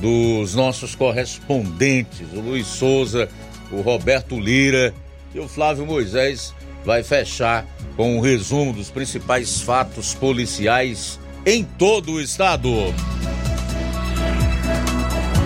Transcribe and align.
dos 0.00 0.54
nossos 0.56 0.94
correspondentes, 0.94 2.26
o 2.32 2.40
Luiz 2.40 2.66
Souza 2.66 3.28
o 3.70 3.80
Roberto 3.80 4.38
Lira 4.38 4.94
e 5.34 5.38
o 5.38 5.48
Flávio 5.48 5.86
Moisés 5.86 6.54
vai 6.84 7.02
fechar 7.02 7.66
com 7.96 8.16
um 8.16 8.20
resumo 8.20 8.72
dos 8.72 8.90
principais 8.90 9.60
fatos 9.60 10.14
policiais 10.14 11.18
em 11.44 11.64
todo 11.64 12.12
o 12.12 12.20
estado. 12.20 12.70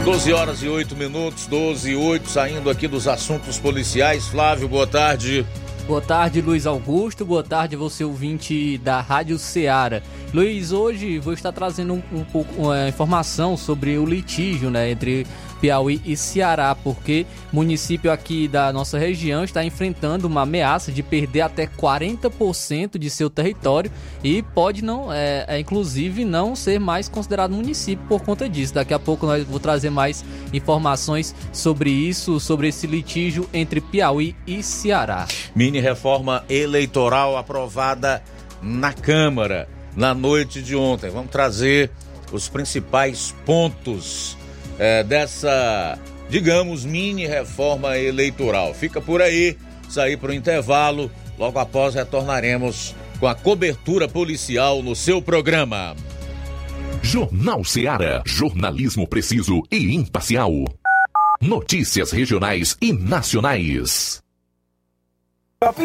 12 0.05 0.33
horas 0.33 0.63
e 0.63 0.69
8 0.69 0.97
minutos, 0.97 1.47
12 1.47 1.93
e 1.93 1.97
8, 1.97 2.29
saindo 2.29 2.69
aqui 2.69 2.89
dos 2.89 3.07
assuntos 3.07 3.59
policiais. 3.59 4.27
Flávio, 4.27 4.69
boa 4.69 4.87
tarde. 4.87 5.47
Boa 5.87 6.01
tarde, 6.01 6.41
Luiz 6.41 6.67
Augusto. 6.67 7.25
Boa 7.25 7.43
tarde, 7.43 7.77
você 7.77 8.05
ouvinte 8.05 8.79
da 8.79 9.01
Rádio 9.01 9.39
Ceará. 9.39 10.01
Luiz, 10.33 10.73
hoje 10.73 11.19
vou 11.19 11.33
estar 11.33 11.53
trazendo 11.53 11.95
um, 11.95 12.25
pouco 12.25 12.63
uma 12.63 12.89
informação 12.89 13.57
sobre 13.57 13.99
o 13.99 14.07
litígio 14.07 14.71
né, 14.71 14.91
entre 14.91 15.27
Piauí 15.63 16.03
e 16.05 16.17
Ceará, 16.17 16.75
porque 16.75 17.25
município 17.53 18.11
aqui 18.11 18.49
da 18.49 18.73
nossa 18.73 18.99
região 18.99 19.45
está 19.45 19.65
enfrentando 19.65 20.27
uma 20.27 20.43
ameaça 20.43 20.91
de 20.91 21.05
perder 21.05 21.43
até 21.43 21.69
40% 21.69 22.99
de 22.99 23.09
seu 23.09 23.31
território 23.31 23.89
e 24.25 24.43
pode 24.43 24.83
não, 24.83 25.13
é, 25.13 25.45
é, 25.47 25.61
inclusive, 25.61 26.25
não 26.25 26.57
ser 26.57 26.81
mais 26.81 27.09
considerado 27.09 27.53
município 27.53 28.05
por 28.09 28.23
conta 28.23 28.49
disso. 28.49 28.75
Daqui 28.75 28.93
a 28.93 28.99
pouco 28.99 29.25
nós 29.25 29.45
vou 29.45 29.61
trazer 29.61 29.91
mais 29.91 30.25
informações 30.53 31.33
sobre 31.53 31.91
isso, 31.91 32.41
sobre 32.41 32.67
esse 32.67 32.89
litígio 32.89 33.49
entre 33.55 33.81
Piauí 33.81 34.35
e 34.45 34.65
Ceará. 34.65 35.29
Mini 35.55 35.79
reforma 35.79 36.45
eleitoral 36.49 37.37
aprovada 37.37 38.21
na 38.61 38.93
Câmara 38.93 39.69
na 39.95 40.13
noite 40.13 40.61
de 40.61 40.75
ontem. 40.75 41.09
Vamos 41.09 41.31
trazer 41.31 41.89
os 42.33 42.49
principais 42.49 43.33
pontos 43.47 44.37
é, 44.79 45.03
dessa, 45.03 45.99
digamos, 46.29 46.85
mini 46.85 47.27
reforma 47.27 47.99
eleitoral. 47.99 48.75
Fica 48.75 49.01
por 49.01 49.21
aí, 49.21 49.57
sair 49.89 50.17
para 50.17 50.31
o 50.31 50.35
intervalo. 50.35 51.11
Logo 51.39 51.59
após 51.59 51.95
retornaremos 51.95 52.95
com 53.19 53.27
a 53.27 53.35
cobertura 53.35 54.09
policial 54.09 54.83
no 54.83 54.95
seu 54.95 55.23
programa. 55.23 55.97
Jornal 57.03 57.65
Seara. 57.65 58.23
Jornalismo 58.27 59.07
preciso 59.07 59.63
e 59.71 59.95
imparcial. 59.95 60.53
Notícias 61.41 62.13
regionais 62.13 62.77
e 62.81 62.93
nacionais. 62.93 64.23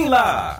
Lá. 0.08 0.60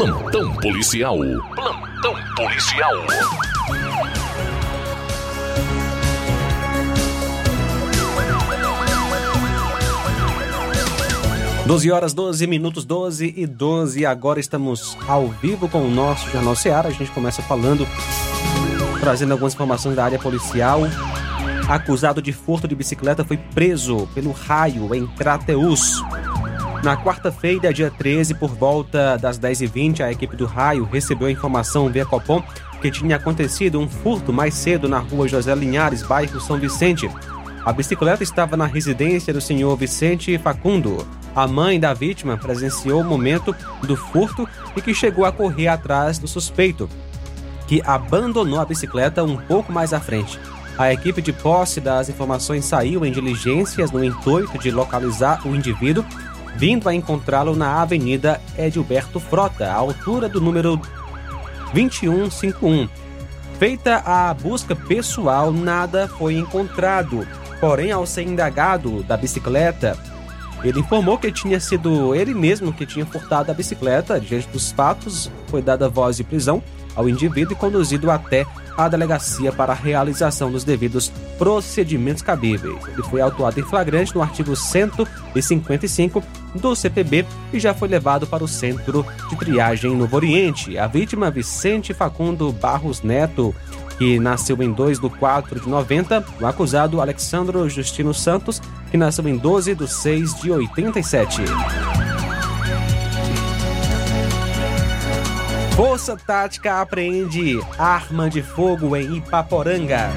Plantão 0.00 0.54
policial. 0.54 1.18
Plantão 1.54 2.14
policial. 2.34 2.90
12 11.66 11.90
horas, 11.90 12.14
12 12.14 12.46
minutos, 12.46 12.86
12 12.86 13.34
e 13.36 13.46
12. 13.46 14.06
Agora 14.06 14.40
estamos 14.40 14.96
ao 15.06 15.28
vivo 15.28 15.68
com 15.68 15.82
o 15.82 15.90
nosso 15.90 16.30
Jornal 16.30 16.56
Seara. 16.56 16.88
A 16.88 16.92
gente 16.92 17.10
começa 17.10 17.42
falando, 17.42 17.86
trazendo 19.00 19.32
algumas 19.32 19.52
informações 19.52 19.96
da 19.96 20.04
área 20.06 20.18
policial. 20.18 20.80
Acusado 21.68 22.22
de 22.22 22.32
furto 22.32 22.66
de 22.66 22.74
bicicleta 22.74 23.22
foi 23.22 23.36
preso 23.36 24.08
pelo 24.14 24.32
raio 24.32 24.94
em 24.94 25.06
Crateus. 25.08 26.02
Na 26.82 26.96
quarta-feira, 26.96 27.74
dia 27.74 27.90
13, 27.90 28.34
por 28.34 28.54
volta 28.54 29.18
das 29.18 29.38
10h20, 29.38 30.00
a 30.00 30.10
equipe 30.10 30.34
do 30.34 30.46
raio 30.46 30.84
recebeu 30.84 31.28
a 31.28 31.30
informação 31.30 31.90
via 31.90 32.06
Copom 32.06 32.42
que 32.80 32.90
tinha 32.90 33.16
acontecido 33.16 33.78
um 33.78 33.86
furto 33.86 34.32
mais 34.32 34.54
cedo 34.54 34.88
na 34.88 34.98
rua 34.98 35.28
José 35.28 35.54
Linhares, 35.54 36.02
bairro 36.02 36.40
São 36.40 36.58
Vicente. 36.58 37.10
A 37.66 37.72
bicicleta 37.74 38.22
estava 38.22 38.56
na 38.56 38.64
residência 38.64 39.30
do 39.30 39.42
senhor 39.42 39.76
Vicente 39.76 40.38
Facundo. 40.38 41.06
A 41.36 41.46
mãe 41.46 41.78
da 41.78 41.92
vítima 41.92 42.38
presenciou 42.38 43.02
o 43.02 43.04
momento 43.04 43.54
do 43.82 43.94
furto 43.94 44.48
e 44.74 44.80
que 44.80 44.94
chegou 44.94 45.26
a 45.26 45.32
correr 45.32 45.68
atrás 45.68 46.18
do 46.18 46.26
suspeito, 46.26 46.88
que 47.66 47.82
abandonou 47.84 48.58
a 48.58 48.64
bicicleta 48.64 49.22
um 49.22 49.36
pouco 49.36 49.70
mais 49.70 49.92
à 49.92 50.00
frente. 50.00 50.40
A 50.78 50.90
equipe 50.90 51.20
de 51.20 51.30
posse 51.30 51.78
das 51.78 52.08
informações 52.08 52.64
saiu 52.64 53.04
em 53.04 53.12
diligências 53.12 53.90
no 53.90 54.02
intuito 54.02 54.58
de 54.58 54.70
localizar 54.70 55.46
o 55.46 55.54
indivíduo, 55.54 56.02
vindo 56.56 56.88
a 56.88 56.94
encontrá-lo 56.94 57.54
na 57.56 57.80
Avenida 57.80 58.40
Edilberto 58.56 59.18
Frota, 59.20 59.66
à 59.66 59.74
altura 59.74 60.28
do 60.28 60.40
número 60.40 60.80
2151. 61.72 62.88
Feita 63.58 64.02
a 64.06 64.32
busca 64.34 64.74
pessoal, 64.74 65.52
nada 65.52 66.08
foi 66.08 66.34
encontrado. 66.34 67.26
Porém, 67.60 67.92
ao 67.92 68.06
ser 68.06 68.22
indagado 68.22 69.02
da 69.02 69.16
bicicleta, 69.16 69.98
ele 70.64 70.80
informou 70.80 71.18
que 71.18 71.30
tinha 71.30 71.60
sido 71.60 72.14
ele 72.14 72.34
mesmo 72.34 72.72
que 72.72 72.86
tinha 72.86 73.04
furtado 73.04 73.50
a 73.50 73.54
bicicleta. 73.54 74.18
Diante 74.18 74.48
dos 74.48 74.72
fatos, 74.72 75.30
foi 75.48 75.60
dada 75.60 75.88
voz 75.88 76.16
de 76.16 76.24
prisão 76.24 76.62
ao 76.94 77.08
indivíduo 77.08 77.52
e 77.52 77.56
conduzido 77.56 78.10
até 78.10 78.46
a 78.76 78.88
delegacia 78.88 79.52
para 79.52 79.72
a 79.72 79.76
realização 79.76 80.50
dos 80.50 80.64
devidos 80.64 81.12
procedimentos 81.38 82.22
cabíveis. 82.22 82.78
Ele 82.88 83.02
foi 83.02 83.20
autuado 83.20 83.60
em 83.60 83.62
flagrante 83.62 84.14
no 84.14 84.22
artigo 84.22 84.56
155 84.56 86.22
do 86.54 86.74
CPB 86.74 87.26
e 87.52 87.60
já 87.60 87.74
foi 87.74 87.88
levado 87.88 88.26
para 88.26 88.44
o 88.44 88.48
centro 88.48 89.04
de 89.28 89.36
triagem 89.36 89.96
Novo 89.96 90.16
Oriente. 90.16 90.78
A 90.78 90.86
vítima, 90.86 91.30
Vicente 91.30 91.92
Facundo 91.92 92.52
Barros 92.52 93.02
Neto, 93.02 93.54
que 93.98 94.18
nasceu 94.18 94.62
em 94.62 94.72
2 94.72 94.98
de 94.98 95.10
4 95.10 95.60
de 95.60 95.68
90, 95.68 96.24
o 96.40 96.46
acusado 96.46 97.00
Alexandro 97.00 97.68
Justino 97.68 98.14
Santos, 98.14 98.60
que 98.90 98.96
nasceu 98.96 99.28
em 99.28 99.36
12 99.36 99.74
de 99.74 99.86
6 99.86 100.40
de 100.40 100.50
87. 100.50 101.42
Força 105.76 106.16
Tática 106.16 106.80
apreende 106.80 107.60
arma 107.78 108.28
de 108.28 108.42
fogo 108.42 108.94
em 108.96 109.16
Ipaporanga. 109.16 110.10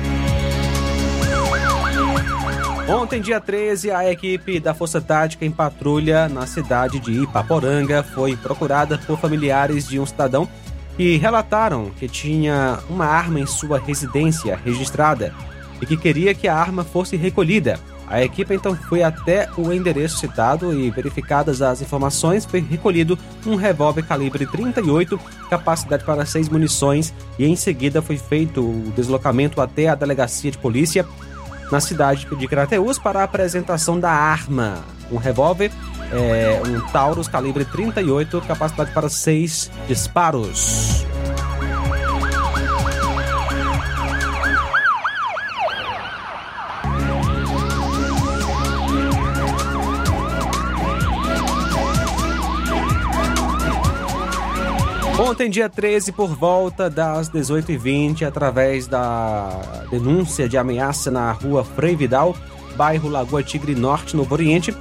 Ontem, 2.89 3.21
dia 3.21 3.39
13, 3.39 3.91
a 3.91 4.11
equipe 4.11 4.59
da 4.59 4.73
Força 4.73 4.99
Tática 4.99 5.45
em 5.45 5.51
patrulha 5.51 6.27
na 6.27 6.45
cidade 6.45 6.99
de 6.99 7.23
Ipaporanga 7.23 8.03
foi 8.03 8.35
procurada 8.35 8.97
por 8.97 9.17
familiares 9.17 9.87
de 9.87 9.99
um 9.99 10.05
cidadão 10.05 10.47
que 10.97 11.17
relataram 11.17 11.91
que 11.91 12.07
tinha 12.07 12.79
uma 12.89 13.05
arma 13.05 13.39
em 13.39 13.45
sua 13.45 13.79
residência 13.79 14.59
registrada 14.63 15.33
e 15.81 15.85
que 15.85 15.97
queria 15.97 16.33
que 16.33 16.47
a 16.47 16.55
arma 16.55 16.83
fosse 16.83 17.15
recolhida. 17.15 17.79
A 18.07 18.23
equipe 18.23 18.53
então 18.53 18.75
foi 18.75 19.01
até 19.01 19.49
o 19.57 19.71
endereço 19.71 20.17
citado 20.17 20.73
e, 20.77 20.89
verificadas 20.91 21.61
as 21.61 21.81
informações, 21.81 22.45
foi 22.45 22.59
recolhido 22.59 23.17
um 23.45 23.55
revólver 23.55 24.03
calibre 24.03 24.45
38, 24.45 25.19
capacidade 25.49 26.03
para 26.03 26.25
seis 26.25 26.49
munições, 26.49 27.13
e 27.39 27.45
em 27.45 27.55
seguida 27.55 28.01
foi 28.01 28.17
feito 28.17 28.61
o 28.61 28.93
deslocamento 28.95 29.61
até 29.61 29.87
a 29.87 29.95
delegacia 29.95 30.51
de 30.51 30.57
polícia 30.57 31.05
na 31.71 31.79
cidade 31.79 32.27
de 32.37 32.47
Crateús 32.47 32.99
para 32.99 33.21
a 33.21 33.23
apresentação 33.23 33.99
da 33.99 34.11
arma. 34.11 34.83
Um 35.11 35.17
revólver, 35.17 35.71
é, 36.11 36.61
um 36.67 36.79
Taurus 36.91 37.27
calibre 37.27 37.65
38, 37.65 38.41
capacidade 38.41 38.91
para 38.91 39.09
seis 39.09 39.71
disparos. 39.87 41.05
Ontem, 55.33 55.49
dia 55.49 55.67
13, 55.67 56.11
por 56.11 56.27
volta 56.27 56.91
das 56.91 57.27
18h20, 57.27 58.21
através 58.21 58.85
da 58.85 59.49
denúncia 59.89 60.47
de 60.47 60.59
ameaça 60.59 61.09
na 61.09 61.31
rua 61.31 61.63
Frei 61.63 61.95
Vidal, 61.95 62.35
bairro 62.75 63.09
Lagoa 63.09 63.41
Tigre 63.41 63.73
Norte, 63.73 64.15
no 64.15 64.31
Oriente, 64.31 64.71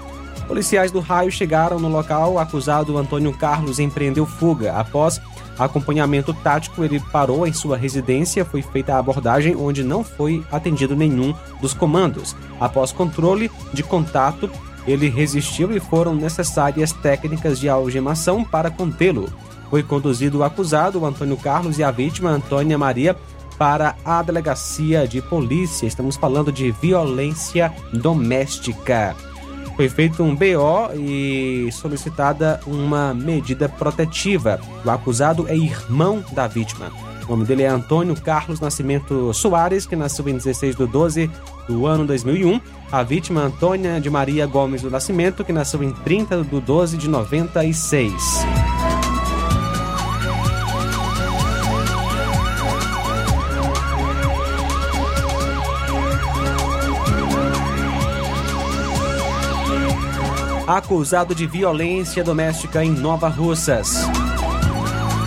policiais 0.46 0.92
do 0.92 1.00
raio 1.00 1.32
chegaram 1.32 1.80
no 1.80 1.88
local. 1.88 2.38
Acusado 2.38 2.98
Antônio 2.98 3.32
Carlos 3.32 3.78
empreendeu 3.78 4.26
fuga. 4.26 4.74
Após 4.74 5.22
acompanhamento 5.58 6.34
tático, 6.34 6.84
ele 6.84 7.00
parou 7.00 7.46
em 7.46 7.52
sua 7.54 7.78
residência. 7.78 8.44
Foi 8.44 8.60
feita 8.60 8.92
a 8.92 8.98
abordagem, 8.98 9.56
onde 9.56 9.82
não 9.82 10.04
foi 10.04 10.44
atendido 10.52 10.94
nenhum 10.94 11.34
dos 11.62 11.72
comandos. 11.72 12.36
Após 12.60 12.92
controle 12.92 13.50
de 13.72 13.82
contato, 13.82 14.50
ele 14.86 15.08
resistiu 15.08 15.74
e 15.74 15.80
foram 15.80 16.14
necessárias 16.14 16.92
técnicas 16.92 17.58
de 17.58 17.70
algemação 17.70 18.44
para 18.44 18.70
contê-lo. 18.70 19.32
Foi 19.72 19.82
conduzido 19.82 20.40
o 20.40 20.44
acusado, 20.44 21.02
Antônio 21.06 21.34
Carlos, 21.34 21.78
e 21.78 21.82
a 21.82 21.90
vítima, 21.90 22.28
Antônia 22.28 22.76
Maria, 22.76 23.16
para 23.56 23.96
a 24.04 24.22
delegacia 24.22 25.08
de 25.08 25.22
polícia. 25.22 25.86
Estamos 25.86 26.14
falando 26.14 26.52
de 26.52 26.70
violência 26.72 27.72
doméstica. 27.90 29.16
Foi 29.74 29.88
feito 29.88 30.22
um 30.22 30.36
BO 30.36 30.92
e 30.94 31.70
solicitada 31.72 32.60
uma 32.66 33.14
medida 33.14 33.66
protetiva. 33.66 34.60
O 34.84 34.90
acusado 34.90 35.48
é 35.48 35.56
irmão 35.56 36.22
da 36.32 36.46
vítima. 36.46 36.92
O 37.26 37.30
nome 37.30 37.46
dele 37.46 37.62
é 37.62 37.68
Antônio 37.68 38.14
Carlos 38.20 38.60
Nascimento 38.60 39.32
Soares, 39.32 39.86
que 39.86 39.96
nasceu 39.96 40.28
em 40.28 40.34
16 40.34 40.76
de 40.76 40.86
12 40.86 41.30
do 41.66 41.86
ano 41.86 42.06
2001. 42.06 42.60
A 42.90 43.02
vítima 43.02 43.40
Antônia 43.40 43.98
de 44.02 44.10
Maria 44.10 44.46
Gomes 44.46 44.82
do 44.82 44.90
Nascimento, 44.90 45.42
que 45.42 45.52
nasceu 45.52 45.82
em 45.82 45.92
30 45.92 46.44
de 46.44 46.60
12 46.60 46.98
de 46.98 47.08
96. 47.08 48.91
Acusado 60.72 61.34
de 61.34 61.46
violência 61.46 62.24
doméstica 62.24 62.82
em 62.82 62.90
Nova 62.90 63.28
Russas. 63.28 64.08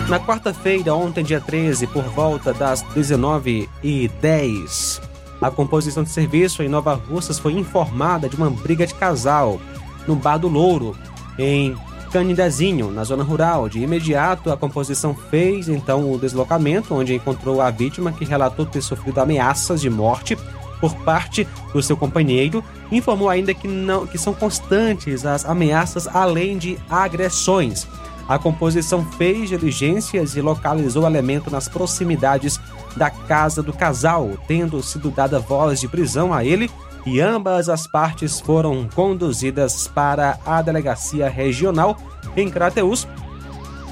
Na 0.08 0.18
quarta-feira, 0.18 0.92
ontem, 0.92 1.22
dia 1.22 1.40
13, 1.40 1.86
por 1.86 2.02
volta 2.02 2.52
das 2.52 2.82
19h10, 2.82 5.00
a 5.40 5.48
composição 5.48 6.02
de 6.02 6.10
serviço 6.10 6.64
em 6.64 6.68
Nova 6.68 6.94
Russas 6.94 7.38
foi 7.38 7.52
informada 7.52 8.28
de 8.28 8.34
uma 8.34 8.50
briga 8.50 8.84
de 8.88 8.94
casal 8.94 9.60
no 10.04 10.16
Bar 10.16 10.38
do 10.38 10.48
Louro, 10.48 10.98
em 11.38 11.76
Canidezinho, 12.10 12.90
na 12.90 13.04
zona 13.04 13.22
rural. 13.22 13.68
De 13.68 13.78
imediato, 13.78 14.50
a 14.50 14.56
composição 14.56 15.14
fez 15.14 15.68
então 15.68 16.10
o 16.10 16.18
deslocamento, 16.18 16.92
onde 16.92 17.14
encontrou 17.14 17.60
a 17.60 17.70
vítima 17.70 18.10
que 18.10 18.24
relatou 18.24 18.66
ter 18.66 18.82
sofrido 18.82 19.20
ameaças 19.20 19.80
de 19.80 19.88
morte 19.88 20.36
por 20.80 20.94
parte 20.96 21.46
do 21.72 21.82
seu 21.82 21.96
companheiro. 21.96 22.62
Informou 22.90 23.28
ainda 23.28 23.52
que, 23.54 23.66
não, 23.66 24.06
que 24.06 24.18
são 24.18 24.32
constantes 24.32 25.24
as 25.24 25.44
ameaças, 25.44 26.06
além 26.06 26.58
de 26.58 26.78
agressões. 26.88 27.86
A 28.28 28.38
composição 28.38 29.04
fez 29.12 29.48
diligências 29.48 30.36
e 30.36 30.40
localizou 30.40 31.04
o 31.04 31.06
elemento 31.06 31.50
nas 31.50 31.68
proximidades 31.68 32.58
da 32.96 33.08
casa 33.08 33.62
do 33.62 33.72
casal, 33.72 34.30
tendo 34.48 34.82
sido 34.82 35.10
dada 35.10 35.38
voz 35.38 35.80
de 35.80 35.86
prisão 35.86 36.34
a 36.34 36.44
ele, 36.44 36.70
e 37.04 37.20
ambas 37.20 37.68
as 37.68 37.86
partes 37.86 38.40
foram 38.40 38.88
conduzidas 38.92 39.86
para 39.86 40.40
a 40.44 40.60
delegacia 40.60 41.28
regional 41.28 41.96
em 42.36 42.50
Crateus 42.50 43.06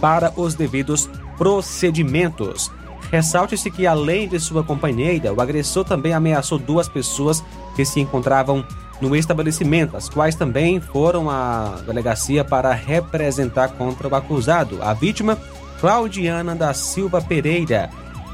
para 0.00 0.32
os 0.36 0.54
devidos 0.56 1.08
procedimentos. 1.38 2.72
Ressalte-se 3.14 3.70
que, 3.70 3.86
além 3.86 4.26
de 4.26 4.40
sua 4.40 4.64
companheira, 4.64 5.32
o 5.32 5.40
agressor 5.40 5.84
também 5.84 6.12
ameaçou 6.12 6.58
duas 6.58 6.88
pessoas 6.88 7.44
que 7.76 7.84
se 7.84 8.00
encontravam 8.00 8.66
no 9.00 9.14
estabelecimento, 9.14 9.96
as 9.96 10.08
quais 10.08 10.34
também 10.34 10.80
foram 10.80 11.30
à 11.30 11.76
delegacia 11.86 12.44
para 12.44 12.72
representar 12.72 13.68
contra 13.68 14.08
o 14.08 14.14
acusado. 14.16 14.82
A 14.82 14.92
vítima, 14.92 15.38
Claudiana 15.80 16.56
da 16.56 16.74
Silva 16.74 17.22
Pereira, 17.22 17.88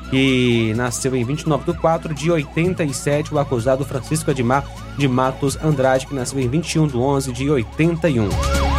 que 0.09 0.73
nasceu 0.75 1.15
em 1.15 1.25
29 1.25 1.73
de 1.73 1.79
4 1.79 2.15
de 2.15 2.31
87, 2.31 3.35
o 3.35 3.39
acusado 3.39 3.85
Francisco 3.85 4.31
Edmar 4.31 4.65
de 4.97 5.07
Matos 5.07 5.59
Andrade, 5.63 6.07
que 6.07 6.15
nasceu 6.15 6.41
em 6.41 6.49
21 6.49 6.87
de 6.87 6.97
11 6.97 7.33
de 7.35 7.51
81. 7.51 8.70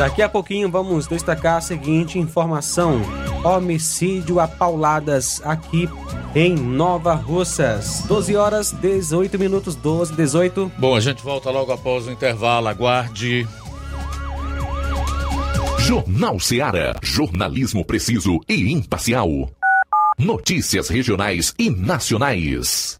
Daqui 0.00 0.22
a 0.22 0.30
pouquinho 0.30 0.70
vamos 0.70 1.06
destacar 1.06 1.58
a 1.58 1.60
seguinte 1.60 2.18
informação: 2.18 3.02
homicídio 3.44 4.40
a 4.40 4.48
pauladas 4.48 5.42
aqui 5.44 5.90
em 6.34 6.54
Nova 6.54 7.12
Russas. 7.12 8.02
12 8.06 8.34
horas 8.34 8.72
18 8.72 9.38
minutos, 9.38 9.74
12, 9.74 10.14
18. 10.14 10.72
Bom, 10.78 10.96
a 10.96 11.00
gente 11.00 11.22
volta 11.22 11.50
logo 11.50 11.70
após 11.70 12.06
o 12.06 12.10
intervalo. 12.10 12.68
Aguarde. 12.68 13.46
Jornal 15.80 16.40
Seara. 16.40 16.96
Jornalismo 17.02 17.84
preciso 17.84 18.40
e 18.48 18.72
imparcial. 18.72 19.50
Notícias 20.18 20.88
regionais 20.88 21.54
e 21.58 21.68
nacionais. 21.68 22.99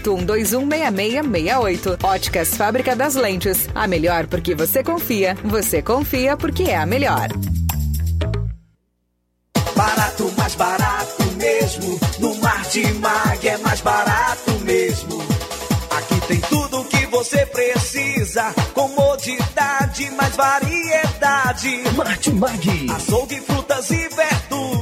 981216668. 0.00 2.04
Óticas 2.04 2.56
Fábrica 2.56 2.96
das 2.96 3.14
Lentes. 3.14 3.68
A 3.74 3.86
melhor 3.86 4.26
porque 4.26 4.54
você 4.54 4.82
confia. 4.82 5.36
Você 5.44 5.82
confia 5.82 6.36
porque 6.36 6.64
é 6.64 6.76
a 6.76 6.86
melhor. 6.86 7.28
Barato, 9.74 10.32
mais 10.36 10.54
barato 10.54 11.22
mesmo. 11.36 11.98
No 12.18 12.34
Mar 12.36 12.62
de 12.70 12.92
Mag 12.94 13.46
é 13.46 13.56
mais 13.58 13.80
barato 13.80 14.50
mesmo. 14.64 15.22
Aqui 15.90 16.20
tem 16.26 16.40
tudo 16.40 16.80
o 16.80 16.84
que 16.84 17.06
você 17.06 17.44
precisa. 17.46 18.52
Comodidade, 18.74 20.10
mais 20.12 20.34
variedade. 20.34 21.82
Martimag. 21.94 22.90
Açougue, 22.90 23.40
frutas 23.42 23.90
e 23.90 24.08
verduras. 24.08 24.45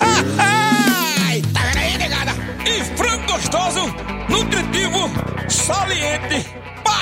Ai, 0.00 1.42
tá 1.52 1.60
vendo 1.60 1.78
aí, 1.78 1.98
negada? 1.98 2.32
E 2.66 2.84
frango 2.96 3.32
gostoso, 3.32 3.86
nutritivo, 4.28 5.10
saliente, 5.48 6.46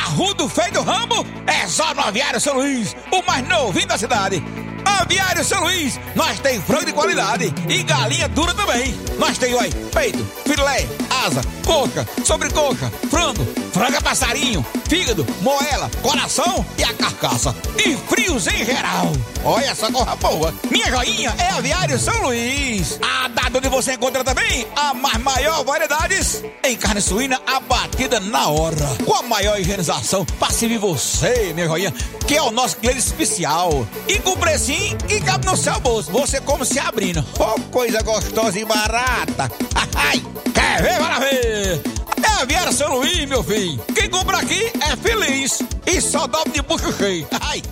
barrudo, 0.05 0.47
feio 0.51 0.73
do 0.73 0.83
ramo, 0.83 1.27
é 1.47 1.67
só 1.67 1.95
no 1.95 2.03
Aviário 2.03 2.39
São 2.39 2.55
Luís, 2.55 2.95
o 3.11 3.23
mais 3.23 3.49
novinho 3.49 3.87
da 3.87 3.97
cidade. 3.97 4.43
Aviário 4.85 5.43
São 5.43 5.63
Luís, 5.63 5.99
nós 6.15 6.39
tem 6.41 6.61
frango 6.61 6.85
de 6.85 6.93
qualidade 6.93 7.53
e 7.69 7.83
galinha 7.83 8.29
dura 8.29 8.53
também. 8.53 8.95
Nós 9.19 9.39
tem, 9.39 9.55
oi, 9.55 9.71
peito, 9.95 10.25
filé, 10.47 10.87
asa, 11.25 11.41
coca, 11.65 12.07
sobrecoxa, 12.23 12.93
frango, 13.09 13.47
franga 13.73 14.01
passarinho, 14.03 14.65
fígado, 14.89 15.27
moela, 15.41 15.91
coração 16.03 16.65
e 16.77 16.85
a 16.85 16.93
carcaça. 16.93 17.55
E 17.79 17.97
frios 17.97 18.47
em 18.47 18.65
geral. 18.65 19.11
Olha 19.43 19.67
essa 19.67 19.91
corra 19.91 20.17
boa. 20.17 20.55
Minha 20.71 20.91
joinha 20.91 21.35
é 21.39 21.51
Aviário 21.51 21.99
São 21.99 22.23
Luís. 22.23 22.99
A 23.03 23.29
data 23.29 23.59
onde 23.59 23.69
você 23.69 23.95
encontra 23.95 24.23
também 24.23 24.67
a 24.77 24.93
mais 24.95 25.19
maior 25.19 25.65
variedades 25.65 26.45
em 26.63 26.77
carne 26.77 27.01
suína 27.01 27.41
abatida 27.47 28.21
na 28.21 28.49
hora. 28.49 28.77
Com 29.05 29.15
a 29.15 29.23
maior 29.23 29.59
higienização 29.59 29.94
para 30.39 30.53
servir 30.53 30.79
você, 30.79 31.53
minha 31.55 31.67
joinha, 31.67 31.93
que 32.27 32.37
é 32.37 32.43
o 32.43 32.51
nosso 32.51 32.77
cliente 32.77 32.99
especial. 32.99 33.87
E 34.09 34.19
com 34.19 34.37
precinho 34.37 34.97
e 35.09 35.21
cabe 35.21 35.47
no 35.47 35.57
seu 35.57 35.79
bolso. 35.81 36.11
Você 36.11 36.41
como 36.41 36.65
se 36.65 36.79
abrindo. 36.79 37.25
Oh, 37.39 37.61
coisa 37.71 38.03
gostosa 38.03 38.59
e 38.59 38.65
barata. 38.65 39.51
Ai, 39.95 40.23
quer 40.53 40.83
ver? 40.83 40.99
Para 40.99 41.19
ver. 41.19 41.83
É 42.23 42.43
a 42.43 42.45
Viera 42.45 42.73
São 42.73 42.97
Luís, 42.97 43.29
meu 43.29 43.43
filho. 43.43 43.79
Quem 43.95 44.09
compra 44.09 44.39
aqui 44.39 44.71
é 44.81 44.97
feliz. 44.97 45.63
E 45.87 46.01
só 46.01 46.27
dobra 46.27 46.51
de 46.53 46.63
bucho 46.63 46.93
cheio. 46.97 47.27
Ai. 47.41 47.63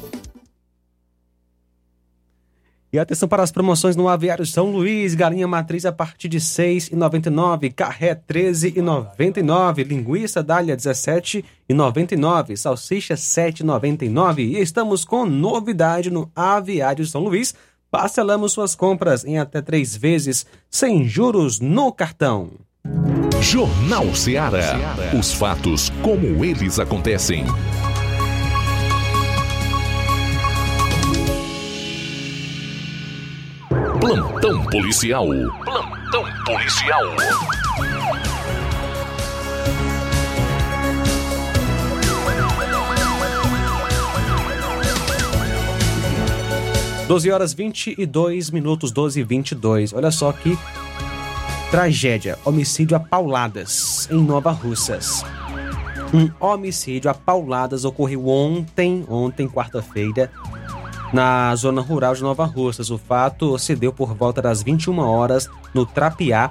E 2.92 2.98
atenção 2.98 3.26
para 3.26 3.42
as 3.42 3.50
promoções 3.50 3.96
no 3.96 4.06
Aviário 4.06 4.44
São 4.44 4.70
Luís, 4.70 5.14
galinha 5.14 5.48
matriz 5.48 5.86
a 5.86 5.92
partir 5.92 6.28
de 6.28 6.36
R$ 6.36 6.44
6,99, 6.44 7.72
carré 7.72 8.10
R$ 8.10 8.20
13,99, 8.28 9.86
linguiça 9.86 10.42
dália 10.42 10.74
R$ 10.74 10.78
17,99, 10.78 12.54
salsicha 12.54 13.14
R$ 13.14 13.20
7,99. 13.20 14.40
E 14.40 14.60
estamos 14.60 15.06
com 15.06 15.24
novidade 15.24 16.10
no 16.10 16.30
Aviário 16.36 17.06
São 17.06 17.22
Luís. 17.22 17.54
Parcelamos 17.90 18.52
suas 18.52 18.74
compras 18.74 19.24
em 19.24 19.38
até 19.38 19.62
três 19.62 19.96
vezes, 19.96 20.44
sem 20.70 21.08
juros 21.08 21.60
no 21.60 21.90
cartão. 21.92 22.50
Jornal 23.40 24.14
Ceará. 24.14 24.76
Os 25.18 25.32
fatos 25.32 25.90
como 26.02 26.44
eles 26.44 26.78
acontecem. 26.78 27.46
Plantão 34.02 34.66
policial. 34.66 35.28
Plantão 35.64 36.24
policial. 36.44 37.04
Doze 47.06 47.30
horas 47.30 47.54
22 47.54 48.50
minutos, 48.50 48.90
12 48.90 49.20
e 49.20 49.22
22. 49.22 49.92
Olha 49.92 50.10
só 50.10 50.32
que 50.32 50.58
tragédia. 51.70 52.36
Homicídio 52.44 52.96
a 52.96 53.00
pauladas 53.00 54.08
em 54.10 54.20
Nova 54.20 54.50
Russas. 54.50 55.24
Um 56.12 56.28
homicídio 56.44 57.08
a 57.08 57.14
pauladas 57.14 57.84
ocorreu 57.84 58.26
ontem, 58.26 59.04
ontem, 59.08 59.48
quarta-feira, 59.48 60.28
na 61.12 61.54
zona 61.54 61.80
rural 61.80 62.14
de 62.14 62.22
Nova 62.22 62.44
Russas. 62.44 62.90
O 62.90 62.98
fato 62.98 63.58
se 63.58 63.74
deu 63.74 63.92
por 63.92 64.14
volta 64.14 64.40
das 64.40 64.62
21 64.62 64.98
horas 64.98 65.48
no 65.74 65.84
Trapiá, 65.84 66.50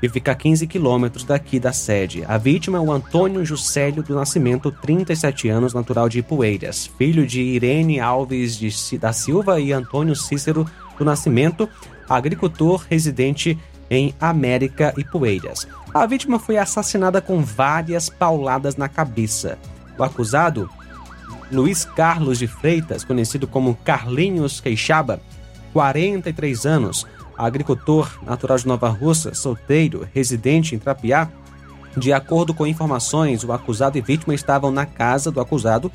que 0.00 0.08
fica 0.08 0.32
a 0.32 0.34
15 0.34 0.66
quilômetros 0.66 1.24
daqui 1.24 1.58
da 1.58 1.72
sede. 1.72 2.24
A 2.26 2.36
vítima 2.36 2.78
é 2.78 2.80
o 2.80 2.92
Antônio 2.92 3.44
Juscelio 3.44 4.02
do 4.02 4.14
Nascimento, 4.14 4.70
37 4.70 5.48
anos, 5.48 5.72
natural 5.72 6.08
de 6.08 6.18
Ipueiras, 6.18 6.86
filho 6.98 7.26
de 7.26 7.40
Irene 7.40 8.00
Alves 8.00 8.56
de, 8.56 8.98
da 8.98 9.12
Silva 9.12 9.60
e 9.60 9.72
Antônio 9.72 10.14
Cícero 10.14 10.66
do 10.98 11.04
Nascimento, 11.04 11.68
agricultor 12.08 12.84
residente 12.88 13.58
em 13.88 14.14
América 14.20 14.92
e 14.96 15.04
Poeiras. 15.04 15.66
A 15.94 16.04
vítima 16.06 16.38
foi 16.38 16.58
assassinada 16.58 17.20
com 17.20 17.40
várias 17.40 18.10
pauladas 18.10 18.76
na 18.76 18.88
cabeça. 18.88 19.58
O 19.98 20.02
acusado, 20.02 20.68
Luiz 21.50 21.84
Carlos 21.84 22.38
de 22.38 22.46
Freitas, 22.46 23.04
conhecido 23.04 23.46
como 23.46 23.76
Carlinhos 23.84 24.60
Queixaba, 24.60 25.20
43 25.72 26.66
anos, 26.66 27.06
agricultor 27.36 28.10
natural 28.24 28.58
de 28.58 28.66
Nova 28.66 28.88
Russa, 28.88 29.34
solteiro, 29.34 30.08
residente 30.14 30.74
em 30.74 30.78
Trapiá. 30.78 31.28
De 31.96 32.12
acordo 32.12 32.52
com 32.52 32.66
informações, 32.66 33.44
o 33.44 33.52
acusado 33.52 33.96
e 33.96 34.00
vítima 34.00 34.34
estavam 34.34 34.70
na 34.70 34.84
casa 34.84 35.30
do 35.30 35.40
acusado 35.40 35.90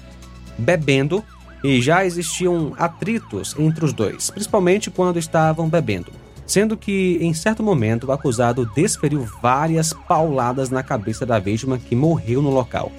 bebendo 0.58 1.24
e 1.64 1.82
já 1.82 2.06
existiam 2.06 2.74
atritos 2.78 3.56
entre 3.58 3.86
os 3.86 3.94
dois, 3.94 4.30
principalmente 4.30 4.90
quando 4.90 5.20
estavam 5.20 5.70
bebendo 5.70 6.12
sendo 6.52 6.76
que, 6.76 7.18
em 7.22 7.34
certo 7.34 7.64
momento, 7.64 8.08
o 8.08 8.12
acusado 8.12 8.70
desferiu 8.76 9.26
várias 9.42 9.94
pauladas 9.94 10.70
na 10.70 10.84
cabeça 10.84 11.26
da 11.26 11.40
vítima 11.40 11.78
que 11.78 11.96
morreu 11.96 12.42
no 12.42 12.50
local. 12.50 12.92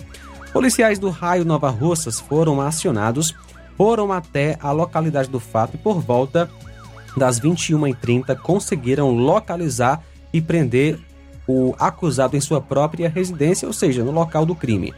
Policiais 0.52 0.98
do 0.98 1.08
Raio 1.08 1.46
Nova 1.46 1.70
Russas 1.70 2.20
foram 2.20 2.60
acionados, 2.60 3.34
foram 3.76 4.12
até 4.12 4.58
a 4.60 4.70
localidade 4.70 5.30
do 5.30 5.40
fato 5.40 5.74
e, 5.74 5.78
por 5.78 6.00
volta 6.00 6.48
das 7.16 7.40
21h30, 7.40 8.36
conseguiram 8.36 9.10
localizar 9.10 10.02
e 10.30 10.42
prender 10.42 10.98
o 11.48 11.74
acusado 11.78 12.36
em 12.36 12.40
sua 12.40 12.60
própria 12.60 13.08
residência, 13.08 13.66
ou 13.66 13.72
seja, 13.72 14.04
no 14.04 14.10
local 14.10 14.44
do 14.44 14.54
crime. 14.54 14.92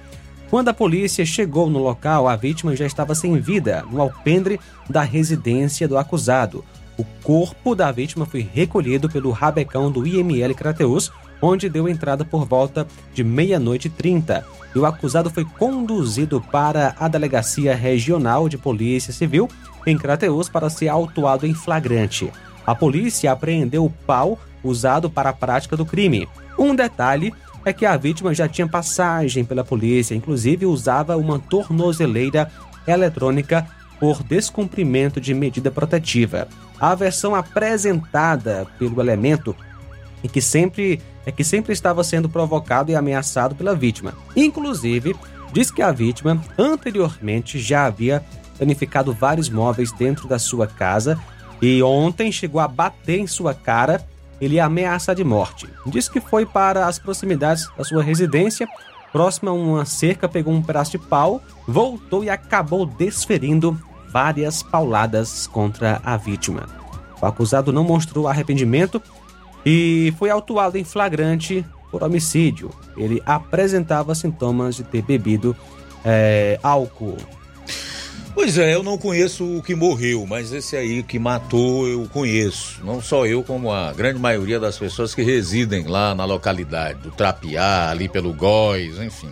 Quando 0.51 0.69
a 0.69 0.75
polícia 0.75 1.25
chegou 1.25 1.71
no 1.71 1.79
local, 1.79 2.29
a 2.29 2.35
vítima 2.35 2.75
já 2.75 2.85
estava 2.85 3.15
sem 3.15 3.39
vida 3.39 3.85
no 3.91 4.01
alpendre 4.01 4.61
da 4.91 5.03
residência 5.03 5.87
do 5.87 5.97
acusado. 5.97 6.65
O 6.99 7.05
corpo 7.23 7.75
da 7.75 7.91
vítima 7.91 8.27
foi 8.27 8.41
recolhido 8.41 9.09
pelo 9.09 9.31
rabecão 9.31 9.91
do 9.91 10.07
IML 10.07 10.55
Crateus, 10.55 11.11
onde 11.41 11.69
deu 11.69 11.89
entrada 11.89 12.25
por 12.25 12.45
volta 12.45 12.87
de 13.13 13.23
meia-noite 13.23 13.89
e 13.89 13.91
trinta. 13.91 14.47
E 14.75 14.79
o 14.79 14.87
acusado 14.87 15.31
foi 15.31 15.45
conduzido 15.45 16.41
para 16.41 16.95
a 16.99 17.07
Delegacia 17.09 17.75
Regional 17.75 18.49
de 18.49 18.59
Polícia 18.59 19.13
Civil 19.13 19.49
em 19.87 19.97
Crateus 19.97 20.49
para 20.49 20.71
ser 20.71 20.89
autuado 20.89 21.47
em 21.47 21.55
flagrante. 21.55 22.33
A 22.67 22.75
polícia 22.75 23.31
apreendeu 23.31 23.85
o 23.85 23.91
pau 23.91 24.39
usado 24.63 25.11
para 25.11 25.31
a 25.31 25.35
prática 25.35 25.77
do 25.77 25.85
crime. 25.85 26.27
Um 26.59 26.75
detalhe 26.75 27.33
é 27.65 27.73
que 27.73 27.87
a 27.87 27.97
vítima 27.97 28.35
já 28.35 28.49
tinha 28.49 28.67
passagem 28.67 29.45
pela 29.45 29.65
polícia, 29.65 30.15
inclusive 30.15 30.67
usava 30.67 31.17
uma 31.17 31.39
tornozeleira 31.39 32.51
eletrônica 32.87 33.67
por 33.99 34.23
descumprimento 34.23 35.21
de 35.21 35.33
medida 35.33 35.71
protetiva. 35.71 36.49
A 36.79 36.95
versão 36.95 37.35
apresentada 37.35 38.67
pelo 38.79 39.01
elemento 39.01 39.57
é 40.23 40.29
que 40.29 40.41
sempre 40.41 41.01
é 41.27 41.33
que 41.33 41.45
sempre 41.45 41.73
estava 41.73 42.05
sendo 42.05 42.29
provocado 42.29 42.91
e 42.91 42.97
ameaçado 42.97 43.55
pela 43.55 43.75
vítima. 43.75 44.15
Inclusive, 44.37 45.17
diz 45.53 45.71
que 45.71 45.83
a 45.83 45.93
vítima 45.93 46.43
anteriormente 46.59 47.59
já 47.59 47.87
havia 47.87 48.25
danificado 48.59 49.13
vários 49.13 49.49
móveis 49.49 49.93
dentro 49.93 50.29
da 50.29 50.39
sua 50.39 50.67
casa 50.67 51.19
e 51.61 51.83
ontem 51.83 52.31
chegou 52.31 52.61
a 52.61 52.69
bater 52.69 53.19
em 53.19 53.27
sua 53.27 53.55
cara 53.55 54.05
ele 54.41 54.61
ameaça 54.61 55.15
de 55.15 55.25
morte. 55.25 55.69
Diz 55.87 56.09
que 56.09 56.21
foi 56.21 56.45
para 56.45 56.87
as 56.87 56.99
proximidades 56.99 57.69
da 57.77 57.85
sua 57.85 58.03
residência, 58.03 58.69
próxima 59.13 59.51
a 59.51 59.55
uma 59.55 59.85
cerca, 59.85 60.29
pegou 60.29 60.53
um 60.53 60.63
pedaço 60.63 60.93
de 60.93 60.99
pau, 60.99 61.41
voltou 61.67 62.25
e 62.25 62.31
acabou 62.31 62.85
desferindo 62.85 63.79
várias 64.09 64.63
pauladas 64.63 65.47
contra 65.47 66.01
a 66.05 66.17
vítima. 66.17 66.67
O 67.21 67.27
acusado 67.27 67.73
não 67.73 67.85
mostrou 67.85 68.29
arrependimento 68.29 69.01
e 69.65 70.13
foi 70.19 70.31
autuado 70.31 70.77
em 70.77 70.85
flagrante 70.85 71.65
por 71.91 72.03
homicídio. 72.03 72.71
Ele 72.97 73.23
apresentava 73.25 74.15
sintomas 74.15 74.77
de 74.77 74.83
ter 74.83 75.03
bebido 75.03 75.57
é, 76.05 76.59
álcool. 76.63 77.17
Pois 78.35 78.59
é, 78.59 78.75
eu 78.75 78.83
não 78.83 78.99
conheço 78.99 79.45
o 79.59 79.63
que 79.63 79.77
morreu, 79.77 80.27
mas 80.27 80.53
esse 80.53 80.77
aí 80.77 81.05
que 81.05 81.21
matou 81.21 81.87
eu 81.87 82.09
conheço. 82.13 82.81
Não 82.85 83.01
só 83.01 83.25
eu, 83.25 83.45
como 83.45 83.71
a 83.73 83.93
grande 83.93 84.19
maioria 84.19 84.59
das 84.59 84.77
pessoas 84.77 85.15
que 85.15 85.23
residem 85.23 85.87
lá 85.87 86.17
na 86.17 86.25
localidade, 86.25 86.99
do 86.99 87.13
Trapiá, 87.13 87.91
ali 87.91 88.09
pelo 88.09 88.33
Góis, 88.33 88.99
enfim. 88.99 89.31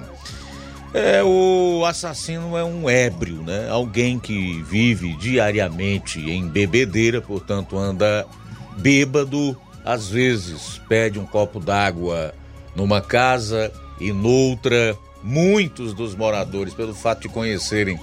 É, 0.94 1.20
o 1.24 1.84
assassino 1.84 2.56
é 2.56 2.62
um 2.62 2.88
ébrio, 2.88 3.42
né? 3.42 3.68
Alguém 3.70 4.20
que 4.20 4.62
vive 4.62 5.16
diariamente 5.16 6.20
em 6.20 6.46
bebedeira, 6.46 7.20
portanto 7.20 7.76
anda 7.76 8.24
bêbado, 8.76 9.56
às 9.84 10.08
vezes 10.08 10.80
pede 10.88 11.18
um 11.18 11.26
copo 11.26 11.58
d'água 11.58 12.34
numa 12.74 13.00
casa 13.00 13.72
e 14.00 14.12
noutra. 14.12 14.96
Muitos 15.22 15.94
dos 15.94 16.16
moradores, 16.16 16.74
pelo 16.74 16.92
fato 16.92 17.22
de 17.22 17.28
conhecerem 17.28 17.98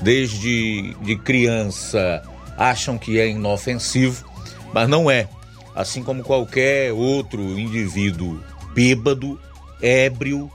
desde 0.00 0.94
de 1.00 1.16
criança, 1.16 2.22
acham 2.56 2.96
que 2.96 3.18
é 3.18 3.28
inofensivo, 3.28 4.24
mas 4.72 4.88
não 4.88 5.10
é. 5.10 5.28
Assim 5.74 6.02
como 6.04 6.22
qualquer 6.22 6.92
outro 6.92 7.40
indivíduo 7.58 8.40
bêbado, 8.74 9.40
ébrio, 9.80 10.50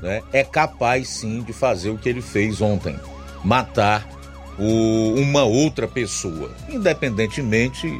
né, 0.00 0.22
é 0.32 0.42
capaz 0.42 1.08
sim 1.08 1.42
de 1.42 1.52
fazer 1.52 1.90
o 1.90 1.98
que 1.98 2.08
ele 2.08 2.22
fez 2.22 2.60
ontem: 2.60 2.96
matar 3.44 4.08
o, 4.58 5.14
uma 5.14 5.44
outra 5.44 5.86
pessoa, 5.86 6.50
independentemente 6.68 7.98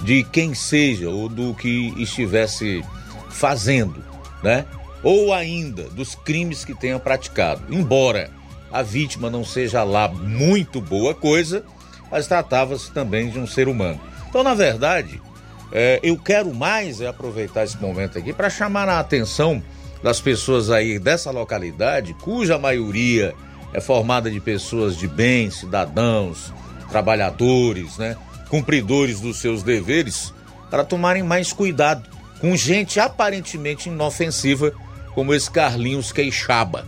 de 0.00 0.24
quem 0.24 0.54
seja 0.54 1.08
ou 1.08 1.28
do 1.28 1.54
que 1.54 1.94
estivesse 1.96 2.84
fazendo, 3.30 4.04
né? 4.42 4.64
Ou 5.02 5.32
ainda 5.32 5.84
dos 5.90 6.14
crimes 6.14 6.64
que 6.64 6.74
tenha 6.74 6.98
praticado. 6.98 7.62
Embora 7.74 8.30
a 8.72 8.82
vítima 8.82 9.30
não 9.30 9.44
seja 9.44 9.84
lá 9.84 10.08
muito 10.08 10.80
boa 10.80 11.14
coisa, 11.14 11.64
mas 12.10 12.26
tratava-se 12.26 12.90
também 12.90 13.28
de 13.28 13.38
um 13.38 13.46
ser 13.46 13.68
humano. 13.68 14.00
Então, 14.28 14.42
na 14.42 14.54
verdade, 14.54 15.20
é, 15.72 16.00
eu 16.02 16.16
quero 16.18 16.52
mais 16.54 17.00
é 17.00 17.06
aproveitar 17.06 17.64
esse 17.64 17.76
momento 17.80 18.18
aqui 18.18 18.32
para 18.32 18.50
chamar 18.50 18.88
a 18.88 18.98
atenção 18.98 19.62
das 20.02 20.20
pessoas 20.20 20.70
aí 20.70 20.98
dessa 20.98 21.30
localidade, 21.30 22.14
cuja 22.14 22.58
maioria 22.58 23.34
é 23.72 23.80
formada 23.80 24.30
de 24.30 24.38
pessoas 24.40 24.96
de 24.96 25.08
bem, 25.08 25.50
cidadãos, 25.50 26.52
trabalhadores, 26.90 27.98
né? 27.98 28.16
Cumpridores 28.54 29.18
dos 29.18 29.38
seus 29.38 29.64
deveres, 29.64 30.32
para 30.70 30.84
tomarem 30.84 31.24
mais 31.24 31.52
cuidado 31.52 32.08
com 32.40 32.56
gente 32.56 33.00
aparentemente 33.00 33.88
inofensiva 33.88 34.72
como 35.12 35.34
esse 35.34 35.50
Carlinhos 35.50 36.12
Queixaba. 36.12 36.86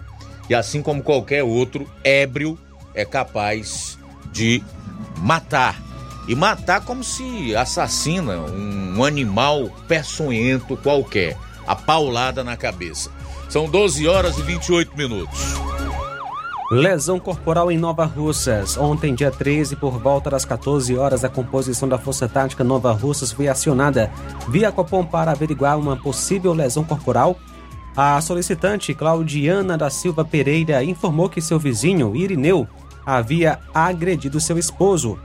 E 0.48 0.54
assim 0.54 0.80
como 0.80 1.02
qualquer 1.02 1.42
outro, 1.42 1.90
ébrio 2.04 2.56
é 2.94 3.04
capaz 3.04 3.98
de 4.30 4.62
matar. 5.16 5.82
E 6.28 6.36
matar 6.36 6.82
como 6.82 7.02
se 7.02 7.56
assassina 7.56 8.38
um 8.38 9.02
animal 9.02 9.68
peçonhento 9.88 10.76
qualquer. 10.76 11.36
A 11.66 11.74
paulada 11.74 12.44
na 12.44 12.56
cabeça. 12.56 13.10
São 13.48 13.68
12 13.68 14.06
horas 14.06 14.38
e 14.38 14.42
28 14.42 14.96
minutos. 14.96 15.40
Lesão 16.70 17.20
corporal 17.20 17.70
em 17.70 17.78
Nova 17.78 18.04
Russas. 18.04 18.76
Ontem, 18.76 19.14
dia 19.14 19.30
13, 19.30 19.76
por 19.76 20.00
volta 20.00 20.30
das 20.30 20.44
14 20.44 20.96
horas, 20.96 21.24
a 21.24 21.28
composição 21.28 21.88
da 21.88 21.96
Força 21.96 22.28
Tática 22.28 22.64
Nova 22.64 22.90
Russas 22.90 23.30
foi 23.30 23.46
acionada 23.46 24.10
via 24.48 24.72
Copom 24.72 25.04
para 25.04 25.30
averiguar 25.30 25.78
uma 25.78 25.96
possível 25.96 26.52
lesão 26.52 26.82
corporal. 26.82 27.38
A 27.96 28.20
solicitante 28.20 28.92
Claudiana 28.94 29.78
da 29.78 29.88
Silva 29.88 30.24
Pereira 30.24 30.82
informou 30.82 31.28
que 31.28 31.40
seu 31.40 31.56
vizinho, 31.56 32.16
Irineu, 32.16 32.66
havia 33.06 33.60
agredido 33.72 34.40
seu 34.40 34.58
esposo, 34.58 35.16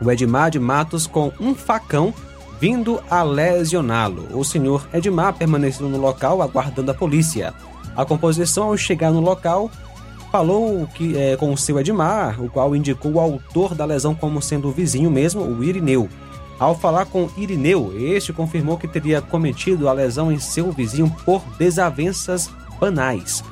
o 0.00 0.10
Edmar 0.10 0.50
de 0.50 0.58
Matos, 0.58 1.06
com 1.06 1.30
um 1.38 1.54
facão 1.54 2.14
vindo 2.58 2.98
a 3.10 3.22
lesioná-lo. 3.22 4.26
O 4.38 4.42
senhor 4.42 4.88
Edmar 4.94 5.34
permaneceu 5.34 5.86
no 5.86 5.98
local 5.98 6.40
aguardando 6.40 6.90
a 6.90 6.94
polícia. 6.94 7.52
A 7.94 8.06
composição, 8.06 8.68
ao 8.68 8.76
chegar 8.76 9.10
no 9.10 9.20
local, 9.20 9.70
falou 10.32 10.88
que 10.94 11.14
é, 11.14 11.36
com 11.36 11.52
o 11.52 11.58
seu 11.58 11.78
Edmar, 11.78 12.42
o 12.42 12.48
qual 12.48 12.74
indicou 12.74 13.12
o 13.12 13.20
autor 13.20 13.74
da 13.74 13.84
lesão 13.84 14.14
como 14.14 14.40
sendo 14.40 14.68
o 14.68 14.72
vizinho 14.72 15.10
mesmo, 15.10 15.42
o 15.42 15.62
Irineu. 15.62 16.08
Ao 16.58 16.74
falar 16.74 17.04
com 17.04 17.28
Irineu, 17.36 17.92
este 17.94 18.32
confirmou 18.32 18.78
que 18.78 18.88
teria 18.88 19.20
cometido 19.20 19.90
a 19.90 19.92
lesão 19.92 20.32
em 20.32 20.38
seu 20.38 20.72
vizinho 20.72 21.14
por 21.26 21.42
desavenças 21.58 22.48
banais. 22.80 23.44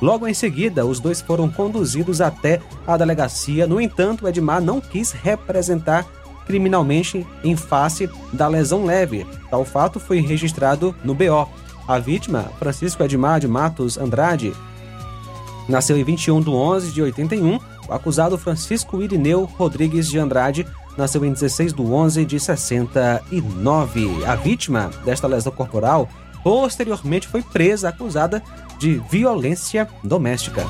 Logo 0.00 0.26
em 0.28 0.32
seguida, 0.32 0.86
os 0.86 1.00
dois 1.00 1.20
foram 1.20 1.50
conduzidos 1.50 2.20
até 2.20 2.60
a 2.86 2.96
delegacia. 2.96 3.66
No 3.66 3.80
entanto, 3.80 4.28
Edmar 4.28 4.62
não 4.62 4.80
quis 4.80 5.10
representar 5.10 6.06
criminalmente 6.46 7.26
em 7.42 7.56
face 7.56 8.08
da 8.32 8.46
lesão 8.46 8.84
leve. 8.84 9.26
Tal 9.50 9.64
fato 9.64 9.98
foi 9.98 10.20
registrado 10.20 10.94
no 11.02 11.12
BO. 11.12 11.48
A 11.88 11.98
vítima, 11.98 12.52
Francisco 12.58 13.02
Edmar 13.02 13.40
de 13.40 13.48
Matos 13.48 13.98
Andrade, 13.98 14.52
Nasceu 15.70 15.96
em 15.96 16.02
21 16.02 16.40
de 16.40 16.50
11 16.50 16.92
de 16.92 17.00
81. 17.00 17.60
O 17.88 17.92
acusado 17.92 18.36
Francisco 18.36 19.00
Irineu 19.00 19.44
Rodrigues 19.44 20.08
de 20.08 20.18
Andrade 20.18 20.66
nasceu 20.98 21.24
em 21.24 21.32
16 21.32 21.72
de 21.72 21.80
11 21.80 22.24
de 22.24 22.40
69. 22.40 24.24
A 24.26 24.34
vítima 24.34 24.90
desta 25.04 25.28
lesão 25.28 25.52
corporal 25.52 26.08
posteriormente 26.42 27.28
foi 27.28 27.42
presa 27.42 27.88
acusada 27.88 28.42
de 28.78 29.00
violência 29.10 29.88
doméstica. 30.02 30.66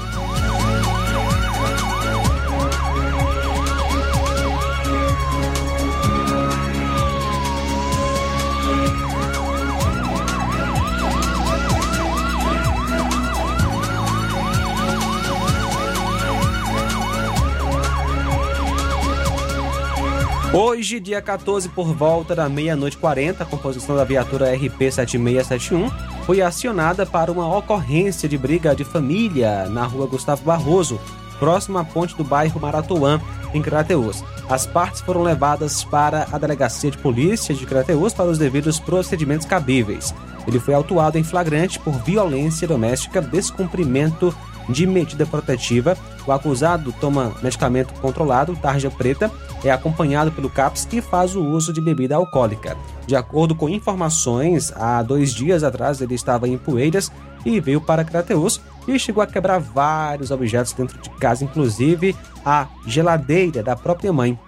Hoje, 20.53 20.99
dia 20.99 21.23
14, 21.23 21.69
por 21.69 21.95
volta 21.95 22.35
da 22.35 22.49
meia-noite 22.49 22.97
40, 22.97 23.45
a 23.45 23.47
composição 23.47 23.95
da 23.95 24.03
viatura 24.03 24.53
RP7671 24.57 25.89
foi 26.27 26.43
acionada 26.43 27.07
para 27.07 27.31
uma 27.31 27.57
ocorrência 27.57 28.29
de 28.29 28.37
briga 28.37 28.75
de 28.75 28.83
família 28.83 29.69
na 29.69 29.85
rua 29.85 30.09
Gustavo 30.09 30.43
Barroso, 30.43 31.01
próximo 31.39 31.79
à 31.79 31.85
ponte 31.85 32.17
do 32.17 32.25
bairro 32.25 32.61
Maratuã, 32.61 33.21
em 33.55 33.63
Crateús. 33.63 34.25
As 34.49 34.67
partes 34.67 35.01
foram 35.03 35.23
levadas 35.23 35.85
para 35.85 36.27
a 36.33 36.37
delegacia 36.37 36.91
de 36.91 36.99
polícia 36.99 37.55
de 37.55 37.65
Crateús 37.65 38.13
para 38.13 38.29
os 38.29 38.37
devidos 38.37 38.81
procedimentos 38.81 39.47
cabíveis. 39.47 40.13
Ele 40.49 40.59
foi 40.59 40.75
autuado 40.75 41.17
em 41.17 41.23
flagrante 41.23 41.79
por 41.79 41.95
violência 42.03 42.67
doméstica, 42.67 43.23
descumprimento 43.23 44.35
de 44.69 44.87
medida 44.87 45.27
protetiva. 45.27 45.97
O 46.27 46.33
acusado 46.33 46.93
toma 47.01 47.33
medicamento 47.43 47.93
controlado, 47.95 48.55
tarja 48.57 48.91
preta, 48.91 49.31
é 49.65 49.71
acompanhado 49.71 50.31
pelo 50.33 50.51
CAPS 50.51 50.89
e 50.93 51.01
faz 51.01 51.35
o 51.35 51.45
uso 51.45 51.73
de 51.73 51.81
bebida 51.81 52.17
alcoólica. 52.17 52.77
De 53.07 53.17
acordo 53.17 53.55
com 53.55 53.69
informações, 53.69 54.73
há 54.77 55.03
dois 55.03 55.35
dias 55.35 55.65
atrás 55.65 56.01
ele 56.01 56.15
estava 56.15 56.49
em 56.49 56.57
Poeiras 56.57 57.11
e 57.45 57.59
veio 57.61 57.81
para 57.81 58.05
Crateus 58.05 58.61
e 58.87 58.99
chegou 58.99 59.23
a 59.23 59.27
quebrar 59.27 59.59
vários 59.59 60.31
objetos 60.31 60.73
dentro 60.73 61.01
de 61.01 61.11
casa, 61.11 61.45
inclusive 61.45 62.15
a 62.45 62.69
geladeira 62.87 63.63
da 63.63 63.75
própria 63.75 64.13
mãe. 64.13 64.39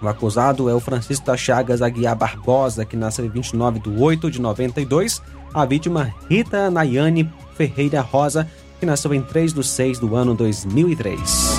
O 0.00 0.06
acusado 0.06 0.70
é 0.70 0.74
o 0.74 0.80
Francisco 0.80 1.36
Chagas 1.36 1.82
Aguiar 1.82 2.14
Barbosa, 2.14 2.84
que 2.84 2.96
nasceu 2.96 3.24
em 3.24 3.28
29 3.28 3.80
de 3.80 3.90
8 3.90 4.30
de 4.30 4.40
92. 4.40 5.20
A 5.52 5.64
vítima, 5.64 6.14
Rita 6.28 6.70
Nayane 6.70 7.32
Ferreira 7.56 8.00
Rosa, 8.00 8.48
que 8.78 8.86
nasceu 8.86 9.12
em 9.12 9.22
3 9.22 9.52
de 9.52 9.64
6 9.64 9.98
do 9.98 10.14
ano 10.14 10.34
2003. 10.34 11.58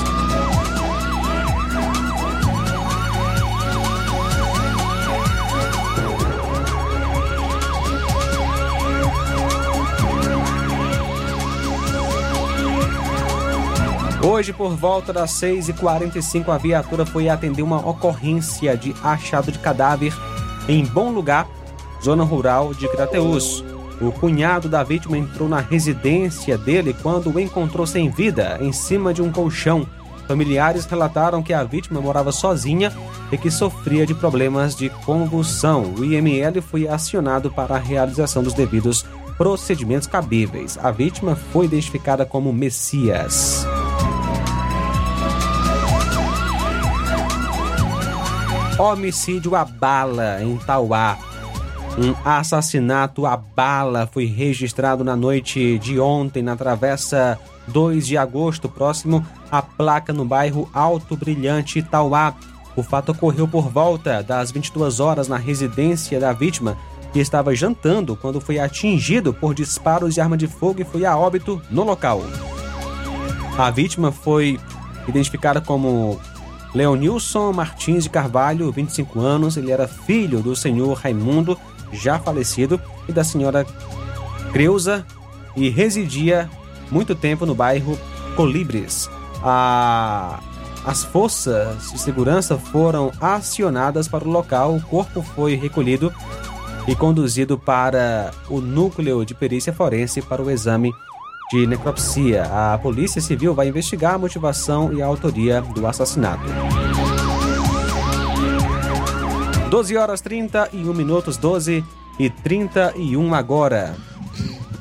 Hoje, 14.22 14.52
por 14.54 14.76
volta 14.76 15.14
das 15.14 15.32
6h45, 15.32 16.50
a 16.50 16.58
viatura 16.58 17.06
foi 17.06 17.30
atender 17.30 17.62
uma 17.62 17.78
ocorrência 17.78 18.78
de 18.78 18.94
achado 19.02 19.52
de 19.52 19.60
cadáver 19.60 20.14
em 20.68 20.86
Bom 20.86 21.12
Lugar, 21.12 21.48
zona 22.04 22.24
rural 22.24 22.74
de 22.74 22.88
Crateús. 22.90 23.64
O 24.02 24.12
cunhado 24.12 24.70
da 24.70 24.82
vítima 24.82 25.18
entrou 25.18 25.50
na 25.50 25.60
residência 25.60 26.58
dele 26.58 26.96
quando 27.02 27.30
o 27.30 27.40
encontrou 27.40 27.86
sem 27.86 28.10
vida, 28.10 28.58
em 28.62 28.72
cima 28.72 29.14
de 29.14 29.22
um 29.22 29.32
colchão. 29.32 29.86
Familiares 30.28 30.86
relataram 30.86 31.42
que 31.42 31.54
a 31.54 31.64
vítima 31.64 32.00
morava 32.00 32.32
sozinha 32.32 32.94
e 33.32 33.38
que 33.38 33.50
sofria 33.52 34.06
de 34.06 34.14
problemas 34.14 34.76
de 34.76 34.90
convulsão. 34.90 35.94
O 35.98 36.06
IML 36.06 36.62
foi 36.62 36.88
acionado 36.88 37.52
para 37.52 37.76
a 37.76 37.80
realização 37.80 38.42
dos 38.42 38.54
devidos 38.54 39.06
procedimentos 39.38 40.08
cabíveis. 40.08 40.78
A 40.82 40.92
vítima 40.92 41.36
foi 41.36 41.66
identificada 41.66 42.26
como 42.26 42.54
Messias. 42.54 43.66
Homicídio 48.78 49.56
à 49.56 49.66
bala 49.66 50.42
em 50.42 50.56
Tauá. 50.58 51.18
Um 51.98 52.16
assassinato 52.24 53.26
à 53.26 53.36
bala 53.36 54.08
foi 54.12 54.26
registrado 54.26 55.04
na 55.04 55.16
noite 55.16 55.78
de 55.80 56.00
ontem 56.00 56.42
na 56.42 56.56
Travessa 56.56 57.38
2 57.68 58.08
de 58.08 58.18
agosto, 58.18 58.70
próximo 58.70 59.26
à 59.52 59.62
placa 59.62 60.14
no 60.14 60.24
bairro 60.24 60.70
Alto 60.74 61.18
Brilhante, 61.18 61.82
Tauá. 61.82 62.34
O 62.76 62.84
fato 62.84 63.12
ocorreu 63.12 63.48
por 63.48 63.70
volta 63.70 64.24
das 64.24 64.52
22 64.52 65.00
horas 65.00 65.28
na 65.28 65.38
residência 65.38 66.20
da 66.20 66.32
vítima, 66.32 66.78
que 67.12 67.20
estava 67.20 67.54
jantando 67.56 68.16
quando 68.16 68.40
foi 68.40 68.60
atingido 68.60 69.34
por 69.34 69.54
disparos 69.54 70.14
de 70.14 70.22
arma 70.22 70.38
de 70.38 70.48
fogo 70.48 70.82
e 70.82 70.86
foi 70.86 71.06
a 71.06 71.18
óbito 71.18 71.62
no 71.70 71.84
local. 71.84 72.22
A 73.58 73.70
vítima 73.70 74.12
foi 74.12 74.58
identificada 75.08 75.60
como 75.60 76.20
Leonilson 76.74 77.52
Martins 77.52 78.04
de 78.04 78.10
Carvalho, 78.10 78.72
25 78.72 79.20
anos, 79.20 79.58
ele 79.58 79.72
era 79.72 79.88
filho 79.88 80.42
do 80.42 80.56
senhor 80.56 80.94
Raimundo, 80.94 81.58
já 81.92 82.20
falecido, 82.20 82.80
e 83.08 83.12
da 83.12 83.24
senhora 83.24 83.66
Creuza 84.52 85.06
e 85.56 85.70
residia 85.70 86.50
muito 86.92 87.16
tempo 87.16 87.46
no 87.46 87.56
bairro 87.56 87.98
Colibres. 88.36 89.10
A... 89.44 90.40
As 90.86 91.04
forças 91.04 91.92
de 91.92 92.00
segurança 92.00 92.58
foram 92.58 93.12
acionadas 93.20 94.08
para 94.08 94.24
o 94.24 94.32
local, 94.32 94.76
o 94.76 94.82
corpo 94.82 95.22
foi 95.22 95.56
recolhido 95.56 96.12
e 96.88 96.96
conduzido 96.96 97.60
para 97.60 98.32
o 98.50 98.62
núcleo 98.62 99.26
de 99.26 99.36
perícia 99.36 99.74
forense 99.74 100.22
para 100.22 100.42
o 100.42 100.50
exame 100.50 100.92
de 101.52 101.68
necropsia. 101.68 102.44
A 102.44 102.78
Polícia 102.78 103.22
Civil 103.22 103.54
vai 103.54 103.68
investigar 103.68 104.14
a 104.14 104.18
motivação 104.18 104.94
e 104.94 105.02
a 105.02 105.06
autoria 105.06 105.62
do 105.62 105.86
assassinato. 105.86 106.44
12 109.70 109.96
horas 109.96 110.20
31 110.20 110.94
minutos, 110.96 111.38
12 111.38 111.86
e 112.18 112.28
31 112.28 113.36
agora. 113.36 113.96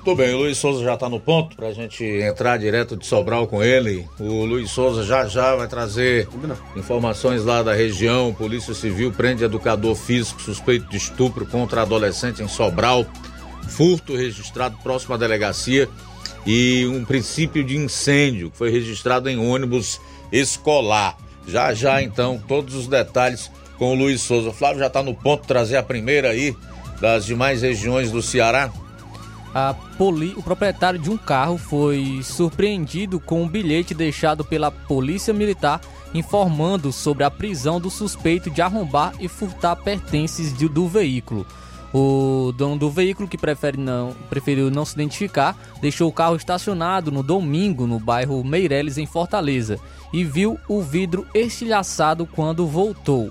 Tudo 0.02 0.16
bem, 0.16 0.32
o 0.32 0.38
Luiz 0.38 0.56
Souza 0.56 0.82
já 0.82 0.94
está 0.94 1.10
no 1.10 1.20
ponto 1.20 1.54
para 1.54 1.68
a 1.68 1.72
gente 1.74 2.02
entrar 2.02 2.56
direto 2.56 2.96
de 2.96 3.04
Sobral 3.04 3.46
com 3.46 3.62
ele. 3.62 4.08
O 4.18 4.46
Luiz 4.46 4.70
Souza 4.70 5.04
já 5.04 5.26
já 5.26 5.54
vai 5.54 5.68
trazer 5.68 6.26
informações 6.74 7.44
lá 7.44 7.62
da 7.62 7.74
região. 7.74 8.32
Polícia 8.32 8.72
Civil 8.72 9.12
prende 9.12 9.44
educador 9.44 9.94
físico 9.94 10.40
suspeito 10.40 10.88
de 10.88 10.96
estupro 10.96 11.44
contra 11.44 11.82
adolescente 11.82 12.42
em 12.42 12.48
Sobral. 12.48 13.04
Furto 13.68 14.16
registrado 14.16 14.78
próximo 14.82 15.14
à 15.14 15.18
delegacia 15.18 15.86
e 16.46 16.86
um 16.86 17.04
princípio 17.04 17.62
de 17.62 17.76
incêndio 17.76 18.50
que 18.50 18.56
foi 18.56 18.70
registrado 18.70 19.28
em 19.28 19.38
ônibus 19.38 20.00
escolar. 20.32 21.18
Já 21.46 21.74
já 21.74 22.00
então 22.00 22.42
todos 22.48 22.74
os 22.74 22.86
detalhes 22.86 23.50
com 23.78 23.92
o 23.92 23.94
Luiz 23.94 24.20
Souza. 24.20 24.50
O 24.50 24.52
Flávio 24.52 24.80
já 24.80 24.88
está 24.88 25.02
no 25.02 25.14
ponto 25.14 25.46
trazer 25.46 25.76
a 25.76 25.82
primeira 25.82 26.30
aí 26.30 26.54
das 27.00 27.24
demais 27.24 27.62
regiões 27.62 28.10
do 28.10 28.20
Ceará. 28.20 28.70
Poli... 29.96 30.34
O 30.36 30.42
proprietário 30.42 30.98
de 30.98 31.10
um 31.10 31.16
carro 31.16 31.58
foi 31.58 32.20
surpreendido 32.22 33.18
com 33.18 33.42
um 33.42 33.48
bilhete 33.48 33.94
deixado 33.94 34.44
pela 34.44 34.70
Polícia 34.70 35.32
Militar 35.32 35.80
informando 36.14 36.92
sobre 36.92 37.24
a 37.24 37.30
prisão 37.30 37.80
do 37.80 37.90
suspeito 37.90 38.50
de 38.50 38.62
arrombar 38.62 39.14
e 39.20 39.28
furtar 39.28 39.76
pertences 39.76 40.56
de... 40.56 40.68
do 40.68 40.86
veículo. 40.86 41.46
O 41.92 42.52
dono 42.56 42.76
do 42.78 42.90
veículo, 42.90 43.26
que 43.26 43.38
prefere 43.38 43.78
não, 43.78 44.14
preferiu 44.28 44.70
não 44.70 44.84
se 44.84 44.94
identificar, 44.94 45.56
deixou 45.80 46.08
o 46.08 46.12
carro 46.12 46.36
estacionado 46.36 47.10
no 47.10 47.22
domingo 47.22 47.86
no 47.86 47.98
bairro 47.98 48.44
Meireles, 48.44 48.98
em 48.98 49.06
Fortaleza, 49.06 49.78
e 50.12 50.22
viu 50.22 50.58
o 50.68 50.82
vidro 50.82 51.26
estilhaçado 51.34 52.26
quando 52.26 52.66
voltou. 52.66 53.30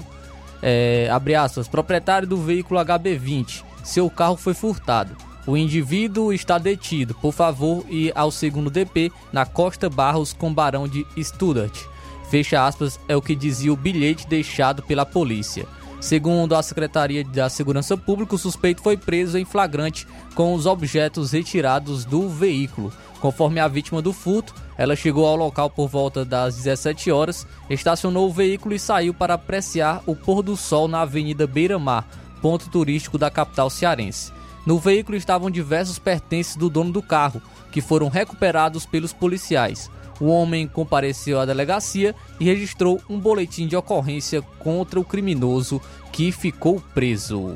É, 0.61 1.09
abre 1.11 1.35
aspas, 1.35 1.67
proprietário 1.67 2.27
do 2.27 2.37
veículo 2.37 2.79
HB20, 2.79 3.63
seu 3.83 4.09
carro 4.09 4.37
foi 4.37 4.53
furtado. 4.53 5.15
O 5.45 5.55
indivíduo 5.55 6.33
está 6.33 6.57
detido, 6.57 7.15
por 7.15 7.31
favor, 7.31 7.85
e 7.89 8.11
ao 8.13 8.29
segundo 8.29 8.69
DP 8.69 9.11
na 9.31 9.45
Costa 9.45 9.89
Barros 9.89 10.33
com 10.33 10.53
Barão 10.53 10.87
de 10.87 11.07
Stuttgart. 11.17 11.85
Fecha 12.29 12.65
aspas, 12.65 12.99
é 13.07 13.15
o 13.15 13.21
que 13.21 13.33
dizia 13.33 13.71
o 13.71 13.77
bilhete 13.77 14.27
deixado 14.27 14.83
pela 14.83 15.05
polícia. 15.05 15.65
Segundo 16.01 16.53
a 16.53 16.61
Secretaria 16.61 17.23
da 17.23 17.49
Segurança 17.49 17.95
Pública, 17.95 18.35
o 18.35 18.37
suspeito 18.37 18.81
foi 18.81 18.97
preso 18.97 19.37
em 19.37 19.45
flagrante 19.45 20.05
com 20.35 20.53
os 20.53 20.65
objetos 20.65 21.31
retirados 21.31 22.03
do 22.03 22.27
veículo. 22.27 22.91
Conforme 23.19 23.59
a 23.59 23.67
vítima 23.67 24.01
do 24.01 24.13
furto, 24.13 24.53
ela 24.77 24.95
chegou 24.95 25.25
ao 25.25 25.35
local 25.35 25.69
por 25.69 25.87
volta 25.87 26.23
das 26.23 26.55
17 26.55 27.11
horas, 27.11 27.47
estacionou 27.69 28.29
o 28.29 28.33
veículo 28.33 28.75
e 28.75 28.79
saiu 28.79 29.13
para 29.13 29.33
apreciar 29.33 30.03
o 30.05 30.15
pôr 30.15 30.43
do 30.43 30.55
sol 30.55 30.87
na 30.87 31.01
Avenida 31.01 31.47
Beira 31.47 31.79
Mar, 31.79 32.07
ponto 32.41 32.69
turístico 32.69 33.17
da 33.17 33.31
capital 33.31 33.69
cearense. 33.69 34.31
No 34.65 34.77
veículo 34.77 35.17
estavam 35.17 35.49
diversos 35.49 35.97
pertences 35.97 36.55
do 36.55 36.69
dono 36.69 36.91
do 36.91 37.01
carro, 37.01 37.41
que 37.71 37.81
foram 37.81 38.09
recuperados 38.09 38.85
pelos 38.85 39.13
policiais. 39.13 39.89
O 40.19 40.25
homem 40.25 40.67
compareceu 40.67 41.39
à 41.39 41.45
delegacia 41.45 42.13
e 42.39 42.45
registrou 42.45 42.99
um 43.09 43.19
boletim 43.19 43.67
de 43.67 43.75
ocorrência 43.75 44.41
contra 44.59 44.99
o 44.99 45.05
criminoso 45.05 45.81
que 46.11 46.31
ficou 46.31 46.81
preso. 46.93 47.55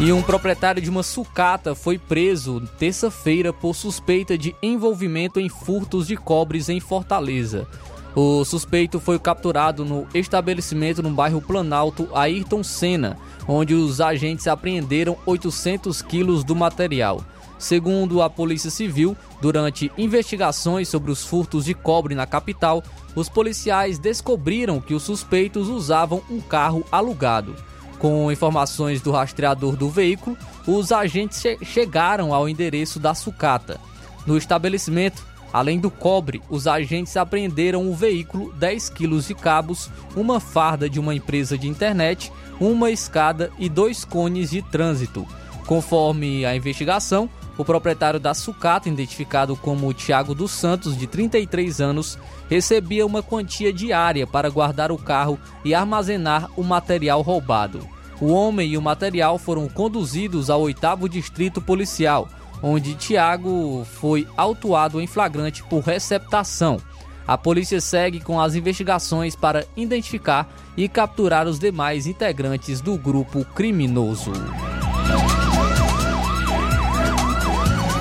E 0.00 0.12
um 0.12 0.20
proprietário 0.20 0.82
de 0.82 0.90
uma 0.90 1.04
sucata 1.04 1.72
foi 1.72 1.98
preso 1.98 2.60
terça-feira 2.78 3.52
por 3.52 3.74
suspeita 3.74 4.36
de 4.36 4.54
envolvimento 4.60 5.38
em 5.38 5.48
furtos 5.48 6.08
de 6.08 6.16
cobres 6.16 6.68
em 6.68 6.80
Fortaleza. 6.80 7.68
O 8.14 8.44
suspeito 8.44 8.98
foi 8.98 9.20
capturado 9.20 9.84
no 9.84 10.06
estabelecimento 10.12 11.00
no 11.00 11.10
bairro 11.10 11.40
Planalto 11.40 12.08
Ayrton 12.12 12.64
Senna, 12.64 13.16
onde 13.46 13.72
os 13.72 14.00
agentes 14.00 14.48
apreenderam 14.48 15.16
800 15.24 16.02
quilos 16.02 16.42
do 16.42 16.56
material. 16.56 17.24
Segundo 17.56 18.20
a 18.20 18.28
Polícia 18.28 18.70
Civil, 18.70 19.16
durante 19.40 19.92
investigações 19.96 20.88
sobre 20.88 21.12
os 21.12 21.24
furtos 21.24 21.64
de 21.64 21.72
cobre 21.72 22.16
na 22.16 22.26
capital, 22.26 22.82
os 23.14 23.28
policiais 23.28 23.96
descobriram 23.96 24.80
que 24.80 24.92
os 24.92 25.04
suspeitos 25.04 25.68
usavam 25.68 26.20
um 26.28 26.40
carro 26.40 26.84
alugado. 26.90 27.54
Com 27.98 28.30
informações 28.30 29.00
do 29.00 29.10
rastreador 29.10 29.76
do 29.76 29.88
veículo, 29.88 30.36
os 30.66 30.92
agentes 30.92 31.40
che 31.40 31.58
chegaram 31.64 32.34
ao 32.34 32.48
endereço 32.48 32.98
da 32.98 33.14
sucata. 33.14 33.80
No 34.26 34.36
estabelecimento, 34.36 35.24
Além 35.54 35.78
do 35.78 35.88
cobre, 35.88 36.42
os 36.50 36.66
agentes 36.66 37.16
apreenderam 37.16 37.88
o 37.88 37.94
veículo, 37.94 38.52
10 38.54 38.88
quilos 38.88 39.28
de 39.28 39.36
cabos, 39.36 39.88
uma 40.16 40.40
farda 40.40 40.90
de 40.90 40.98
uma 40.98 41.14
empresa 41.14 41.56
de 41.56 41.68
internet, 41.68 42.32
uma 42.58 42.90
escada 42.90 43.52
e 43.56 43.68
dois 43.68 44.04
cones 44.04 44.50
de 44.50 44.60
trânsito. 44.62 45.24
Conforme 45.64 46.44
a 46.44 46.56
investigação, 46.56 47.30
o 47.56 47.64
proprietário 47.64 48.18
da 48.18 48.34
sucata, 48.34 48.88
identificado 48.88 49.56
como 49.56 49.92
Tiago 49.94 50.34
dos 50.34 50.50
Santos, 50.50 50.96
de 50.96 51.06
33 51.06 51.80
anos, 51.80 52.18
recebia 52.48 53.06
uma 53.06 53.22
quantia 53.22 53.72
diária 53.72 54.26
para 54.26 54.50
guardar 54.50 54.90
o 54.90 54.98
carro 54.98 55.38
e 55.64 55.74
armazenar 55.74 56.50
o 56.56 56.62
material 56.62 57.22
roubado. 57.22 57.86
O 58.20 58.32
homem 58.32 58.70
e 58.70 58.78
o 58.78 58.82
material 58.82 59.38
foram 59.38 59.68
conduzidos 59.68 60.50
ao 60.50 60.62
oitavo 60.62 61.08
distrito 61.08 61.60
policial, 61.60 62.28
onde 62.62 62.94
Tiago 62.94 63.86
foi 64.00 64.26
autuado 64.36 65.00
em 65.00 65.06
flagrante 65.06 65.62
por 65.64 65.80
receptação. 65.80 66.80
A 67.26 67.38
polícia 67.38 67.80
segue 67.80 68.20
com 68.20 68.40
as 68.40 68.54
investigações 68.54 69.34
para 69.34 69.64
identificar 69.76 70.48
e 70.76 70.88
capturar 70.88 71.46
os 71.46 71.58
demais 71.58 72.06
integrantes 72.06 72.80
do 72.80 72.98
grupo 72.98 73.44
criminoso. 73.54 74.32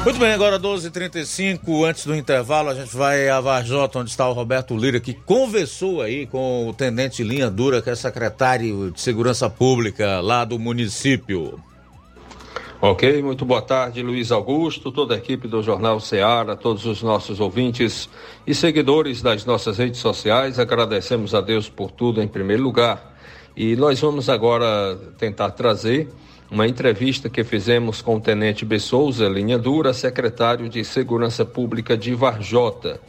Muito 0.03 0.19
bem, 0.19 0.33
agora 0.33 0.59
12h35, 0.59 1.87
antes 1.87 2.05
do 2.05 2.13
intervalo, 2.13 2.67
a 2.67 2.75
gente 2.75 2.93
vai 2.93 3.29
a 3.29 3.39
Varjota, 3.39 3.99
onde 3.99 4.09
está 4.09 4.27
o 4.27 4.33
Roberto 4.33 4.75
Lira, 4.75 4.99
que 4.99 5.13
conversou 5.13 6.01
aí 6.01 6.25
com 6.25 6.67
o 6.67 6.73
tenente 6.73 7.23
Linha 7.23 7.49
Dura, 7.49 7.81
que 7.81 7.89
é 7.89 7.95
secretário 7.95 8.91
de 8.91 8.99
Segurança 8.99 9.49
Pública 9.49 10.19
lá 10.19 10.43
do 10.43 10.59
município. 10.59 11.57
Ok, 12.81 13.23
muito 13.23 13.45
boa 13.45 13.61
tarde, 13.61 14.03
Luiz 14.03 14.29
Augusto, 14.29 14.91
toda 14.91 15.15
a 15.15 15.17
equipe 15.17 15.47
do 15.47 15.63
Jornal 15.63 16.01
Ceará, 16.01 16.53
todos 16.53 16.85
os 16.85 17.01
nossos 17.01 17.39
ouvintes 17.39 18.09
e 18.45 18.53
seguidores 18.53 19.21
das 19.21 19.45
nossas 19.45 19.77
redes 19.77 20.01
sociais. 20.01 20.59
Agradecemos 20.59 21.33
a 21.33 21.39
Deus 21.39 21.69
por 21.69 21.89
tudo 21.91 22.21
em 22.21 22.27
primeiro 22.27 22.61
lugar. 22.61 23.15
E 23.55 23.77
nós 23.77 24.01
vamos 24.01 24.27
agora 24.27 24.97
tentar 25.17 25.51
trazer 25.51 26.09
uma 26.53 26.67
entrevista 26.67 27.31
que 27.31 27.43
fizemos 27.43 27.99
com 27.99 28.17
o 28.17 28.21
Tenente 28.21 28.63
B. 28.63 28.77
Souza, 28.77 29.27
linha 29.27 29.57
dura, 29.57 29.91
secretário 29.91 30.69
de 30.69 30.85
Segurança 30.85 31.43
Pública 31.43 31.97
de 31.97 32.13
Varjota, 32.13 33.01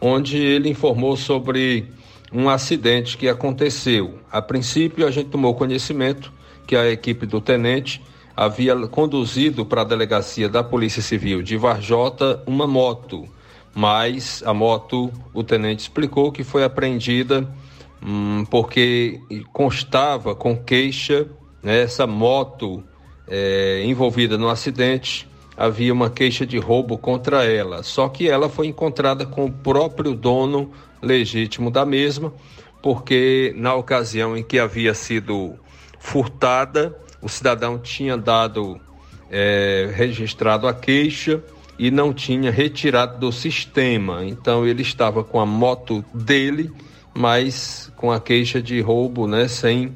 onde 0.00 0.36
ele 0.36 0.68
informou 0.68 1.16
sobre 1.16 1.86
um 2.32 2.48
acidente 2.48 3.16
que 3.16 3.28
aconteceu. 3.28 4.18
A 4.28 4.42
princípio, 4.42 5.06
a 5.06 5.10
gente 5.12 5.30
tomou 5.30 5.54
conhecimento 5.54 6.32
que 6.66 6.74
a 6.74 6.90
equipe 6.90 7.26
do 7.26 7.40
tenente 7.40 8.02
havia 8.36 8.74
conduzido 8.88 9.64
para 9.64 9.82
a 9.82 9.84
delegacia 9.84 10.48
da 10.48 10.64
Polícia 10.64 11.00
Civil 11.00 11.42
de 11.42 11.56
Varjota 11.56 12.42
uma 12.44 12.66
moto, 12.66 13.24
mas 13.72 14.42
a 14.44 14.52
moto, 14.52 15.12
o 15.32 15.44
tenente 15.44 15.82
explicou 15.82 16.32
que 16.32 16.42
foi 16.42 16.64
apreendida 16.64 17.48
hum, 18.04 18.44
porque 18.50 19.20
constava 19.52 20.34
com 20.34 20.56
queixa, 20.56 21.28
né, 21.62 21.82
essa 21.82 22.06
moto 22.06 22.82
é, 23.28 23.82
envolvida 23.84 24.36
no 24.36 24.48
acidente, 24.48 25.28
havia 25.56 25.92
uma 25.92 26.08
queixa 26.08 26.46
de 26.46 26.58
roubo 26.58 26.96
contra 26.96 27.44
ela, 27.44 27.82
só 27.82 28.08
que 28.08 28.28
ela 28.28 28.48
foi 28.48 28.66
encontrada 28.66 29.26
com 29.26 29.44
o 29.44 29.52
próprio 29.52 30.14
dono 30.14 30.72
legítimo 31.02 31.70
da 31.70 31.84
mesma, 31.84 32.32
porque 32.82 33.52
na 33.56 33.74
ocasião 33.74 34.36
em 34.36 34.42
que 34.42 34.58
havia 34.58 34.94
sido 34.94 35.54
furtada, 35.98 36.96
o 37.20 37.28
cidadão 37.28 37.78
tinha 37.78 38.16
dado 38.16 38.80
é, 39.30 39.90
registrado 39.94 40.66
a 40.66 40.74
queixa 40.74 41.42
e 41.78 41.90
não 41.90 42.12
tinha 42.12 42.50
retirado 42.50 43.18
do 43.18 43.32
sistema. 43.32 44.24
Então 44.24 44.66
ele 44.66 44.82
estava 44.82 45.22
com 45.22 45.38
a 45.38 45.46
moto 45.46 46.04
dele, 46.12 46.70
mas 47.14 47.92
com 47.96 48.10
a 48.10 48.20
queixa 48.20 48.60
de 48.62 48.80
roubo, 48.80 49.26
né, 49.26 49.46
sem 49.46 49.94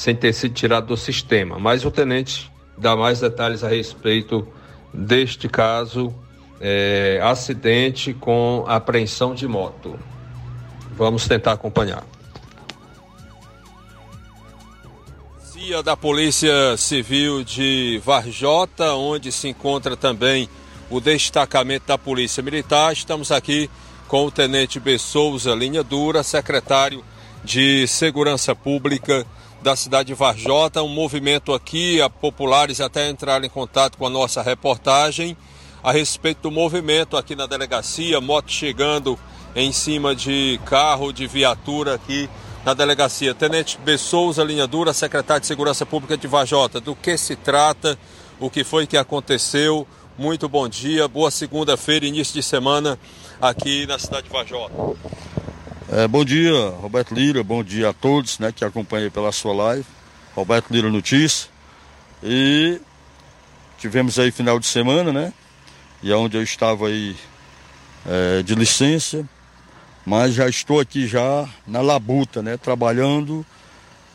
sem 0.00 0.16
ter 0.16 0.32
sido 0.32 0.54
tirado 0.54 0.86
do 0.86 0.96
sistema. 0.96 1.58
Mas 1.58 1.84
o 1.84 1.90
tenente 1.90 2.50
dá 2.78 2.96
mais 2.96 3.20
detalhes 3.20 3.62
a 3.62 3.68
respeito 3.68 4.48
deste 4.94 5.46
caso, 5.46 6.14
é, 6.58 7.20
acidente 7.22 8.14
com 8.14 8.64
apreensão 8.66 9.34
de 9.34 9.46
moto. 9.46 10.00
Vamos 10.96 11.28
tentar 11.28 11.52
acompanhar. 11.52 12.02
Cia 15.38 15.82
da 15.82 15.94
Polícia 15.94 16.78
Civil 16.78 17.44
de 17.44 18.00
Varjota, 18.02 18.94
onde 18.94 19.30
se 19.30 19.48
encontra 19.48 19.98
também 19.98 20.48
o 20.88 20.98
destacamento 20.98 21.86
da 21.86 21.98
Polícia 21.98 22.42
Militar. 22.42 22.94
Estamos 22.94 23.30
aqui 23.30 23.68
com 24.08 24.24
o 24.24 24.30
Tenente 24.30 24.80
B. 24.80 24.96
Souza 24.96 25.54
Linha 25.54 25.82
Dura, 25.82 26.22
secretário 26.22 27.04
de 27.44 27.86
Segurança 27.86 28.54
Pública 28.54 29.26
da 29.62 29.76
cidade 29.76 30.08
de 30.08 30.14
Varjota. 30.14 30.82
Um 30.82 30.88
movimento 30.88 31.52
aqui, 31.52 32.00
a 32.00 32.08
populares 32.08 32.80
até 32.80 33.08
entraram 33.08 33.44
em 33.44 33.48
contato 33.48 33.98
com 33.98 34.06
a 34.06 34.10
nossa 34.10 34.42
reportagem 34.42 35.36
a 35.82 35.92
respeito 35.92 36.42
do 36.42 36.50
movimento 36.50 37.16
aqui 37.16 37.34
na 37.34 37.46
delegacia, 37.46 38.20
moto 38.20 38.50
chegando 38.50 39.18
em 39.54 39.72
cima 39.72 40.14
de 40.14 40.60
carro, 40.66 41.12
de 41.12 41.26
viatura 41.26 41.94
aqui 41.94 42.28
na 42.64 42.74
delegacia. 42.74 43.34
Tenente 43.34 43.78
B. 43.78 43.96
Souza 43.96 44.44
Linha 44.44 44.66
Dura, 44.66 44.92
secretário 44.92 45.40
de 45.40 45.46
Segurança 45.46 45.86
Pública 45.86 46.16
de 46.16 46.26
Varjota. 46.26 46.80
Do 46.80 46.94
que 46.94 47.16
se 47.16 47.34
trata? 47.34 47.98
O 48.38 48.50
que 48.50 48.62
foi 48.62 48.86
que 48.86 48.96
aconteceu? 48.96 49.86
Muito 50.18 50.48
bom 50.48 50.68
dia, 50.68 51.08
boa 51.08 51.30
segunda-feira, 51.30 52.04
início 52.04 52.34
de 52.34 52.42
semana 52.42 52.98
aqui 53.40 53.86
na 53.86 53.98
cidade 53.98 54.24
de 54.24 54.30
Vajota. 54.30 54.74
É, 55.92 56.06
bom 56.06 56.24
dia, 56.24 56.52
Roberto 56.80 57.12
Lira, 57.12 57.42
bom 57.42 57.64
dia 57.64 57.88
a 57.88 57.92
todos 57.92 58.38
né, 58.38 58.52
que 58.52 58.64
acompanham 58.64 59.10
pela 59.10 59.32
sua 59.32 59.52
live. 59.52 59.84
Roberto 60.36 60.70
Lira 60.70 60.88
Notícias. 60.88 61.50
E 62.22 62.80
tivemos 63.76 64.16
aí 64.16 64.30
final 64.30 64.60
de 64.60 64.68
semana, 64.68 65.12
né? 65.12 65.32
E 66.00 66.12
é 66.12 66.14
onde 66.14 66.36
eu 66.36 66.44
estava 66.44 66.86
aí 66.86 67.16
é, 68.06 68.40
de 68.40 68.54
licença, 68.54 69.28
mas 70.06 70.32
já 70.32 70.48
estou 70.48 70.78
aqui 70.78 71.08
já 71.08 71.48
na 71.66 71.80
labuta, 71.80 72.40
né? 72.40 72.56
Trabalhando 72.56 73.44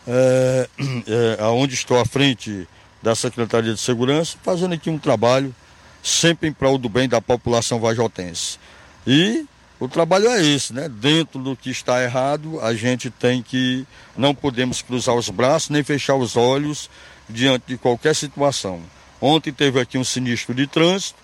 é, 0.08 0.70
é, 0.80 1.44
aonde 1.44 1.74
estou 1.74 2.00
à 2.00 2.06
frente 2.06 2.66
da 3.04 3.14
Secretaria 3.16 3.74
de 3.74 3.82
Segurança, 3.82 4.38
fazendo 4.42 4.76
aqui 4.76 4.90
um 4.90 4.98
trabalho 4.98 5.54
sempre 6.02 6.48
em 6.48 6.54
prol 6.54 6.78
do 6.78 6.88
bem 6.88 7.10
da 7.10 7.20
população 7.20 7.82
vajotense. 7.82 8.60
E 9.06 9.46
o 9.80 9.88
trabalho 9.88 10.30
é 10.30 10.42
esse, 10.42 10.74
né? 10.74 10.88
Dentro 10.88 11.40
do 11.40 11.56
que 11.56 11.70
está 11.70 12.02
errado, 12.02 12.60
a 12.62 12.74
gente 12.74 13.10
tem 13.10 13.42
que 13.42 13.86
não 14.18 14.34
podemos 14.34 14.82
cruzar 14.82 15.16
os 15.16 15.30
braços 15.30 15.70
nem 15.70 15.84
fechar 15.84 16.16
os 16.16 16.38
olhos 16.38 16.90
diante 17.30 17.66
de 17.68 17.78
qualquer 17.78 18.16
situação. 18.16 18.82
Ontem 19.20 19.52
teve 19.52 19.80
aqui 19.80 19.98
um 19.98 20.04
sinistro 20.04 20.54
de 20.54 20.68
trânsito, 20.68 21.20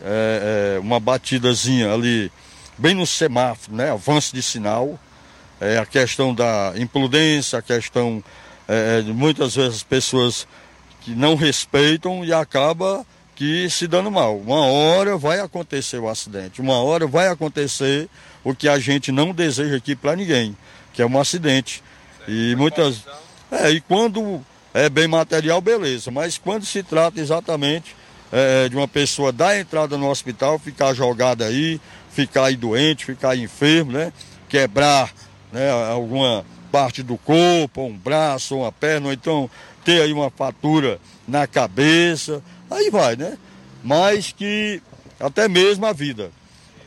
é, 0.00 0.76
é, 0.76 0.80
uma 0.80 0.98
batidazinha 0.98 1.92
ali 1.92 2.32
bem 2.78 2.94
no 2.94 3.06
semáforo, 3.06 3.76
né? 3.76 3.90
Avanço 3.90 4.34
de 4.34 4.42
sinal, 4.42 4.98
é, 5.60 5.78
a 5.78 5.84
questão 5.84 6.34
da 6.34 6.72
imprudência, 6.76 7.58
a 7.58 7.62
questão 7.62 8.22
é, 8.66 9.02
de 9.02 9.12
muitas 9.12 9.54
vezes 9.54 9.76
as 9.76 9.82
pessoas 9.82 10.46
que 11.02 11.10
não 11.10 11.34
respeitam 11.34 12.24
e 12.24 12.32
acaba 12.32 13.04
que 13.34 13.68
se 13.70 13.86
dando 13.86 14.10
mal. 14.10 14.38
Uma 14.38 14.66
hora 14.66 15.16
vai 15.16 15.40
acontecer 15.40 15.98
o 15.98 16.08
acidente, 16.08 16.60
uma 16.60 16.80
hora 16.82 17.06
vai 17.06 17.28
acontecer 17.28 18.08
o 18.44 18.54
que 18.54 18.68
a 18.68 18.78
gente 18.78 19.10
não 19.12 19.32
deseja 19.32 19.76
aqui 19.76 19.94
para 19.94 20.16
ninguém, 20.16 20.56
que 20.92 21.02
é 21.02 21.06
um 21.06 21.18
acidente. 21.20 21.82
E 22.26 22.54
muitas. 22.56 23.04
É, 23.50 23.70
e 23.70 23.80
quando 23.80 24.40
é 24.72 24.88
bem 24.88 25.06
material, 25.06 25.60
beleza, 25.60 26.10
mas 26.10 26.38
quando 26.38 26.64
se 26.64 26.82
trata 26.82 27.20
exatamente 27.20 27.94
é, 28.30 28.68
de 28.68 28.76
uma 28.76 28.88
pessoa 28.88 29.30
dar 29.30 29.58
entrada 29.58 29.98
no 29.98 30.08
hospital, 30.08 30.58
ficar 30.58 30.94
jogada 30.94 31.46
aí, 31.46 31.80
ficar 32.10 32.46
aí 32.46 32.56
doente, 32.56 33.04
ficar 33.04 33.30
aí 33.30 33.42
enfermo, 33.42 33.92
né? 33.92 34.12
Quebrar 34.48 35.12
né, 35.52 35.70
alguma 35.90 36.44
parte 36.70 37.02
do 37.02 37.18
corpo, 37.18 37.82
um 37.82 37.96
braço, 37.96 38.56
uma 38.56 38.72
perna, 38.72 39.08
ou 39.08 39.12
então 39.12 39.50
ter 39.84 40.00
aí 40.00 40.12
uma 40.12 40.30
fatura 40.30 40.98
na 41.28 41.46
cabeça, 41.46 42.42
Aí 42.72 42.90
vai, 42.90 43.16
né? 43.16 43.36
Mas 43.82 44.32
que 44.32 44.80
até 45.18 45.48
mesmo 45.48 45.86
a 45.86 45.92
vida. 45.92 46.30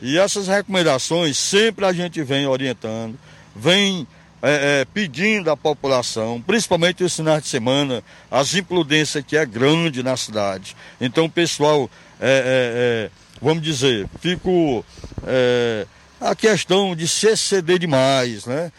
E 0.00 0.18
essas 0.18 0.46
recomendações 0.46 1.38
sempre 1.38 1.84
a 1.84 1.92
gente 1.92 2.22
vem 2.22 2.46
orientando, 2.46 3.18
vem 3.54 4.06
é, 4.42 4.80
é, 4.80 4.84
pedindo 4.84 5.50
à 5.50 5.56
população, 5.56 6.42
principalmente 6.46 7.02
esse 7.02 7.16
final 7.16 7.40
de 7.40 7.48
semana, 7.48 8.02
as 8.30 8.54
imprudências 8.54 9.24
que 9.26 9.36
é 9.36 9.46
grande 9.46 10.02
na 10.02 10.16
cidade. 10.16 10.76
Então, 11.00 11.28
pessoal, 11.28 11.90
é, 12.20 13.08
é, 13.08 13.08
é 13.08 13.10
vamos 13.40 13.62
dizer, 13.62 14.06
fico 14.20 14.84
é, 15.26 15.86
a 16.20 16.34
questão 16.34 16.94
de 16.94 17.08
se 17.08 17.26
exceder 17.26 17.78
demais, 17.78 18.46
né? 18.46 18.70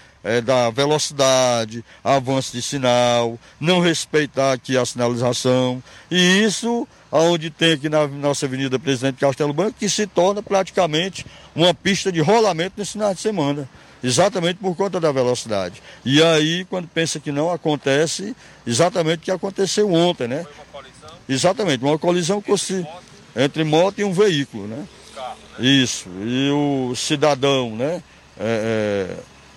da 0.43 0.69
velocidade, 0.69 1.85
avanço 2.03 2.51
de 2.51 2.61
sinal, 2.61 3.39
não 3.61 3.79
respeitar 3.79 4.51
aqui 4.51 4.75
a 4.77 4.85
sinalização. 4.85 5.81
E 6.11 6.43
isso, 6.43 6.85
aonde 7.11 7.49
tem 7.49 7.73
aqui 7.73 7.89
na 7.89 8.07
nossa 8.07 8.45
Avenida 8.45 8.77
Presidente 8.77 9.17
Castelo 9.17 9.53
Branco, 9.53 9.75
que 9.79 9.89
se 9.89 10.05
torna 10.07 10.41
praticamente 10.43 11.25
uma 11.55 11.73
pista 11.73 12.11
de 12.11 12.21
rolamento 12.21 12.73
nesse 12.77 12.93
final 12.93 13.13
de 13.13 13.21
semana. 13.21 13.69
Exatamente 14.03 14.59
por 14.59 14.75
conta 14.75 14.99
da 14.99 15.11
velocidade. 15.11 15.81
E 16.05 16.21
aí, 16.21 16.65
quando 16.65 16.87
pensa 16.87 17.19
que 17.19 17.31
não 17.31 17.51
acontece, 17.51 18.35
exatamente 18.65 19.19
o 19.19 19.21
que 19.23 19.31
aconteceu 19.31 19.91
ontem, 19.91 20.27
né? 20.27 20.45
Uma 20.71 20.83
exatamente, 21.27 21.83
uma 21.83 21.97
colisão 21.97 22.43
entre, 22.45 22.87
entre 23.35 23.63
moto 23.63 23.99
e 23.99 24.03
um 24.03 24.13
veículo, 24.13 24.67
né? 24.67 24.85
Carro, 25.15 25.37
né? 25.57 25.67
Isso. 25.67 26.07
E 26.21 26.49
o 26.51 26.95
cidadão, 26.95 27.75
né? 27.75 28.03
É, 28.39 29.07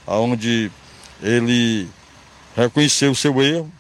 é, 0.07 0.11
onde 0.11 0.71
ele 1.23 1.87
reconheceu 2.57 3.11
o 3.11 3.17
seu 3.17 3.41
erro. 3.43 3.71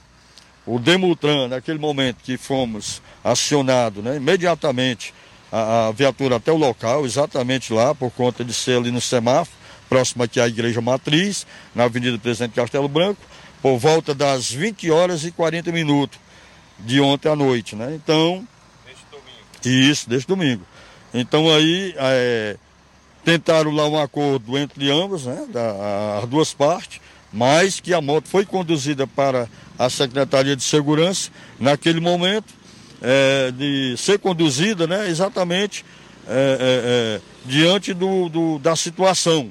O 0.67 0.79
Demutran, 0.79 1.49
naquele 1.49 1.79
momento 1.79 2.19
que 2.23 2.37
fomos 2.37 3.03
acionados, 3.25 4.05
né, 4.05 4.17
imediatamente 4.17 5.15
a, 5.51 5.89
a, 5.89 5.93
viatura 5.93 6.37
até 6.37 6.53
o 6.53 6.57
local, 6.57 7.05
exatamente 7.05 7.73
lá, 7.73 7.95
por 7.95 8.11
conta 8.11 8.45
de 8.45 8.53
ser 8.53 8.79
ali 8.79 8.91
no 8.91 9.01
semáforo, 9.01 9.57
próximo 9.89 10.23
aqui 10.23 10.41
à 10.41 10.47
Igreja 10.47 10.81
Matriz, 10.81 11.47
na 11.75 11.85
Avenida 11.85 12.19
Presidente 12.19 12.55
Castelo 12.55 12.89
Branco, 12.89 13.21
por 13.61 13.79
volta 13.79 14.15
das 14.15 14.51
20 14.51 14.91
horas 14.91 15.25
e 15.25 15.33
40 15.33 15.73
minutos 15.73 16.19
de 16.79 17.01
ontem 17.01 17.29
à 17.29 17.37
noite, 17.37 17.75
né? 17.75 17.93
Então. 17.95 18.47
Desde 18.87 19.05
domingo. 19.11 19.91
Isso, 19.91 20.09
desde 20.09 20.27
domingo. 20.27 20.63
Então 21.13 21.53
aí. 21.53 21.95
É, 21.99 22.57
Tentaram 23.25 23.71
lá 23.71 23.87
um 23.87 23.99
acordo 23.99 24.57
entre 24.57 24.91
ambos, 24.91 25.27
né, 25.27 25.47
da, 25.51 26.21
as 26.23 26.29
duas 26.29 26.55
partes, 26.55 27.01
mas 27.33 27.81
que 27.81 27.95
a 27.95 28.01
moto 28.01 28.29
foi 28.29 28.45
conduzida 28.45 29.07
para 29.07 29.49
a 29.79 29.89
Secretaria 29.89 30.57
de 30.57 30.63
Segurança 30.63 31.31
naquele 31.59 32.01
momento, 32.01 32.53
é, 33.01 33.51
de 33.53 33.97
ser 33.97 34.19
conduzida 34.19 34.87
né, 34.87 35.09
exatamente 35.09 35.85
é, 36.27 36.33
é, 36.33 37.19
é 37.19 37.21
diante 37.47 37.95
do, 37.95 38.29
do, 38.29 38.59
da 38.59 38.77
situação, 38.77 39.51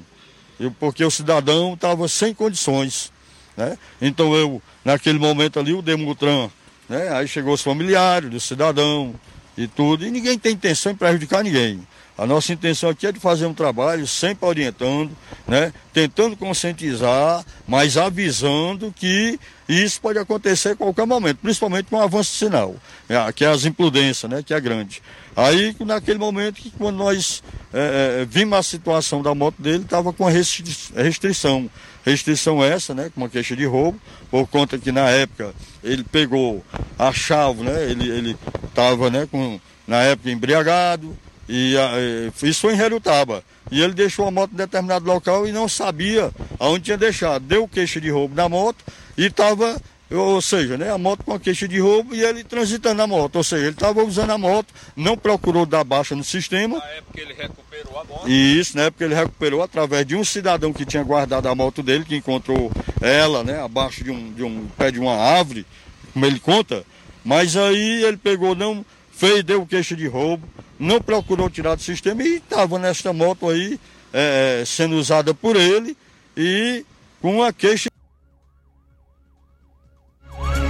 porque 0.78 1.04
o 1.04 1.10
cidadão 1.10 1.74
estava 1.74 2.06
sem 2.06 2.32
condições. 2.32 3.12
Né? 3.56 3.76
Então 4.00 4.34
eu, 4.34 4.62
naquele 4.84 5.18
momento 5.18 5.58
ali, 5.58 5.72
o 5.72 5.82
Demutran, 5.82 6.48
né, 6.88 7.08
aí 7.10 7.26
chegou 7.26 7.54
os 7.54 7.62
familiares 7.62 8.30
do 8.30 8.38
cidadão 8.38 9.14
e 9.56 9.66
tudo, 9.66 10.06
e 10.06 10.10
ninguém 10.10 10.38
tem 10.38 10.52
intenção 10.52 10.92
de 10.92 10.98
prejudicar 10.98 11.42
ninguém. 11.42 11.86
A 12.20 12.26
nossa 12.26 12.52
intenção 12.52 12.90
aqui 12.90 13.06
é 13.06 13.12
de 13.12 13.18
fazer 13.18 13.46
um 13.46 13.54
trabalho 13.54 14.06
sempre 14.06 14.46
orientando, 14.46 15.10
né? 15.48 15.72
tentando 15.90 16.36
conscientizar, 16.36 17.42
mas 17.66 17.96
avisando 17.96 18.92
que 18.94 19.40
isso 19.66 19.98
pode 20.02 20.18
acontecer 20.18 20.72
a 20.72 20.76
qualquer 20.76 21.06
momento, 21.06 21.38
principalmente 21.38 21.86
com 21.86 21.96
o 21.96 22.02
avanço 22.02 22.32
de 22.32 22.36
sinal, 22.36 22.76
né? 23.08 23.16
que 23.32 23.42
é 23.42 23.48
as 23.48 23.64
imprudências, 23.64 24.30
né? 24.30 24.42
que 24.42 24.52
é 24.52 24.60
grande. 24.60 25.00
Aí, 25.34 25.74
naquele 25.80 26.18
momento, 26.18 26.56
que 26.56 26.70
quando 26.72 26.96
nós 26.96 27.42
é, 27.72 28.20
é, 28.20 28.26
vimos 28.26 28.58
a 28.58 28.62
situação 28.62 29.22
da 29.22 29.34
moto 29.34 29.54
dele, 29.58 29.84
estava 29.84 30.12
com 30.12 30.26
restrição. 30.26 31.70
Restrição 32.04 32.62
essa, 32.62 32.94
né? 32.94 33.10
Com 33.14 33.22
uma 33.22 33.30
queixa 33.30 33.56
de 33.56 33.64
roubo, 33.64 33.98
por 34.30 34.46
conta 34.46 34.76
que 34.76 34.92
na 34.92 35.08
época 35.08 35.54
ele 35.82 36.04
pegou 36.04 36.62
a 36.98 37.12
chave, 37.12 37.62
né? 37.62 37.90
Ele 37.90 38.36
estava 38.66 39.08
né, 39.08 39.26
com, 39.30 39.58
na 39.86 40.02
época 40.02 40.30
embriagado, 40.30 41.16
e, 41.50 41.74
e 41.74 42.48
isso 42.48 42.60
foi 42.60 42.74
em 42.74 42.76
Relutaba. 42.76 43.42
E 43.72 43.82
ele 43.82 43.92
deixou 43.92 44.26
a 44.26 44.30
moto 44.30 44.52
em 44.52 44.56
determinado 44.56 45.04
local 45.04 45.48
e 45.48 45.52
não 45.52 45.68
sabia 45.68 46.30
aonde 46.60 46.84
tinha 46.84 46.96
deixado. 46.96 47.44
Deu 47.44 47.66
queixa 47.66 48.00
de 48.00 48.08
roubo 48.08 48.36
na 48.36 48.48
moto 48.48 48.84
e 49.18 49.26
estava, 49.26 49.80
ou 50.08 50.40
seja, 50.40 50.78
né, 50.78 50.92
a 50.92 50.98
moto 50.98 51.24
com 51.24 51.34
a 51.34 51.40
queixa 51.40 51.66
de 51.66 51.80
roubo 51.80 52.14
e 52.14 52.22
ele 52.22 52.44
transitando 52.44 52.94
na 52.96 53.06
moto. 53.06 53.34
Ou 53.34 53.42
seja, 53.42 53.64
ele 53.64 53.72
estava 53.72 54.02
usando 54.04 54.30
a 54.30 54.38
moto, 54.38 54.72
não 54.94 55.16
procurou 55.16 55.66
dar 55.66 55.82
baixa 55.82 56.14
no 56.14 56.22
sistema. 56.22 56.78
Na 56.78 56.86
época 56.90 57.20
ele 57.20 57.34
recuperou 57.34 58.22
E 58.26 58.60
isso, 58.60 58.76
né? 58.76 58.88
Porque 58.88 59.02
ele 59.02 59.14
recuperou 59.14 59.60
através 59.60 60.06
de 60.06 60.14
um 60.14 60.24
cidadão 60.24 60.72
que 60.72 60.86
tinha 60.86 61.02
guardado 61.02 61.48
a 61.48 61.54
moto 61.54 61.82
dele, 61.82 62.04
que 62.04 62.14
encontrou 62.14 62.70
ela, 63.00 63.42
né? 63.42 63.60
Abaixo 63.60 64.04
de 64.04 64.12
um, 64.12 64.32
de 64.32 64.44
um 64.44 64.68
pé 64.78 64.92
de 64.92 65.00
uma 65.00 65.16
árvore, 65.16 65.66
como 66.12 66.26
ele 66.26 66.38
conta. 66.38 66.84
Mas 67.24 67.56
aí 67.56 68.04
ele 68.04 68.16
pegou, 68.16 68.54
não 68.54 68.84
fez, 69.20 69.44
deu 69.44 69.66
queixa 69.66 69.94
de 69.94 70.06
roubo, 70.06 70.48
não 70.78 70.98
procurou 70.98 71.50
tirar 71.50 71.74
do 71.74 71.82
sistema 71.82 72.22
e 72.22 72.36
estava 72.36 72.78
nesta 72.78 73.12
moto 73.12 73.50
aí, 73.50 73.78
é, 74.14 74.62
sendo 74.64 74.96
usada 74.96 75.34
por 75.34 75.56
ele 75.56 75.94
e 76.34 76.86
com 77.20 77.42
a 77.42 77.52
queixa. 77.52 77.90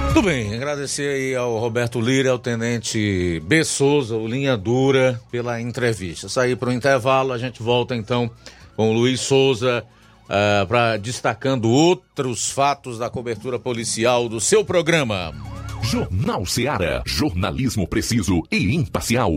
Tudo 0.09 0.23
bem, 0.23 0.53
agradecer 0.53 1.07
aí 1.07 1.33
ao 1.33 1.57
Roberto 1.57 2.01
Lira 2.01 2.31
ao 2.31 2.37
Tenente 2.37 3.41
B. 3.45 3.63
Souza, 3.63 4.17
o 4.17 4.27
Linha 4.27 4.57
Dura, 4.57 5.21
pela 5.31 5.61
entrevista. 5.61 6.27
Sair 6.27 6.57
para 6.57 6.69
o 6.69 6.73
intervalo, 6.73 7.31
a 7.31 7.37
gente 7.37 7.63
volta 7.63 7.95
então 7.95 8.29
com 8.75 8.89
o 8.89 8.93
Luiz 8.93 9.21
Souza 9.21 9.81
uh, 10.25 10.67
para 10.67 10.97
destacando 10.97 11.69
outros 11.69 12.51
fatos 12.51 12.99
da 12.99 13.09
cobertura 13.09 13.57
policial 13.57 14.27
do 14.27 14.41
seu 14.41 14.65
programa. 14.65 15.33
Jornal 15.81 16.45
Seara. 16.45 17.01
Jornalismo 17.05 17.87
preciso 17.87 18.43
e 18.51 18.75
imparcial. 18.75 19.31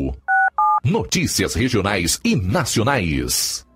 Notícias 0.84 1.55
regionais 1.55 2.20
e 2.22 2.36
nacionais. 2.36 3.66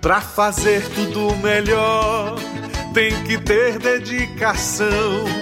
Pra 0.00 0.20
fazer 0.20 0.82
tudo 0.90 1.36
melhor 1.36 2.34
tem 2.92 3.22
que 3.24 3.38
ter 3.38 3.78
dedicação. 3.78 5.41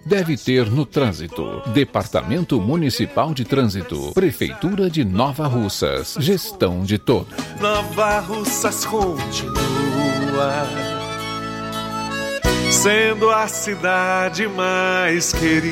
deve 0.05 0.37
ter 0.37 0.69
no 0.69 0.85
trânsito. 0.85 1.61
Departamento 1.67 2.59
Municipal 2.59 3.33
de 3.33 3.45
Trânsito, 3.45 4.11
Prefeitura 4.13 4.89
de 4.89 5.03
Nova 5.03 5.47
Russas, 5.47 6.15
gestão 6.19 6.83
de 6.83 6.97
todos. 6.97 7.33
Nova 7.59 8.19
Russas 8.19 8.85
continua 8.85 10.67
sendo 12.71 13.29
a 13.29 13.47
cidade 13.47 14.47
mais 14.47 15.33
querida. 15.33 15.71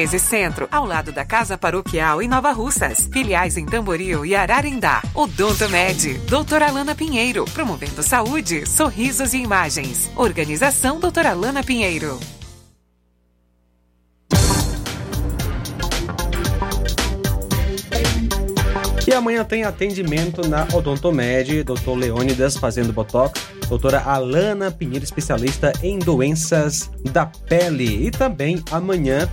1213 0.00 0.18
Centro, 0.18 0.68
ao 0.70 0.86
lado 0.86 1.12
da 1.12 1.24
Casa 1.24 1.58
Paroquial 1.58 2.22
em 2.22 2.28
Nova 2.28 2.52
Russas. 2.52 3.08
Filiais 3.12 3.56
em 3.56 3.66
Tamboril 3.66 4.24
e 4.24 4.34
Ararindá. 4.34 5.02
Odonto 5.14 5.68
Med, 5.68 6.14
doutora 6.28 6.68
Alana 6.68 6.94
Pinheiro, 6.94 7.44
promovendo 7.46 8.02
saúde, 8.02 8.66
sorrisos 8.66 9.34
e 9.34 9.38
imagens. 9.38 10.10
Organização 10.16 10.98
doutora 10.98 11.30
Alana 11.30 11.62
Pinheiro. 11.62 12.18
E 19.06 19.12
amanhã 19.12 19.42
tem 19.42 19.64
atendimento 19.64 20.46
na 20.46 20.68
Odontomed, 20.72 21.64
Dr. 21.64 21.96
Leônidas 21.96 22.56
fazendo 22.56 22.92
botox, 22.92 23.40
doutora 23.68 24.00
Alana 24.02 24.70
Pinheiro, 24.70 25.04
especialista 25.04 25.72
em 25.82 25.98
doenças 25.98 26.88
da 27.10 27.26
pele. 27.26 28.06
E 28.06 28.10
também 28.12 28.62
amanhã, 28.70 29.28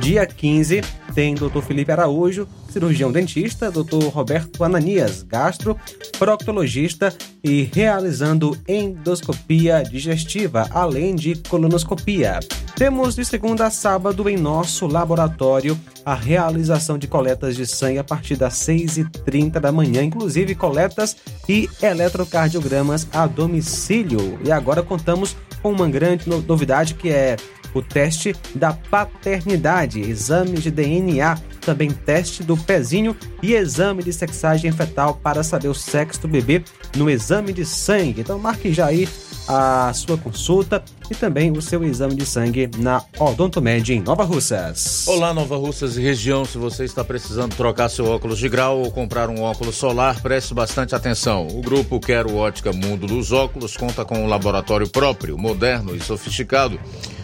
dia 0.00 0.26
15, 0.26 0.80
tem 1.14 1.34
Dr. 1.34 1.60
Felipe 1.66 1.92
Araújo, 1.92 2.48
cirurgião 2.70 3.12
dentista, 3.12 3.70
Dr. 3.70 4.04
Roberto 4.12 4.64
Ananias, 4.64 5.22
gastro, 5.22 5.76
proctologista 6.18 7.14
e 7.42 7.68
realizando 7.72 8.56
endoscopia 8.66 9.82
digestiva, 9.84 10.68
além 10.72 11.14
de 11.14 11.36
colonoscopia. 11.48 12.40
Temos 12.74 13.14
de 13.14 13.24
segunda 13.24 13.66
a 13.66 13.70
sábado 13.70 14.28
em 14.28 14.36
nosso 14.36 14.88
laboratório 14.88 15.78
a 16.04 16.14
realização 16.14 16.98
de 16.98 17.06
coletas 17.06 17.54
de 17.54 17.64
sangue 17.64 17.98
a 17.98 18.04
partir 18.04 18.34
das 18.34 18.54
6h30 18.54 19.60
da 19.60 19.70
manhã, 19.70 20.02
inclusive 20.02 20.56
coletas 20.56 21.16
e 21.48 21.68
eletrocardiogramas 21.80 23.06
a 23.12 23.26
domicílio. 23.28 24.40
E 24.44 24.50
agora 24.50 24.82
contamos 24.82 25.36
com 25.62 25.70
uma 25.70 25.88
grande 25.88 26.28
no- 26.28 26.42
novidade 26.42 26.94
que 26.94 27.10
é 27.10 27.36
o 27.74 27.82
teste 27.82 28.34
da 28.54 28.72
paternidade, 28.72 30.00
exame 30.00 30.58
de 30.58 30.70
DNA, 30.70 31.36
também 31.60 31.90
teste 31.90 32.42
do 32.42 32.56
pezinho 32.56 33.16
e 33.42 33.54
exame 33.54 34.02
de 34.02 34.12
sexagem 34.12 34.70
fetal 34.70 35.18
para 35.22 35.42
saber 35.42 35.68
o 35.68 35.74
sexo 35.74 36.22
do 36.22 36.28
bebê 36.28 36.62
no 36.96 37.10
exame 37.10 37.52
de 37.52 37.64
sangue. 37.64 38.20
Então 38.20 38.38
marque 38.38 38.72
já 38.72 38.86
aí 38.86 39.08
a 39.46 39.92
sua 39.92 40.16
consulta 40.16 40.82
e 41.10 41.14
também 41.14 41.50
o 41.50 41.60
seu 41.60 41.84
exame 41.84 42.14
de 42.14 42.24
sangue 42.24 42.70
na 42.78 43.02
Odontomed 43.18 43.92
em 43.92 44.00
Nova 44.00 44.24
Russas. 44.24 45.06
Olá, 45.06 45.34
Nova 45.34 45.56
Russas 45.56 45.96
e 45.96 46.02
região. 46.02 46.44
Se 46.44 46.56
você 46.56 46.84
está 46.84 47.04
precisando 47.04 47.54
trocar 47.54 47.88
seu 47.88 48.06
óculos 48.06 48.38
de 48.38 48.48
grau 48.48 48.80
ou 48.80 48.90
comprar 48.90 49.28
um 49.28 49.42
óculos 49.42 49.76
solar, 49.76 50.20
preste 50.22 50.54
bastante 50.54 50.94
atenção. 50.94 51.46
O 51.48 51.60
grupo 51.60 52.00
Quero 52.00 52.34
Ótica 52.34 52.72
Mundo 52.72 53.06
dos 53.06 53.32
Óculos 53.32 53.76
conta 53.76 54.04
com 54.04 54.18
um 54.18 54.26
laboratório 54.26 54.88
próprio, 54.88 55.36
moderno 55.36 55.94
e 55.94 56.00
sofisticado, 56.00 56.80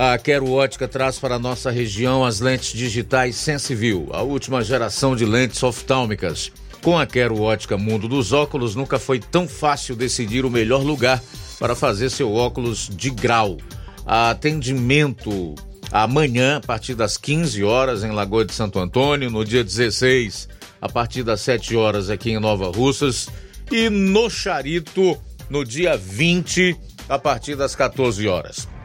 a 0.00 0.16
Quero 0.16 0.52
Ótica 0.52 0.86
traz 0.86 1.18
para 1.18 1.34
a 1.34 1.38
nossa 1.40 1.72
região 1.72 2.24
as 2.24 2.38
lentes 2.38 2.72
digitais 2.72 3.34
Sensiview, 3.34 4.10
a 4.12 4.22
última 4.22 4.62
geração 4.62 5.16
de 5.16 5.24
lentes 5.24 5.60
oftálmicas. 5.60 6.52
Com 6.80 6.96
a 6.96 7.04
Quero 7.04 7.40
Ótica 7.40 7.76
Mundo 7.76 8.06
dos 8.06 8.32
Óculos, 8.32 8.76
nunca 8.76 8.96
foi 9.00 9.18
tão 9.18 9.48
fácil 9.48 9.96
decidir 9.96 10.44
o 10.44 10.50
melhor 10.50 10.84
lugar 10.84 11.20
para 11.58 11.74
fazer 11.74 12.10
seu 12.10 12.32
óculos 12.32 12.88
de 12.88 13.10
grau. 13.10 13.58
Atendimento 14.06 15.56
amanhã, 15.90 16.58
a 16.58 16.60
partir 16.60 16.94
das 16.94 17.16
15 17.16 17.64
horas, 17.64 18.04
em 18.04 18.12
Lagoa 18.12 18.44
de 18.44 18.54
Santo 18.54 18.78
Antônio, 18.78 19.28
no 19.28 19.44
dia 19.44 19.64
16, 19.64 20.48
a 20.80 20.88
partir 20.88 21.24
das 21.24 21.40
7 21.40 21.74
horas 21.74 22.08
aqui 22.08 22.30
em 22.30 22.38
Nova 22.38 22.70
Russas, 22.70 23.28
e 23.68 23.90
no 23.90 24.30
Charito, 24.30 25.20
no 25.50 25.64
dia 25.64 25.96
20, 25.96 26.76
a 27.08 27.18
partir 27.18 27.56
das 27.56 27.74
14 27.74 28.28
horas. 28.28 28.77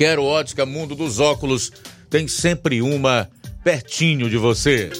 Quero 0.00 0.24
Ótica 0.24 0.64
Mundo 0.64 0.94
dos 0.94 1.20
Óculos, 1.20 1.70
tem 2.08 2.26
sempre 2.26 2.80
uma 2.80 3.28
pertinho 3.62 4.30
de 4.30 4.38
você. 4.38 4.90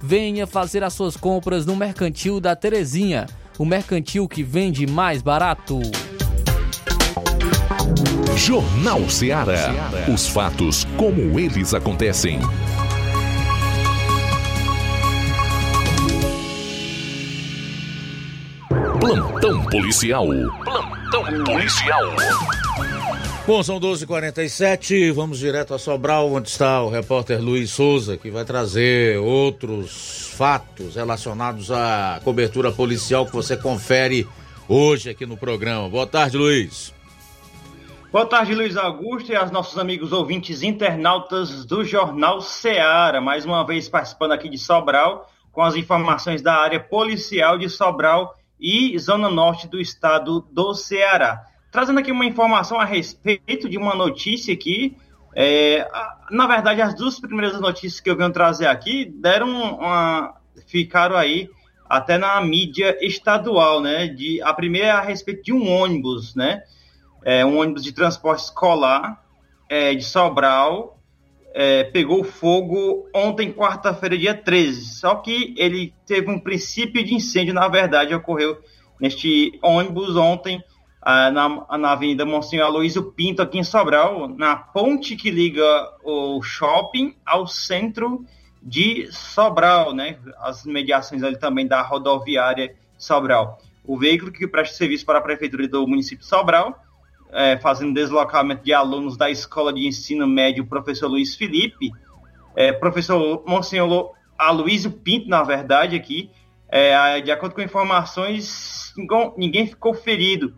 Venha 0.02 0.46
fazer 0.46 0.84
as 0.84 0.94
suas 0.94 1.18
compras 1.18 1.66
no 1.66 1.76
Mercantil 1.76 2.40
da 2.40 2.56
Terezinha, 2.56 3.26
o 3.58 3.66
mercantil 3.66 4.28
que 4.28 4.44
vende 4.44 4.88
mais 4.88 5.22
barato. 5.22 5.82
Jornal 8.38 9.10
Ceará. 9.10 9.74
Os 10.14 10.28
fatos 10.28 10.86
como 10.98 11.38
eles 11.38 11.74
acontecem. 11.74 12.40
Plantão 19.00 19.64
policial. 19.66 20.28
Plantão 20.66 21.44
policial. 21.46 22.04
Bom, 23.48 23.64
são 23.64 23.80
12h47, 23.80 25.14
vamos 25.14 25.40
direto 25.40 25.74
a 25.74 25.80
Sobral, 25.80 26.30
onde 26.32 26.50
está 26.50 26.84
o 26.84 26.90
repórter 26.90 27.42
Luiz 27.42 27.72
Souza, 27.72 28.18
que 28.18 28.30
vai 28.30 28.44
trazer 28.44 29.18
outros 29.18 30.34
fatos 30.36 30.96
relacionados 30.96 31.72
à 31.72 32.20
cobertura 32.24 32.74
policial 32.74 33.26
que 33.26 33.32
você 33.32 33.56
confere 33.56 34.28
hoje 34.68 35.10
aqui 35.10 35.26
no 35.26 35.38
programa. 35.38 35.88
Boa 35.88 36.06
tarde, 36.06 36.38
Luiz. 36.38 36.94
Boa 38.12 38.26
tarde, 38.26 38.54
Luiz 38.54 38.76
Augusto 38.76 39.32
e 39.32 39.36
aos 39.36 39.50
nossos 39.50 39.78
amigos 39.78 40.12
ouvintes 40.12 40.62
internautas 40.62 41.64
do 41.64 41.86
Jornal 41.86 42.42
Ceará. 42.42 43.22
Mais 43.22 43.46
uma 43.46 43.66
vez 43.66 43.88
participando 43.88 44.34
aqui 44.34 44.50
de 44.50 44.58
Sobral 44.58 45.30
com 45.54 45.62
as 45.62 45.76
informações 45.76 46.42
da 46.42 46.56
área 46.56 46.80
policial 46.80 47.58
de 47.58 47.70
Sobral 47.70 48.36
e 48.60 48.98
Zona 49.00 49.30
Norte 49.30 49.68
do 49.68 49.80
estado 49.80 50.42
do 50.52 50.74
Ceará. 50.74 51.46
Trazendo 51.72 52.00
aqui 52.00 52.12
uma 52.12 52.26
informação 52.26 52.80
a 52.80 52.86
respeito 52.86 53.70
de 53.70 53.78
uma 53.78 53.96
notícia 53.96 54.54
aqui. 54.54 54.98
É, 55.36 55.88
na 56.32 56.48
verdade, 56.48 56.82
as 56.82 56.96
duas 56.96 57.20
primeiras 57.20 57.60
notícias 57.62 58.00
que 58.00 58.10
eu 58.10 58.18
venho 58.18 58.32
trazer 58.32 58.66
aqui 58.66 59.06
deram 59.06 59.78
uma, 59.78 60.36
ficaram 60.68 61.16
aí 61.16 61.50
até 61.88 62.18
na 62.18 62.42
mídia 62.42 62.98
estadual, 63.06 63.82
né? 63.82 64.08
De, 64.08 64.42
a 64.42 64.54
primeira 64.54 64.88
é 64.88 64.92
a 64.92 65.02
respeito 65.02 65.44
de 65.44 65.54
um 65.54 65.72
ônibus, 65.72 66.36
né? 66.36 66.64
é, 67.24 67.46
um 67.46 67.58
ônibus 67.60 67.84
de 67.84 67.92
transporte 67.92 68.44
escolar 68.44 69.24
é, 69.68 69.94
de 69.94 70.04
Sobral 70.04 70.99
é, 71.60 71.84
pegou 71.84 72.24
fogo 72.24 73.10
ontem, 73.14 73.52
quarta-feira, 73.52 74.18
dia 74.18 74.34
13. 74.34 74.96
Só 74.96 75.16
que 75.16 75.54
ele 75.58 75.94
teve 76.06 76.32
um 76.32 76.40
princípio 76.40 77.04
de 77.04 77.14
incêndio, 77.14 77.54
na 77.54 77.68
verdade, 77.68 78.16
ocorreu 78.16 78.58
neste 78.98 79.60
ônibus 79.62 80.16
ontem, 80.16 80.64
ah, 81.02 81.30
na, 81.30 81.78
na 81.78 81.92
Avenida 81.92 82.26
Monsenhor 82.26 82.66
Aloysio 82.66 83.12
Pinto, 83.12 83.42
aqui 83.42 83.60
em 83.60 83.64
Sobral, 83.66 84.30
na 84.30 84.56
ponte 84.56 85.18
que 85.18 85.30
liga 85.30 85.66
o 86.02 86.42
shopping 86.42 87.14
ao 87.26 87.46
centro 87.46 88.24
de 88.64 89.10
Sobral, 89.12 89.94
né? 89.94 90.18
As 90.38 90.64
mediações 90.64 91.24
ali 91.24 91.38
também 91.38 91.68
da 91.68 91.82
rodoviária 91.82 92.74
Sobral. 92.98 93.60
O 93.86 93.98
veículo 93.98 94.32
que 94.32 94.48
presta 94.48 94.78
serviço 94.78 95.06
para 95.06 95.20
a 95.20 95.22
prefeitura 95.22 95.68
do 95.68 95.86
município 95.86 96.20
de 96.20 96.26
Sobral 96.26 96.80
é, 97.32 97.58
fazendo 97.58 97.94
deslocamento 97.94 98.64
de 98.64 98.74
alunos 98.74 99.18
da 99.18 99.30
Escola 99.30 99.72
de 99.72 99.88
Ensino 99.88 100.28
Médio 100.28 100.66
Professor 100.66 101.08
Luiz 101.08 101.36
Felipe, 101.36 101.92
é, 102.56 102.72
professor 102.72 103.44
Monsenhor 103.48 104.14
Aloysio 104.38 104.92
Pinto, 104.92 105.30
na 105.30 105.44
verdade, 105.44 105.96
aqui, 105.96 106.32
é, 106.68 107.22
de 107.22 107.32
acordo 107.32 107.56
com 107.56 107.62
informações, 107.62 108.94
ninguém 109.38 109.68
ficou 109.68 109.94
ferido, 109.94 110.54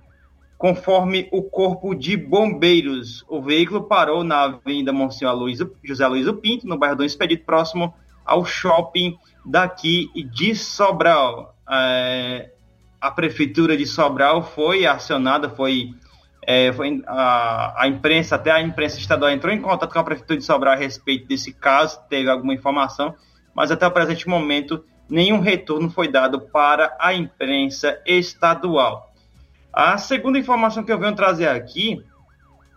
conforme 0.58 1.28
o 1.32 1.42
Corpo 1.42 1.96
de 1.96 2.16
Bombeiros. 2.16 3.26
O 3.28 3.42
veículo 3.42 3.84
parou 3.84 4.24
na 4.24 4.44
Avenida 4.44 4.94
Monsenhor 4.94 5.34
Aloysio, 5.34 5.76
José 5.84 6.04
Aloysio 6.04 6.36
Pinto, 6.36 6.68
no 6.68 6.78
bairro 6.78 6.98
do 6.98 7.04
Expedito, 7.04 7.46
próximo 7.46 7.94
ao 8.24 8.46
shopping 8.46 9.18
daqui 9.46 10.10
de 10.32 10.54
Sobral. 10.56 11.56
É, 11.70 12.52
a 13.00 13.10
prefeitura 13.10 13.76
de 13.76 13.88
Sobral 13.88 14.44
foi 14.44 14.86
acionada, 14.86 15.50
foi 15.50 15.90
é, 16.44 16.74
foi, 16.74 17.04
a, 17.06 17.84
a, 17.84 17.88
imprensa, 17.88 18.36
até 18.36 18.52
a 18.52 18.62
imprensa 18.62 18.98
estadual 18.98 19.32
entrou 19.32 19.54
em 19.54 19.62
contato 19.62 19.94
com 19.94 20.00
a 20.00 20.04
Prefeitura 20.04 20.39
de 20.39 20.46
Sobral 20.46 20.74
a 20.74 20.78
respeito 20.78 21.28
desse 21.28 21.54
caso, 21.54 22.02
teve 22.10 22.30
alguma 22.30 22.54
informação, 22.54 23.14
mas 23.54 23.72
até 23.72 23.86
o 23.86 23.92
presente 23.92 24.28
momento 24.28 24.84
nenhum 25.10 25.39
retorno 25.39 25.89
foi 25.89 26.08
dado 26.08 26.42
para 26.42 26.96
a 27.00 27.14
imprensa 27.14 28.00
estadual. 28.06 29.14
A 29.72 29.98
segunda 29.98 30.39
informação 30.39 30.84
que 30.84 30.92
eu 30.92 30.98
venho 30.98 31.16
trazer 31.16 31.48
aqui, 31.48 32.04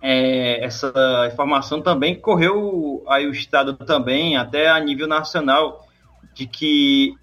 é, 0.03 0.63
essa 0.65 0.93
informação 1.33 1.81
também 1.81 2.21
correu 2.21 3.03
aí 3.09 3.27
o 3.27 3.33
Estado 3.33 3.75
também, 3.75 4.37
até 4.37 4.69
a 4.69 4.79
nível 4.79 5.07
nacional, 5.07 5.87
de 6.35 6.47
que 6.47 7.15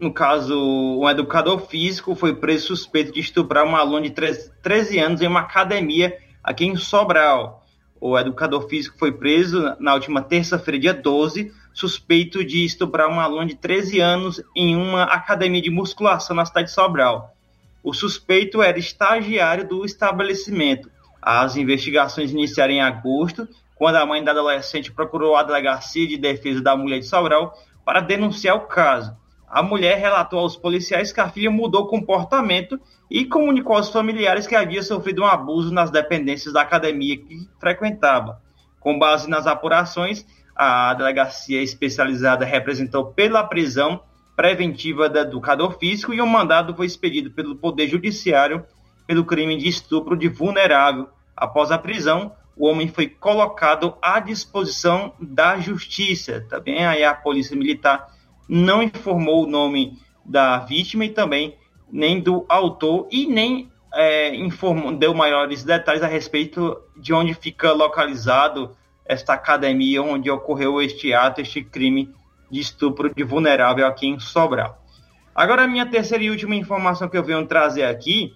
no 0.00 0.10
caso, 0.10 0.58
um 0.98 1.08
educador 1.08 1.66
físico 1.66 2.14
foi 2.14 2.34
preso 2.34 2.68
suspeito 2.68 3.12
de 3.12 3.20
estuprar 3.20 3.66
uma 3.66 3.78
aluna 3.78 4.02
de 4.02 4.10
13 4.10 4.98
anos 4.98 5.20
em 5.20 5.26
uma 5.26 5.40
academia 5.40 6.16
aqui 6.42 6.64
em 6.64 6.74
Sobral. 6.74 7.62
O 8.00 8.18
educador 8.18 8.66
físico 8.66 8.98
foi 8.98 9.12
preso 9.12 9.76
na 9.78 9.92
última 9.92 10.22
terça-feira, 10.22 10.80
dia 10.80 10.94
12, 10.94 11.52
suspeito 11.74 12.42
de 12.42 12.64
estuprar 12.64 13.08
uma 13.08 13.22
aluna 13.22 13.44
de 13.44 13.56
13 13.56 14.00
anos 14.00 14.42
em 14.56 14.74
uma 14.74 15.02
academia 15.02 15.60
de 15.60 15.70
musculação 15.70 16.34
na 16.34 16.46
cidade 16.46 16.68
de 16.68 16.74
Sobral. 16.74 17.36
O 17.84 17.92
suspeito 17.92 18.62
era 18.62 18.78
estagiário 18.78 19.68
do 19.68 19.84
estabelecimento. 19.84 20.90
As 21.20 21.56
investigações 21.56 22.30
iniciaram 22.30 22.72
em 22.72 22.80
agosto, 22.80 23.46
quando 23.74 23.96
a 23.96 24.06
mãe 24.06 24.24
da 24.24 24.30
adolescente 24.30 24.90
procurou 24.90 25.36
a 25.36 25.42
Delegacia 25.42 26.06
de 26.06 26.16
Defesa 26.16 26.62
da 26.62 26.74
Mulher 26.74 27.00
de 27.00 27.06
Sobral 27.06 27.54
para 27.84 28.00
denunciar 28.00 28.56
o 28.56 28.60
caso 28.60 29.20
a 29.50 29.62
mulher 29.64 29.98
relatou 29.98 30.38
aos 30.38 30.56
policiais 30.56 31.12
que 31.12 31.20
a 31.20 31.28
filha 31.28 31.50
mudou 31.50 31.88
comportamento 31.88 32.80
e 33.10 33.24
comunicou 33.24 33.76
aos 33.76 33.90
familiares 33.90 34.46
que 34.46 34.54
havia 34.54 34.80
sofrido 34.80 35.22
um 35.22 35.26
abuso 35.26 35.74
nas 35.74 35.90
dependências 35.90 36.54
da 36.54 36.60
academia 36.60 37.16
que 37.16 37.48
frequentava. 37.58 38.40
Com 38.78 38.96
base 38.96 39.28
nas 39.28 39.48
apurações, 39.48 40.24
a 40.54 40.94
delegacia 40.94 41.60
especializada 41.60 42.44
representou 42.44 43.06
pela 43.06 43.42
prisão 43.42 44.00
preventiva 44.36 45.08
do 45.08 45.18
educador 45.18 45.76
físico 45.78 46.14
e 46.14 46.22
um 46.22 46.26
mandado 46.26 46.74
foi 46.74 46.86
expedido 46.86 47.32
pelo 47.32 47.56
Poder 47.56 47.88
Judiciário 47.88 48.64
pelo 49.04 49.24
crime 49.24 49.56
de 49.56 49.68
estupro 49.68 50.16
de 50.16 50.28
vulnerável. 50.28 51.08
Após 51.36 51.72
a 51.72 51.78
prisão, 51.78 52.32
o 52.56 52.66
homem 52.68 52.86
foi 52.86 53.08
colocado 53.08 53.96
à 54.00 54.20
disposição 54.20 55.12
da 55.20 55.58
justiça. 55.58 56.46
Também 56.48 56.86
aí 56.86 57.02
a 57.02 57.14
Polícia 57.14 57.56
Militar 57.56 58.08
não 58.50 58.82
informou 58.82 59.44
o 59.44 59.46
nome 59.46 59.96
da 60.24 60.58
vítima 60.58 61.04
e 61.04 61.10
também 61.10 61.56
nem 61.90 62.20
do 62.20 62.44
autor 62.48 63.06
e 63.08 63.24
nem 63.26 63.70
é, 63.94 64.34
informou, 64.34 64.92
deu 64.92 65.14
maiores 65.14 65.62
detalhes 65.62 66.02
a 66.02 66.08
respeito 66.08 66.76
de 66.96 67.14
onde 67.14 67.32
fica 67.32 67.72
localizado 67.72 68.76
esta 69.06 69.34
academia 69.34 70.02
onde 70.02 70.28
ocorreu 70.30 70.82
este 70.82 71.14
ato, 71.14 71.40
este 71.40 71.62
crime 71.62 72.12
de 72.50 72.58
estupro 72.58 73.14
de 73.14 73.22
vulnerável 73.22 73.86
aqui 73.86 74.08
em 74.08 74.18
Sobral. 74.18 74.84
Agora, 75.32 75.62
a 75.62 75.68
minha 75.68 75.86
terceira 75.86 76.24
e 76.24 76.30
última 76.30 76.56
informação 76.56 77.08
que 77.08 77.16
eu 77.16 77.22
venho 77.22 77.46
trazer 77.46 77.84
aqui, 77.84 78.34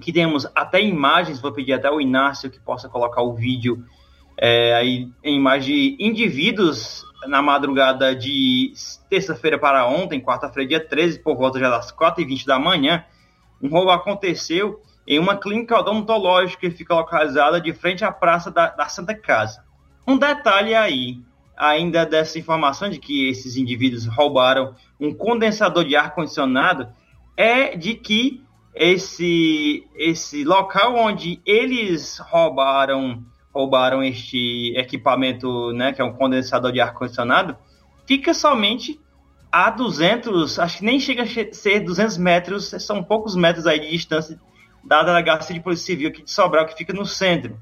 que 0.00 0.12
temos 0.12 0.46
até 0.56 0.82
imagens, 0.82 1.40
vou 1.40 1.52
pedir 1.52 1.72
até 1.72 1.88
o 1.88 2.00
Inácio 2.00 2.50
que 2.50 2.58
possa 2.58 2.88
colocar 2.88 3.22
o 3.22 3.32
vídeo 3.32 3.84
é, 4.36 4.74
aí, 4.74 5.08
em 5.22 5.36
imagem 5.36 5.96
de 5.96 6.04
indivíduos 6.04 7.04
na 7.28 7.42
madrugada 7.42 8.14
de 8.14 8.72
terça-feira 9.08 9.58
para 9.58 9.86
ontem, 9.86 10.20
quarta-feira, 10.20 10.68
dia 10.68 10.80
13, 10.80 11.18
por 11.20 11.36
volta 11.36 11.58
já 11.58 11.70
das 11.70 11.92
4h20 11.92 12.46
da 12.46 12.58
manhã, 12.58 13.04
um 13.62 13.68
roubo 13.68 13.90
aconteceu 13.90 14.80
em 15.06 15.18
uma 15.18 15.36
clínica 15.36 15.78
odontológica 15.78 16.68
que 16.68 16.76
fica 16.76 16.94
localizada 16.94 17.60
de 17.60 17.72
frente 17.72 18.04
à 18.04 18.10
Praça 18.10 18.50
da, 18.50 18.68
da 18.68 18.88
Santa 18.88 19.14
Casa. 19.14 19.64
Um 20.06 20.18
detalhe 20.18 20.74
aí, 20.74 21.20
ainda 21.56 22.04
dessa 22.04 22.38
informação 22.38 22.88
de 22.88 22.98
que 22.98 23.28
esses 23.28 23.56
indivíduos 23.56 24.06
roubaram 24.06 24.74
um 25.00 25.14
condensador 25.14 25.84
de 25.84 25.96
ar-condicionado, 25.96 26.88
é 27.36 27.76
de 27.76 27.94
que 27.94 28.42
esse, 28.74 29.86
esse 29.94 30.44
local 30.44 30.96
onde 30.96 31.40
eles 31.46 32.18
roubaram 32.18 33.24
roubaram 33.56 34.02
este 34.02 34.74
equipamento, 34.76 35.72
né, 35.72 35.90
que 35.90 36.02
é 36.02 36.04
um 36.04 36.12
condensador 36.12 36.70
de 36.70 36.78
ar-condicionado, 36.78 37.56
fica 38.06 38.34
somente 38.34 39.00
a 39.50 39.70
200, 39.70 40.58
acho 40.58 40.78
que 40.78 40.84
nem 40.84 41.00
chega 41.00 41.22
a 41.22 41.54
ser 41.54 41.80
200 41.80 42.18
metros, 42.18 42.74
são 42.80 43.02
poucos 43.02 43.34
metros 43.34 43.66
aí 43.66 43.80
de 43.80 43.90
distância 43.90 44.38
da 44.84 45.02
delegacia 45.02 45.54
de 45.54 45.60
Polícia 45.62 45.86
Civil 45.86 46.10
aqui 46.10 46.22
de 46.22 46.30
Sobral, 46.30 46.66
que 46.66 46.76
fica 46.76 46.92
no 46.92 47.06
centro, 47.06 47.58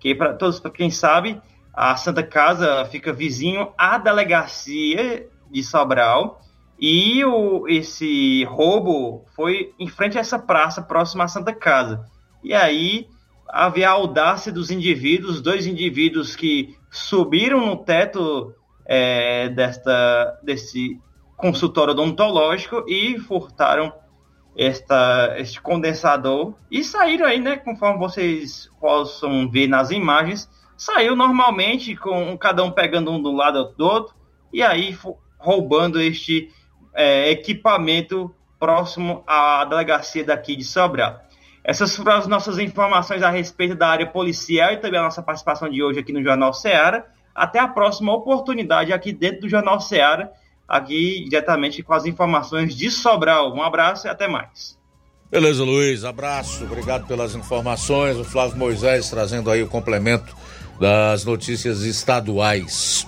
que 0.00 0.14
para 0.14 0.32
todos, 0.32 0.58
para 0.58 0.70
quem 0.70 0.90
sabe, 0.90 1.38
a 1.74 1.94
Santa 1.96 2.22
Casa 2.22 2.86
fica 2.86 3.12
vizinho 3.12 3.70
à 3.76 3.98
delegacia 3.98 5.28
de 5.50 5.62
Sobral 5.62 6.40
e 6.80 7.22
o, 7.22 7.68
esse 7.68 8.44
roubo 8.44 9.26
foi 9.36 9.74
em 9.78 9.88
frente 9.88 10.16
a 10.16 10.22
essa 10.22 10.38
praça 10.38 10.80
próxima 10.80 11.24
à 11.24 11.28
Santa 11.28 11.52
Casa. 11.52 12.06
E 12.42 12.54
aí 12.54 13.08
havia 13.54 13.88
a 13.88 13.92
audácia 13.92 14.50
dos 14.50 14.72
indivíduos, 14.72 15.40
dois 15.40 15.64
indivíduos 15.64 16.34
que 16.34 16.76
subiram 16.90 17.64
no 17.64 17.76
teto 17.76 18.52
é, 18.84 19.48
desta, 19.48 20.40
desse 20.42 21.00
consultório 21.36 21.92
odontológico 21.92 22.84
e 22.88 23.16
furtaram 23.20 23.92
esta, 24.56 25.36
este 25.38 25.60
condensador 25.60 26.54
e 26.68 26.82
saíram 26.82 27.26
aí, 27.26 27.38
né, 27.38 27.56
conforme 27.56 27.96
vocês 27.96 28.68
possam 28.80 29.48
ver 29.48 29.68
nas 29.68 29.92
imagens, 29.92 30.50
saiu 30.76 31.14
normalmente 31.14 31.94
com 31.94 32.36
cada 32.36 32.64
um 32.64 32.72
pegando 32.72 33.12
um 33.12 33.22
do 33.22 33.30
lado 33.30 33.72
do 33.78 33.86
outro 33.86 34.16
e 34.52 34.64
aí 34.64 34.98
roubando 35.38 36.00
este 36.00 36.50
é, 36.92 37.30
equipamento 37.30 38.34
próximo 38.58 39.22
à 39.28 39.64
delegacia 39.64 40.24
daqui 40.24 40.56
de 40.56 40.64
Sobral. 40.64 41.20
Essas 41.64 41.96
foram 41.96 42.12
as 42.12 42.26
nossas 42.26 42.58
informações 42.58 43.22
a 43.22 43.30
respeito 43.30 43.74
da 43.74 43.88
área 43.88 44.06
policial 44.06 44.72
e 44.72 44.76
também 44.76 45.00
a 45.00 45.04
nossa 45.04 45.22
participação 45.22 45.70
de 45.70 45.82
hoje 45.82 45.98
aqui 45.98 46.12
no 46.12 46.22
Jornal 46.22 46.52
Ceará. 46.52 47.06
Até 47.34 47.58
a 47.58 47.66
próxima 47.66 48.14
oportunidade 48.14 48.92
aqui 48.92 49.12
dentro 49.12 49.40
do 49.42 49.48
Jornal 49.48 49.80
Ceará 49.80 50.30
aqui 50.68 51.24
diretamente 51.24 51.82
com 51.82 51.94
as 51.94 52.04
informações 52.04 52.74
de 52.74 52.90
Sobral. 52.90 53.54
Um 53.54 53.62
abraço 53.62 54.06
e 54.06 54.10
até 54.10 54.28
mais. 54.28 54.78
Beleza, 55.30 55.64
Luiz. 55.64 56.04
Abraço. 56.04 56.64
Obrigado 56.64 57.06
pelas 57.06 57.34
informações. 57.34 58.16
O 58.18 58.24
Flávio 58.24 58.56
Moisés 58.56 59.08
trazendo 59.10 59.50
aí 59.50 59.62
o 59.62 59.68
complemento 59.68 60.36
das 60.78 61.24
notícias 61.24 61.82
estaduais. 61.82 63.06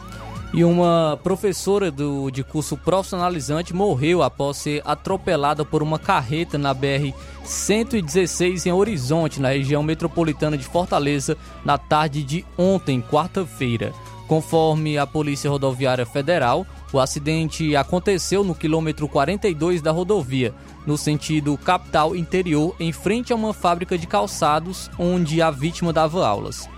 E 0.54 0.64
uma 0.64 1.18
professora 1.22 1.90
do, 1.90 2.30
de 2.30 2.42
curso 2.42 2.76
profissionalizante 2.76 3.74
morreu 3.74 4.22
após 4.22 4.56
ser 4.56 4.80
atropelada 4.84 5.64
por 5.64 5.82
uma 5.82 5.98
carreta 5.98 6.56
na 6.56 6.74
BR-116 6.74 8.66
em 8.66 8.72
Horizonte, 8.72 9.40
na 9.40 9.48
região 9.48 9.82
metropolitana 9.82 10.56
de 10.56 10.64
Fortaleza, 10.64 11.36
na 11.64 11.76
tarde 11.76 12.22
de 12.22 12.44
ontem, 12.56 13.02
quarta-feira. 13.02 13.92
Conforme 14.26 14.98
a 14.98 15.06
Polícia 15.06 15.48
Rodoviária 15.50 16.04
Federal, 16.04 16.66
o 16.92 16.98
acidente 16.98 17.76
aconteceu 17.76 18.42
no 18.42 18.54
quilômetro 18.54 19.08
42 19.08 19.80
da 19.80 19.92
rodovia, 19.92 20.52
no 20.86 20.96
sentido 20.96 21.56
capital 21.58 22.16
interior, 22.16 22.74
em 22.80 22.92
frente 22.92 23.32
a 23.32 23.36
uma 23.36 23.52
fábrica 23.52 23.96
de 23.96 24.06
calçados 24.06 24.90
onde 24.98 25.40
a 25.42 25.50
vítima 25.50 25.92
dava 25.92 26.26
aulas. 26.26 26.68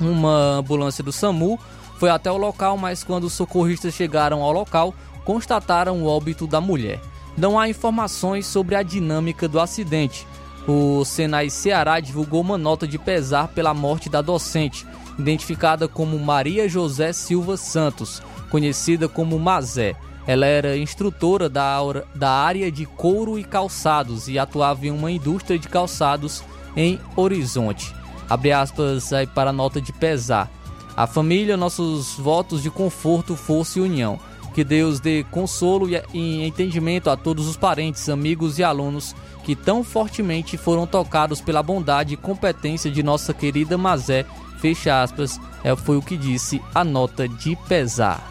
Uma 0.00 0.56
ambulância 0.56 1.04
do 1.04 1.12
SAMU 1.12 1.58
foi 2.02 2.10
até 2.10 2.32
o 2.32 2.36
local, 2.36 2.76
mas 2.76 3.04
quando 3.04 3.22
os 3.28 3.32
socorristas 3.32 3.94
chegaram 3.94 4.42
ao 4.42 4.50
local, 4.50 4.92
constataram 5.24 6.02
o 6.02 6.06
óbito 6.06 6.48
da 6.48 6.60
mulher. 6.60 7.00
Não 7.36 7.56
há 7.56 7.68
informações 7.68 8.44
sobre 8.44 8.74
a 8.74 8.82
dinâmica 8.82 9.46
do 9.46 9.60
acidente. 9.60 10.26
O 10.66 11.04
Senai 11.04 11.48
Ceará 11.48 12.00
divulgou 12.00 12.40
uma 12.40 12.58
nota 12.58 12.88
de 12.88 12.98
pesar 12.98 13.46
pela 13.46 13.72
morte 13.72 14.08
da 14.08 14.20
docente, 14.20 14.84
identificada 15.16 15.86
como 15.86 16.18
Maria 16.18 16.68
José 16.68 17.12
Silva 17.12 17.56
Santos, 17.56 18.20
conhecida 18.50 19.08
como 19.08 19.38
Mazé. 19.38 19.94
Ela 20.26 20.46
era 20.46 20.76
instrutora 20.76 21.48
da, 21.48 21.78
da 22.16 22.30
área 22.32 22.68
de 22.72 22.84
couro 22.84 23.38
e 23.38 23.44
calçados 23.44 24.26
e 24.26 24.40
atuava 24.40 24.88
em 24.88 24.90
uma 24.90 25.12
indústria 25.12 25.56
de 25.56 25.68
calçados 25.68 26.42
em 26.76 26.98
Horizonte. 27.14 27.94
Abre 28.28 28.50
aspas 28.50 29.12
aí 29.12 29.28
para 29.28 29.50
a 29.50 29.52
nota 29.52 29.80
de 29.80 29.92
pesar. 29.92 30.50
A 30.96 31.06
família, 31.06 31.56
nossos 31.56 32.14
votos 32.14 32.62
de 32.62 32.70
conforto, 32.70 33.36
força 33.36 33.78
e 33.78 33.82
união. 33.82 34.18
Que 34.54 34.62
Deus 34.62 35.00
dê 35.00 35.24
consolo 35.30 35.88
e 36.12 36.46
entendimento 36.46 37.08
a 37.08 37.16
todos 37.16 37.46
os 37.46 37.56
parentes, 37.56 38.08
amigos 38.08 38.58
e 38.58 38.64
alunos 38.64 39.14
que 39.42 39.56
tão 39.56 39.82
fortemente 39.82 40.56
foram 40.56 40.86
tocados 40.86 41.40
pela 41.40 41.62
bondade 41.62 42.14
e 42.14 42.16
competência 42.16 42.90
de 42.90 43.02
nossa 43.02 43.34
querida 43.34 43.76
Mazé. 43.76 44.24
Fecha 44.58 45.02
aspas, 45.02 45.40
é, 45.64 45.74
foi 45.74 45.96
o 45.96 46.02
que 46.02 46.16
disse 46.16 46.62
a 46.74 46.84
nota 46.84 47.26
de 47.26 47.56
pesar. 47.68 48.30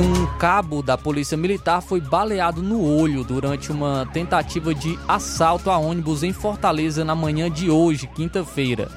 Um 0.00 0.26
cabo 0.38 0.80
da 0.80 0.96
Polícia 0.96 1.36
Militar 1.36 1.82
foi 1.82 2.00
baleado 2.00 2.62
no 2.62 2.84
olho 2.84 3.24
durante 3.24 3.72
uma 3.72 4.06
tentativa 4.12 4.72
de 4.72 4.96
assalto 5.08 5.70
a 5.72 5.76
ônibus 5.76 6.22
em 6.22 6.32
Fortaleza 6.32 7.04
na 7.04 7.16
manhã 7.16 7.50
de 7.50 7.68
hoje, 7.68 8.06
quinta-feira. 8.06 8.88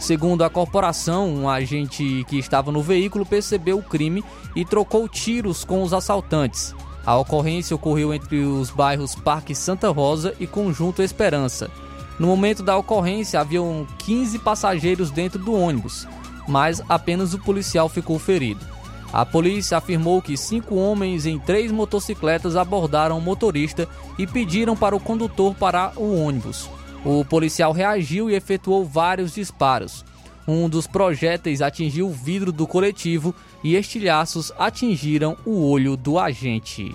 Segundo 0.00 0.42
a 0.42 0.48
corporação, 0.48 1.28
um 1.28 1.46
agente 1.46 2.24
que 2.26 2.38
estava 2.38 2.72
no 2.72 2.80
veículo 2.80 3.26
percebeu 3.26 3.76
o 3.76 3.82
crime 3.82 4.24
e 4.54 4.64
trocou 4.64 5.06
tiros 5.06 5.62
com 5.62 5.82
os 5.82 5.92
assaltantes. 5.92 6.74
A 7.04 7.14
ocorrência 7.16 7.76
ocorreu 7.76 8.14
entre 8.14 8.38
os 8.38 8.70
bairros 8.70 9.14
Parque 9.14 9.54
Santa 9.54 9.90
Rosa 9.90 10.34
e 10.40 10.46
Conjunto 10.46 11.02
Esperança. 11.02 11.70
No 12.18 12.28
momento 12.28 12.62
da 12.62 12.78
ocorrência, 12.78 13.40
haviam 13.40 13.86
15 13.98 14.38
passageiros 14.38 15.10
dentro 15.10 15.38
do 15.38 15.52
ônibus, 15.52 16.08
mas 16.48 16.80
apenas 16.88 17.34
o 17.34 17.38
policial 17.38 17.90
ficou 17.90 18.18
ferido. 18.18 18.75
A 19.12 19.24
polícia 19.24 19.78
afirmou 19.78 20.20
que 20.20 20.36
cinco 20.36 20.74
homens 20.74 21.26
em 21.26 21.38
três 21.38 21.70
motocicletas 21.70 22.56
abordaram 22.56 23.18
o 23.18 23.20
motorista 23.20 23.88
e 24.18 24.26
pediram 24.26 24.76
para 24.76 24.96
o 24.96 25.00
condutor 25.00 25.54
parar 25.54 25.92
o 25.96 26.22
ônibus. 26.22 26.68
O 27.04 27.24
policial 27.24 27.72
reagiu 27.72 28.28
e 28.28 28.34
efetuou 28.34 28.84
vários 28.84 29.34
disparos. 29.34 30.04
Um 30.46 30.68
dos 30.68 30.86
projéteis 30.86 31.60
atingiu 31.60 32.08
o 32.08 32.12
vidro 32.12 32.52
do 32.52 32.66
coletivo 32.66 33.34
e 33.64 33.74
estilhaços 33.74 34.52
atingiram 34.58 35.36
o 35.44 35.68
olho 35.68 35.96
do 35.96 36.18
agente. 36.18 36.94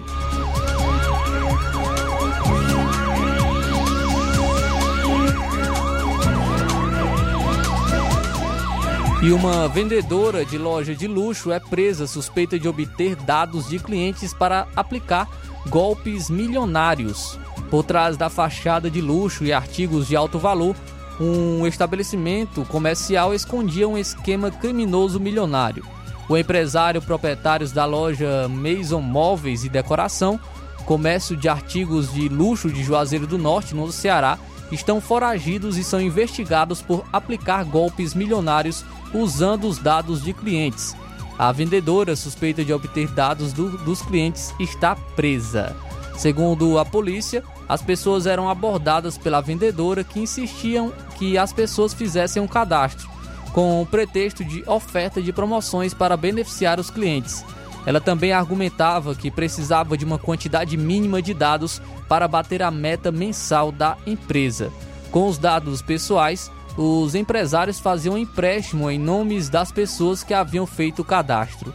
E 9.24 9.32
uma 9.32 9.68
vendedora 9.68 10.44
de 10.44 10.58
loja 10.58 10.96
de 10.96 11.06
luxo 11.06 11.52
é 11.52 11.60
presa 11.60 12.08
suspeita 12.08 12.58
de 12.58 12.68
obter 12.68 13.16
dados 13.16 13.70
de 13.70 13.78
clientes 13.78 14.34
para 14.34 14.68
aplicar 14.76 15.30
golpes 15.70 16.28
milionários. 16.28 17.38
Por 17.70 17.84
trás 17.84 18.18
da 18.18 18.32
fachada 18.32 18.90
de 18.90 19.00
luxo 19.00 19.46
e 19.46 19.54
artigos 19.54 20.08
de 20.08 20.16
alto 20.16 20.40
valor, 20.40 20.76
um 21.20 21.68
estabelecimento 21.68 22.66
comercial 22.66 23.32
escondia 23.32 23.88
um 23.88 23.96
esquema 23.96 24.50
criminoso 24.50 25.20
milionário. 25.20 25.86
O 26.28 26.36
empresário 26.36 27.00
proprietário 27.00 27.70
da 27.70 27.86
loja 27.86 28.48
Maison 28.50 29.02
Móveis 29.02 29.64
e 29.64 29.70
Decoração, 29.70 30.40
comércio 30.84 31.38
de 31.38 31.48
artigos 31.48 32.12
de 32.12 32.28
luxo 32.28 32.72
de 32.72 32.84
Juazeiro 32.84 33.28
do 33.28 33.38
Norte, 33.38 33.76
no 33.76 33.92
Ceará, 33.92 34.40
estão 34.72 35.00
foragidos 35.00 35.78
e 35.78 35.84
são 35.84 36.02
investigados 36.02 36.82
por 36.82 37.06
aplicar 37.14 37.64
golpes 37.66 38.16
milionários 38.16 38.84
usando 39.14 39.66
os 39.66 39.78
dados 39.78 40.24
de 40.24 40.34
clientes. 40.34 40.96
A 41.38 41.52
vendedora, 41.52 42.16
suspeita 42.16 42.64
de 42.64 42.72
obter 42.72 43.08
dados 43.08 43.52
do, 43.54 43.78
dos 43.80 44.02
clientes, 44.02 44.54
está 44.60 44.96
presa. 44.96 45.76
Segundo 46.16 46.78
a 46.78 46.86
polícia, 46.86 47.44
as 47.68 47.82
pessoas 47.82 48.26
eram 48.26 48.50
abordadas 48.50 49.18
pela 49.18 49.42
vendedora 49.42 50.04
que 50.04 50.20
insistiam 50.20 50.92
que 51.18 51.38
as 51.38 51.52
pessoas 51.52 51.94
fizessem 51.94 52.42
um 52.42 52.48
cadastro, 52.48 53.10
com 53.54 53.82
o 53.82 53.86
pretexto 53.86 54.44
de 54.44 54.64
oferta 54.68 55.22
de 55.22 55.34
promoções 55.34 55.94
para 55.94 56.16
beneficiar 56.18 56.80
os 56.80 56.90
clientes. 56.90 57.44
Ela 57.86 58.00
também 58.00 58.32
argumentava 58.32 59.16
que 59.16 59.32
precisava 59.32 59.98
de 59.98 60.06
uma 60.06 60.20
quantidade 60.20 60.78
mínima 60.78 61.22
de 61.22 61.34
dados 61.34 61.82
para 62.08 62.28
bater 62.28 62.62
a 62.62 62.70
meta 62.70 63.12
mensal 63.12 63.72
da 63.72 63.98
empresa. 64.06 64.72
Com 65.10 65.28
os 65.28 65.38
dados 65.38 65.82
pessoais, 65.82 66.52
os 66.78 67.16
empresários 67.16 67.80
faziam 67.80 68.18
empréstimo 68.18 68.90
em 68.90 69.00
nomes 69.00 69.50
das 69.50 69.72
pessoas 69.72 70.24
que 70.24 70.34
haviam 70.34 70.66
feito 70.66 71.02
o 71.02 71.06
cadastro. 71.06 71.74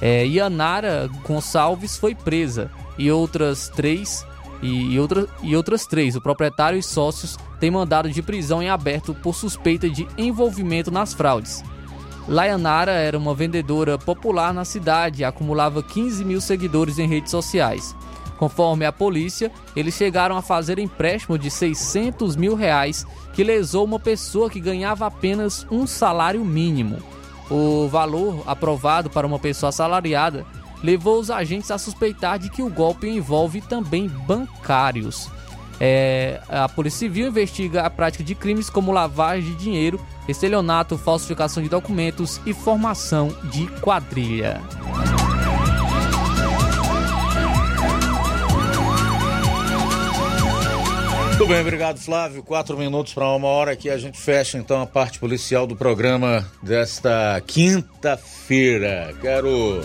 É, 0.00 0.24
Yanara 0.24 1.10
Gonçalves 1.26 1.96
foi 1.96 2.14
presa 2.14 2.70
e 2.96 3.10
outras 3.10 3.68
três 3.68 4.24
e, 4.62 4.94
e, 4.94 5.00
outra, 5.00 5.26
e 5.42 5.56
outras 5.56 5.86
três, 5.86 6.16
o 6.16 6.20
proprietário 6.20 6.78
e 6.78 6.82
sócios, 6.82 7.38
têm 7.58 7.70
mandado 7.70 8.10
de 8.10 8.22
prisão 8.22 8.62
em 8.62 8.68
aberto 8.68 9.14
por 9.14 9.34
suspeita 9.34 9.88
de 9.88 10.06
envolvimento 10.16 10.90
nas 10.90 11.14
fraudes. 11.14 11.62
Layanara 12.28 12.92
era 12.92 13.18
uma 13.18 13.34
vendedora 13.34 13.98
popular 13.98 14.52
na 14.52 14.64
cidade 14.64 15.22
e 15.22 15.24
acumulava 15.24 15.82
15 15.82 16.24
mil 16.24 16.40
seguidores 16.40 16.98
em 16.98 17.08
redes 17.08 17.30
sociais. 17.30 17.94
Conforme 18.40 18.86
a 18.86 18.92
polícia, 18.92 19.52
eles 19.76 19.92
chegaram 19.92 20.34
a 20.34 20.40
fazer 20.40 20.78
empréstimo 20.78 21.36
de 21.36 21.50
600 21.50 22.36
mil 22.36 22.54
reais 22.54 23.06
que 23.34 23.44
lesou 23.44 23.84
uma 23.84 24.00
pessoa 24.00 24.48
que 24.48 24.58
ganhava 24.58 25.06
apenas 25.06 25.66
um 25.70 25.86
salário 25.86 26.42
mínimo. 26.42 26.96
O 27.50 27.86
valor 27.86 28.42
aprovado 28.46 29.10
para 29.10 29.26
uma 29.26 29.38
pessoa 29.38 29.68
assalariada 29.68 30.46
levou 30.82 31.20
os 31.20 31.30
agentes 31.30 31.70
a 31.70 31.76
suspeitar 31.76 32.38
de 32.38 32.48
que 32.48 32.62
o 32.62 32.70
golpe 32.70 33.06
envolve 33.06 33.60
também 33.60 34.08
bancários. 34.08 35.30
É, 35.78 36.40
a 36.48 36.66
Polícia 36.66 37.00
Civil 37.00 37.28
investiga 37.28 37.82
a 37.82 37.90
prática 37.90 38.24
de 38.24 38.34
crimes 38.34 38.70
como 38.70 38.90
lavagem 38.90 39.50
de 39.50 39.56
dinheiro, 39.56 40.00
estelionato, 40.26 40.96
falsificação 40.96 41.62
de 41.62 41.68
documentos 41.68 42.40
e 42.46 42.54
formação 42.54 43.36
de 43.50 43.66
quadrilha. 43.82 44.62
Muito 51.40 51.54
bem, 51.54 51.62
obrigado 51.62 51.98
Flávio. 51.98 52.42
Quatro 52.42 52.76
minutos 52.76 53.14
para 53.14 53.26
uma 53.30 53.48
hora 53.48 53.74
que 53.74 53.88
a 53.88 53.96
gente 53.96 54.20
fecha 54.20 54.58
então 54.58 54.82
a 54.82 54.86
parte 54.86 55.18
policial 55.18 55.66
do 55.66 55.74
programa 55.74 56.46
desta 56.62 57.42
quinta-feira. 57.46 59.14
Quero 59.22 59.80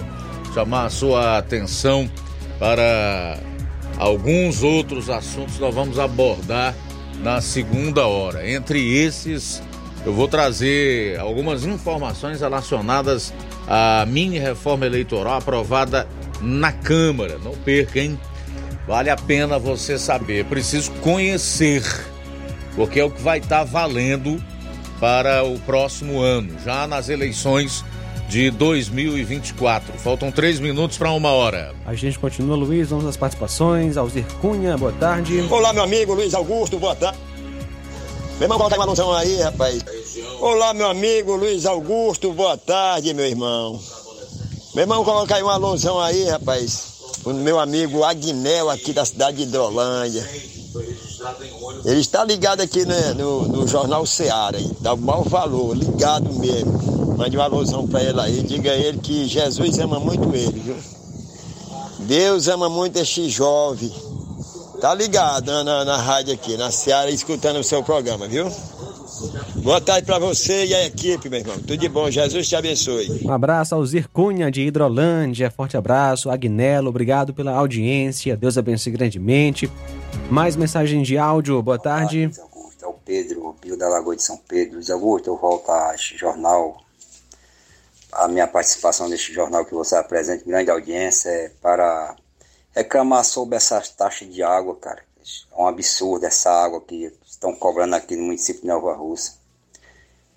chamar 0.53 0.87
a 0.87 0.89
sua 0.89 1.37
atenção 1.37 2.11
para 2.59 3.39
alguns 3.97 4.63
outros 4.63 5.09
assuntos 5.09 5.55
que 5.55 5.61
nós 5.61 5.73
vamos 5.73 5.97
abordar 5.97 6.75
na 7.23 7.39
segunda 7.39 8.05
hora. 8.05 8.51
Entre 8.51 8.93
esses, 8.93 9.63
eu 10.05 10.11
vou 10.11 10.27
trazer 10.27 11.17
algumas 11.21 11.63
informações 11.63 12.41
relacionadas 12.41 13.33
à 13.65 14.05
mini 14.05 14.37
reforma 14.37 14.85
eleitoral 14.85 15.37
aprovada 15.37 16.05
na 16.41 16.73
Câmara. 16.73 17.37
Não 17.37 17.53
perca, 17.53 18.01
hein? 18.01 18.19
Vale 18.87 19.09
a 19.09 19.15
pena 19.15 19.57
você 19.57 19.97
saber. 19.97 20.45
Preciso 20.45 20.91
conhecer, 21.01 21.83
porque 22.75 22.99
é 22.99 23.03
o 23.03 23.09
que 23.09 23.21
vai 23.21 23.39
estar 23.39 23.63
valendo 23.63 24.41
para 24.99 25.43
o 25.43 25.59
próximo 25.59 26.21
ano, 26.21 26.55
já 26.63 26.87
nas 26.87 27.09
eleições 27.09 27.83
de 28.29 28.49
2024. 28.51 29.97
Faltam 29.99 30.31
três 30.31 30.59
minutos 30.59 30.97
para 30.97 31.11
uma 31.11 31.31
hora. 31.31 31.73
A 31.85 31.93
gente 31.95 32.17
continua, 32.19 32.55
Luiz. 32.55 32.89
Vamos 32.89 33.05
às 33.05 33.17
participações. 33.17 33.97
Alzir 33.97 34.25
Cunha, 34.41 34.77
boa 34.77 34.91
tarde. 34.93 35.41
Olá, 35.49 35.73
meu 35.73 35.83
amigo 35.83 36.13
Luiz 36.13 36.33
Augusto, 36.33 36.77
boa 36.79 36.95
tarde. 36.95 37.17
Meu 38.37 38.43
irmão, 38.43 38.57
coloca 38.57 38.75
uma 38.75 38.83
alusão 38.83 39.13
aí, 39.13 39.41
rapaz. 39.41 39.83
Olá, 40.41 40.73
meu 40.73 40.89
amigo 40.89 41.35
Luiz 41.35 41.65
Augusto, 41.65 42.33
boa 42.33 42.57
tarde, 42.57 43.13
meu 43.13 43.25
irmão. 43.25 43.79
Meu 44.73 44.83
irmão, 44.83 45.05
coloca 45.05 45.35
aí 45.35 45.41
uma 45.41 45.53
alusão 45.53 45.99
aí, 45.99 46.25
rapaz. 46.25 46.94
O 47.23 47.33
meu 47.33 47.59
amigo 47.59 48.03
Agnel, 48.03 48.69
aqui 48.69 48.93
da 48.93 49.05
cidade 49.05 49.37
de 49.37 49.43
Hidrolândia. 49.43 50.27
Ele 51.85 51.99
está 51.99 52.23
ligado 52.23 52.61
aqui 52.61 52.85
né, 52.85 53.13
no, 53.13 53.47
no 53.47 53.67
Jornal 53.67 54.05
Seara, 54.05 54.59
dá 54.81 54.93
o 54.93 54.97
maior 54.97 55.23
valor, 55.23 55.75
ligado 55.75 56.31
mesmo. 56.33 57.15
Mande 57.17 57.37
uma 57.37 57.45
alusão 57.45 57.87
para 57.87 58.03
ele 58.03 58.19
aí, 58.19 58.43
diga 58.43 58.71
a 58.71 58.75
ele 58.75 58.97
que 58.99 59.27
Jesus 59.27 59.79
ama 59.79 59.99
muito 59.99 60.35
ele, 60.35 60.59
viu? 60.59 60.75
Deus 61.99 62.47
ama 62.47 62.69
muito 62.69 62.97
este 62.97 63.29
jovem. 63.29 63.91
Tá 64.81 64.93
ligado 64.93 65.45
na, 65.47 65.63
na, 65.63 65.85
na 65.85 65.97
rádio 65.97 66.33
aqui, 66.33 66.57
na 66.57 66.69
Seara, 66.69 67.09
escutando 67.09 67.57
o 67.57 67.63
seu 67.63 67.81
programa, 67.81 68.27
viu? 68.27 68.51
Boa 69.63 69.79
tarde 69.79 70.05
para 70.05 70.19
você 70.19 70.65
e 70.65 70.75
a 70.75 70.85
equipe, 70.85 71.29
meu 71.29 71.39
irmão. 71.39 71.57
Tudo 71.57 71.77
de 71.77 71.87
bom, 71.87 72.09
Jesus 72.09 72.47
te 72.47 72.55
abençoe. 72.55 73.21
Um 73.23 73.31
abraço 73.31 73.73
ao 73.73 73.85
Zircunha 73.85 74.51
de 74.51 74.61
Hidrolândia, 74.61 75.49
forte 75.49 75.77
abraço. 75.77 76.29
Agnello, 76.29 76.89
obrigado 76.89 77.33
pela 77.33 77.51
audiência, 77.51 78.35
Deus 78.35 78.57
abençoe 78.57 78.91
grandemente. 78.91 79.71
Mais 80.29 80.55
mensagem 80.55 81.01
de 81.01 81.17
áudio, 81.17 81.61
boa 81.61 81.79
tarde. 81.79 82.29
É 82.81 82.87
o 82.87 82.93
Pedro, 82.93 83.55
Pio 83.61 83.77
da 83.77 83.87
Lagoa 83.87 84.15
de 84.15 84.23
São 84.23 84.37
Pedro. 84.37 84.75
Luiz 84.75 84.89
Augusto, 84.89 85.29
eu 85.29 85.37
volto 85.37 85.71
a 85.71 85.95
este 85.95 86.17
jornal. 86.17 86.81
A 88.11 88.27
minha 88.27 88.47
participação 88.47 89.09
neste 89.09 89.33
jornal 89.33 89.65
que 89.65 89.73
você 89.73 89.95
apresenta, 89.95 90.43
grande 90.45 90.69
audiência, 90.69 91.29
é 91.29 91.51
para 91.61 92.15
reclamar 92.75 93.23
sobre 93.23 93.55
essas 93.55 93.89
taxas 93.89 94.31
de 94.33 94.43
água, 94.43 94.75
cara. 94.75 95.01
É 95.51 95.61
um 95.61 95.67
absurdo 95.67 96.25
essa 96.25 96.51
água 96.51 96.81
que 96.81 97.11
estão 97.45 97.55
cobrando 97.55 97.95
aqui 97.95 98.15
no 98.15 98.23
município 98.23 98.63
de 98.63 98.67
Nova 98.67 98.95
Rússia. 98.95 99.35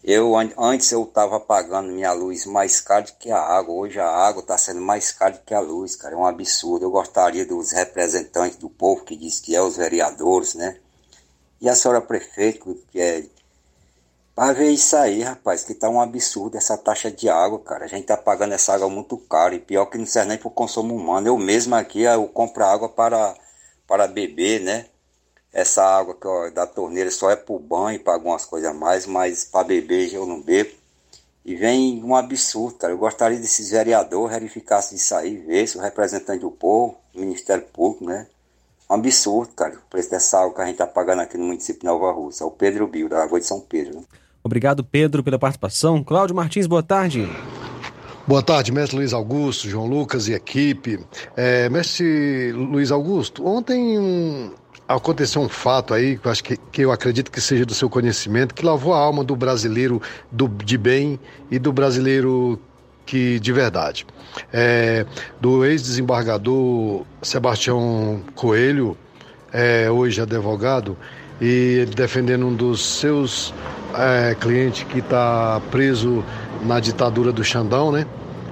Eu 0.05 0.37
antes 0.37 0.93
eu 0.93 1.03
estava 1.03 1.41
pagando 1.41 1.91
minha 1.91 2.13
luz 2.13 2.47
mais 2.47 2.81
caro 2.81 3.07
do 3.07 3.13
que 3.15 3.31
a 3.31 3.41
água. 3.41 3.75
Hoje 3.75 3.99
a 3.99 4.09
água 4.09 4.43
está 4.43 4.57
sendo 4.57 4.81
mais 4.81 5.11
cara 5.11 5.33
do 5.33 5.41
que 5.41 5.55
a 5.55 5.61
luz, 5.61 5.97
cara. 5.97 6.15
É 6.15 6.17
um 6.17 6.27
absurdo. 6.27 6.85
Eu 6.85 6.91
gostaria 6.91 7.45
dos 7.45 7.73
representantes 7.73 8.59
do 8.59 8.69
povo 8.69 9.05
que 9.05 9.17
diz 9.17 9.41
que 9.41 9.57
é 9.57 9.61
os 9.61 9.77
vereadores, 9.77 10.55
né? 10.55 10.79
E 11.61 11.69
a 11.69 11.75
senhora 11.75 12.01
prefeito, 12.01 12.79
que 12.93 13.01
é. 13.01 13.25
Para 14.35 14.53
ver 14.53 14.71
isso 14.71 14.95
aí, 14.97 15.21
rapaz, 15.21 15.65
que 15.65 15.75
tá 15.75 15.89
um 15.89 16.01
absurdo 16.01 16.57
essa 16.57 16.79
taxa 16.79 17.11
de 17.11 17.29
água, 17.29 17.59
cara. 17.59 17.87
A 17.87 17.89
gente 17.89 18.07
tá 18.07 18.17
pagando 18.17 18.55
essa 18.55 18.75
água 18.75 18.89
muito 18.89 19.17
caro. 19.19 19.55
E 19.55 19.59
pior 19.59 19.87
que 19.87 19.99
não 19.99 20.07
serve 20.07 20.29
nem 20.29 20.39
para 20.39 20.49
o 20.49 20.51
consumo 20.51 20.95
humano. 20.95 21.27
Eu 21.27 21.37
mesmo 21.37 21.75
aqui, 21.75 22.03
eu 22.03 22.29
compro 22.29 22.65
água 22.65 22.89
para, 22.89 23.35
para 23.87 24.07
beber, 24.07 24.61
né? 24.61 24.87
Essa 25.53 25.83
água 25.83 26.15
que, 26.15 26.27
ó, 26.27 26.51
da 26.51 26.67
torneira 26.67 27.11
só 27.11 27.31
é 27.31 27.37
para 27.37 27.59
banho 27.59 27.97
e 27.97 27.99
para 27.99 28.15
algumas 28.15 28.45
coisas 28.45 28.71
a 28.71 28.75
mais, 28.75 29.07
mas 29.07 29.45
para 29.45 29.65
beber 29.65 30.13
eu 30.13 30.27
não 30.27 30.41
bebo. 30.41 30.71
E 31.45 31.57
vem 31.57 32.05
um 32.05 32.15
absurdo, 32.15 32.77
cara. 32.77 32.93
Eu 32.93 32.99
gostaria 32.99 33.39
desses 33.39 33.71
vereadores 33.71 34.31
verificassem 34.31 34.97
isso 34.97 35.15
aí, 35.15 35.39
ver 35.39 35.67
se 35.67 35.79
o 35.79 35.81
representante 35.81 36.41
do 36.41 36.51
povo, 36.51 36.97
o 37.15 37.21
Ministério 37.21 37.65
Público, 37.73 38.05
né? 38.05 38.27
Um 38.91 38.95
absurdo, 38.95 39.53
cara, 39.55 39.75
o 39.75 39.91
preço 39.91 40.11
dessa 40.11 40.39
água 40.39 40.55
que 40.55 40.61
a 40.61 40.67
gente 40.67 40.77
tá 40.77 40.87
pagando 40.87 41.23
aqui 41.23 41.39
no 41.39 41.47
município 41.47 41.81
de 41.81 41.87
Nova 41.87 42.13
Rússia. 42.13 42.45
É 42.45 42.47
o 42.47 42.51
Pedro 42.51 42.87
Bio, 42.87 43.09
da 43.09 43.23
Água 43.23 43.41
de 43.41 43.47
São 43.47 43.61
Pedro. 43.61 43.97
Né? 43.97 44.05
Obrigado, 44.45 44.85
Pedro, 44.85 45.23
pela 45.23 45.39
participação. 45.39 46.05
Cláudio 46.05 46.37
Martins, 46.37 46.67
boa 46.67 46.83
tarde. 46.83 47.27
Boa 48.27 48.43
tarde, 48.43 48.71
mestre 48.71 48.97
Luiz 48.97 49.15
Augusto, 49.15 49.71
João 49.71 49.87
Lucas 49.87 50.29
e 50.29 50.35
equipe. 50.35 51.03
É, 51.35 51.71
mestre 51.71 52.53
Luiz 52.53 52.91
Augusto, 52.91 53.47
ontem 53.47 53.99
um, 53.99 54.53
aconteceu 54.89 55.43
um 55.43 55.49
fato 55.49 55.93
aí, 55.93 56.17
que 56.17 56.27
eu, 56.27 56.33
acho 56.33 56.43
que, 56.43 56.57
que 56.57 56.83
eu 56.83 56.91
acredito 56.91 57.31
que 57.31 57.41
seja 57.41 57.67
do 57.67 57.75
seu 57.75 57.91
conhecimento, 57.91 58.55
que 58.55 58.65
lavou 58.65 58.95
a 58.95 58.99
alma 58.99 59.23
do 59.23 59.37
brasileiro 59.37 60.01
do, 60.33 60.49
de 60.49 60.79
bem 60.79 61.21
e 61.51 61.59
do 61.59 61.73
brasileiro 61.73 62.59
que 63.05 63.39
de 63.39 63.53
verdade. 63.53 64.07
É, 64.53 65.05
do 65.41 65.65
ex-desembargador 65.65 67.05
Sebastião 67.23 68.23
Coelho, 68.35 68.97
é, 69.53 69.91
hoje 69.91 70.21
advogado, 70.21 70.97
e 71.41 71.87
defendendo 71.95 72.47
um 72.47 72.55
dos 72.55 72.85
seus 72.85 73.55
é, 73.95 74.35
clientes 74.35 74.85
que 74.85 74.99
está 74.99 75.61
preso 75.71 76.25
na 76.65 76.81
ditadura 76.81 77.33
do 77.33 77.45
Xandão, 77.45 77.93
né? 77.93 78.07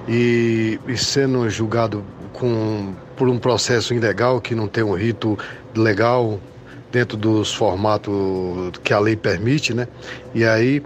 E, 0.07 0.79
e 0.87 0.97
sendo 0.97 1.47
julgado 1.49 2.03
com, 2.33 2.93
por 3.17 3.27
um 3.27 3.37
processo 3.37 3.93
ilegal 3.93 4.39
que 4.39 4.55
não 4.55 4.67
tem 4.67 4.83
um 4.83 4.93
rito 4.93 5.37
legal 5.75 6.39
dentro 6.91 7.17
dos 7.17 7.53
formatos 7.53 8.13
que 8.83 8.93
a 8.93 8.99
lei 8.99 9.15
permite, 9.15 9.73
né? 9.73 9.87
E 10.33 10.45
aí 10.45 10.81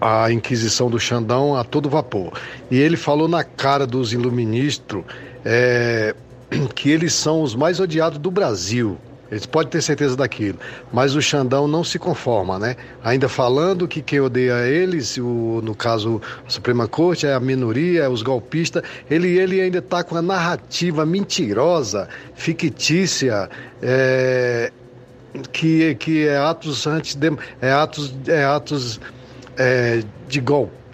a 0.00 0.30
Inquisição 0.30 0.90
do 0.90 0.98
Xandão 0.98 1.56
a 1.56 1.64
todo 1.64 1.88
vapor. 1.88 2.32
E 2.70 2.78
ele 2.78 2.96
falou 2.96 3.26
na 3.26 3.42
cara 3.42 3.86
dos 3.86 4.12
iluministros 4.12 5.04
é, 5.44 6.14
que 6.74 6.90
eles 6.90 7.14
são 7.14 7.42
os 7.42 7.54
mais 7.54 7.80
odiados 7.80 8.18
do 8.18 8.30
Brasil. 8.30 8.98
Eles 9.34 9.46
podem 9.46 9.68
ter 9.68 9.82
certeza 9.82 10.16
daquilo. 10.16 10.60
Mas 10.92 11.16
o 11.16 11.20
Xandão 11.20 11.66
não 11.66 11.82
se 11.82 11.98
conforma, 11.98 12.56
né? 12.56 12.76
Ainda 13.02 13.28
falando 13.28 13.88
que 13.88 14.00
quem 14.00 14.20
odeia 14.20 14.64
eles, 14.64 15.16
o, 15.18 15.60
no 15.60 15.74
caso 15.74 16.22
a 16.46 16.50
Suprema 16.50 16.86
Corte, 16.86 17.26
é 17.26 17.34
a 17.34 17.40
minoria, 17.40 18.04
é 18.04 18.08
os 18.08 18.22
golpistas, 18.22 18.84
ele, 19.10 19.36
ele 19.36 19.60
ainda 19.60 19.78
está 19.78 20.04
com 20.04 20.16
a 20.16 20.22
narrativa 20.22 21.04
mentirosa, 21.04 22.08
fictícia, 22.36 23.50
é, 23.82 24.70
que, 25.52 25.96
que 25.96 26.28
é 26.28 26.36
atos 26.36 26.86
antes 26.86 27.18
é 27.60 27.72
atos, 27.72 28.14
é 28.28 28.44
atos 28.44 29.00
é, 29.56 30.04
de 30.28 30.40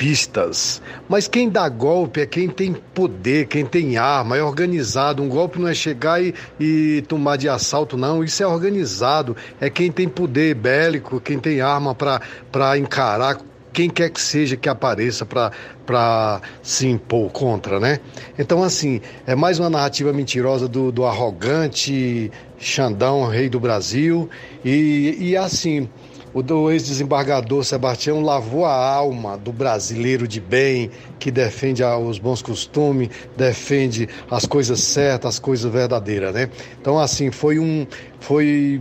golpistas. 0.00 0.80
Mas 1.08 1.28
quem 1.28 1.48
dá 1.48 1.68
golpe 1.68 2.20
é 2.20 2.26
quem 2.26 2.48
tem 2.48 2.72
poder, 2.72 3.46
quem 3.46 3.66
tem 3.66 3.98
arma, 3.98 4.36
é 4.36 4.42
organizado. 4.42 5.22
Um 5.22 5.28
golpe 5.28 5.60
não 5.60 5.68
é 5.68 5.74
chegar 5.74 6.22
e, 6.22 6.34
e 6.58 7.04
tomar 7.06 7.36
de 7.36 7.48
assalto, 7.48 7.96
não. 7.96 8.24
Isso 8.24 8.42
é 8.42 8.46
organizado. 8.46 9.36
É 9.60 9.68
quem 9.68 9.92
tem 9.92 10.08
poder 10.08 10.54
bélico, 10.54 11.20
quem 11.20 11.38
tem 11.38 11.60
arma 11.60 11.94
para 11.94 12.78
encarar 12.78 13.38
quem 13.72 13.88
quer 13.88 14.10
que 14.10 14.20
seja 14.20 14.56
que 14.56 14.68
apareça 14.68 15.24
para 15.24 16.40
se 16.60 16.88
impor 16.88 17.30
contra, 17.30 17.78
né? 17.78 18.00
Então, 18.36 18.64
assim, 18.64 19.00
é 19.24 19.36
mais 19.36 19.60
uma 19.60 19.70
narrativa 19.70 20.12
mentirosa 20.12 20.66
do, 20.66 20.90
do 20.90 21.04
arrogante 21.04 22.32
Xandão, 22.58 23.28
rei 23.28 23.48
do 23.48 23.60
Brasil, 23.60 24.28
e, 24.64 25.16
e 25.20 25.36
assim, 25.36 25.88
o 26.32 26.70
ex-desembargador 26.70 27.64
Sebastião 27.64 28.22
lavou 28.22 28.64
a 28.64 28.72
alma 28.72 29.36
do 29.36 29.52
brasileiro 29.52 30.28
de 30.28 30.40
bem, 30.40 30.90
que 31.18 31.30
defende 31.30 31.82
os 31.82 32.18
bons 32.18 32.40
costumes, 32.40 33.10
defende 33.36 34.08
as 34.30 34.46
coisas 34.46 34.80
certas, 34.80 35.34
as 35.34 35.38
coisas 35.38 35.70
verdadeiras, 35.70 36.32
né? 36.34 36.48
Então, 36.80 36.98
assim, 36.98 37.30
foi 37.30 37.58
um. 37.58 37.86
Foi 38.20 38.80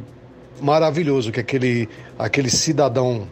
maravilhoso 0.62 1.32
que 1.32 1.40
aquele, 1.40 1.90
aquele 2.18 2.50
cidadão 2.50 3.28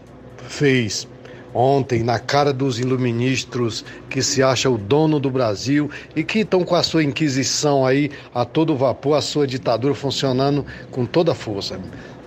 fez 0.48 1.08
ontem 1.54 2.04
na 2.04 2.20
cara 2.20 2.54
dos 2.54 2.80
iluministros 2.80 3.84
que 4.10 4.22
se 4.22 4.44
acha 4.44 4.70
o 4.70 4.78
dono 4.78 5.20
do 5.20 5.30
Brasil 5.30 5.90
e 6.16 6.24
que 6.24 6.40
estão 6.40 6.64
com 6.64 6.76
a 6.76 6.84
sua 6.84 7.04
inquisição 7.04 7.86
aí 7.86 8.12
a 8.34 8.46
todo 8.46 8.76
vapor, 8.76 9.16
a 9.16 9.22
sua 9.22 9.48
ditadura 9.48 9.94
funcionando 9.94 10.66
com 10.92 11.06
toda 11.06 11.34
força. 11.34 11.80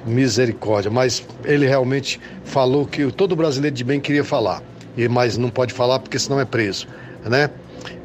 Misericórdia. 0.05 0.90
Mas 0.90 1.26
ele 1.44 1.66
realmente 1.66 2.20
falou 2.44 2.86
que 2.86 3.11
todo 3.12 3.36
brasileiro 3.36 3.74
de 3.74 3.84
bem 3.84 4.01
queria 4.01 4.24
falar. 4.24 4.62
E 4.96 5.09
mas 5.09 5.36
não 5.36 5.48
pode 5.48 5.72
falar 5.72 5.98
porque 5.98 6.18
senão 6.18 6.40
é 6.40 6.44
preso, 6.44 6.86
né? 7.24 7.51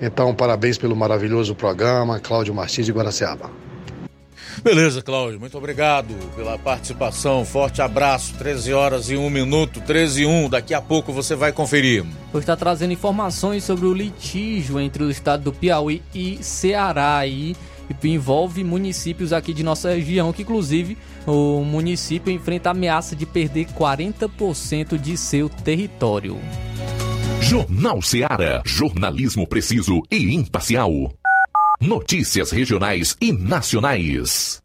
Então, 0.02 0.34
parabéns 0.34 0.78
pelo 0.78 0.96
maravilhoso 0.96 1.56
programa, 1.56 2.20
Cláudio 2.20 2.54
Martins 2.54 2.86
de 2.86 2.92
Guaraciaba. 2.92 3.50
Beleza, 4.64 5.02
Cláudio, 5.02 5.40
muito 5.40 5.58
obrigado 5.58 6.14
pela 6.36 6.58
participação. 6.58 7.44
Forte 7.44 7.82
abraço. 7.82 8.34
13 8.36 8.74
horas 8.74 9.10
e 9.10 9.18
1 9.18 9.30
minuto, 9.30 9.82
13 9.82 10.24
e 10.24 10.26
1. 10.26 10.50
Daqui 10.50 10.74
a 10.74 10.82
pouco 10.82 11.12
você 11.12 11.36
vai 11.36 11.52
conferir. 11.52 12.04
Hoje 12.34 12.44
está 12.44 12.56
trazendo 12.56 12.94
informações 12.94 13.64
sobre 13.64 13.86
o 13.86 13.94
litígio 13.94 14.80
entre 14.80 15.04
o 15.04 15.12
estado 15.12 15.44
do 15.44 15.54
Piauí 15.54 16.02
e 16.14 16.42
Ceará 16.42 17.26
e 17.28 17.56
envolve 18.04 18.64
municípios 18.64 19.34
aqui 19.34 19.54
de 19.54 19.64
nossa 19.64 19.90
região, 19.90 20.32
que 20.34 20.42
inclusive 20.42 20.98
o 21.26 21.64
município 21.64 22.32
enfrenta 22.32 22.70
a 22.70 22.72
ameaça 22.72 23.16
de 23.16 23.26
perder 23.26 23.68
40% 23.68 24.98
de 24.98 25.18
seu 25.18 25.50
território. 25.50 26.38
Jornal 27.42 28.02
Seara. 28.02 28.62
Jornalismo 28.66 29.48
preciso 29.48 30.02
e 30.12 30.34
imparcial. 30.34 30.92
Notícias 31.80 32.52
regionais 32.52 33.16
e 33.22 33.32
nacionais. 33.32 34.65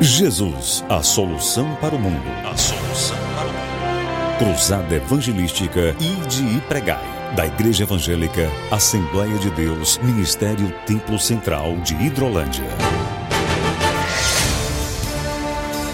Jesus, 0.00 0.84
a 0.88 1.02
solução 1.02 1.74
para 1.80 1.94
o 1.94 1.98
mundo. 1.98 2.22
A 2.44 2.56
solução 2.56 3.16
para 3.34 3.46
o 3.46 3.52
mundo. 3.52 4.38
Cruzada 4.38 4.94
Evangelística 4.94 5.96
Ide 5.98 6.56
e 6.56 6.60
Pregai. 6.62 7.18
Da 7.34 7.46
Igreja 7.46 7.82
Evangélica 7.82 8.48
Assembleia 8.70 9.36
de 9.38 9.50
Deus, 9.50 9.98
Ministério 9.98 10.72
Templo 10.86 11.18
Central 11.18 11.76
de 11.78 11.94
Hidrolândia. 11.94 12.68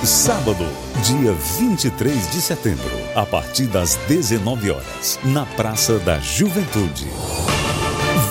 Sábado, 0.05 0.67
dia 1.05 1.33
23 1.33 2.31
de 2.31 2.41
setembro, 2.41 2.91
a 3.15 3.27
partir 3.27 3.67
das 3.67 3.97
19 4.09 4.71
horas, 4.71 5.21
na 5.23 5.45
Praça 5.45 5.99
da 5.99 6.19
Juventude. 6.19 7.07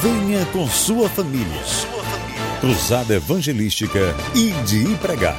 Venha 0.02 0.44
com 0.48 0.68
sua 0.68 1.08
família. 1.08 1.62
Cruzada 2.60 3.14
Evangelística 3.14 4.16
e 4.34 4.52
Pregai. 4.98 5.38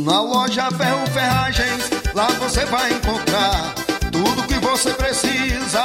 Na 0.00 0.22
loja 0.22 0.70
Ferro 0.70 1.06
Ferragens, 1.08 1.90
lá 2.14 2.28
você 2.40 2.64
vai 2.64 2.90
encontrar 2.94 3.74
tudo 4.10 4.46
que 4.46 4.58
você 4.60 4.94
precisa, 4.94 5.84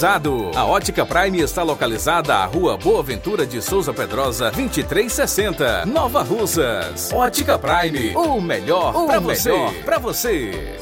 A 0.00 0.64
Ótica 0.64 1.04
Prime 1.04 1.40
está 1.40 1.64
localizada 1.64 2.36
à 2.36 2.44
Rua 2.44 2.76
Boa 2.76 3.02
Ventura 3.02 3.44
de 3.44 3.60
Souza 3.60 3.92
Pedrosa, 3.92 4.44
2360, 4.52 5.86
Nova 5.86 6.22
Russas. 6.22 7.12
Ótica 7.12 7.58
Prime, 7.58 8.14
o 8.14 8.40
melhor 8.40 8.92
para 9.06 9.18
você. 9.18 9.50
Pra 9.84 9.98
você. 9.98 10.78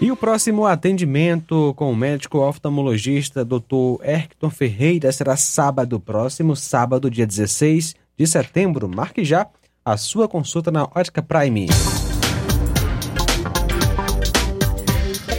E 0.00 0.10
o 0.10 0.16
próximo 0.16 0.66
atendimento 0.66 1.72
com 1.76 1.92
o 1.92 1.96
médico 1.96 2.38
oftalmologista 2.38 3.44
Dr. 3.44 4.02
Erkton 4.02 4.50
Ferreira 4.50 5.12
será 5.12 5.36
sábado 5.36 6.00
próximo, 6.00 6.56
sábado, 6.56 7.08
dia 7.08 7.24
16 7.24 7.94
de 8.18 8.26
setembro. 8.26 8.90
Marque 8.92 9.24
já 9.24 9.46
a 9.84 9.96
sua 9.96 10.26
consulta 10.26 10.72
na 10.72 10.82
Ótica 10.82 11.22
Prime. 11.22 11.68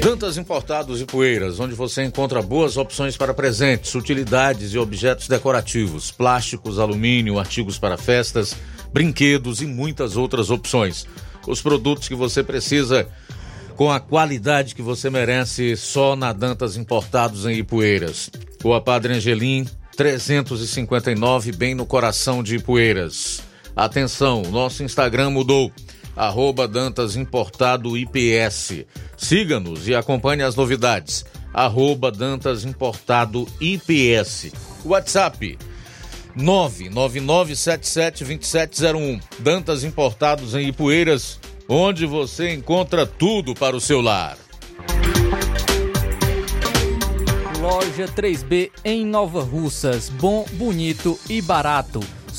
Dantas 0.01 0.35
Importados 0.35 0.99
e 0.99 1.05
Poeiras, 1.05 1.59
onde 1.59 1.75
você 1.75 2.03
encontra 2.03 2.41
boas 2.41 2.75
opções 2.75 3.15
para 3.15 3.35
presentes, 3.35 3.93
utilidades 3.93 4.73
e 4.73 4.79
objetos 4.79 5.27
decorativos, 5.27 6.09
plásticos, 6.09 6.79
alumínio, 6.79 7.37
artigos 7.37 7.77
para 7.77 7.99
festas, 7.99 8.55
brinquedos 8.91 9.61
e 9.61 9.67
muitas 9.67 10.17
outras 10.17 10.49
opções. 10.49 11.05
Os 11.47 11.61
produtos 11.61 12.07
que 12.07 12.15
você 12.15 12.43
precisa 12.43 13.07
com 13.75 13.91
a 13.91 13.99
qualidade 13.99 14.73
que 14.73 14.81
você 14.81 15.07
merece 15.07 15.77
só 15.77 16.15
na 16.15 16.33
Dantas 16.33 16.75
Importados 16.75 17.45
em 17.45 17.59
Ipueiras. 17.59 18.31
Rua 18.63 18.81
Padre 18.81 19.13
Angelim, 19.13 19.67
359, 19.95 21.51
bem 21.51 21.75
no 21.75 21.85
coração 21.85 22.41
de 22.41 22.55
Ipueiras. 22.55 23.43
Atenção, 23.75 24.41
nosso 24.49 24.83
Instagram 24.83 25.29
mudou. 25.29 25.71
Arroba 26.15 26.67
Dantas 26.67 27.15
Importado 27.15 27.97
IPS. 27.97 28.85
Siga-nos 29.17 29.87
e 29.87 29.95
acompanhe 29.95 30.43
as 30.43 30.55
novidades. 30.55 31.25
Arroba 31.53 32.11
Dantas 32.11 32.65
Importado 32.65 33.47
IPS. 33.59 34.51
WhatsApp 34.85 35.57
999772701. 36.37 39.19
Dantas 39.39 39.83
Importados 39.83 40.53
em 40.55 40.67
Ipueiras, 40.67 41.37
onde 41.67 42.05
você 42.05 42.53
encontra 42.53 43.05
tudo 43.05 43.53
para 43.53 43.75
o 43.75 43.81
seu 43.81 43.99
lar. 44.01 44.37
Loja 47.59 48.05
3B 48.07 48.71
em 48.83 49.05
Nova 49.05 49.43
Russas. 49.43 50.09
Bom, 50.09 50.43
bonito 50.53 51.19
e 51.29 51.39
barato. 51.41 51.99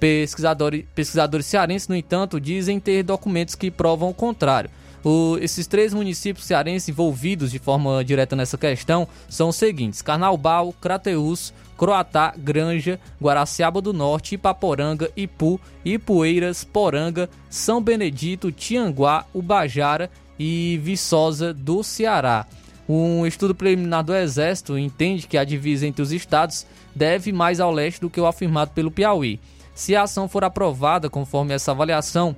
Pesquisadores, 0.04 0.84
pesquisadores 0.94 1.46
cearenses, 1.46 1.88
no 1.88 1.96
entanto, 1.96 2.38
dizem 2.38 2.78
ter 2.78 3.02
documentos 3.02 3.54
que 3.54 3.70
provam 3.70 4.10
o 4.10 4.14
contrário. 4.14 4.68
O, 5.02 5.38
esses 5.40 5.66
três 5.66 5.94
municípios 5.94 6.44
cearenses 6.44 6.90
envolvidos 6.90 7.50
de 7.50 7.58
forma 7.58 8.04
direta 8.04 8.36
nessa 8.36 8.58
questão 8.58 9.08
são 9.30 9.48
os 9.48 9.56
seguintes: 9.56 10.02
Carnaubal, 10.02 10.74
Crateús, 10.78 11.54
Croatá, 11.78 12.34
Granja, 12.36 13.00
Guaraciaba 13.18 13.80
do 13.80 13.94
Norte, 13.94 14.34
Ipaporanga, 14.34 15.10
Ipu, 15.16 15.58
Ipueiras, 15.82 16.64
Poranga, 16.64 17.30
São 17.48 17.82
Benedito, 17.82 18.52
Tianguá, 18.52 19.24
Ubajara 19.32 20.10
e 20.38 20.78
Viçosa 20.82 21.54
do 21.54 21.82
Ceará. 21.82 22.46
Um 22.86 23.24
estudo 23.24 23.54
preliminar 23.54 24.04
do 24.04 24.14
Exército 24.14 24.76
entende 24.76 25.26
que 25.26 25.38
a 25.38 25.44
divisa 25.44 25.86
entre 25.86 26.02
os 26.02 26.12
estados 26.12 26.66
deve 26.94 27.32
mais 27.32 27.58
ao 27.58 27.72
leste 27.72 28.02
do 28.02 28.10
que 28.10 28.20
o 28.20 28.26
afirmado 28.26 28.72
pelo 28.72 28.90
Piauí. 28.90 29.40
Se 29.74 29.96
a 29.96 30.02
ação 30.02 30.28
for 30.28 30.44
aprovada 30.44 31.10
conforme 31.10 31.52
essa 31.52 31.72
avaliação, 31.72 32.36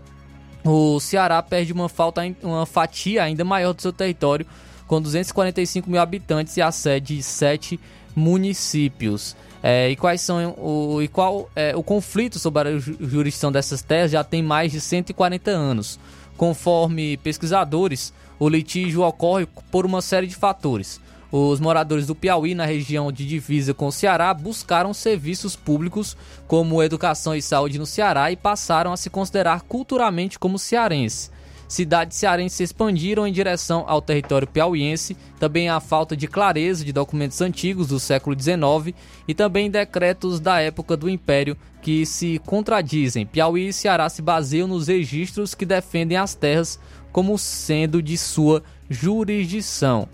o 0.64 0.99
Ceará 0.99 1.41
perde 1.43 1.72
uma, 1.72 1.89
falta, 1.89 2.22
uma 2.43 2.66
fatia 2.66 3.22
ainda 3.22 3.45
maior 3.45 3.72
do 3.72 3.82
seu 3.82 3.93
território, 3.93 4.47
com 4.87 5.01
245 5.01 5.91
mil 5.91 6.01
habitantes 6.01 6.57
e 6.57 6.62
a 6.62 6.72
sede 6.72 7.16
de 7.16 7.22
sete 7.22 7.78
municípios. 8.14 9.37
É, 9.62 9.91
e 9.91 9.97
quais 9.97 10.20
são 10.20 10.55
o, 10.59 11.03
e 11.03 11.09
qual 11.09 11.51
é, 11.55 11.74
o 11.76 11.82
conflito 11.82 12.39
sobre 12.39 12.68
a 12.68 12.78
jurisdição 12.78 13.51
dessas 13.51 13.82
terras 13.82 14.11
já 14.11 14.22
tem 14.22 14.43
mais 14.43 14.72
de 14.72 14.80
140 14.80 15.51
anos. 15.51 15.99
Conforme 16.37 17.16
pesquisadores, 17.18 18.12
o 18.39 18.49
litígio 18.49 19.03
ocorre 19.03 19.47
por 19.70 19.84
uma 19.87 20.03
série 20.03 20.26
de 20.26 20.37
fatores. 20.37 21.01
Os 21.39 21.61
moradores 21.61 22.07
do 22.07 22.14
Piauí, 22.14 22.55
na 22.55 22.64
região 22.64 23.12
de 23.12 23.26
divisa 23.26 23.74
com 23.74 23.89
o 23.89 23.93
Ceará, 23.93 24.32
buscaram 24.32 24.95
serviços 24.95 25.55
públicos 25.55 26.16
como 26.47 26.82
educação 26.82 27.37
e 27.37 27.43
saúde 27.43 27.78
no 27.78 27.84
Ceará 27.84 28.32
e 28.32 28.37
passaram 28.37 28.91
a 28.91 28.97
se 28.97 29.11
considerar 29.11 29.61
culturalmente 29.61 30.39
como 30.39 30.59
cearenses. 30.59 31.30
Cidades 31.68 32.16
cearenses 32.16 32.57
se 32.57 32.62
expandiram 32.62 33.26
em 33.26 33.32
direção 33.34 33.84
ao 33.87 34.01
território 34.01 34.49
piauiense, 34.49 35.14
também 35.39 35.68
a 35.68 35.78
falta 35.78 36.16
de 36.16 36.26
clareza 36.26 36.82
de 36.82 36.91
documentos 36.91 37.43
antigos 37.43 37.89
do 37.89 38.01
século 38.01 38.34
XIX 38.34 38.97
e 39.28 39.34
também 39.34 39.70
decretos 39.70 40.41
da 40.41 40.59
época 40.61 40.97
do 40.97 41.07
Império 41.07 41.55
que 41.82 42.07
se 42.07 42.41
contradizem. 42.47 43.26
Piauí 43.26 43.68
e 43.68 43.72
Ceará 43.74 44.09
se 44.09 44.22
baseiam 44.22 44.66
nos 44.66 44.89
registros 44.89 45.55
que 45.55 45.66
defendem 45.66 46.16
as 46.16 46.34
terras 46.34 46.80
como 47.12 47.37
sendo 47.37 48.01
de 48.03 48.16
sua 48.16 48.62
jurisdição. 48.89 50.09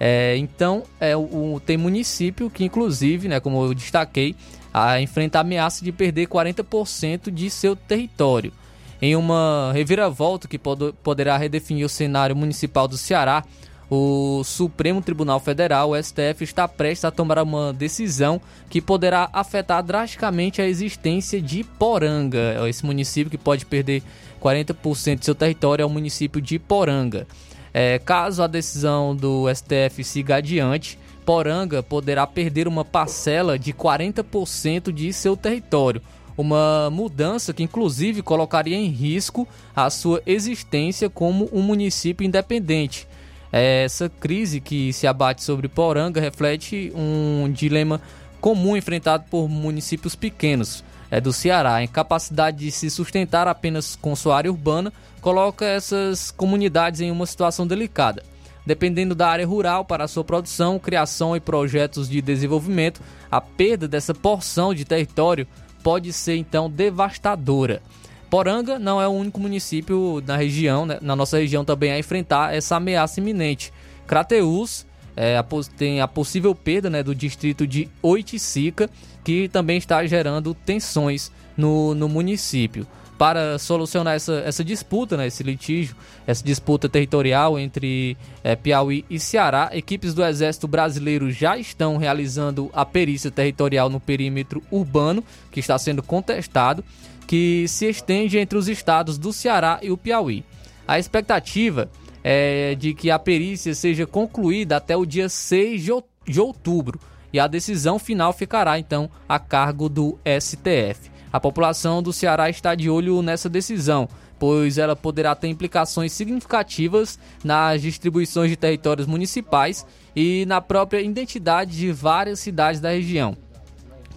É, 0.00 0.36
então, 0.36 0.84
é, 1.00 1.16
o, 1.16 1.60
tem 1.64 1.76
município 1.76 2.48
que, 2.48 2.64
inclusive, 2.64 3.28
né, 3.28 3.40
como 3.40 3.64
eu 3.64 3.74
destaquei, 3.74 4.36
a, 4.72 5.00
enfrenta 5.00 5.38
a 5.38 5.40
ameaça 5.40 5.84
de 5.84 5.90
perder 5.90 6.28
40% 6.28 7.30
de 7.30 7.50
seu 7.50 7.74
território. 7.74 8.52
Em 9.00 9.14
uma 9.14 9.70
reviravolta 9.72 10.48
que 10.48 10.58
pod 10.58 10.92
poderá 11.02 11.36
redefinir 11.36 11.86
o 11.86 11.88
cenário 11.88 12.34
municipal 12.34 12.88
do 12.88 12.98
Ceará, 12.98 13.44
o 13.90 14.42
Supremo 14.44 15.00
Tribunal 15.00 15.40
Federal, 15.40 15.90
o 15.90 16.02
STF, 16.02 16.44
está 16.44 16.68
prestes 16.68 17.04
a 17.04 17.10
tomar 17.10 17.38
uma 17.42 17.72
decisão 17.72 18.40
que 18.68 18.82
poderá 18.82 19.30
afetar 19.32 19.82
drasticamente 19.82 20.60
a 20.60 20.68
existência 20.68 21.40
de 21.40 21.64
Poranga. 21.64 22.68
Esse 22.68 22.84
município 22.84 23.30
que 23.30 23.38
pode 23.38 23.64
perder 23.64 24.02
40% 24.42 25.20
de 25.20 25.24
seu 25.24 25.34
território 25.34 25.82
é 25.82 25.86
o 25.86 25.90
município 25.90 26.40
de 26.40 26.58
Poranga. 26.58 27.26
É, 27.72 27.98
caso 27.98 28.42
a 28.42 28.46
decisão 28.46 29.14
do 29.14 29.46
STF 29.54 30.02
siga 30.02 30.36
adiante, 30.36 30.98
Poranga 31.24 31.82
poderá 31.82 32.26
perder 32.26 32.66
uma 32.66 32.84
parcela 32.84 33.58
de 33.58 33.72
40% 33.72 34.90
de 34.90 35.12
seu 35.12 35.36
território. 35.36 36.00
Uma 36.36 36.88
mudança 36.90 37.52
que, 37.52 37.62
inclusive, 37.62 38.22
colocaria 38.22 38.76
em 38.76 38.86
risco 38.86 39.46
a 39.74 39.90
sua 39.90 40.22
existência 40.24 41.10
como 41.10 41.48
um 41.52 41.60
município 41.60 42.24
independente. 42.24 43.06
Essa 43.50 44.08
crise 44.08 44.60
que 44.60 44.92
se 44.92 45.06
abate 45.06 45.42
sobre 45.42 45.68
Poranga 45.68 46.20
reflete 46.20 46.92
um 46.94 47.50
dilema 47.50 48.00
comum 48.40 48.76
enfrentado 48.76 49.24
por 49.28 49.48
municípios 49.48 50.14
pequenos 50.14 50.84
é, 51.10 51.20
do 51.20 51.32
Ceará. 51.32 51.74
A 51.74 51.84
incapacidade 51.84 52.58
de 52.58 52.70
se 52.70 52.90
sustentar 52.90 53.48
apenas 53.48 53.96
com 53.96 54.14
sua 54.14 54.36
área 54.36 54.50
urbana 54.50 54.92
coloca 55.20 55.64
essas 55.64 56.30
comunidades 56.30 57.00
em 57.00 57.10
uma 57.10 57.26
situação 57.26 57.66
delicada. 57.66 58.22
Dependendo 58.64 59.14
da 59.14 59.28
área 59.28 59.46
rural 59.46 59.84
para 59.84 60.06
sua 60.06 60.22
produção, 60.22 60.78
criação 60.78 61.34
e 61.34 61.40
projetos 61.40 62.08
de 62.08 62.20
desenvolvimento, 62.20 63.00
a 63.30 63.40
perda 63.40 63.88
dessa 63.88 64.14
porção 64.14 64.74
de 64.74 64.84
território 64.84 65.46
pode 65.82 66.12
ser 66.12 66.36
então 66.36 66.68
devastadora. 66.68 67.80
Poranga 68.28 68.78
não 68.78 69.00
é 69.00 69.08
o 69.08 69.12
único 69.12 69.40
município 69.40 70.22
na 70.26 70.36
região, 70.36 70.84
né, 70.84 70.98
na 71.00 71.16
nossa 71.16 71.38
região 71.38 71.64
também 71.64 71.92
a 71.92 71.98
enfrentar 71.98 72.54
essa 72.54 72.76
ameaça 72.76 73.20
iminente. 73.20 73.72
Crateús 74.06 74.86
é, 75.16 75.42
tem 75.76 76.00
a 76.00 76.06
possível 76.06 76.54
perda 76.54 76.90
né, 76.90 77.02
do 77.02 77.14
distrito 77.14 77.66
de 77.66 77.88
Oiticica, 78.02 78.88
que 79.28 79.46
também 79.46 79.76
está 79.76 80.06
gerando 80.06 80.54
tensões 80.54 81.30
no, 81.54 81.94
no 81.94 82.08
município. 82.08 82.86
Para 83.18 83.58
solucionar 83.58 84.14
essa, 84.14 84.42
essa 84.46 84.64
disputa, 84.64 85.18
né, 85.18 85.26
esse 85.26 85.42
litígio, 85.42 85.94
essa 86.26 86.42
disputa 86.42 86.88
territorial 86.88 87.58
entre 87.58 88.16
é, 88.42 88.56
Piauí 88.56 89.04
e 89.10 89.20
Ceará, 89.20 89.68
equipes 89.74 90.14
do 90.14 90.24
Exército 90.24 90.66
Brasileiro 90.66 91.30
já 91.30 91.58
estão 91.58 91.98
realizando 91.98 92.70
a 92.72 92.86
perícia 92.86 93.30
territorial 93.30 93.90
no 93.90 94.00
perímetro 94.00 94.62
urbano, 94.70 95.22
que 95.52 95.60
está 95.60 95.78
sendo 95.78 96.02
contestado 96.02 96.82
que 97.26 97.68
se 97.68 97.84
estende 97.84 98.38
entre 98.38 98.56
os 98.56 98.66
estados 98.66 99.18
do 99.18 99.30
Ceará 99.30 99.78
e 99.82 99.90
o 99.90 99.98
Piauí. 99.98 100.42
A 100.86 100.98
expectativa 100.98 101.90
é 102.24 102.74
de 102.74 102.94
que 102.94 103.10
a 103.10 103.18
perícia 103.18 103.74
seja 103.74 104.06
concluída 104.06 104.78
até 104.78 104.96
o 104.96 105.04
dia 105.04 105.28
6 105.28 105.82
de 106.24 106.40
outubro 106.40 106.98
e 107.32 107.38
a 107.38 107.46
decisão 107.46 107.98
final 107.98 108.32
ficará 108.32 108.78
então 108.78 109.10
a 109.28 109.38
cargo 109.38 109.88
do 109.88 110.18
STF. 110.40 111.10
A 111.32 111.38
população 111.38 112.02
do 112.02 112.12
Ceará 112.12 112.48
está 112.48 112.74
de 112.74 112.88
olho 112.88 113.20
nessa 113.20 113.48
decisão, 113.48 114.08
pois 114.38 114.78
ela 114.78 114.96
poderá 114.96 115.34
ter 115.34 115.48
implicações 115.48 116.12
significativas 116.12 117.18
nas 117.44 117.82
distribuições 117.82 118.50
de 118.50 118.56
territórios 118.56 119.06
municipais 119.06 119.84
e 120.16 120.46
na 120.46 120.60
própria 120.60 121.00
identidade 121.00 121.76
de 121.76 121.92
várias 121.92 122.40
cidades 122.40 122.80
da 122.80 122.90
região. 122.90 123.36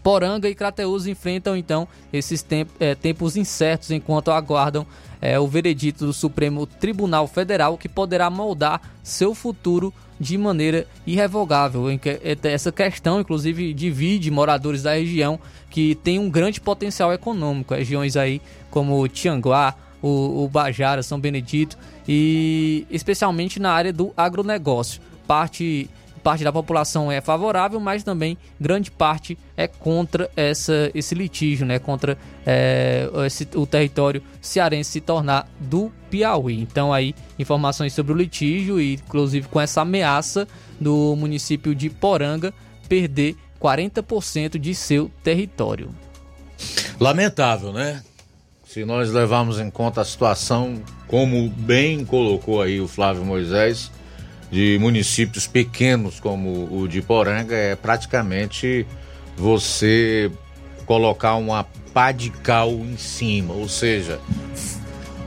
Poranga 0.04 0.50
e 0.50 0.56
Crateús 0.56 1.06
enfrentam 1.06 1.56
então 1.56 1.88
esses 2.12 2.46
é, 2.80 2.96
tempos 2.96 3.36
incertos 3.38 3.92
enquanto 3.92 4.32
aguardam 4.32 4.86
é, 5.22 5.40
o 5.40 5.48
veredito 5.48 6.06
do 6.06 6.14
Supremo 6.14 6.66
Tribunal 6.66 7.28
Federal 7.28 7.78
que 7.78 7.88
poderá 7.88 8.30
moldar 8.30 8.82
seu 9.04 9.36
futuro 9.36 9.94
de 10.22 10.38
maneira 10.38 10.86
irrevogável. 11.06 11.90
É, 11.90 12.38
essa 12.44 12.72
questão, 12.72 13.20
inclusive, 13.20 13.74
divide 13.74 14.30
moradores 14.30 14.84
da 14.84 14.94
região 14.94 15.40
que 15.70 15.96
tem 15.96 16.20
um 16.20 16.30
grande 16.30 16.62
potencial 16.62 17.12
econômico, 17.12 17.74
regiões 17.74 18.16
aí 18.16 18.40
como 18.70 19.08
Tianguá, 19.08 19.76
o, 20.02 20.44
o 20.44 20.48
Bajara, 20.48 21.02
São 21.02 21.20
Benedito 21.20 21.78
e 22.08 22.86
especialmente 22.90 23.60
na 23.60 23.72
área 23.72 23.92
do 23.92 24.14
agronegócio. 24.16 25.02
Parte 25.28 25.90
parte 26.22 26.44
da 26.44 26.52
população 26.52 27.12
é 27.12 27.20
favorável, 27.20 27.80
mas 27.80 28.04
também 28.04 28.38
grande 28.60 28.90
parte 28.92 29.38
é 29.58 29.68
contra 29.68 30.30
essa, 30.36 30.92
esse 30.94 31.16
litígio, 31.16 31.66
né? 31.66 31.80
Contra 31.80 32.18
é, 32.46 33.10
esse, 33.26 33.48
o 33.56 33.66
território 33.66 34.22
cearense 34.40 34.92
se 34.92 35.02
tornar 35.02 35.50
do 35.60 35.92
Piauí. 36.10 36.60
Então 36.62 36.94
aí 36.94 37.16
informações 37.38 37.94
sobre 37.94 38.14
o 38.14 38.16
litígio 38.16 38.80
e 38.80 38.94
inclusive 38.94 39.48
com 39.48 39.60
essa 39.60 39.82
ameaça 39.82 40.48
do 40.80 41.16
município 41.16 41.76
de 41.76 41.90
Poranga 41.90 42.54
perder 42.88 43.36
40% 43.62 44.58
de 44.58 44.74
seu 44.74 45.10
território. 45.24 45.90
Lamentável, 47.00 47.72
né? 47.72 48.04
Se 48.66 48.86
nós 48.86 49.12
levarmos 49.12 49.60
em 49.60 49.70
conta 49.70 50.02
a 50.02 50.06
situação, 50.06 50.82
como 51.08 51.50
bem 51.50 52.06
colocou 52.06 52.62
aí 52.62 52.80
o 52.80 52.88
Flávio 52.88 53.26
Moisés, 53.26 53.92
de 54.52 54.78
municípios 54.80 55.48
pequenos 55.48 56.20
como 56.20 56.68
o 56.72 56.88
de 56.88 57.02
Poranga 57.02 57.56
é 57.56 57.76
praticamente 57.76 58.86
você 59.38 60.30
colocar 60.86 61.36
uma 61.36 61.64
pá 61.94 62.12
de 62.12 62.30
cal 62.30 62.70
em 62.70 62.98
cima, 62.98 63.54
ou 63.54 63.70
seja, 63.70 64.20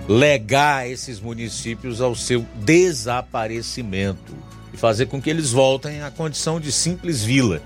legar 0.06 0.88
esses 0.88 1.20
municípios 1.20 2.02
ao 2.02 2.14
seu 2.14 2.44
desaparecimento 2.56 4.34
e 4.72 4.76
fazer 4.76 5.06
com 5.06 5.20
que 5.20 5.30
eles 5.30 5.52
voltem 5.52 6.02
à 6.02 6.10
condição 6.10 6.60
de 6.60 6.70
simples 6.70 7.22
vila 7.22 7.62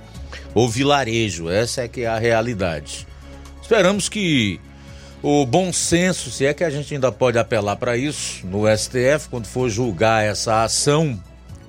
ou 0.54 0.68
vilarejo. 0.68 1.50
Essa 1.50 1.82
é 1.82 1.88
que 1.88 2.02
é 2.02 2.06
a 2.06 2.18
realidade. 2.18 3.06
Esperamos 3.60 4.08
que 4.08 4.60
o 5.20 5.44
bom 5.44 5.72
senso, 5.72 6.30
se 6.30 6.46
é 6.46 6.54
que 6.54 6.62
a 6.62 6.70
gente 6.70 6.94
ainda 6.94 7.10
pode 7.10 7.38
apelar 7.38 7.76
para 7.76 7.96
isso 7.96 8.46
no 8.46 8.64
STF 8.76 9.28
quando 9.28 9.46
for 9.46 9.68
julgar 9.68 10.24
essa 10.24 10.62
ação 10.62 11.20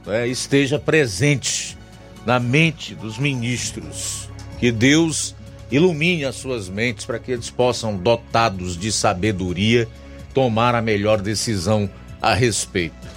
é, 0.07 0.27
esteja 0.27 0.79
presente 0.79 1.77
na 2.25 2.39
mente 2.39 2.95
dos 2.95 3.17
ministros. 3.17 4.29
Que 4.59 4.71
Deus 4.71 5.35
ilumine 5.71 6.25
as 6.25 6.35
suas 6.35 6.67
mentes 6.67 7.05
para 7.05 7.19
que 7.19 7.31
eles 7.31 7.49
possam, 7.49 7.95
dotados 7.95 8.77
de 8.77 8.91
sabedoria, 8.91 9.87
tomar 10.33 10.75
a 10.75 10.81
melhor 10.81 11.21
decisão 11.21 11.89
a 12.21 12.33
respeito. 12.33 13.07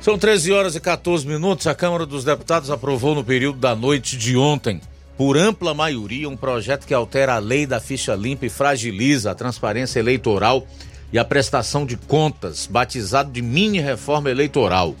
São 0.00 0.18
13 0.18 0.52
horas 0.52 0.74
e 0.74 0.80
14 0.80 1.26
minutos. 1.26 1.66
A 1.66 1.74
Câmara 1.74 2.04
dos 2.04 2.24
Deputados 2.24 2.70
aprovou 2.70 3.14
no 3.14 3.22
período 3.22 3.58
da 3.58 3.76
noite 3.76 4.16
de 4.16 4.36
ontem, 4.36 4.80
por 5.16 5.36
ampla 5.36 5.72
maioria, 5.74 6.28
um 6.28 6.36
projeto 6.36 6.86
que 6.86 6.94
altera 6.94 7.34
a 7.34 7.38
lei 7.38 7.66
da 7.66 7.78
ficha 7.78 8.14
limpa 8.14 8.46
e 8.46 8.50
fragiliza 8.50 9.30
a 9.30 9.34
transparência 9.34 10.00
eleitoral 10.00 10.66
e 11.12 11.18
a 11.18 11.24
prestação 11.24 11.86
de 11.86 11.96
contas, 11.96 12.66
batizado 12.66 13.30
de 13.30 13.42
mini 13.42 13.78
reforma 13.78 14.30
eleitoral. 14.30 14.96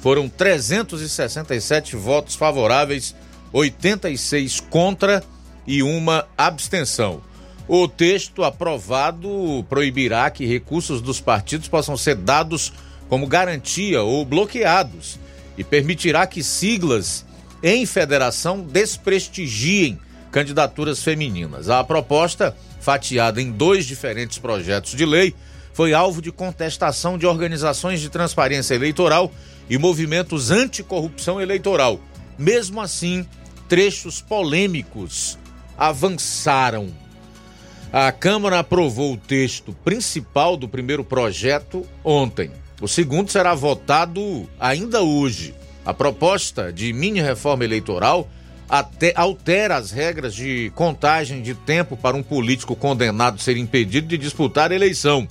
Foram 0.00 0.28
367 0.28 1.96
votos 1.96 2.34
favoráveis, 2.34 3.14
86 3.52 4.60
contra 4.60 5.22
e 5.66 5.82
uma 5.82 6.26
abstenção. 6.36 7.20
O 7.66 7.86
texto 7.86 8.44
aprovado 8.44 9.64
proibirá 9.68 10.30
que 10.30 10.46
recursos 10.46 11.02
dos 11.02 11.20
partidos 11.20 11.68
possam 11.68 11.96
ser 11.96 12.14
dados 12.14 12.72
como 13.08 13.26
garantia 13.26 14.02
ou 14.02 14.24
bloqueados 14.24 15.18
e 15.56 15.64
permitirá 15.64 16.26
que 16.26 16.42
siglas 16.42 17.26
em 17.62 17.84
federação 17.84 18.60
desprestigiem 18.60 19.98
candidaturas 20.30 21.02
femininas. 21.02 21.68
A 21.68 21.82
proposta, 21.82 22.56
fatiada 22.80 23.42
em 23.42 23.50
dois 23.50 23.84
diferentes 23.84 24.38
projetos 24.38 24.92
de 24.92 25.04
lei, 25.04 25.34
foi 25.72 25.92
alvo 25.92 26.22
de 26.22 26.32
contestação 26.32 27.18
de 27.18 27.26
organizações 27.26 28.00
de 28.00 28.08
transparência 28.08 28.74
eleitoral 28.74 29.32
e 29.68 29.76
movimentos 29.78 30.50
anticorrupção 30.50 31.40
eleitoral. 31.40 32.00
Mesmo 32.38 32.80
assim, 32.80 33.26
trechos 33.68 34.20
polêmicos 34.20 35.38
avançaram. 35.76 36.88
A 37.92 38.12
Câmara 38.12 38.58
aprovou 38.58 39.14
o 39.14 39.16
texto 39.16 39.72
principal 39.84 40.56
do 40.56 40.68
primeiro 40.68 41.02
projeto 41.02 41.86
ontem. 42.04 42.50
O 42.80 42.86
segundo 42.86 43.30
será 43.30 43.54
votado 43.54 44.48
ainda 44.60 45.02
hoje. 45.02 45.54
A 45.84 45.94
proposta 45.94 46.72
de 46.72 46.92
mini 46.92 47.20
reforma 47.20 47.64
eleitoral 47.64 48.28
até 48.68 49.12
altera 49.16 49.76
as 49.76 49.90
regras 49.90 50.34
de 50.34 50.70
contagem 50.74 51.40
de 51.40 51.54
tempo 51.54 51.96
para 51.96 52.16
um 52.16 52.22
político 52.22 52.76
condenado 52.76 53.40
ser 53.40 53.56
impedido 53.56 54.06
de 54.06 54.18
disputar 54.18 54.70
a 54.70 54.74
eleição. 54.74 55.26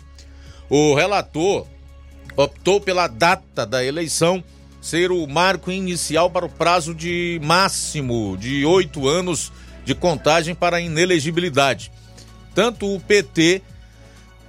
O 0.69 0.95
relator 0.95 1.67
optou 2.37 2.79
pela 2.79 3.07
data 3.07 3.65
da 3.65 3.83
eleição 3.83 4.43
ser 4.79 5.11
o 5.11 5.25
marco 5.27 5.71
inicial 5.71 6.29
para 6.29 6.45
o 6.45 6.49
prazo 6.49 6.93
de 6.93 7.41
máximo 7.43 8.37
de 8.37 8.63
oito 8.63 9.07
anos 9.07 9.51
de 9.83 9.95
contagem 9.95 10.53
para 10.53 10.79
inelegibilidade. 10.79 11.91
Tanto 12.53 12.93
o 12.93 12.99
PT 12.99 13.61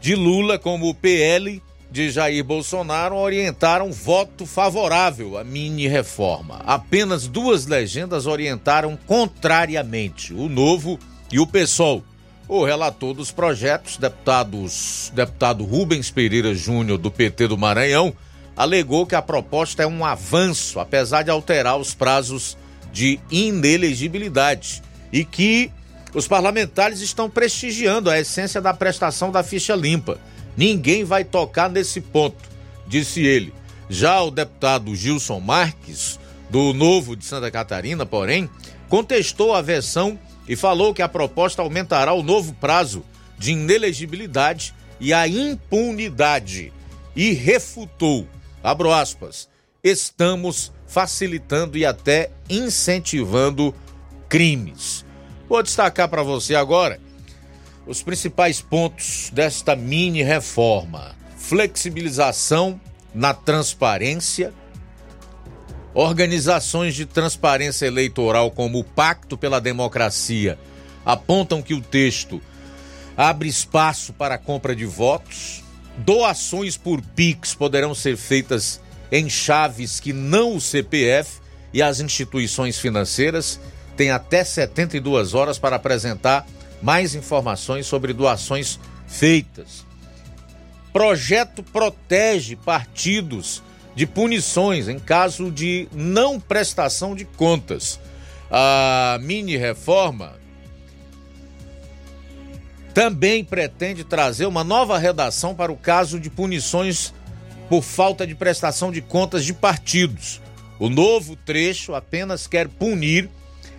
de 0.01 0.15
Lula 0.15 0.59
como 0.59 0.89
o 0.89 0.95
PL 0.95 1.63
de 1.91 2.11
Jair 2.11 2.45
Bolsonaro 2.45 3.17
orientaram 3.17 3.91
voto 3.91 4.45
favorável 4.45 5.39
à 5.39 5.43
mini 5.43 5.89
reforma. 5.89 6.61
Apenas 6.67 7.27
duas 7.27 7.67
legendas 7.67 8.27
orientaram 8.27 8.99
contrariamente, 9.07 10.35
o 10.35 10.49
Novo 10.49 10.99
e 11.33 11.41
o 11.41 11.47
PSOL. 11.47 12.05
O 12.49 12.65
relator 12.65 13.13
dos 13.13 13.31
projetos, 13.31 13.99
deputados, 13.99 15.13
deputado 15.15 15.65
Rubens 15.65 16.11
Pereira 16.11 16.55
Júnior, 16.55 16.97
do 16.97 17.11
PT 17.11 17.47
do 17.47 17.59
Maranhão, 17.59 18.15
alegou 18.57 19.05
que 19.05 19.15
a 19.15 19.21
proposta 19.21 19.83
é 19.83 19.87
um 19.87 20.03
avanço, 20.03 20.81
apesar 20.81 21.23
de 21.23 21.31
alterar 21.31 21.77
os 21.77 21.93
prazos 21.93 22.57
de 22.91 23.21
inelegibilidade 23.31 24.83
e 25.13 25.27
que 25.27 25.71
os 26.15 26.27
parlamentares 26.27 27.03
estão 27.03 27.29
prestigiando 27.29 28.09
a 28.09 28.19
essência 28.19 28.63
da 28.63 28.73
prestação 28.73 29.31
da 29.31 29.43
ficha 29.43 29.77
limpa. 29.77 30.19
Ninguém 30.57 31.05
vai 31.05 31.25
tocar 31.25 31.69
nesse 31.69 32.01
ponto, 32.01 32.49
disse 32.87 33.21
ele. 33.21 33.53
Já 33.91 34.23
o 34.23 34.31
deputado 34.31 34.97
Gilson 34.97 35.39
Marques, 35.39 36.19
do 36.49 36.73
Novo 36.73 37.15
de 37.15 37.27
Santa 37.27 37.51
Catarina, 37.51 38.07
porém, 38.07 38.49
contestou 38.89 39.55
a 39.55 39.61
versão 39.61 40.19
e 40.49 40.57
falou 40.57 40.95
que 40.95 41.03
a 41.03 41.09
proposta 41.09 41.63
aumentará 41.63 42.13
o 42.13 42.23
novo 42.23 42.55
prazo 42.55 43.05
de 43.39 43.53
inelegibilidade 43.53 44.75
e 44.99 45.13
a 45.13 45.29
impunidade 45.29 46.73
e 47.15 47.33
refutou, 47.33 48.27
abro 48.63 48.93
aspas, 48.93 49.49
estamos 49.83 50.73
facilitando 50.87 51.77
e 51.77 51.85
até 51.85 52.31
incentivando 52.49 53.75
crimes. 54.29 55.05
Vou 55.49 55.63
destacar 55.63 56.09
para 56.09 56.23
você 56.23 56.55
agora 56.55 57.01
os 57.87 58.03
principais 58.03 58.61
pontos 58.61 59.31
desta 59.33 59.75
mini 59.75 60.23
reforma: 60.23 61.17
flexibilização 61.37 62.81
na 63.15 63.33
transparência, 63.33 64.53
organizações 65.99 66.95
de 66.95 67.05
transparência 67.05 67.85
eleitoral 67.85 68.53
como 68.53 68.79
o 68.79 68.85
Pacto 68.85 69.37
pela 69.37 69.61
Democracia 69.61 70.57
apontam 71.05 71.61
que 71.61 71.75
o 71.75 71.81
texto 71.81 72.41
abre 73.17 73.49
espaço 73.49 74.13
para 74.13 74.37
a 74.37 74.39
compra 74.39 74.77
de 74.77 74.87
votos, 74.87 75.65
doações 75.97 76.77
por 76.77 77.03
Pix 77.03 77.53
poderão 77.53 77.97
ser 77.97 78.17
feitas 78.17 78.81
em 79.11 79.29
chaves 79.29 79.99
que 79.99 80.13
não 80.13 80.55
o 80.55 80.61
CPF 80.61 81.41
e 81.75 81.83
as 81.83 81.99
instituições 81.99 82.79
financeiras 82.79 83.59
têm 83.97 84.13
até 84.13 84.45
72 84.45 85.35
horas 85.35 85.59
para 85.59 85.75
apresentar 85.75 86.47
mais 86.81 87.17
informações 87.17 87.89
sobre 87.89 88.13
doações 88.13 88.79
feitas. 89.09 89.85
Projeto 90.93 91.61
protege 91.61 92.55
partidos 92.55 93.65
de 93.99 94.07
punições 94.07 94.87
em 94.87 94.97
caso 94.97 95.51
de 95.51 95.89
não 95.93 96.39
prestação 96.39 97.17
de 97.17 97.25
contas. 97.25 97.99
A 98.49 99.19
mini 99.21 99.57
reforma 99.57 100.37
também 102.95 103.43
pretende 103.43 104.05
trazer 104.05 104.47
uma 104.47 104.63
nova 104.63 104.97
redação 104.99 105.53
para 105.53 105.73
o 105.73 105.77
caso 105.77 106.21
de 106.21 106.31
punições 106.31 107.13
por 107.69 107.83
falta 107.83 108.25
de 108.25 108.37
prestação 108.37 108.93
de 108.93 109.03
contas 109.03 109.45
de 109.45 109.53
partidos. 109.53 110.41
O 110.79 110.89
novo 110.89 111.35
trecho 111.35 111.93
apenas 111.93 112.47
quer 112.47 112.69
punir 112.69 113.29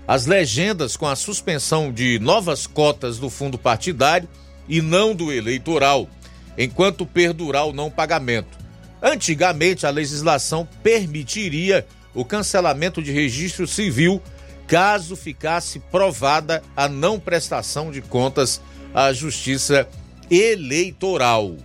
as 0.06 0.26
legendas 0.26 0.98
com 0.98 1.08
a 1.08 1.16
suspensão 1.16 1.94
de 1.94 2.20
novas 2.20 2.68
cotas 2.68 3.20
do 3.20 3.30
fundo 3.30 3.58
partidário 3.58 4.28
e 4.68 4.82
não 4.82 5.16
do 5.16 5.32
eleitoral, 5.32 6.10
enquanto 6.58 7.06
perdurar 7.06 7.66
o 7.68 7.72
não 7.72 7.90
pagamento. 7.90 8.59
Antigamente, 9.02 9.86
a 9.86 9.90
legislação 9.90 10.68
permitiria 10.84 11.86
o 12.14 12.26
cancelamento 12.26 13.02
de 13.02 13.12
registro 13.12 13.68
civil 13.68 14.22
caso 14.68 15.16
ficasse 15.16 15.80
provada 15.80 16.62
a 16.76 16.88
não 16.88 17.20
prestação 17.20 17.92
de 17.92 18.02
contas 18.02 18.62
à 18.94 19.12
Justiça 19.14 19.88
Eleitoral. 20.30 21.56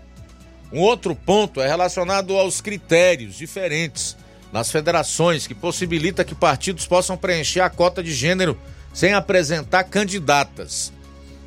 Um 0.72 0.80
outro 0.80 1.14
ponto 1.14 1.60
é 1.60 1.68
relacionado 1.68 2.36
aos 2.36 2.60
critérios 2.60 3.36
diferentes 3.36 4.16
nas 4.52 4.70
federações, 4.70 5.46
que 5.46 5.54
possibilita 5.54 6.24
que 6.24 6.34
partidos 6.34 6.86
possam 6.86 7.16
preencher 7.16 7.60
a 7.60 7.68
cota 7.68 8.02
de 8.02 8.12
gênero 8.12 8.56
sem 8.92 9.12
apresentar 9.12 9.84
candidatas. 9.84 10.92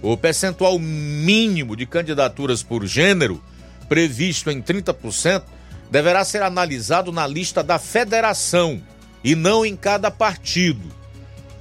O 0.02 0.16
percentual 0.16 0.78
mínimo 0.78 1.76
de 1.76 1.86
candidaturas 1.86 2.62
por 2.62 2.86
gênero, 2.86 3.42
previsto 3.88 4.52
em 4.52 4.62
30%, 4.62 5.44
deverá 5.90 6.24
ser 6.24 6.44
analisado 6.44 7.12
na 7.12 7.26
lista 7.26 7.64
da 7.64 7.80
federação 7.80 8.82
e 9.24 9.36
não 9.36 9.66
em 9.66 9.76
cada 9.76 10.12
partido. 10.12 10.96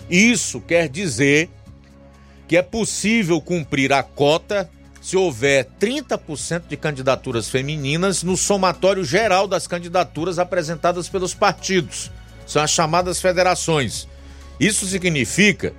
Isso 0.09 0.61
quer 0.61 0.89
dizer 0.89 1.51
que 2.47 2.57
é 2.57 2.63
possível 2.63 3.41
cumprir 3.41 3.93
a 3.93 4.03
cota 4.03 4.71
se 5.01 5.17
houver 5.17 5.69
30% 5.81 6.65
de 6.69 6.77
candidaturas 6.77 7.49
femininas 7.49 8.23
no 8.23 8.37
somatório 8.37 9.05
geral 9.05 9.47
das 9.47 9.67
candidaturas 9.67 10.39
apresentadas 10.39 11.09
pelos 11.09 11.33
partidos. 11.33 12.11
São 12.47 12.63
as 12.63 12.71
chamadas 12.71 13.21
federações. 13.21 14.09
Isso 14.59 14.87
significa 14.87 15.73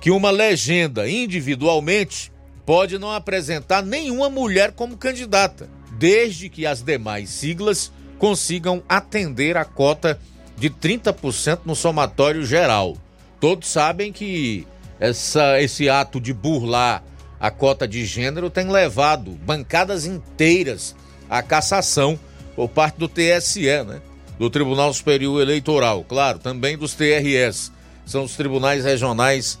que 0.00 0.10
uma 0.10 0.30
legenda 0.30 1.08
individualmente 1.08 2.32
pode 2.64 2.98
não 2.98 3.10
apresentar 3.10 3.82
nenhuma 3.82 4.30
mulher 4.30 4.72
como 4.72 4.96
candidata, 4.96 5.68
desde 6.00 6.48
que 6.48 6.64
as 6.64 6.80
demais 6.80 7.28
siglas 7.28 7.92
consigam 8.18 8.82
atender 8.88 9.58
a 9.58 9.66
cota 9.66 10.18
de 10.56 10.70
30% 10.70 11.60
no 11.66 11.76
somatório 11.76 12.42
geral. 12.42 12.96
Todos 13.38 13.68
sabem 13.68 14.10
que 14.10 14.66
essa, 14.98 15.60
esse 15.60 15.90
ato 15.90 16.18
de 16.18 16.32
burlar 16.32 17.04
a 17.38 17.50
cota 17.50 17.86
de 17.86 18.06
gênero 18.06 18.48
tem 18.48 18.70
levado 18.70 19.32
bancadas 19.32 20.06
inteiras 20.06 20.96
à 21.28 21.42
cassação 21.42 22.18
por 22.56 22.70
parte 22.70 22.98
do 22.98 23.06
TSE, 23.08 23.84
né? 23.84 24.00
Do 24.38 24.48
Tribunal 24.48 24.94
Superior 24.94 25.42
Eleitoral, 25.42 26.02
claro, 26.02 26.38
também 26.38 26.78
dos 26.78 26.94
TRS, 26.94 27.70
são 28.06 28.24
os 28.24 28.36
tribunais 28.36 28.84
regionais 28.84 29.58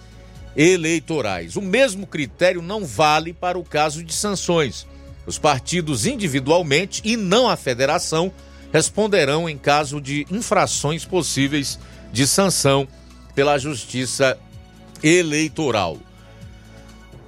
eleitorais. 0.56 1.56
O 1.56 1.62
mesmo 1.62 2.06
critério 2.06 2.62
não 2.62 2.84
vale 2.84 3.34
para 3.34 3.58
o 3.58 3.64
caso 3.64 4.02
de 4.02 4.14
sanções. 4.14 4.86
Os 5.30 5.38
partidos 5.38 6.06
individualmente 6.06 7.00
e 7.04 7.16
não 7.16 7.48
a 7.48 7.54
federação 7.56 8.32
responderão 8.72 9.48
em 9.48 9.56
caso 9.56 10.00
de 10.00 10.26
infrações 10.28 11.04
possíveis 11.04 11.78
de 12.12 12.26
sanção 12.26 12.88
pela 13.32 13.56
Justiça 13.56 14.36
Eleitoral. 15.00 15.98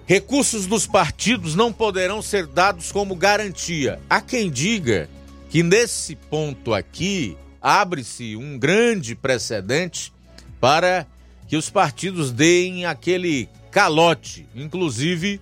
Recursos 0.05 0.67
dos 0.67 0.85
partidos 0.85 1.55
não 1.55 1.73
poderão 1.73 2.21
ser 2.21 2.49
dados 2.49 2.91
como 2.91 3.15
garantia. 3.15 4.01
Há 4.11 4.21
quem 4.21 4.51
diga 4.51 5.09
que 5.49 5.63
nesse 5.63 6.17
ponto 6.17 6.75
aqui 6.75 7.37
abre-se 7.61 8.35
um 8.35 8.59
grande 8.59 9.15
precedente 9.15 10.13
para 10.61 11.07
que 11.47 11.57
os 11.57 11.71
partidos 11.71 12.33
deem 12.33 12.85
aquele 12.85 13.49
calote, 13.71 14.45
inclusive 14.57 15.41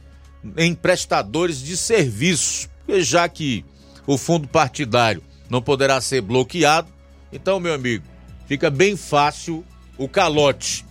em 0.57 0.75
prestadores 0.75 1.61
de 1.61 1.77
serviço, 1.77 2.69
já 2.99 3.29
que 3.29 3.65
o 4.07 4.17
fundo 4.17 4.49
partidário 4.49 5.23
não 5.49 5.61
poderá 5.61 6.01
ser 6.01 6.21
bloqueado, 6.21 6.89
então, 7.33 7.61
meu 7.61 7.73
amigo, 7.73 8.05
fica 8.47 8.71
bem 8.71 8.97
fácil 8.97 9.65
o 9.97 10.09
calote. 10.09 10.85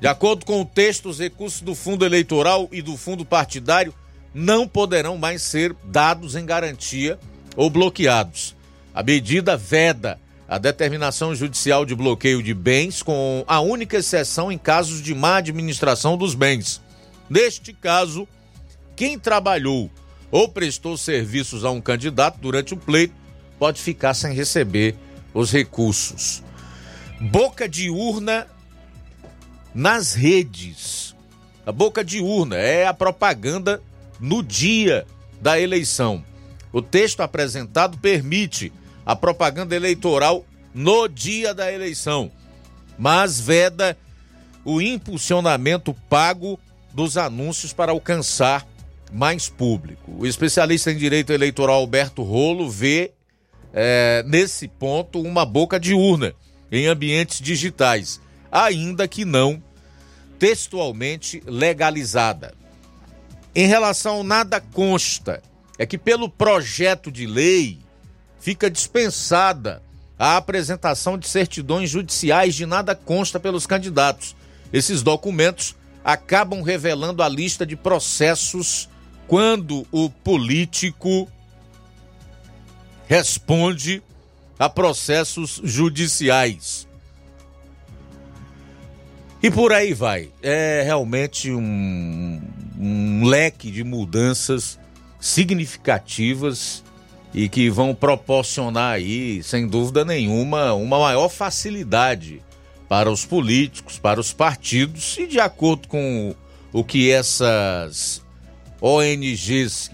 De 0.00 0.06
acordo 0.06 0.44
com 0.44 0.60
o 0.60 0.64
texto, 0.64 1.08
os 1.08 1.18
recursos 1.18 1.60
do 1.60 1.74
fundo 1.74 2.04
eleitoral 2.04 2.68
e 2.72 2.80
do 2.82 2.96
fundo 2.96 3.24
partidário 3.24 3.94
não 4.34 4.66
poderão 4.66 5.16
mais 5.16 5.42
ser 5.42 5.74
dados 5.84 6.34
em 6.34 6.44
garantia 6.44 7.18
ou 7.56 7.70
bloqueados. 7.70 8.56
A 8.94 9.02
medida 9.02 9.56
veda 9.56 10.18
a 10.48 10.58
determinação 10.58 11.34
judicial 11.34 11.84
de 11.84 11.94
bloqueio 11.94 12.42
de 12.42 12.52
bens, 12.52 13.02
com 13.02 13.44
a 13.46 13.60
única 13.60 13.96
exceção 13.96 14.52
em 14.52 14.58
casos 14.58 15.00
de 15.00 15.14
má 15.14 15.36
administração 15.36 16.16
dos 16.16 16.34
bens. 16.34 16.80
Neste 17.28 17.72
caso, 17.72 18.28
quem 18.96 19.18
trabalhou 19.18 19.90
ou 20.30 20.48
prestou 20.48 20.96
serviços 20.96 21.64
a 21.64 21.70
um 21.70 21.80
candidato 21.80 22.38
durante 22.40 22.74
o 22.74 22.76
pleito 22.76 23.14
pode 23.58 23.80
ficar 23.80 24.14
sem 24.14 24.34
receber 24.34 24.96
os 25.32 25.52
recursos. 25.52 26.42
Boca 27.20 27.68
de 27.68 27.90
urna 27.90 28.46
nas 29.74 30.14
redes. 30.14 31.14
A 31.66 31.72
boca 31.72 32.04
de 32.04 32.20
urna 32.20 32.56
é 32.56 32.86
a 32.86 32.94
propaganda 32.94 33.82
no 34.20 34.42
dia 34.42 35.06
da 35.40 35.58
eleição. 35.58 36.24
O 36.72 36.82
texto 36.82 37.20
apresentado 37.20 37.98
permite 37.98 38.72
a 39.06 39.14
propaganda 39.14 39.74
eleitoral 39.74 40.44
no 40.74 41.06
dia 41.06 41.54
da 41.54 41.72
eleição, 41.72 42.30
mas 42.98 43.40
veda 43.40 43.96
o 44.64 44.80
impulsionamento 44.80 45.94
pago 46.08 46.58
dos 46.92 47.16
anúncios 47.16 47.72
para 47.72 47.92
alcançar 47.92 48.66
mais 49.14 49.48
público. 49.48 50.12
O 50.18 50.26
especialista 50.26 50.90
em 50.90 50.96
direito 50.96 51.32
eleitoral 51.32 51.76
Alberto 51.76 52.22
Rolo 52.22 52.68
vê 52.68 53.12
é, 53.72 54.24
nesse 54.26 54.68
ponto 54.68 55.20
uma 55.20 55.46
boca 55.46 55.78
de 55.78 55.94
urna 55.94 56.34
em 56.70 56.86
ambientes 56.86 57.40
digitais 57.40 58.20
ainda 58.54 59.08
que 59.08 59.24
não 59.24 59.60
textualmente 60.38 61.42
legalizada. 61.44 62.54
Em 63.52 63.66
relação 63.66 64.22
nada 64.22 64.60
consta, 64.60 65.42
é 65.76 65.84
que 65.84 65.98
pelo 65.98 66.28
projeto 66.28 67.10
de 67.10 67.26
lei 67.26 67.80
fica 68.38 68.70
dispensada 68.70 69.82
a 70.16 70.36
apresentação 70.36 71.18
de 71.18 71.26
certidões 71.26 71.90
judiciais 71.90 72.54
de 72.54 72.64
nada 72.64 72.94
consta 72.94 73.40
pelos 73.40 73.66
candidatos. 73.66 74.36
Esses 74.72 75.02
documentos 75.02 75.74
acabam 76.04 76.62
revelando 76.62 77.24
a 77.24 77.28
lista 77.28 77.66
de 77.66 77.74
processos 77.74 78.88
quando 79.26 79.86
o 79.90 80.10
político 80.10 81.28
responde 83.06 84.02
a 84.58 84.68
processos 84.68 85.60
judiciais. 85.62 86.88
E 89.42 89.50
por 89.50 89.72
aí 89.72 89.92
vai. 89.92 90.30
É 90.42 90.82
realmente 90.84 91.52
um, 91.52 92.40
um 92.78 93.24
leque 93.26 93.70
de 93.70 93.84
mudanças 93.84 94.78
significativas 95.20 96.82
e 97.34 97.48
que 97.48 97.68
vão 97.68 97.94
proporcionar 97.94 98.94
aí, 98.94 99.42
sem 99.42 99.66
dúvida 99.66 100.04
nenhuma, 100.04 100.72
uma 100.72 100.98
maior 100.98 101.28
facilidade 101.28 102.40
para 102.88 103.10
os 103.10 103.26
políticos, 103.26 103.98
para 103.98 104.20
os 104.20 104.32
partidos 104.32 105.18
e 105.18 105.26
de 105.26 105.40
acordo 105.40 105.88
com 105.88 106.34
o 106.72 106.84
que 106.84 107.10
essas 107.10 108.23
ONGs 108.86 109.90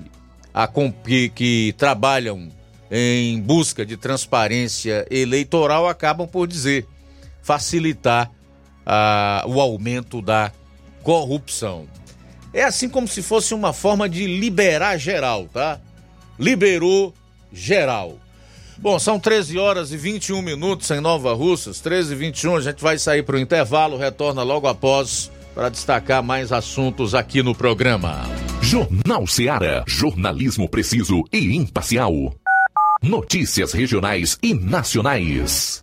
que, 1.37 1.73
trabalham 1.79 2.49
em 2.91 3.41
busca 3.41 3.87
de 3.87 3.97
transparência 3.97 5.07
eleitoral 5.09 5.87
acabam 5.87 6.27
por 6.27 6.49
dizer 6.49 6.89
facilitar 7.41 8.29
o 9.47 9.61
aumento 9.61 10.21
da 10.21 10.51
corrupção. 11.05 11.87
É 12.53 12.65
assim 12.65 12.89
como 12.89 13.07
se 13.07 13.23
fosse 13.23 13.55
uma 13.55 13.73
forma 13.73 14.09
de 14.09 14.27
liberar 14.27 14.99
geral, 14.99 15.47
tá? 15.53 15.81
Liberou 16.37 17.15
geral. 17.53 18.19
Bom, 18.77 18.99
são 18.99 19.21
13 19.21 19.57
horas 19.57 19.93
e 19.93 19.97
21 19.97 20.43
minutos 20.43 20.91
em 20.91 21.01
Nova 21.01 21.33
Russas, 21.33 21.79
13 21.79 22.15
e 22.15 22.17
21. 22.17 22.57
A 22.57 22.61
gente 22.61 22.83
vai 22.83 22.99
sair 22.99 23.23
para 23.23 23.37
o 23.37 23.39
intervalo, 23.39 23.97
retorna 23.97 24.43
logo 24.43 24.67
após 24.67 25.31
para 25.55 25.69
destacar 25.69 26.23
mais 26.23 26.53
assuntos 26.53 27.15
aqui 27.15 27.43
no 27.43 27.55
programa. 27.55 28.23
Jornal 28.63 29.27
Seara. 29.27 29.85
Jornalismo 29.87 30.69
preciso 30.69 31.25
e 31.33 31.57
imparcial. 31.57 32.13
Notícias 33.03 33.73
regionais 33.73 34.39
e 34.43 34.55
nacionais. 34.55 35.83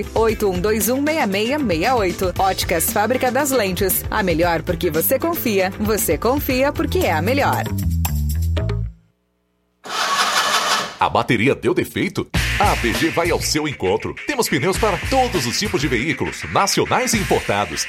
81216668. 0.13 2.39
Óticas 2.39 2.91
Fábrica 2.91 3.31
das 3.31 3.51
Lentes. 3.51 4.03
A 4.09 4.23
melhor 4.23 4.63
porque 4.63 4.89
você 4.89 5.19
confia. 5.19 5.71
Você 5.79 6.17
confia 6.17 6.71
porque 6.71 6.99
é 6.99 7.11
a 7.11 7.21
melhor. 7.21 7.65
A 10.99 11.09
bateria 11.09 11.53
deu 11.55 11.73
defeito? 11.73 12.27
A 12.59 12.73
APG 12.73 13.09
vai 13.09 13.31
ao 13.31 13.41
seu 13.41 13.67
encontro. 13.67 14.13
Temos 14.27 14.47
pneus 14.47 14.77
para 14.77 14.99
todos 15.09 15.47
os 15.47 15.57
tipos 15.57 15.81
de 15.81 15.87
veículos, 15.87 16.43
nacionais 16.51 17.15
e 17.15 17.17
importados. 17.17 17.87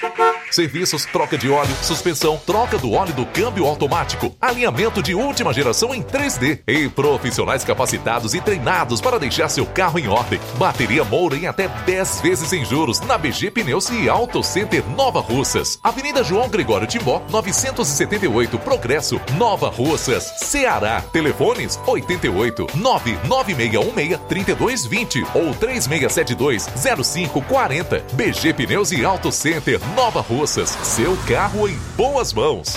Serviços, 0.53 1.07
troca 1.07 1.39
de 1.39 1.49
óleo, 1.49 1.75
suspensão, 1.81 2.39
troca 2.45 2.77
do 2.77 2.93
óleo 2.93 3.15
do 3.15 3.25
câmbio 3.25 3.65
automático, 3.65 4.37
alinhamento 4.39 5.03
de 5.03 5.15
última 5.15 5.51
geração 5.51 5.95
em 5.95 6.03
3D 6.03 6.61
e 6.69 6.91
profissionais 6.91 7.65
capacitados 7.65 8.35
e 8.35 8.41
treinados 8.41 9.01
para 9.01 9.19
deixar 9.19 9.49
seu 9.49 9.65
carro 9.65 9.99
em 9.99 10.09
ordem. 10.09 10.39
Bateria 10.59 11.05
Moura 11.05 11.37
em 11.37 11.47
até 11.47 11.69
10 11.69 12.21
vezes 12.21 12.49
sem 12.49 12.67
juros 12.67 13.01
na 13.01 13.17
BG 13.17 13.51
Pneus 13.51 13.89
e 13.89 14.11
Auto 14.11 14.43
Center 14.43 14.87
Nova 14.91 15.21
Russas. 15.21 15.79
Avenida 15.83 16.23
João 16.23 16.51
Gregório 16.51 16.87
Timbó, 16.87 17.23
978 17.31 18.59
Progresso, 18.59 19.19
Nova 19.39 19.71
Russas, 19.71 20.35
Ceará. 20.37 21.01
Telefones 21.01 21.81
88 21.87 22.67
99616 22.75 24.21
3220 24.29 25.25
ou 25.35 25.55
3672 25.55 26.69
0540. 27.09 28.05
BG 28.13 28.53
Pneus 28.53 28.93
e 28.93 29.03
Auto 29.03 29.33
Center 29.33 29.81
Nova 29.97 30.21
Russas. 30.21 30.42
Seu 30.47 31.17
carro 31.29 31.69
em 31.69 31.79
boas 31.97 32.33
mãos. 32.33 32.77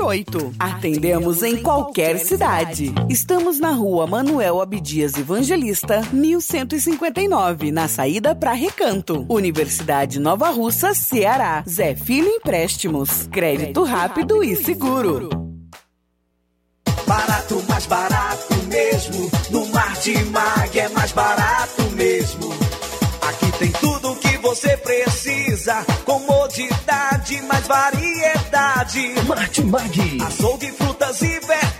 981330698 0.00 0.54
Atendemos 0.58 1.42
em 1.42 1.62
qualquer 1.62 2.18
cidade. 2.18 2.92
Estamos 3.08 3.60
na 3.60 3.70
rua 3.70 4.06
Manuel 4.06 4.60
Abdias 4.60 5.16
Evangelista, 5.16 6.02
1159, 6.12 7.70
na 7.70 7.86
saída 7.88 8.34
para 8.34 8.52
Recanto. 8.52 9.26
Universidade 9.28 10.18
Nova 10.18 10.50
Russa, 10.50 10.94
Ceará. 10.94 11.62
Zé 11.68 11.94
Filho 11.94 12.28
Empréstimos. 12.28 13.26
Crédito 13.30 13.82
rápido 13.84 14.42
e 14.42 14.56
seguro. 14.56 15.28
Barato, 17.06 17.62
mais 17.68 17.86
barato 17.86 18.54
mesmo. 18.68 19.30
No 19.50 19.66
Martimag 19.66 20.78
é 20.78 20.88
mais 20.90 21.12
barato 21.12 21.82
mesmo. 21.96 22.50
Aqui 23.28 23.52
tem 23.58 23.72
tudo 23.72 24.12
o 24.12 24.16
que 24.16 24.38
você 24.38 24.76
precisa. 24.76 25.84
Comodidade, 26.04 26.89
mais 27.50 27.66
variedade. 27.66 29.14
Martimag. 29.26 30.22
Açougue, 30.22 30.70
frutas 30.72 31.20
e 31.22 31.40
verduras. 31.40 31.79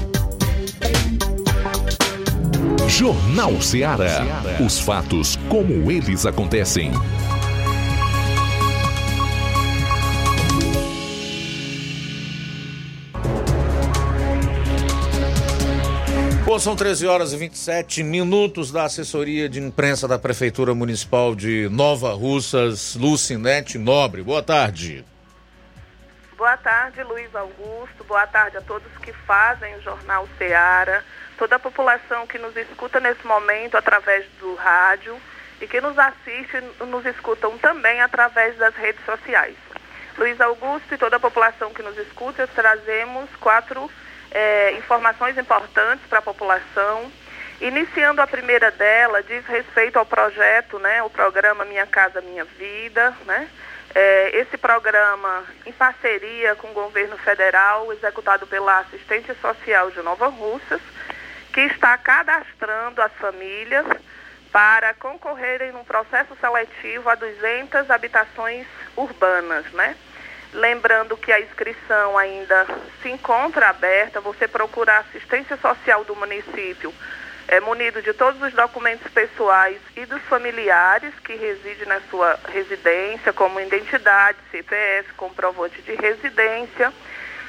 Jornal 2.93 3.59
Ceará. 3.63 4.23
Os 4.65 4.79
fatos 4.79 5.39
como 5.49 5.91
eles 5.91 6.27
acontecem. 6.27 6.93
Bom, 16.45 16.59
são 16.59 16.77
13 16.77 17.07
horas 17.07 17.33
e 17.33 17.37
27 17.39 18.03
minutos 18.03 18.71
da 18.71 18.85
assessoria 18.85 19.49
de 19.49 19.59
imprensa 19.59 20.07
da 20.07 20.19
Prefeitura 20.19 20.75
Municipal 20.75 21.35
de 21.35 21.71
Nova 21.71 22.13
Russas, 22.13 22.95
Lucinete 22.95 23.79
Nobre. 23.79 24.23
Boa 24.23 24.43
tarde. 24.43 25.03
Boa 26.43 26.57
tarde, 26.57 27.01
Luiz 27.05 27.33
Augusto. 27.37 28.03
Boa 28.03 28.27
tarde 28.27 28.57
a 28.57 28.61
todos 28.61 28.91
que 29.01 29.13
fazem 29.13 29.77
o 29.77 29.81
Jornal 29.81 30.29
Ceará, 30.37 31.01
toda 31.39 31.55
a 31.55 31.59
população 31.61 32.27
que 32.27 32.37
nos 32.37 32.57
escuta 32.57 32.99
nesse 32.99 33.25
momento 33.25 33.77
através 33.77 34.27
do 34.41 34.57
rádio 34.57 35.17
e 35.61 35.69
que 35.69 35.81
nos 35.81 35.97
assiste 35.97 36.61
nos 36.81 37.07
escutam 37.07 37.57
também 37.59 38.01
através 38.01 38.57
das 38.57 38.75
redes 38.75 39.05
sociais. 39.05 39.55
Luiz 40.19 40.41
Augusto 40.41 40.93
e 40.93 40.99
toda 40.99 41.15
a 41.15 41.21
população 41.21 41.73
que 41.73 41.81
nos 41.81 41.97
escuta, 41.97 42.45
trazemos 42.49 43.31
quatro 43.37 43.89
é, 44.33 44.73
informações 44.73 45.39
importantes 45.39 46.05
para 46.09 46.19
a 46.19 46.23
população. 46.23 47.09
Iniciando 47.61 48.21
a 48.21 48.27
primeira 48.27 48.73
dela, 48.73 49.23
diz 49.23 49.47
respeito 49.47 49.97
ao 49.97 50.05
projeto, 50.05 50.81
né, 50.81 51.05
o 51.05 51.09
programa 51.09 51.65
Minha 51.65 51.87
Casa 51.87 52.21
Minha 52.21 52.45
Vida, 52.45 53.17
né? 53.27 53.49
É, 53.95 54.39
esse 54.39 54.57
programa, 54.57 55.45
em 55.67 55.73
parceria 55.73 56.55
com 56.55 56.69
o 56.69 56.75
governo 56.75 57.17
federal, 57.19 57.93
executado 57.93 58.47
pela 58.47 58.79
Assistência 58.79 59.37
Social 59.41 59.91
de 59.91 60.01
Nova 60.01 60.29
Russas, 60.29 60.81
que 61.53 61.61
está 61.61 61.99
cadastrando 61.99 63.03
as 63.03 63.13
famílias 63.13 63.87
para 64.51 64.95
concorrerem 64.95 65.73
num 65.73 65.85
processo 65.85 66.35
seletivo 66.41 67.09
a 67.11 67.15
200 67.15 67.91
habitações 67.91 68.67
urbanas, 68.97 69.71
né? 69.73 69.97
Lembrando 70.53 71.17
que 71.17 71.33
a 71.33 71.41
inscrição 71.41 72.17
ainda 72.17 72.67
se 73.03 73.11
encontra 73.11 73.71
aberta, 73.71 74.21
você 74.21 74.47
procura 74.47 74.93
a 74.93 74.99
assistência 74.99 75.57
social 75.57 76.05
do 76.05 76.15
município, 76.15 76.93
é, 77.49 77.61
munido 77.61 78.01
de 78.03 78.13
todos 78.13 78.41
os 78.43 78.53
documentos 78.53 79.11
pessoais 79.13 79.79
e 79.97 80.07
dos 80.07 80.23
familiares 80.23 81.13
que 81.25 81.35
residem 81.35 81.87
na 81.87 82.01
sua 82.11 82.39
residência, 82.49 83.33
como 83.33 83.61
identidade, 83.61 84.39
CPF, 84.51 85.13
comprovante 85.15 85.81
de 85.83 85.95
residência. 85.95 86.93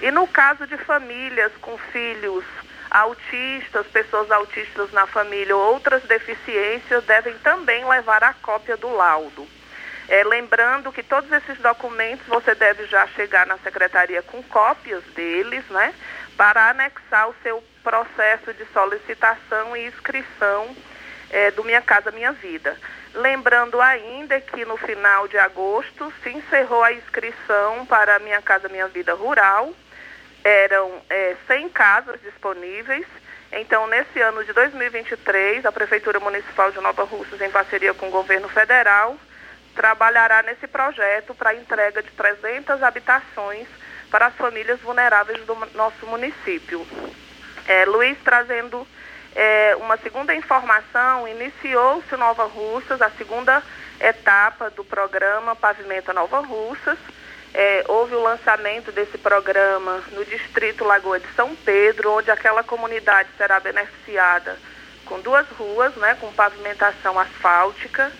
E 0.01 0.11
no 0.11 0.27
caso 0.27 0.67
de 0.67 0.77
famílias 0.77 1.51
com 1.61 1.77
filhos 1.77 2.43
autistas, 2.91 3.87
pessoas 3.87 4.29
autistas 4.29 4.91
na 4.91 5.07
família 5.07 5.55
ou 5.55 5.73
outras 5.73 6.03
deficiências, 6.03 7.03
devem 7.05 7.33
também 7.39 7.83
levar 7.87 8.23
a 8.23 8.33
cópia 8.33 8.77
do 8.77 8.93
laudo. 8.95 9.47
É, 10.07 10.23
lembrando 10.23 10.91
que 10.91 11.01
todos 11.01 11.31
esses 11.31 11.57
documentos 11.59 12.27
você 12.27 12.53
deve 12.53 12.85
já 12.87 13.07
chegar 13.07 13.47
na 13.47 13.57
secretaria 13.59 14.21
com 14.21 14.43
cópias 14.43 15.03
deles, 15.15 15.63
né? 15.69 15.93
Para 16.43 16.71
anexar 16.71 17.29
o 17.29 17.35
seu 17.41 17.63
processo 17.81 18.53
de 18.53 18.65
solicitação 18.73 19.77
e 19.77 19.87
inscrição 19.87 20.75
é, 21.29 21.51
do 21.51 21.63
Minha 21.63 21.81
Casa 21.81 22.11
Minha 22.11 22.33
Vida. 22.33 22.77
Lembrando 23.13 23.79
ainda 23.79 24.41
que 24.41 24.65
no 24.65 24.75
final 24.75 25.25
de 25.29 25.37
agosto 25.37 26.11
se 26.21 26.31
encerrou 26.31 26.83
a 26.83 26.91
inscrição 26.91 27.85
para 27.85 28.19
Minha 28.19 28.41
Casa 28.41 28.67
Minha 28.67 28.89
Vida 28.89 29.13
Rural. 29.13 29.71
Eram 30.43 31.01
é, 31.09 31.37
100 31.47 31.69
casas 31.69 32.21
disponíveis. 32.21 33.07
Então, 33.53 33.87
nesse 33.87 34.19
ano 34.19 34.43
de 34.43 34.51
2023, 34.51 35.65
a 35.65 35.71
Prefeitura 35.71 36.19
Municipal 36.19 36.73
de 36.73 36.81
Nova 36.81 37.05
Russas, 37.05 37.39
em 37.39 37.51
parceria 37.51 37.93
com 37.93 38.09
o 38.09 38.11
governo 38.11 38.49
federal, 38.49 39.17
trabalhará 39.73 40.43
nesse 40.43 40.67
projeto 40.67 41.33
para 41.33 41.51
a 41.51 41.55
entrega 41.55 42.03
de 42.03 42.11
300 42.11 42.83
habitações 42.83 43.65
para 44.13 44.27
as 44.27 44.35
famílias 44.35 44.79
vulneráveis 44.79 45.43
do 45.43 45.57
nosso 45.73 46.05
município. 46.05 46.85
É, 47.67 47.83
Luiz 47.85 48.15
trazendo 48.23 48.87
é, 49.35 49.75
uma 49.77 49.97
segunda 49.97 50.35
informação, 50.35 51.27
iniciou-se 51.27 52.15
Nova 52.15 52.43
Russas, 52.43 53.01
a 53.01 53.09
segunda 53.09 53.63
etapa 53.99 54.69
do 54.69 54.83
programa 54.83 55.55
Pavimenta 55.55 56.13
Nova 56.13 56.41
Russas. 56.41 56.99
É, 57.55 57.85
houve 57.87 58.13
o 58.13 58.21
lançamento 58.21 58.91
desse 58.91 59.17
programa 59.17 60.03
no 60.11 60.23
distrito 60.25 60.83
Lagoa 60.83 61.19
de 61.19 61.27
São 61.33 61.55
Pedro, 61.55 62.11
onde 62.11 62.29
aquela 62.29 62.61
comunidade 62.61 63.29
será 63.35 63.59
beneficiada 63.59 64.59
com 65.07 65.19
duas 65.21 65.47
ruas, 65.57 65.95
né, 65.95 66.15
com 66.21 66.31
pavimentação 66.33 67.17
asfáltica. 67.17 68.11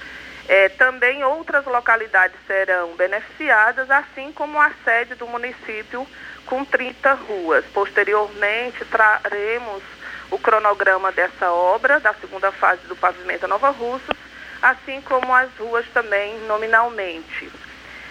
É, 0.48 0.70
também 0.70 1.24
outras 1.24 1.66
localidades 1.66 2.38
serão 2.46 2.96
beneficiadas, 2.96 3.90
assim 3.90 4.32
como 4.34 4.60
a 4.60 4.72
sede 4.84 5.16
do 5.16 5.26
município 5.28 6.06
com 6.46 6.66
30 6.66 7.14
ruas. 7.14 7.66
Posteriormente, 7.74 8.84
traremos 8.86 9.82
o 10.30 10.38
cronograma 10.38 11.12
dessa 11.12 11.52
obra, 11.52 12.00
da 12.00 12.14
segunda 12.16 12.52
fase 12.52 12.82
do 12.88 12.96
pavimento 12.96 13.48
Nova 13.48 13.70
Russa, 13.70 14.14
assim 14.62 15.02
como 15.02 15.34
as 15.34 15.50
ruas 15.58 15.86
também 15.94 16.40
nominalmente. 16.42 17.50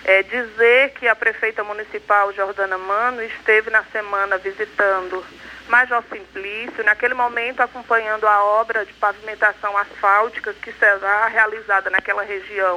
É, 0.05 0.23
dizer 0.23 0.91
que 0.95 1.07
a 1.07 1.15
prefeita 1.15 1.63
municipal 1.63 2.33
Jordana 2.33 2.77
Mano 2.77 3.23
esteve 3.23 3.71
na 3.71 3.85
semana 3.85 4.37
visitando 4.39 5.25
Major 5.73 6.05
Simplício, 6.13 6.85
naquele 6.85 7.15
momento 7.15 7.61
acompanhando 7.61 8.29
a 8.29 8.45
obra 8.45 8.85
de 8.85 8.93
pavimentação 8.93 9.75
asfáltica 9.79 10.53
que 10.53 10.71
será 10.73 11.27
realizada 11.29 11.89
naquela 11.89 12.23
região, 12.23 12.77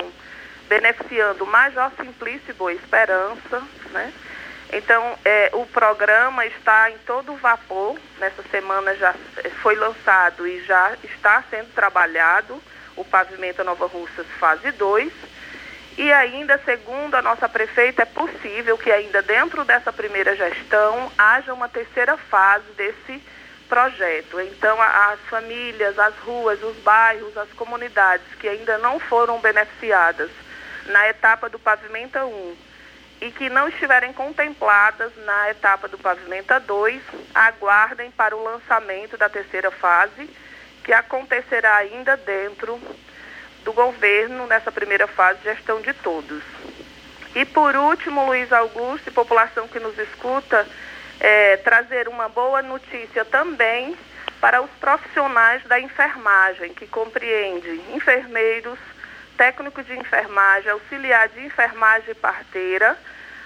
beneficiando 0.70 1.46
Major 1.46 1.92
Simplício 2.00 2.52
e 2.52 2.54
Boa 2.54 2.72
Esperança, 2.72 3.62
né? 3.92 4.14
Então, 4.72 5.20
é, 5.26 5.50
o 5.52 5.66
programa 5.66 6.46
está 6.46 6.90
em 6.90 6.98
todo 7.00 7.36
vapor. 7.36 8.00
Nessa 8.18 8.42
semana 8.44 8.96
já 8.96 9.14
foi 9.62 9.76
lançado 9.76 10.48
e 10.48 10.64
já 10.64 10.96
está 11.04 11.44
sendo 11.50 11.74
trabalhado 11.74 12.62
o 12.96 13.04
pavimento 13.04 13.62
Nova 13.66 13.88
Russas 13.88 14.26
fase 14.40 14.72
2. 14.72 15.12
E 15.98 16.12
ainda, 16.12 16.60
segundo 16.66 17.16
a 17.16 17.22
nossa 17.22 17.48
prefeita, 17.48 18.02
é 18.02 18.06
possível 18.06 18.78
que 18.78 18.92
ainda 18.92 19.22
dentro 19.22 19.64
dessa 19.64 19.94
primeira 19.94 20.36
gestão 20.36 21.12
haja 21.18 21.54
uma 21.54 21.70
terceira 21.70 22.18
fase 22.18 22.70
desse 22.76 23.24
projeto. 23.70 24.40
Então, 24.42 24.82
as 24.82 25.20
famílias, 25.30 25.98
as 25.98 26.16
ruas, 26.20 26.62
os 26.62 26.76
bairros, 26.78 27.38
as 27.38 27.50
comunidades 27.54 28.28
que 28.40 28.48
ainda 28.48 28.78
não 28.78 29.00
foram 29.00 29.40
beneficiadas 29.40 30.30
na 30.88 31.08
etapa 31.10 31.50
do 31.50 31.58
Pavimenta 31.58 32.26
1 32.26 32.56
e 33.22 33.32
que 33.32 33.50
não 33.50 33.70
estiverem 33.70 34.12
contempladas 34.12 35.12
na 35.26 35.50
etapa 35.50 35.88
do 35.88 35.98
Pavimenta 35.98 36.60
2, 36.60 37.02
aguardem 37.34 38.12
para 38.12 38.36
o 38.36 38.44
lançamento 38.44 39.18
da 39.18 39.30
terceira 39.30 39.72
fase, 39.72 40.30
que 40.84 40.92
acontecerá 40.92 41.78
ainda 41.78 42.18
dentro 42.18 42.80
do 43.66 43.74
governo 43.74 44.46
nessa 44.46 44.72
primeira 44.72 45.08
fase 45.08 45.40
de 45.40 45.46
gestão 45.46 45.82
de 45.82 45.92
todos. 45.92 46.44
E 47.36 47.44
por 47.44 47.76
último, 47.76 48.28
Luiz 48.28 48.54
Augusto 48.54 49.10
e 49.10 49.12
população 49.12 49.68
que 49.68 49.80
nos 49.80 49.98
escuta, 49.98 50.66
é, 51.20 51.58
trazer 51.58 52.08
uma 52.08 52.30
boa 52.30 52.62
notícia 52.62 53.26
também 53.26 53.98
para 54.40 54.62
os 54.62 54.70
profissionais 54.80 55.64
da 55.64 55.80
enfermagem, 55.80 56.74
que 56.74 56.86
compreende 56.88 57.82
enfermeiros, 57.94 58.78
técnicos 59.36 59.86
de 59.86 59.98
enfermagem, 59.98 60.72
auxiliar 60.72 61.28
de 61.30 61.44
enfermagem 61.44 62.12
e 62.12 62.16
parteira, 62.16 62.98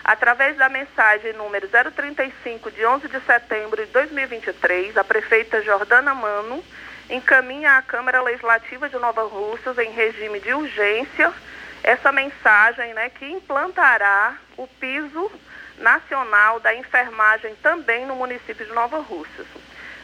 através 0.03 0.57
da 0.57 0.67
mensagem 0.69 1.33
número 1.33 1.67
035 1.67 2.71
de 2.71 2.85
11 2.85 3.07
de 3.07 3.19
setembro 3.21 3.85
de 3.85 3.91
2023, 3.91 4.97
a 4.97 5.03
prefeita 5.03 5.61
Jordana 5.63 6.13
Mano 6.13 6.63
encaminha 7.09 7.77
à 7.77 7.81
Câmara 7.81 8.21
Legislativa 8.21 8.87
de 8.89 8.97
Nova 8.97 9.23
Russas 9.23 9.77
em 9.77 9.91
regime 9.91 10.39
de 10.39 10.53
urgência 10.53 11.33
essa 11.83 12.11
mensagem 12.11 12.93
né, 12.93 13.09
que 13.09 13.25
implantará 13.25 14.35
o 14.57 14.67
piso 14.67 15.31
nacional 15.77 16.59
da 16.59 16.75
enfermagem 16.75 17.55
também 17.63 18.05
no 18.05 18.15
município 18.15 18.65
de 18.65 18.73
Nova 18.73 18.99
Russas. 18.99 19.47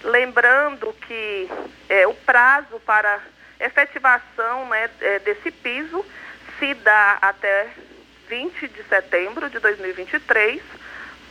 Lembrando 0.03 0.93
que 1.05 1.49
é, 1.89 2.07
o 2.07 2.13
prazo 2.13 2.79
para 2.85 3.19
efetivação 3.59 4.67
né, 4.67 4.89
é, 5.01 5.19
desse 5.19 5.51
piso 5.51 6.05
se 6.57 6.73
dá 6.75 7.17
até 7.21 7.67
20 8.29 8.67
de 8.69 8.83
setembro 8.83 9.49
de 9.49 9.59
2023, 9.59 10.61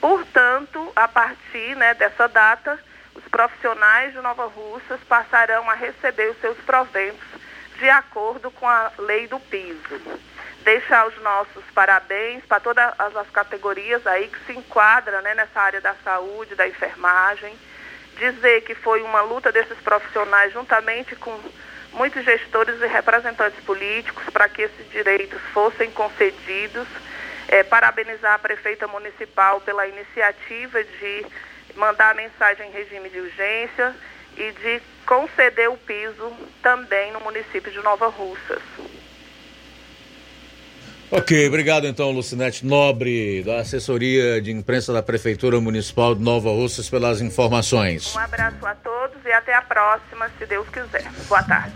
Portanto, 0.05 0.93
a 0.95 1.09
partir 1.09 1.75
né, 1.77 1.95
dessa 1.95 2.29
data, 2.29 2.79
os 3.15 3.25
profissionais 3.29 4.13
de 4.13 4.21
Nova 4.21 4.47
Russas 4.47 5.01
passarão 5.09 5.69
a 5.71 5.75
receber 5.75 6.31
os 6.31 6.41
seus 6.41 6.59
proventos 6.59 7.25
de 7.79 7.89
acordo 7.89 8.51
com 8.51 8.69
a 8.69 8.91
lei 8.99 9.27
do 9.27 9.39
piso. 9.41 10.01
Deixar 10.63 11.07
os 11.07 11.23
nossos 11.23 11.65
parabéns 11.75 12.45
para 12.47 12.61
todas 12.61 12.95
as 12.99 13.31
categorias 13.31 14.07
aí 14.07 14.29
que 14.29 14.47
se 14.47 14.59
enquadram 14.59 15.21
né, 15.21 15.35
nessa 15.35 15.61
área 15.61 15.81
da 15.81 15.95
saúde, 16.03 16.55
da 16.55 16.67
enfermagem. 16.67 17.55
Dizer 18.17 18.63
que 18.63 18.75
foi 18.75 19.03
uma 19.03 19.21
luta 19.23 19.53
desses 19.53 19.79
profissionais 19.79 20.53
juntamente 20.53 21.15
com 21.17 21.39
muitos 21.93 22.25
gestores 22.25 22.81
e 22.81 22.87
representantes 22.87 23.63
políticos 23.65 24.25
para 24.31 24.49
que 24.49 24.63
esses 24.63 24.91
direitos 24.91 25.41
fossem 25.53 25.91
concedidos 25.91 26.87
é, 27.49 27.63
parabenizar 27.63 28.35
a 28.35 28.39
prefeita 28.39 28.87
municipal 28.89 29.61
pela 29.61 29.87
iniciativa 29.87 30.83
de 30.83 31.27
mandar 31.77 32.11
a 32.11 32.15
mensagem 32.15 32.69
em 32.69 32.73
regime 32.73 33.09
de 33.09 33.21
urgência 33.21 33.95
e 34.37 34.53
de 34.53 34.83
conceder 35.07 35.69
o 35.71 35.77
piso 35.77 36.33
também 36.63 37.13
no 37.13 37.21
município 37.21 37.71
de 37.71 37.79
Nova 37.83 38.09
Russas. 38.09 38.63
Ok, 41.11 41.47
obrigado 41.47 41.87
então, 41.87 42.11
Lucinete 42.11 42.67
Nobre, 42.67 43.43
da 43.45 43.61
assessoria 43.61 44.41
de 44.41 44.51
imprensa 44.51 44.93
da 44.93 45.03
Prefeitura 45.03 45.61
Municipal 45.61 46.15
de 46.15 46.23
Nova 46.23 46.51
Russas, 46.51 46.89
pelas 46.89 47.21
informações. 47.21 48.17
Um 48.17 48.19
abraço 48.19 48.67
a 48.67 48.75
todos 48.75 49.25
e 49.25 49.31
até 49.31 49.55
a 49.55 49.63
próxima, 49.63 50.29
se 50.39 50.47
Deus 50.47 50.67
quiser. 50.71 51.09
Boa 51.29 51.43
tarde. 51.43 51.73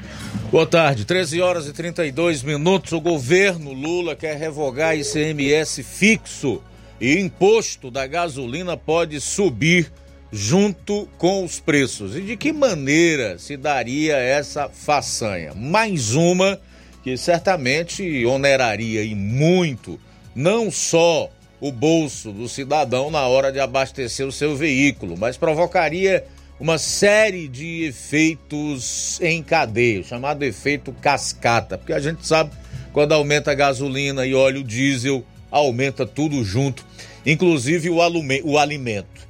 Boa 0.50 0.66
tarde, 0.66 1.04
13 1.04 1.42
horas 1.42 1.68
e 1.68 1.72
32 1.72 2.42
minutos. 2.42 2.92
O 2.92 3.00
governo 3.00 3.72
Lula 3.72 4.16
quer 4.16 4.36
revogar 4.36 4.96
ICMS 4.96 5.84
fixo 5.84 6.62
e 7.00 7.18
imposto 7.18 7.90
da 7.90 8.06
gasolina 8.06 8.76
pode 8.76 9.20
subir 9.20 9.92
junto 10.30 11.08
com 11.16 11.44
os 11.44 11.60
preços. 11.60 12.16
E 12.16 12.20
de 12.20 12.36
que 12.36 12.52
maneira 12.52 13.38
se 13.38 13.56
daria 13.56 14.16
essa 14.16 14.68
façanha? 14.68 15.54
Mais 15.54 16.14
uma 16.14 16.60
que 17.02 17.16
certamente 17.16 18.26
oneraria 18.26 19.02
e 19.02 19.14
muito 19.14 19.98
não 20.34 20.70
só 20.70 21.30
o 21.60 21.72
bolso 21.72 22.32
do 22.32 22.48
cidadão 22.48 23.10
na 23.10 23.26
hora 23.26 23.50
de 23.50 23.58
abastecer 23.58 24.26
o 24.26 24.32
seu 24.32 24.54
veículo, 24.54 25.16
mas 25.16 25.36
provocaria 25.36 26.24
uma 26.60 26.78
série 26.78 27.48
de 27.48 27.84
efeitos 27.84 29.20
em 29.20 29.42
cadeia, 29.42 30.02
chamado 30.02 30.44
efeito 30.44 30.92
cascata, 30.92 31.78
porque 31.78 31.92
a 31.92 32.00
gente 32.00 32.26
sabe 32.26 32.50
quando 32.92 33.12
aumenta 33.12 33.52
a 33.52 33.54
gasolina 33.54 34.26
e 34.26 34.34
óleo 34.34 34.64
diesel, 34.64 35.24
aumenta 35.50 36.06
tudo 36.06 36.44
junto, 36.44 36.84
inclusive 37.24 37.90
o, 37.90 37.98
o 38.44 38.58
alimento. 38.58 39.28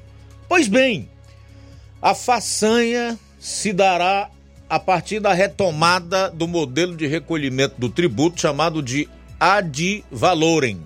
Pois 0.49 0.69
bem, 0.69 1.09
a 2.01 2.15
façanha 2.15 3.19
se 3.39 3.73
dará 3.73 4.31
a 4.69 4.79
partir 4.79 5.21
da 5.21 5.33
retomada 5.33 6.31
do 6.31 6.47
modelo 6.47 6.97
de 6.97 7.07
recolhimento 7.07 7.75
do 7.79 7.89
tributo 7.89 8.41
chamado 8.41 8.83
de 8.83 9.09
ad 9.41 10.05
valorem 10.11 10.83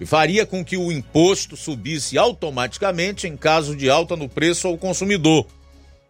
e 0.00 0.06
faria 0.06 0.44
com 0.44 0.64
que 0.64 0.76
o 0.76 0.92
imposto 0.92 1.56
subisse 1.56 2.18
automaticamente 2.18 3.26
em 3.26 3.36
caso 3.36 3.74
de 3.74 3.88
alta 3.88 4.14
no 4.14 4.28
preço 4.28 4.68
ao 4.68 4.76
consumidor. 4.76 5.46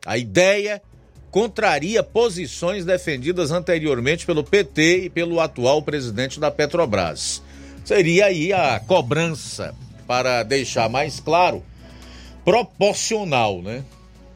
A 0.04 0.18
ideia 0.18 0.82
contraria 1.30 2.02
posições 2.02 2.84
defendidas 2.84 3.50
anteriormente 3.50 4.26
pelo 4.26 4.42
PT 4.42 5.04
e 5.04 5.10
pelo 5.10 5.40
atual 5.40 5.82
presidente 5.82 6.40
da 6.40 6.50
Petrobras. 6.50 7.42
Seria 7.86 8.26
aí 8.26 8.52
a 8.52 8.80
cobrança, 8.80 9.72
para 10.08 10.42
deixar 10.42 10.90
mais 10.90 11.20
claro, 11.20 11.62
proporcional, 12.44 13.62
né? 13.62 13.84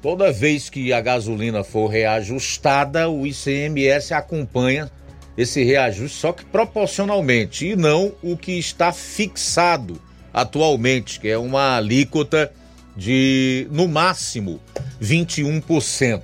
Toda 0.01 0.31
vez 0.31 0.71
que 0.71 0.93
a 0.93 1.01
gasolina 1.01 1.65
for 1.65 1.89
reajustada, 1.89 3.11
o 3.11 3.27
ICMS 3.27 4.15
acompanha 4.15 4.89
esse 5.37 5.65
reajuste, 5.65 6.17
só 6.17 6.33
que 6.33 6.45
proporcionalmente, 6.45 7.67
e 7.67 7.75
não 7.75 8.13
o 8.23 8.37
que 8.37 8.53
está 8.53 8.93
fixado 8.93 10.01
atualmente, 10.33 11.19
que 11.19 11.27
é 11.27 11.37
uma 11.37 11.77
alíquota 11.77 12.53
de, 12.97 13.67
no 13.73 13.89
máximo, 13.89 14.61
21%. 15.03 16.23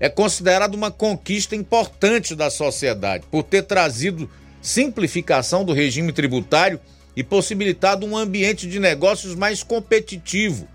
é 0.01 0.09
considerada 0.09 0.75
uma 0.75 0.89
conquista 0.89 1.55
importante 1.55 2.33
da 2.33 2.49
sociedade 2.49 3.23
por 3.29 3.43
ter 3.43 3.61
trazido 3.61 4.27
simplificação 4.59 5.63
do 5.63 5.73
regime 5.73 6.11
tributário 6.11 6.79
e 7.15 7.23
possibilitado 7.23 8.03
um 8.07 8.17
ambiente 8.17 8.67
de 8.67 8.79
negócios 8.79 9.35
mais 9.35 9.61
competitivo 9.61 10.67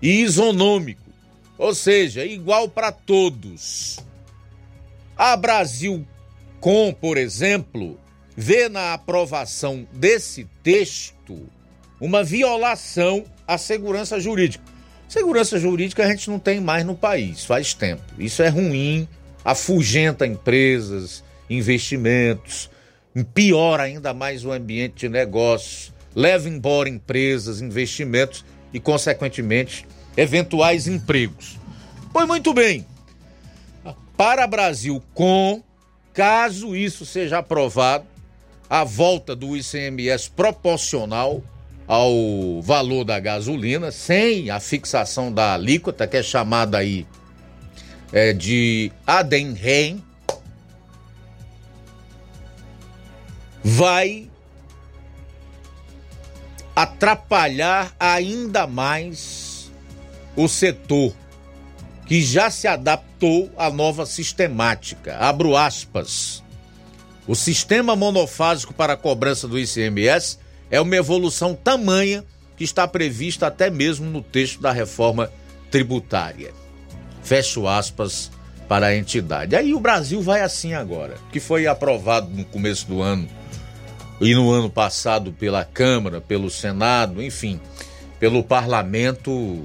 e 0.00 0.22
isonômico, 0.22 1.10
ou 1.58 1.74
seja, 1.74 2.24
igual 2.24 2.68
para 2.68 2.92
todos. 2.92 3.98
A 5.16 5.36
Brasil 5.36 6.06
Com, 6.60 6.92
por 6.92 7.16
exemplo, 7.16 7.98
vê 8.36 8.68
na 8.68 8.94
aprovação 8.94 9.86
desse 9.92 10.46
texto 10.62 11.48
uma 12.00 12.22
violação 12.22 13.24
à 13.46 13.58
segurança 13.58 14.20
jurídica. 14.20 14.64
Segurança 15.08 15.58
jurídica 15.58 16.04
a 16.04 16.08
gente 16.10 16.28
não 16.28 16.38
tem 16.38 16.60
mais 16.60 16.84
no 16.84 16.94
país, 16.94 17.44
faz 17.44 17.72
tempo. 17.72 18.02
Isso 18.18 18.42
é 18.42 18.48
ruim, 18.48 19.08
afugenta 19.42 20.26
empresas, 20.26 21.24
investimentos, 21.48 22.70
piora 23.34 23.84
ainda 23.84 24.12
mais 24.12 24.44
o 24.44 24.52
ambiente 24.52 25.00
de 25.00 25.08
negócios, 25.08 25.92
leva 26.14 26.48
embora 26.48 26.88
empresas, 26.88 27.62
investimentos 27.62 28.44
e, 28.72 28.78
consequentemente, 28.78 29.86
eventuais 30.16 30.86
empregos. 30.86 31.58
Pois 32.12 32.26
muito 32.26 32.52
bem, 32.52 32.86
para 34.16 34.46
Brasil 34.46 35.02
com, 35.14 35.62
caso 36.12 36.76
isso 36.76 37.06
seja 37.06 37.38
aprovado, 37.38 38.04
a 38.68 38.84
volta 38.84 39.34
do 39.34 39.56
ICMS 39.56 40.28
proporcional 40.28 41.42
ao 41.88 42.60
valor 42.60 43.02
da 43.02 43.18
gasolina, 43.18 43.90
sem 43.90 44.50
a 44.50 44.60
fixação 44.60 45.32
da 45.32 45.54
alíquota, 45.54 46.06
que 46.06 46.18
é 46.18 46.22
chamada 46.22 46.76
aí 46.76 47.06
é, 48.12 48.34
de 48.34 48.92
Adenrein, 49.06 50.04
vai 53.64 54.28
atrapalhar 56.76 57.94
ainda 57.98 58.66
mais 58.66 59.72
o 60.36 60.46
setor 60.46 61.14
que 62.06 62.22
já 62.22 62.50
se 62.50 62.68
adaptou 62.68 63.50
à 63.56 63.70
nova 63.70 64.06
sistemática. 64.06 65.16
Abro 65.18 65.56
aspas. 65.56 66.42
O 67.26 67.34
sistema 67.34 67.96
monofásico 67.96 68.72
para 68.72 68.92
a 68.92 68.96
cobrança 68.96 69.48
do 69.48 69.58
ICMS 69.58 70.38
é 70.70 70.80
uma 70.80 70.96
evolução 70.96 71.54
tamanha 71.54 72.24
que 72.56 72.64
está 72.64 72.86
prevista 72.86 73.46
até 73.46 73.70
mesmo 73.70 74.10
no 74.10 74.22
texto 74.22 74.60
da 74.60 74.72
reforma 74.72 75.30
tributária. 75.70 76.52
Fecho 77.22 77.66
aspas 77.66 78.30
para 78.68 78.86
a 78.86 78.96
entidade. 78.96 79.56
Aí 79.56 79.72
o 79.74 79.80
Brasil 79.80 80.20
vai 80.20 80.42
assim 80.42 80.74
agora, 80.74 81.16
que 81.32 81.40
foi 81.40 81.66
aprovado 81.66 82.28
no 82.30 82.44
começo 82.44 82.86
do 82.86 83.00
ano 83.00 83.28
e 84.20 84.34
no 84.34 84.50
ano 84.50 84.68
passado 84.68 85.32
pela 85.32 85.64
Câmara, 85.64 86.20
pelo 86.20 86.50
Senado, 86.50 87.22
enfim, 87.22 87.60
pelo 88.18 88.42
Parlamento, 88.42 89.64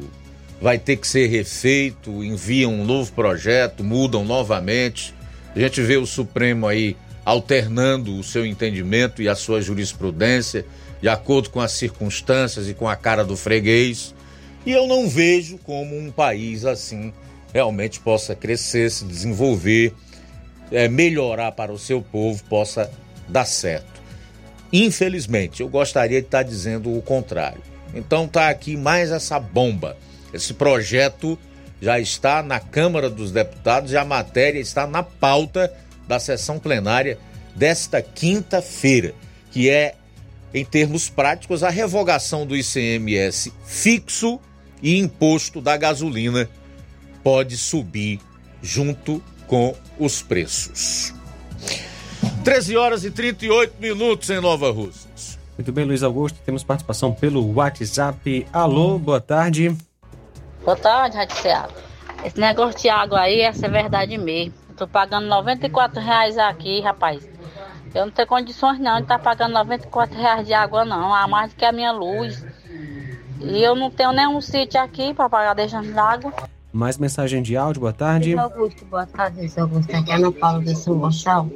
vai 0.61 0.77
ter 0.77 0.97
que 0.97 1.07
ser 1.07 1.27
refeito, 1.27 2.23
enviam 2.23 2.71
um 2.71 2.85
novo 2.85 3.11
projeto, 3.11 3.84
mudam 3.84 4.23
novamente. 4.23 5.13
A 5.55 5.59
gente 5.59 5.81
vê 5.81 5.97
o 5.97 6.05
Supremo 6.05 6.67
aí 6.67 6.95
alternando 7.25 8.17
o 8.17 8.23
seu 8.23 8.45
entendimento 8.45 9.21
e 9.21 9.27
a 9.27 9.35
sua 9.35 9.61
jurisprudência 9.61 10.65
de 11.03 11.09
acordo 11.09 11.49
com 11.49 11.59
as 11.59 11.73
circunstâncias 11.73 12.69
e 12.69 12.73
com 12.73 12.88
a 12.88 12.95
cara 12.95 13.25
do 13.25 13.35
freguês. 13.35 14.15
E 14.65 14.71
eu 14.71 14.88
não 14.88 15.05
vejo 15.09 15.57
como 15.57 15.97
um 15.97 16.09
país 16.09 16.63
assim 16.63 17.11
realmente 17.53 17.99
possa 17.99 18.34
crescer, 18.34 18.89
se 18.89 19.03
desenvolver, 19.03 19.93
é, 20.71 20.88
melhorar 20.88 21.51
para 21.51 21.73
o 21.73 21.77
seu 21.77 22.01
povo, 22.01 22.41
possa 22.45 22.89
dar 23.27 23.43
certo. 23.43 24.01
Infelizmente, 24.71 25.61
eu 25.61 25.67
gostaria 25.67 26.21
de 26.21 26.27
estar 26.27 26.41
dizendo 26.41 26.97
o 26.97 27.01
contrário. 27.01 27.61
Então 27.93 28.25
tá 28.25 28.47
aqui 28.47 28.77
mais 28.77 29.11
essa 29.11 29.38
bomba. 29.38 29.97
Esse 30.34 30.53
projeto 30.53 31.38
já 31.81 31.99
está 31.99 32.41
na 32.41 32.61
Câmara 32.61 33.09
dos 33.09 33.30
Deputados 33.30 33.91
e 33.91 33.97
a 33.97 34.05
matéria 34.05 34.59
está 34.61 34.88
na 34.88 35.03
pauta 35.03 35.69
da 36.07 36.17
sessão 36.17 36.59
plenária 36.59 37.17
desta 37.53 38.01
quinta-feira, 38.01 39.13
que 39.51 39.69
é, 39.69 39.95
em 40.53 40.63
termos 40.63 41.09
práticos, 41.09 41.63
a 41.63 41.69
revogação 41.69 42.45
do 42.45 42.55
ICMS 42.55 43.51
fixo 43.65 44.39
e 44.81 44.99
imposto 44.99 45.59
da 45.59 45.75
gasolina 45.75 46.47
pode 47.23 47.57
subir 47.57 48.19
junto 48.61 49.23
com 49.47 49.75
os 49.97 50.21
preços. 50.21 51.13
13 52.43 52.77
horas 52.77 53.05
e 53.05 53.11
38 53.11 53.75
minutos 53.80 54.30
em 54.30 54.39
Nova 54.39 54.69
Russas. 54.71 55.39
Muito 55.57 55.71
bem, 55.71 55.85
Luiz 55.85 56.03
Augusto. 56.03 56.39
Temos 56.45 56.63
participação 56.63 57.13
pelo 57.13 57.53
WhatsApp. 57.53 58.45
Alô, 58.51 58.99
boa 58.99 59.21
tarde. 59.21 59.75
Boa 60.63 60.75
tarde, 60.75 61.17
Rádio 61.17 61.38
Ceará. 61.38 61.69
Esse 62.23 62.39
negócio 62.39 62.80
de 62.80 62.89
água 62.89 63.21
aí, 63.21 63.41
essa 63.41 63.65
é 63.65 63.69
verdade 63.69 64.17
mesmo. 64.17 64.53
Eu 64.69 64.75
tô 64.75 64.88
pagando 64.88 65.27
94 65.27 66.01
reais 66.01 66.38
aqui, 66.38 66.81
rapaz. 66.81 67.32
Eu 67.94 68.06
não 68.06 68.11
tenho 68.11 68.28
condições 68.28 68.80
não 68.80 68.98
de 68.98 69.03
estar 69.03 69.18
tá 69.18 69.24
pagando 69.24 69.53
94 69.53 70.18
reais 70.18 70.48
de 70.48 70.53
água 70.53 70.84
não, 70.84 71.14
a 71.14 71.28
mais 71.28 71.52
do 71.52 71.56
que 71.56 71.65
a 71.65 71.72
minha 71.72 71.91
luz. 71.91 72.44
E 73.40 73.61
eu 73.61 73.76
não 73.76 73.91
tenho 73.91 74.11
nenhum 74.11 74.41
sítio 74.41 74.80
aqui 74.82 75.14
para 75.14 75.30
pagar 75.30 75.53
deixando 75.53 75.94
d'água. 75.94 76.34
Mais 76.72 76.98
mensagem 76.98 77.44
de 77.44 77.56
áudio, 77.56 77.82
boa 77.82 77.94
tarde. 77.94 78.36
Augusto, 78.36 78.84
boa 78.86 79.06
tarde, 79.06 79.38
Luiz 79.38 79.56
Augusto. 79.60 79.95
Aqui 79.95 80.11
é 80.11 80.15
Ana 80.15 80.32
Paula 80.32 80.60
do 80.60 80.76
São 80.76 80.98
Gonçalo. 80.98 81.52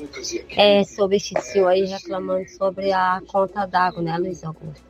É 0.51 0.83
sobre 0.83 1.17
esse 1.17 1.33
senhor 1.41 1.69
aí 1.69 1.85
reclamando 1.85 2.47
sobre 2.49 2.91
a 2.91 3.19
conta 3.25 3.65
d'água, 3.65 4.03
né, 4.03 4.15
Luiz 4.19 4.43
Augusto? 4.43 4.83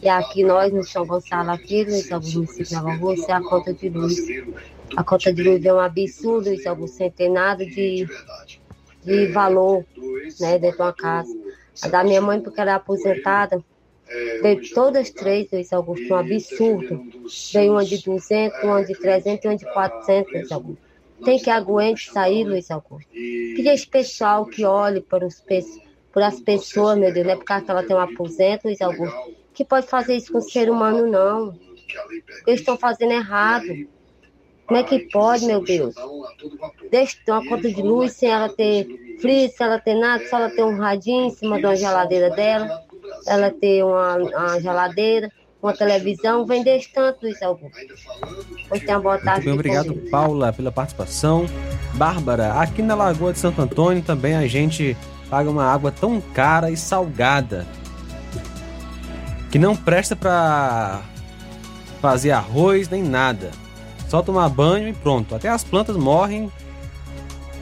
E 0.00 0.08
aqui 0.08 0.44
nós, 0.44 0.72
no 0.72 0.84
São 0.84 1.04
Gonçalo, 1.04 1.50
aqui, 1.50 1.82
Luiz 1.82 2.12
Augusto, 2.12 2.36
município 2.36 2.64
de 2.64 2.96
Rússia, 2.96 3.32
é 3.32 3.34
a 3.34 3.42
conta 3.42 3.74
de 3.74 3.88
luz. 3.88 4.16
A 4.96 5.02
conta 5.02 5.32
de 5.32 5.42
luz 5.42 5.64
é 5.64 5.74
um 5.74 5.80
absurdo, 5.80 6.48
Luiz 6.48 6.64
Augusto, 6.64 6.98
sem 6.98 7.10
ter 7.10 7.28
nada 7.28 7.66
de, 7.66 8.06
de 9.06 9.26
valor, 9.28 9.84
né, 10.40 10.58
dentro 10.58 10.76
de 10.76 10.82
uma 10.82 10.92
casa. 10.92 11.32
A 11.82 11.88
da 11.88 12.04
minha 12.04 12.20
mãe, 12.20 12.40
porque 12.40 12.60
ela 12.60 12.72
é 12.72 12.74
aposentada, 12.74 13.62
Veio 14.40 14.60
todas 14.72 15.10
três, 15.10 15.48
Luiz 15.50 15.72
Augusto, 15.72 16.12
um 16.12 16.16
absurdo. 16.16 17.04
Veio 17.52 17.72
uma 17.72 17.84
de 17.84 18.02
200, 18.02 18.62
uma 18.62 18.84
de 18.84 18.94
300 18.94 19.44
e 19.44 19.48
uma 19.48 19.56
de 19.56 19.64
400, 19.72 20.32
Luiz 20.32 20.52
Augusto. 20.52 20.86
Tem 21.24 21.38
que 21.38 21.50
aguente 21.50 22.10
sair, 22.10 22.44
Luiz 22.44 22.70
Augusto. 22.70 23.10
Queria 23.10 23.74
esse 23.74 23.86
pessoal 23.86 24.46
que 24.46 24.64
olhe 24.64 25.00
para, 25.00 25.26
os, 25.26 25.42
por 26.12 26.22
as 26.22 26.38
pessoas, 26.40 26.98
meu 26.98 27.12
Deus, 27.12 27.26
não 27.26 27.32
é 27.32 27.36
porque 27.36 27.52
ela 27.70 27.82
tem 27.82 27.96
um 27.96 28.00
aposento, 28.00 28.66
Luiz 28.66 28.80
Augusto, 28.80 29.34
que 29.52 29.64
pode 29.64 29.86
fazer 29.86 30.16
isso 30.16 30.30
com 30.30 30.38
o 30.38 30.42
ser 30.42 30.70
humano, 30.70 31.06
não. 31.06 31.58
Eles 32.46 32.60
estão 32.60 32.76
fazendo 32.76 33.12
errado. 33.12 33.88
Como 34.66 34.80
é 34.80 34.82
que 34.82 34.98
pode, 35.10 35.46
meu 35.46 35.62
Deus? 35.62 35.94
Deixa 36.90 37.16
ter 37.24 37.32
uma 37.32 37.46
conta 37.46 37.70
de 37.70 37.80
luz 37.80 38.12
sem 38.12 38.30
ela 38.30 38.48
ter 38.48 38.86
frio, 39.20 39.48
sem 39.48 39.66
ela 39.66 39.78
ter 39.78 39.94
nada, 39.94 40.26
só 40.28 40.38
ela 40.38 40.50
ter 40.50 40.64
um 40.64 40.76
radinho 40.76 41.26
em 41.26 41.30
cima 41.30 41.58
de 41.58 41.66
uma 41.66 41.76
geladeira 41.76 42.30
dela 42.30 42.86
ela 43.26 43.50
ter 43.50 43.84
uma, 43.84 44.16
uma 44.16 44.60
geladeira, 44.60 45.30
uma 45.62 45.72
televisão, 45.72 46.46
vender 46.46 46.82
tanto, 46.94 47.22
Luiz 47.22 47.40
Augusto. 47.42 47.76
Pois 48.68 48.82
tem 48.82 48.94
uma 48.94 49.00
boa 49.00 49.18
tarde. 49.18 49.48
Muito 49.48 49.62
bem, 49.62 49.78
obrigado, 49.78 50.10
Paula, 50.10 50.52
pela 50.52 50.72
participação. 50.72 51.46
Bárbara, 51.94 52.54
aqui 52.60 52.82
na 52.82 52.94
Lagoa 52.94 53.32
de 53.32 53.38
Santo 53.38 53.60
Antônio 53.60 54.02
também 54.02 54.36
a 54.36 54.46
gente 54.46 54.96
paga 55.30 55.50
uma 55.50 55.64
água 55.64 55.90
tão 55.90 56.20
cara 56.20 56.70
e 56.70 56.76
salgada 56.76 57.66
que 59.50 59.58
não 59.58 59.74
presta 59.74 60.14
para 60.14 61.02
fazer 62.00 62.30
arroz 62.32 62.88
nem 62.88 63.02
nada. 63.02 63.50
Só 64.08 64.22
tomar 64.22 64.48
banho 64.48 64.88
e 64.88 64.92
pronto. 64.92 65.34
Até 65.34 65.48
as 65.48 65.64
plantas 65.64 65.96
morrem. 65.96 66.50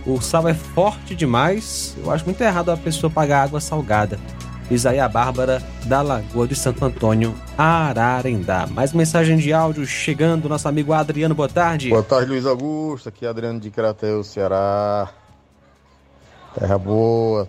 O 0.06 0.20
sal 0.20 0.46
é 0.48 0.54
forte 0.54 1.14
demais. 1.14 1.96
Eu 2.02 2.10
acho 2.10 2.24
muito 2.24 2.40
errado 2.40 2.70
a 2.70 2.76
pessoa 2.76 3.10
pagar 3.10 3.42
água 3.42 3.60
salgada. 3.60 4.18
Diz 4.68 4.86
aí 4.86 4.98
a 4.98 5.08
Bárbara 5.08 5.62
da 5.84 6.00
Lagoa 6.00 6.48
de 6.48 6.54
Santo 6.54 6.84
Antônio, 6.84 7.34
Ararendá. 7.56 8.66
Mais 8.66 8.94
mensagem 8.94 9.36
de 9.36 9.52
áudio 9.52 9.86
chegando, 9.86 10.48
nosso 10.48 10.66
amigo 10.66 10.92
Adriano, 10.92 11.34
boa 11.34 11.48
tarde. 11.48 11.90
Boa 11.90 12.02
tarde, 12.02 12.30
Luiz 12.30 12.46
Augusto. 12.46 13.10
Aqui 13.10 13.26
é 13.26 13.28
Adriano 13.28 13.60
de 13.60 13.70
Crateus, 13.70 14.28
Ceará. 14.28 15.10
Terra 16.58 16.78
boa. 16.78 17.48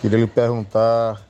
Queria 0.00 0.18
lhe 0.18 0.26
perguntar 0.26 1.20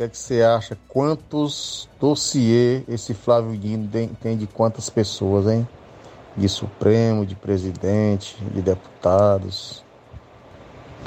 que 0.00 0.04
é 0.04 0.08
que 0.08 0.16
você 0.16 0.42
acha, 0.42 0.78
quantos 0.88 1.86
dossiê 2.00 2.82
esse 2.88 3.12
Flávio 3.12 3.54
Dino 3.58 3.86
tem 4.18 4.34
de 4.34 4.46
quantas 4.46 4.88
pessoas, 4.88 5.46
hein? 5.46 5.68
De 6.34 6.48
Supremo, 6.48 7.26
de 7.26 7.34
presidente, 7.34 8.34
de 8.42 8.62
deputados. 8.62 9.84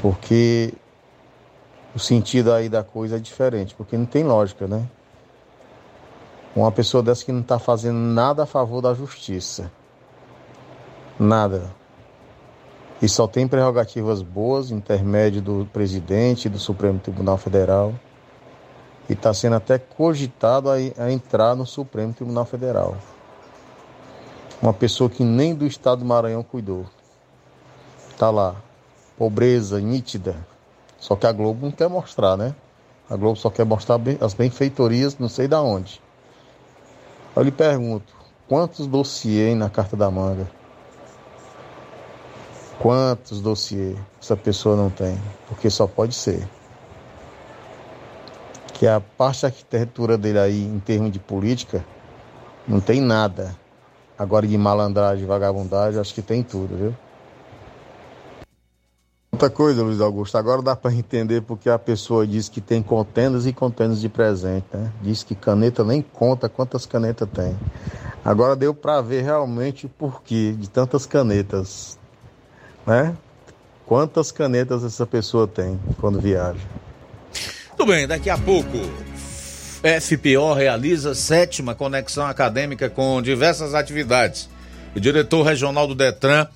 Porque 0.00 0.72
o 1.92 1.98
sentido 1.98 2.52
aí 2.52 2.68
da 2.68 2.84
coisa 2.84 3.16
é 3.16 3.18
diferente, 3.18 3.74
porque 3.74 3.96
não 3.96 4.06
tem 4.06 4.22
lógica, 4.22 4.68
né? 4.68 4.86
Uma 6.54 6.70
pessoa 6.70 7.02
dessa 7.02 7.24
que 7.24 7.32
não 7.32 7.40
está 7.40 7.58
fazendo 7.58 7.98
nada 7.98 8.44
a 8.44 8.46
favor 8.46 8.80
da 8.80 8.94
justiça. 8.94 9.72
Nada. 11.18 11.74
E 13.02 13.08
só 13.08 13.26
tem 13.26 13.48
prerrogativas 13.48 14.22
boas, 14.22 14.70
intermédio 14.70 15.42
do 15.42 15.68
presidente 15.72 16.48
do 16.48 16.60
Supremo 16.60 17.00
Tribunal 17.00 17.36
Federal. 17.36 17.92
E 19.08 19.12
está 19.12 19.34
sendo 19.34 19.56
até 19.56 19.78
cogitado 19.78 20.70
a, 20.70 20.74
a 20.74 21.12
entrar 21.12 21.54
no 21.54 21.66
Supremo 21.66 22.12
Tribunal 22.12 22.44
Federal. 22.44 22.96
Uma 24.62 24.72
pessoa 24.72 25.10
que 25.10 25.22
nem 25.22 25.54
do 25.54 25.66
estado 25.66 25.98
do 25.98 26.04
Maranhão 26.04 26.42
cuidou. 26.42 26.86
Está 28.10 28.30
lá. 28.30 28.56
Pobreza 29.16 29.80
nítida 29.80 30.36
só 31.04 31.14
que 31.14 31.26
a 31.26 31.32
Globo 31.32 31.66
não 31.66 31.70
quer 31.70 31.86
mostrar, 31.86 32.34
né? 32.34 32.54
A 33.10 33.14
Globo 33.14 33.36
só 33.36 33.50
quer 33.50 33.66
mostrar 33.66 34.00
as 34.22 34.32
benfeitorias, 34.32 35.18
não 35.18 35.28
sei 35.28 35.46
da 35.46 35.60
onde. 35.60 36.00
Eu 37.36 37.42
lhe 37.42 37.50
pergunto, 37.50 38.10
quantos 38.48 38.86
dossiês 38.86 39.54
na 39.54 39.68
carta 39.68 39.98
da 39.98 40.10
manga? 40.10 40.50
Quantos 42.78 43.42
dossiês 43.42 43.98
essa 44.18 44.34
pessoa 44.34 44.76
não 44.76 44.88
tem? 44.88 45.20
Porque 45.46 45.68
só 45.68 45.86
pode 45.86 46.14
ser. 46.14 46.48
Que 48.74 48.86
a 48.86 49.00
parte 49.00 49.42
da 49.42 49.48
arquitetura 49.48 50.18
dele 50.18 50.38
aí, 50.38 50.64
em 50.64 50.78
termos 50.80 51.10
de 51.10 51.18
política, 51.18 51.84
não 52.66 52.80
tem 52.80 53.00
nada. 53.00 53.54
Agora 54.18 54.46
de 54.46 54.56
malandragem, 54.56 55.26
vagabundagem, 55.26 56.00
acho 56.00 56.14
que 56.14 56.22
tem 56.22 56.42
tudo, 56.42 56.76
viu? 56.76 56.94
Outra 59.32 59.50
coisa, 59.50 59.82
Luiz 59.82 60.00
Augusto, 60.00 60.38
agora 60.38 60.62
dá 60.62 60.76
para 60.76 60.94
entender 60.94 61.42
porque 61.42 61.68
a 61.68 61.76
pessoa 61.76 62.24
diz 62.24 62.48
que 62.48 62.60
tem 62.60 62.80
contendas 62.80 63.46
e 63.46 63.52
contendas 63.52 64.00
de 64.00 64.08
presente, 64.08 64.66
né? 64.72 64.92
Diz 65.02 65.24
que 65.24 65.34
caneta 65.34 65.82
nem 65.82 66.00
conta 66.00 66.48
quantas 66.48 66.86
canetas 66.86 67.28
tem. 67.34 67.56
Agora 68.24 68.54
deu 68.54 68.72
para 68.72 69.00
ver 69.00 69.24
realmente 69.24 69.86
o 69.86 69.88
porquê 69.88 70.52
de 70.52 70.70
tantas 70.70 71.04
canetas, 71.04 71.98
né? 72.86 73.16
Quantas 73.84 74.30
canetas 74.30 74.84
essa 74.84 75.04
pessoa 75.04 75.48
tem 75.48 75.80
quando 76.00 76.20
viaja. 76.20 76.66
Tudo 77.76 77.92
bem, 77.92 78.06
daqui 78.06 78.30
a 78.30 78.38
pouco 78.38 78.78
FPO 80.00 80.54
realiza 80.54 81.14
sétima 81.14 81.74
conexão 81.74 82.26
acadêmica 82.26 82.88
com 82.88 83.20
diversas 83.20 83.74
atividades. 83.74 84.48
O 84.94 85.00
diretor 85.00 85.42
regional 85.42 85.86
do 85.86 85.94
Detran 85.94 86.46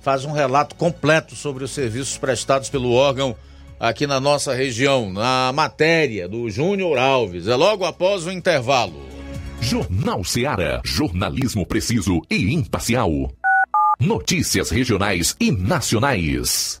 faz 0.00 0.24
um 0.24 0.32
relato 0.32 0.74
completo 0.74 1.34
sobre 1.34 1.64
os 1.64 1.72
serviços 1.72 2.16
prestados 2.16 2.70
pelo 2.70 2.92
órgão 2.92 3.36
aqui 3.78 4.06
na 4.06 4.18
nossa 4.18 4.54
região, 4.54 5.12
na 5.12 5.52
matéria 5.52 6.26
do 6.28 6.48
Júnior 6.48 6.96
Alves. 6.96 7.46
É 7.46 7.54
logo 7.54 7.84
após 7.84 8.24
o 8.24 8.32
intervalo. 8.32 9.06
Jornal 9.60 10.24
Seara. 10.24 10.80
Jornalismo 10.84 11.66
preciso 11.66 12.22
e 12.30 12.54
imparcial. 12.54 13.10
Notícias 14.00 14.70
regionais 14.70 15.36
e 15.38 15.50
nacionais. 15.50 16.80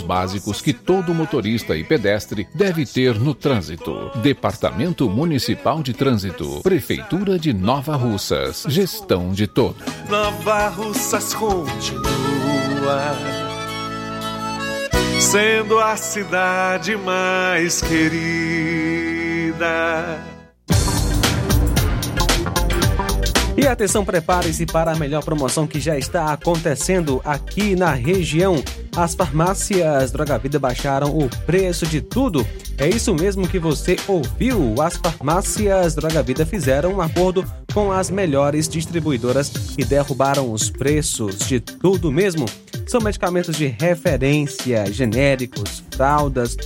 básicos 0.00 0.60
que 0.60 0.72
todo 0.72 1.14
motorista 1.14 1.76
e 1.76 1.84
pedestre 1.84 2.48
deve 2.54 2.84
ter 2.84 3.18
no 3.18 3.34
trânsito. 3.34 4.10
Departamento 4.16 5.08
Municipal 5.08 5.82
de 5.82 5.92
Trânsito, 5.92 6.60
Prefeitura 6.62 7.38
de 7.38 7.52
Nova 7.52 7.96
Russas, 7.96 8.64
gestão 8.68 9.32
de 9.32 9.46
todos. 9.46 9.82
Nova 10.08 10.68
Russas 10.68 11.34
continua 11.34 13.14
sendo 15.20 15.78
a 15.78 15.96
cidade 15.96 16.96
mais 16.96 17.80
querida. 17.80 19.56
E 23.56 23.66
atenção, 23.66 24.04
prepare-se 24.04 24.66
para 24.66 24.92
a 24.92 24.96
melhor 24.96 25.24
promoção 25.24 25.66
que 25.66 25.80
já 25.80 25.96
está 25.96 26.30
acontecendo 26.30 27.22
aqui 27.24 27.74
na 27.74 27.90
região. 27.92 28.62
As 28.94 29.14
farmácias 29.14 30.12
Droga 30.12 30.38
Vida 30.38 30.58
baixaram 30.58 31.16
o 31.16 31.26
preço 31.46 31.86
de 31.86 32.02
tudo. 32.02 32.46
É 32.76 32.86
isso 32.86 33.14
mesmo 33.14 33.48
que 33.48 33.58
você 33.58 33.96
ouviu. 34.06 34.74
As 34.82 34.98
farmácias 34.98 35.94
Droga 35.94 36.22
Vida 36.22 36.44
fizeram 36.44 36.92
um 36.92 37.00
acordo 37.00 37.46
com 37.72 37.90
as 37.90 38.10
melhores 38.10 38.68
distribuidoras 38.68 39.50
e 39.78 39.84
derrubaram 39.86 40.52
os 40.52 40.68
preços 40.68 41.38
de 41.38 41.58
tudo 41.58 42.12
mesmo. 42.12 42.44
São 42.86 43.00
medicamentos 43.00 43.56
de 43.56 43.66
referência, 43.66 44.84
genéricos, 44.92 45.82
fraldas, 45.92 46.58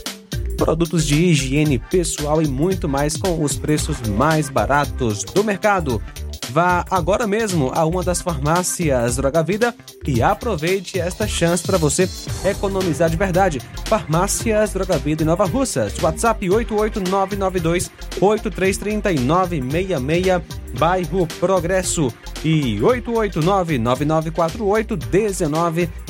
produtos 0.56 1.06
de 1.06 1.14
higiene 1.14 1.78
pessoal 1.78 2.42
e 2.42 2.48
muito 2.48 2.88
mais 2.88 3.16
com 3.16 3.44
os 3.44 3.56
preços 3.56 4.00
mais 4.08 4.48
baratos 4.48 5.22
do 5.22 5.44
mercado. 5.44 6.02
Vá 6.50 6.84
agora 6.90 7.28
mesmo 7.28 7.70
a 7.74 7.86
uma 7.86 8.02
das 8.02 8.20
farmácias 8.20 9.16
Droga 9.16 9.42
Vida 9.42 9.74
e 10.04 10.20
aproveite 10.20 10.98
esta 10.98 11.26
chance 11.26 11.62
para 11.62 11.78
você 11.78 12.08
economizar 12.44 13.08
de 13.08 13.16
verdade. 13.16 13.62
Farmácias 13.86 14.72
Droga 14.72 14.98
Vida 14.98 15.22
em 15.22 15.26
Nova 15.26 15.44
Russas. 15.44 15.94
WhatsApp 16.02 16.50
88992 16.50 17.90
833966, 18.20 20.42
bairro 20.76 21.28
Progresso 21.38 22.12
e 22.44 22.82
889 22.82 23.78
9948 23.78 24.98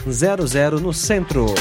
1900 0.07 0.81
no 0.81 0.95
centro. 0.95 1.55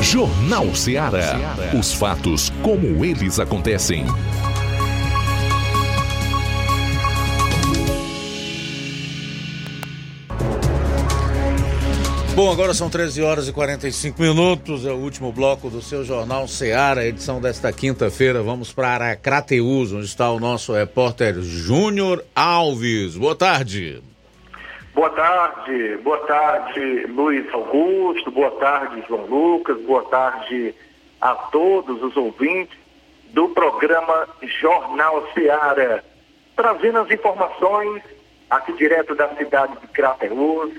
Jornal 0.00 0.74
Ceará. 0.74 1.38
Os 1.78 1.92
fatos 1.92 2.50
como 2.62 3.04
eles 3.04 3.38
acontecem. 3.38 4.06
Bom, 12.34 12.50
agora 12.50 12.72
são 12.72 12.88
13 12.88 13.22
horas 13.22 13.46
e 13.46 13.52
45 13.52 14.22
minutos, 14.22 14.86
é 14.86 14.90
o 14.90 14.96
último 14.96 15.30
bloco 15.30 15.68
do 15.68 15.82
seu 15.82 16.02
Jornal 16.02 16.48
Seara, 16.48 17.04
edição 17.04 17.42
desta 17.42 17.70
quinta-feira. 17.70 18.42
Vamos 18.42 18.72
para 18.72 18.88
Aracrateus, 18.88 19.92
onde 19.92 20.06
está 20.06 20.30
o 20.30 20.40
nosso 20.40 20.72
repórter 20.72 21.34
Júnior 21.42 22.24
Alves. 22.34 23.18
Boa 23.18 23.36
tarde. 23.36 24.02
Boa 24.94 25.10
tarde, 25.10 25.98
boa 25.98 26.26
tarde 26.26 27.06
Luiz 27.08 27.52
Augusto, 27.52 28.30
boa 28.30 28.52
tarde 28.52 29.04
João 29.06 29.26
Lucas, 29.26 29.78
boa 29.82 30.04
tarde 30.04 30.74
a 31.20 31.34
todos 31.34 32.02
os 32.02 32.16
ouvintes 32.16 32.78
do 33.34 33.50
programa 33.50 34.26
Jornal 34.58 35.28
Seara, 35.34 36.02
trazendo 36.56 37.00
as 37.00 37.10
informações 37.10 38.02
aqui 38.48 38.72
direto 38.72 39.14
da 39.14 39.28
cidade 39.36 39.74
de 39.82 39.86
Crateus, 39.88 40.72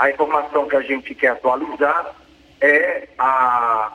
a 0.00 0.08
informação 0.08 0.66
que 0.66 0.76
a 0.76 0.80
gente 0.80 1.14
quer 1.14 1.28
atualizar 1.28 2.16
é 2.58 3.06
a, 3.18 3.92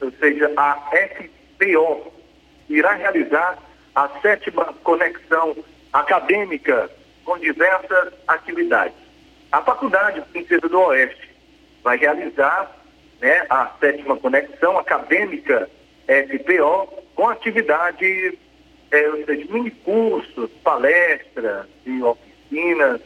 ou 0.00 0.10
seja, 0.18 0.52
a 0.56 0.74
FPO 0.90 2.12
irá 2.68 2.94
realizar 2.94 3.56
a 3.94 4.08
sétima 4.20 4.64
conexão 4.82 5.56
acadêmica 5.92 6.90
com 7.24 7.38
diversas 7.38 8.14
atividades. 8.26 8.96
A 9.52 9.62
Faculdade 9.62 10.20
Princesa 10.32 10.68
do 10.68 10.80
Oeste 10.80 11.30
vai 11.84 11.96
realizar 11.96 12.76
né, 13.20 13.46
a 13.48 13.70
sétima 13.78 14.16
conexão 14.16 14.76
acadêmica 14.76 15.70
FPO 16.06 17.04
com 17.14 17.28
atividades, 17.28 18.34
é, 18.90 19.08
ou 19.08 19.24
seja, 19.24 19.52
mini 19.52 19.70
cursos, 19.70 20.50
palestras 20.64 21.66
e 21.86 22.02
oficinas, 22.02 23.00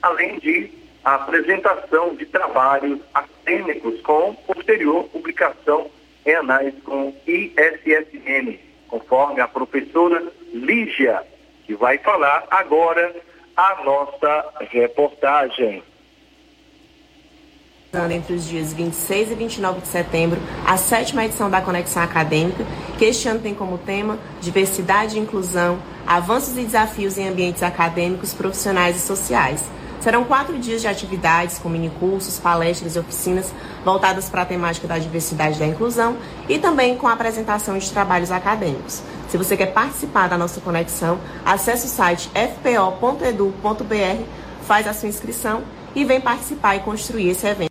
além 0.00 0.38
de 0.38 0.81
a 1.04 1.14
apresentação 1.14 2.14
de 2.14 2.26
trabalhos 2.26 3.00
acadêmicos 3.12 4.00
com 4.02 4.34
posterior 4.34 5.04
publicação 5.04 5.90
em 6.24 6.34
análise 6.34 6.80
com 6.82 7.14
ISSN, 7.26 8.58
conforme 8.88 9.40
a 9.40 9.48
professora 9.48 10.22
Lígia, 10.52 11.22
que 11.66 11.74
vai 11.74 11.98
falar 11.98 12.44
agora 12.50 13.14
a 13.56 13.82
nossa 13.84 14.52
reportagem. 14.70 15.82
Entre 18.10 18.34
os 18.34 18.48
dias 18.48 18.72
26 18.72 19.32
e 19.32 19.34
29 19.34 19.80
de 19.80 19.88
setembro, 19.88 20.40
a 20.66 20.78
sétima 20.78 21.26
edição 21.26 21.50
da 21.50 21.60
Conexão 21.60 22.02
Acadêmica, 22.02 22.64
que 22.98 23.04
este 23.04 23.28
ano 23.28 23.40
tem 23.40 23.54
como 23.54 23.76
tema 23.76 24.18
Diversidade 24.40 25.16
e 25.16 25.20
Inclusão, 25.20 25.78
Avanços 26.06 26.56
e 26.56 26.62
Desafios 26.62 27.18
em 27.18 27.28
Ambientes 27.28 27.62
Acadêmicos, 27.62 28.32
Profissionais 28.32 28.96
e 28.96 29.00
Sociais 29.00 29.62
Serão 30.02 30.24
quatro 30.24 30.58
dias 30.58 30.80
de 30.80 30.88
atividades 30.88 31.60
com 31.60 31.68
minicursos, 31.68 32.40
palestras 32.40 32.96
e 32.96 32.98
oficinas 32.98 33.54
voltadas 33.84 34.28
para 34.28 34.42
a 34.42 34.44
temática 34.44 34.88
da 34.88 34.98
diversidade 34.98 35.54
e 35.54 35.60
da 35.60 35.66
inclusão 35.66 36.18
e 36.48 36.58
também 36.58 36.98
com 36.98 37.06
a 37.06 37.12
apresentação 37.12 37.78
de 37.78 37.88
trabalhos 37.88 38.32
acadêmicos. 38.32 39.00
Se 39.28 39.38
você 39.38 39.56
quer 39.56 39.72
participar 39.72 40.28
da 40.28 40.36
nossa 40.36 40.60
conexão, 40.60 41.20
acesse 41.44 41.86
o 41.86 41.88
site 41.88 42.28
fpo.edu.br, 42.30 44.24
faz 44.66 44.88
a 44.88 44.92
sua 44.92 45.08
inscrição 45.08 45.62
e 45.94 46.04
vem 46.04 46.20
participar 46.20 46.74
e 46.74 46.80
construir 46.80 47.30
esse 47.30 47.46
evento. 47.46 47.70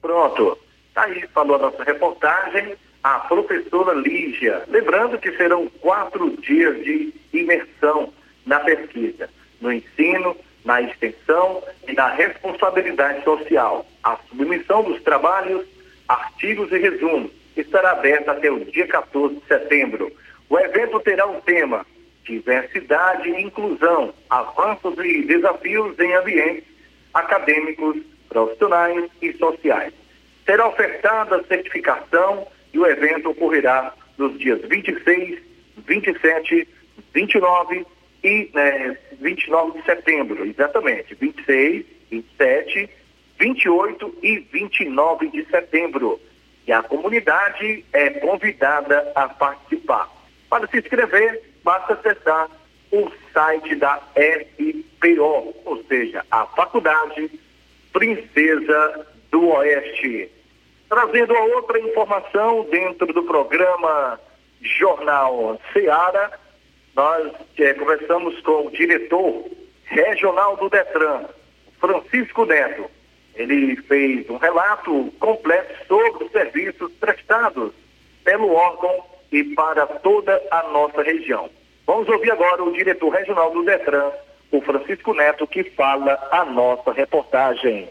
Pronto. 0.00 0.56
Tá 0.94 1.02
aí, 1.02 1.26
falou 1.34 1.56
a 1.56 1.58
nossa 1.58 1.82
reportagem, 1.82 2.76
a 3.02 3.18
professora 3.18 3.94
Lígia. 3.94 4.62
Lembrando 4.68 5.18
que 5.18 5.36
serão 5.36 5.66
quatro 5.80 6.40
dias 6.40 6.84
de 6.84 7.12
imersão 7.32 8.12
na 8.46 8.60
pesquisa, 8.60 9.28
no 9.60 9.72
ensino, 9.72 10.36
na 10.66 10.82
extensão 10.82 11.62
e 11.86 11.92
na 11.92 12.08
responsabilidade 12.08 13.22
social. 13.22 13.86
A 14.02 14.18
submissão 14.28 14.82
dos 14.82 15.00
trabalhos, 15.02 15.64
artigos 16.08 16.70
e 16.72 16.78
resumos 16.78 17.30
estará 17.56 17.92
aberta 17.92 18.32
até 18.32 18.50
o 18.50 18.64
dia 18.64 18.86
14 18.86 19.36
de 19.36 19.46
setembro. 19.46 20.12
O 20.50 20.58
evento 20.58 21.00
terá 21.00 21.24
um 21.24 21.40
tema 21.40 21.86
diversidade 22.24 23.30
e 23.30 23.42
inclusão, 23.42 24.12
avanços 24.28 24.98
e 24.98 25.22
desafios 25.22 25.96
em 26.00 26.12
ambientes 26.14 26.64
acadêmicos, 27.14 28.02
profissionais 28.28 29.08
e 29.22 29.32
sociais. 29.34 29.94
Será 30.44 30.66
ofertada 30.66 31.36
a 31.36 31.44
certificação 31.44 32.46
e 32.74 32.78
o 32.80 32.86
evento 32.86 33.30
ocorrerá 33.30 33.94
nos 34.18 34.36
dias 34.36 34.60
26, 34.62 35.38
27, 35.86 36.68
29 37.14 37.86
e 38.22 38.50
né, 38.54 38.96
29 39.20 39.78
de 39.78 39.84
setembro, 39.84 40.44
exatamente, 40.44 41.14
26, 41.14 41.84
27, 42.10 42.90
28 43.38 44.18
e 44.22 44.38
29 44.52 45.28
de 45.28 45.44
setembro. 45.46 46.20
E 46.66 46.72
a 46.72 46.82
comunidade 46.82 47.84
é 47.92 48.10
convidada 48.10 49.12
a 49.14 49.28
participar. 49.28 50.10
Para 50.50 50.66
se 50.66 50.78
inscrever, 50.78 51.42
basta 51.62 51.94
acessar 51.94 52.48
o 52.90 53.10
site 53.32 53.74
da 53.76 54.00
FPO, 54.14 55.54
ou 55.64 55.84
seja, 55.88 56.24
a 56.30 56.46
Faculdade 56.46 57.30
Princesa 57.92 59.06
do 59.30 59.48
Oeste. 59.48 60.30
Trazendo 60.88 61.36
a 61.36 61.44
outra 61.56 61.78
informação 61.80 62.66
dentro 62.70 63.12
do 63.12 63.22
programa 63.24 64.20
Jornal 64.60 65.60
Seara, 65.72 66.38
nós 66.96 67.30
é, 67.58 67.74
conversamos 67.74 68.40
com 68.40 68.66
o 68.66 68.70
diretor 68.70 69.44
regional 69.84 70.56
do 70.56 70.70
Detran, 70.70 71.26
Francisco 71.78 72.46
Neto. 72.46 72.90
Ele 73.34 73.76
fez 73.82 74.28
um 74.30 74.38
relato 74.38 75.12
completo 75.20 75.74
sobre 75.86 76.24
os 76.24 76.32
serviços 76.32 76.90
prestados 76.94 77.72
pelo 78.24 78.50
órgão 78.50 79.04
e 79.30 79.44
para 79.44 79.86
toda 79.86 80.42
a 80.50 80.62
nossa 80.68 81.02
região. 81.02 81.50
Vamos 81.86 82.08
ouvir 82.08 82.32
agora 82.32 82.64
o 82.64 82.72
diretor 82.72 83.10
regional 83.10 83.52
do 83.52 83.62
Detran, 83.62 84.10
o 84.50 84.62
Francisco 84.62 85.12
Neto, 85.12 85.46
que 85.46 85.64
fala 85.64 86.18
a 86.32 86.46
nossa 86.46 86.92
reportagem. 86.92 87.90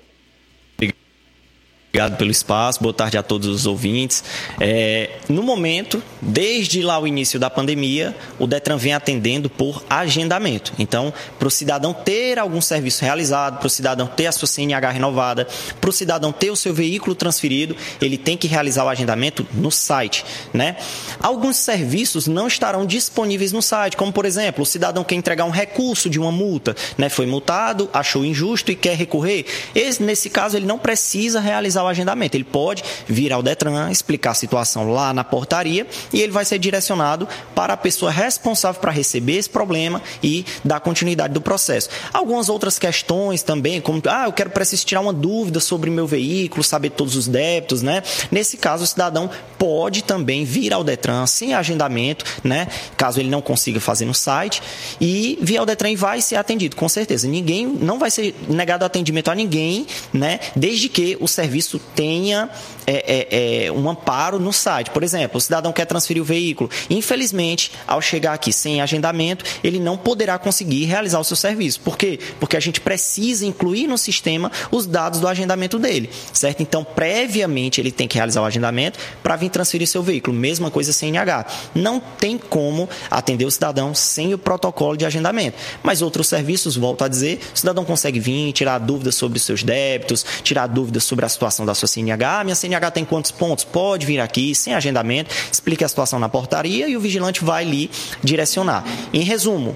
Obrigado 1.96 2.18
pelo 2.18 2.30
espaço, 2.30 2.82
boa 2.82 2.94
tarde 2.94 3.18
a 3.18 3.24
todos 3.24 3.48
os 3.48 3.66
ouvintes. 3.66 4.22
É, 4.60 5.12
no 5.30 5.42
momento, 5.42 6.04
desde 6.22 6.82
lá 6.82 7.00
o 7.00 7.08
início 7.08 7.40
da 7.40 7.50
pandemia, 7.50 8.14
o 8.38 8.46
Detran 8.46 8.76
vem 8.76 8.94
atendendo 8.94 9.50
por 9.50 9.82
agendamento. 9.90 10.74
Então, 10.78 11.14
para 11.40 11.48
o 11.48 11.52
cidadão 11.52 11.94
ter 11.94 12.38
algum 12.38 12.60
serviço 12.60 13.02
realizado, 13.06 13.60
para 13.60 13.68
o 13.68 13.70
cidadão 13.70 14.08
ter 14.08 14.28
a 14.28 14.34
sua 14.34 14.46
CNH 14.46 14.90
renovada, 14.90 15.48
para 15.80 15.90
o 15.90 15.94
cidadão 15.94 16.34
ter 16.34 16.52
o 16.52 16.56
seu 16.58 16.74
veículo 16.74 17.16
transferido, 17.16 17.78
ele 18.02 18.18
tem 18.18 18.36
que 18.36 18.46
realizar 18.46 18.84
o 18.84 18.90
agendamento 18.90 19.48
no 19.54 19.72
site. 19.72 20.26
Né? 20.54 20.76
Alguns 21.22 21.56
serviços 21.56 22.28
não 22.28 22.48
estarão 22.48 22.86
disponíveis 22.86 23.54
no 23.54 23.62
site, 23.62 23.96
como 23.96 24.12
por 24.12 24.26
exemplo, 24.26 24.64
o 24.64 24.66
cidadão 24.66 25.06
quer 25.06 25.16
entregar 25.16 25.46
um 25.46 25.50
recurso 25.50 26.10
de 26.10 26.20
uma 26.20 26.30
multa, 26.30 26.76
né? 26.98 27.08
foi 27.08 27.26
multado, 27.26 27.90
achou 27.94 28.26
injusto 28.26 28.70
e 28.70 28.76
quer 28.76 28.98
recorrer. 28.98 29.46
Esse, 29.74 30.04
nesse 30.04 30.30
caso, 30.30 30.58
ele 30.58 30.66
não 30.66 30.78
precisa 30.78 31.40
realizar 31.40 31.85
o 31.86 31.88
agendamento. 31.88 32.36
Ele 32.36 32.44
pode 32.44 32.84
vir 33.08 33.32
ao 33.32 33.42
Detran, 33.42 33.92
explicar 33.92 34.32
a 34.32 34.36
situação 34.36 34.92
lá 34.92 35.14
na 35.14 35.24
portaria 35.24 35.88
e 36.12 36.22
ele 36.22 36.32
vai 36.32 36.46
ser 36.46 36.60
direcionado 36.60 37.28
para 37.54 37.74
a 37.74 37.78
pessoa 37.78 38.12
responsável 38.12 38.80
para 38.82 38.92
receber 38.92 39.38
esse 39.38 39.50
problema 39.50 40.02
e 40.22 40.46
dar 40.64 40.80
continuidade 40.80 41.34
do 41.34 41.42
processo. 41.42 41.90
Algumas 42.14 42.50
outras 42.50 42.80
questões 42.80 43.44
também, 43.44 43.80
como, 43.82 44.02
ah, 44.08 44.26
eu 44.26 44.34
quero 44.34 44.50
preciso 44.50 44.86
tirar 44.86 45.02
uma 45.02 45.14
dúvida 45.14 45.60
sobre 45.60 45.90
meu 45.90 46.08
veículo, 46.08 46.64
saber 46.64 46.92
todos 46.92 47.16
os 47.16 47.28
débitos, 47.28 47.82
né? 47.82 48.04
Nesse 48.32 48.58
caso, 48.58 48.84
o 48.84 48.88
cidadão 48.88 49.30
pode 49.58 50.04
também 50.04 50.44
vir 50.46 50.74
ao 50.74 50.84
Detran 50.84 51.26
sem 51.26 51.54
agendamento, 51.54 52.26
né? 52.44 52.68
Caso 52.98 53.20
ele 53.20 53.30
não 53.30 53.42
consiga 53.42 53.80
fazer 53.80 54.06
no 54.06 54.14
site 54.14 54.62
e 55.00 55.38
vir 55.42 55.58
ao 55.58 55.66
Detran 55.66 55.92
e 55.92 55.96
vai 55.96 56.22
ser 56.22 56.36
atendido, 56.36 56.76
com 56.76 56.88
certeza. 56.88 57.28
Ninguém, 57.28 57.66
não 57.66 58.00
vai 58.00 58.12
ser 58.12 58.36
negado 58.48 58.86
atendimento 58.86 59.30
a 59.30 59.36
ninguém, 59.36 59.86
né? 60.14 60.40
Desde 60.56 60.90
que 60.90 61.18
o 61.20 61.28
serviço 61.28 61.75
tenha 61.80 62.50
é, 62.88 62.94
é, 62.94 63.66
é, 63.66 63.72
um 63.72 63.90
amparo 63.90 64.40
no 64.40 64.54
site. 64.54 64.92
Por 64.92 65.04
exemplo, 65.04 65.38
o 65.38 65.42
cidadão 65.42 65.74
quer 65.74 65.86
transferir 65.86 66.22
o 66.22 66.26
veículo. 66.26 66.70
Infelizmente, 66.90 67.72
ao 67.88 68.02
chegar 68.02 68.34
aqui 68.34 68.54
sem 68.54 68.82
agendamento, 68.82 69.44
ele 69.64 69.80
não 69.80 69.98
poderá 69.98 70.38
conseguir 70.38 70.86
realizar 70.86 71.20
o 71.20 71.24
seu 71.24 71.36
serviço. 71.36 71.80
Por 71.82 71.98
quê? 71.98 72.20
Porque 72.40 72.56
a 72.56 72.60
gente 72.60 72.80
precisa 72.80 73.46
incluir 73.46 73.88
no 73.88 73.98
sistema 73.98 74.52
os 74.72 74.86
dados 74.86 75.20
do 75.20 75.28
agendamento 75.28 75.80
dele, 75.80 76.10
certo? 76.32 76.62
Então, 76.62 76.84
previamente, 76.84 77.82
ele 77.82 77.92
tem 77.92 78.08
que 78.08 78.18
realizar 78.18 78.42
o 78.42 78.46
agendamento 78.46 79.00
para 79.24 79.36
vir 79.36 79.50
transferir 79.50 79.88
seu 79.88 80.04
veículo. 80.04 80.36
Mesma 80.38 80.70
coisa 80.70 80.94
CNH. 80.94 81.46
Não 81.74 82.00
tem 82.00 82.38
como 82.38 82.88
atender 83.10 83.46
o 83.46 83.52
cidadão 83.52 83.96
sem 83.96 84.34
o 84.34 84.38
protocolo 84.38 84.96
de 84.96 85.06
agendamento. 85.06 85.58
Mas 85.82 86.02
outros 86.02 86.28
serviços, 86.28 86.76
volto 86.76 87.04
a 87.04 87.08
dizer, 87.08 87.40
o 87.54 87.58
cidadão 87.58 87.84
consegue 87.84 88.20
vir, 88.20 88.54
tirar 88.54 88.78
dúvidas 88.80 89.16
sobre 89.16 89.38
os 89.38 89.44
seus 89.44 89.64
débitos, 89.64 90.26
tirar 90.44 90.68
dúvidas 90.68 91.04
sobre 91.04 91.26
a 91.26 91.30
situação 91.30 91.65
da 91.66 91.74
sua 91.74 91.88
CNH. 91.88 92.44
Minha 92.44 92.56
CNH 92.56 92.92
tem 92.92 93.06
quantos 93.06 93.32
pontos? 93.32 93.64
Pode 93.64 94.06
vir 94.06 94.20
aqui, 94.20 94.54
sem 94.56 94.74
agendamento, 94.74 95.34
explique 95.52 95.84
a 95.84 95.88
situação 95.88 96.20
na 96.20 96.30
portaria 96.30 96.88
e 96.88 96.96
o 96.96 97.00
vigilante 97.00 97.44
vai 97.44 97.66
lhe 97.66 97.90
direcionar. 98.24 98.84
Em 99.14 99.22
resumo, 99.22 99.76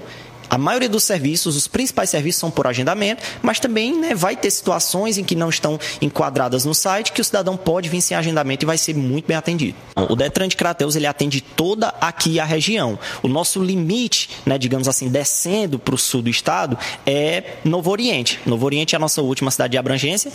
a 0.50 0.58
maioria 0.58 0.88
dos 0.88 1.04
serviços, 1.04 1.54
os 1.54 1.68
principais 1.68 2.10
serviços 2.10 2.40
são 2.40 2.50
por 2.50 2.66
agendamento, 2.66 3.22
mas 3.40 3.60
também 3.60 3.96
né, 3.96 4.16
vai 4.16 4.36
ter 4.36 4.50
situações 4.50 5.16
em 5.16 5.22
que 5.22 5.36
não 5.36 5.48
estão 5.48 5.78
enquadradas 6.02 6.64
no 6.64 6.74
site 6.74 7.12
que 7.12 7.20
o 7.20 7.24
cidadão 7.24 7.56
pode 7.56 7.88
vir 7.88 8.00
sem 8.00 8.16
agendamento 8.16 8.64
e 8.64 8.66
vai 8.66 8.76
ser 8.76 8.96
muito 8.96 9.28
bem 9.28 9.36
atendido. 9.36 9.78
O 9.94 10.16
Detran 10.16 10.48
de 10.48 10.56
Crateus 10.56 10.96
ele 10.96 11.06
atende 11.06 11.40
toda 11.40 11.94
aqui 12.00 12.40
a 12.40 12.44
região. 12.44 12.98
O 13.22 13.28
nosso 13.28 13.62
limite, 13.62 14.28
né, 14.44 14.58
digamos 14.58 14.88
assim, 14.88 15.08
descendo 15.08 15.78
para 15.78 15.94
o 15.94 15.98
sul 15.98 16.20
do 16.20 16.28
estado 16.28 16.76
é 17.06 17.58
Novo 17.64 17.88
Oriente. 17.88 18.40
Novo 18.44 18.66
Oriente 18.66 18.96
é 18.96 18.96
a 18.96 19.00
nossa 19.00 19.22
última 19.22 19.52
cidade 19.52 19.70
de 19.70 19.78
abrangência 19.78 20.32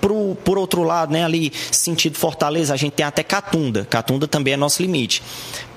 Pro, 0.00 0.36
por 0.44 0.58
outro 0.58 0.82
lado, 0.82 1.12
né, 1.12 1.24
ali 1.24 1.52
sentido 1.70 2.16
Fortaleza, 2.16 2.74
a 2.74 2.76
gente 2.76 2.92
tem 2.92 3.04
até 3.06 3.22
Catunda. 3.22 3.84
Catunda 3.84 4.26
também 4.26 4.54
é 4.54 4.56
nosso 4.56 4.82
limite. 4.82 5.22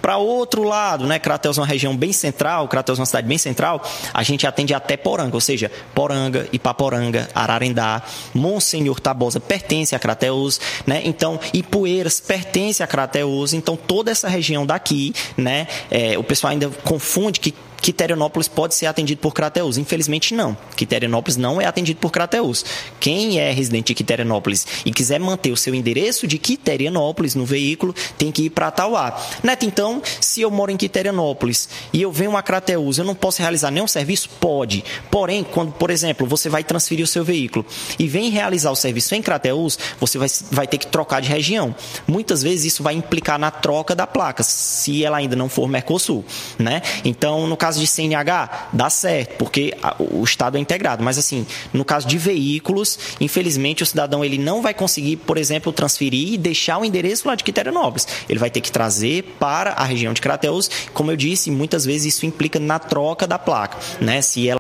Para 0.02 0.18
outro 0.18 0.64
lado, 0.64 1.06
né, 1.06 1.19
Crateus 1.19 1.57
é 1.57 1.61
uma 1.61 1.68
região 1.68 1.95
bem 1.95 2.11
central, 2.11 2.68
Crateus 2.68 2.98
é 2.98 3.02
uma 3.02 3.06
cidade 3.06 3.27
bem 3.27 3.38
central, 3.38 3.84
a 4.11 4.23
gente 4.23 4.48
atende 4.48 4.73
até 4.73 4.98
Poranga, 4.98 5.35
ou 5.35 5.41
seja, 5.41 5.72
Poranga, 5.93 6.48
Ipaporanga, 6.52 7.30
Ararendá, 7.35 8.02
Monsenhor 8.34 8.99
Tabosa 8.99 9.39
pertence 9.39 9.95
a 9.95 9.99
Crateus, 9.99 10.60
né? 10.88 11.02
Então, 11.06 11.39
Ipueiras 11.53 12.19
pertence 12.19 12.81
a 12.81 12.88
Crateus, 12.88 13.53
então 13.53 13.76
toda 13.76 14.10
essa 14.10 14.27
região 14.27 14.65
daqui, 14.65 15.14
né, 15.38 15.68
é, 15.91 16.18
o 16.18 16.23
pessoal 16.23 16.52
ainda 16.52 16.69
confunde 16.84 17.39
que 17.39 17.53
Quiterianópolis 17.82 18.48
pode 18.48 18.76
ser 18.76 18.86
atendido 18.86 19.20
por 19.20 19.34
Crateus. 19.34 19.78
Infelizmente, 19.78 20.34
não. 20.34 20.56
Quiterianópolis 20.76 21.38
não 21.38 21.60
é 21.60 21.66
atendido 21.66 21.99
por 21.99 22.12
Crateus. 22.12 22.64
Quem 22.99 23.40
é 23.40 23.52
residente 23.52 23.88
de 23.88 23.95
Quiterianópolis 23.95 24.68
e 24.86 24.91
quiser 24.91 25.20
manter 25.20 25.52
o 25.52 25.58
seu 25.58 25.74
endereço 25.74 26.28
de 26.28 26.38
Quiterianópolis 26.38 27.36
no 27.36 27.45
veículo, 27.45 27.94
tem 28.18 28.32
que 28.32 28.44
ir 28.44 28.49
para 28.52 28.72
Tauá. 28.72 29.20
Neto, 29.44 29.66
então, 29.66 30.02
se 30.20 30.41
eu 30.41 30.52
moro 30.52 30.72
em 30.72 30.78
Quiterianópolis 30.78 31.70
e 31.91 32.02
eu 32.02 32.12
venho 32.12 32.38
a 32.38 32.44
Crateus, 32.44 32.98
eu 32.98 33.06
não 33.06 33.16
posso 33.16 33.41
realizar 33.41 33.72
nenhum 33.72 33.88
serviço? 33.88 34.30
Pode. 34.40 34.84
Porém, 35.10 35.44
quando, 35.44 35.72
por 35.72 35.90
exemplo, 35.90 36.28
você 36.28 36.49
vai 36.49 36.64
transferir 36.64 37.03
o 37.03 37.08
seu 37.08 37.24
veículo 37.24 37.66
e 37.98 38.08
vem 38.08 38.30
realizar 38.30 38.72
o 38.72 38.76
serviço 38.76 39.16
em 39.16 39.22
Crateus, 39.22 39.80
você 39.99 40.18
vai, 40.18 40.28
vai 40.52 40.68
ter 40.68 40.78
que 40.78 40.88
trocar 40.88 41.22
de 41.22 41.30
região. 41.30 41.74
Muitas 42.08 42.44
vezes 42.44 42.74
isso 42.74 42.84
vai 42.84 42.94
implicar 42.94 43.40
na 43.40 43.49
troca 43.49 43.95
da 43.95 44.06
placa, 44.06 44.44
se 44.44 45.03
ela 45.03 45.18
ainda 45.18 45.36
não 45.36 45.49
for 45.49 45.68
Mercosul, 45.68 46.24
né? 46.60 46.82
Então, 47.03 47.48
no 47.48 47.58
caso 47.58 47.70
caso 47.72 47.80
de 47.80 47.88
CNH, 47.88 48.68
dá 48.73 48.89
certo, 48.89 49.38
porque 49.38 49.73
o 49.98 50.23
Estado 50.23 50.57
é 50.57 50.60
integrado. 50.60 51.02
Mas, 51.02 51.18
assim, 51.18 51.48
no 51.73 51.85
caso 51.85 52.06
de 52.06 52.18
veículos, 52.18 53.15
infelizmente, 53.22 53.81
o 53.81 53.85
cidadão 53.85 54.26
ele 54.26 54.38
não 54.38 54.61
vai 54.61 54.73
conseguir, 54.73 55.15
por 55.15 55.38
exemplo, 55.38 55.72
transferir 55.72 56.34
e 56.34 56.38
deixar 56.38 56.77
o 56.80 56.85
endereço 56.85 57.30
lá 57.30 57.35
de 57.35 57.45
Quiterianópolis. 57.45 58.26
Ele 58.27 58.39
vai 58.39 58.49
ter 58.49 58.60
que 58.60 58.72
trazer 58.72 59.23
para 59.39 59.72
a 59.72 59.85
região 59.85 60.11
de 60.11 60.19
Crateus. 60.19 60.69
Como 60.93 61.11
eu 61.11 61.15
disse, 61.15 61.49
muitas 61.49 61.85
vezes 61.85 62.15
isso 62.15 62.26
implica 62.26 62.60
na 62.60 62.77
troca 62.77 63.26
da 63.26 63.39
placa, 63.39 63.77
né? 64.02 64.22
Se 64.22 64.49
ela 64.49 64.60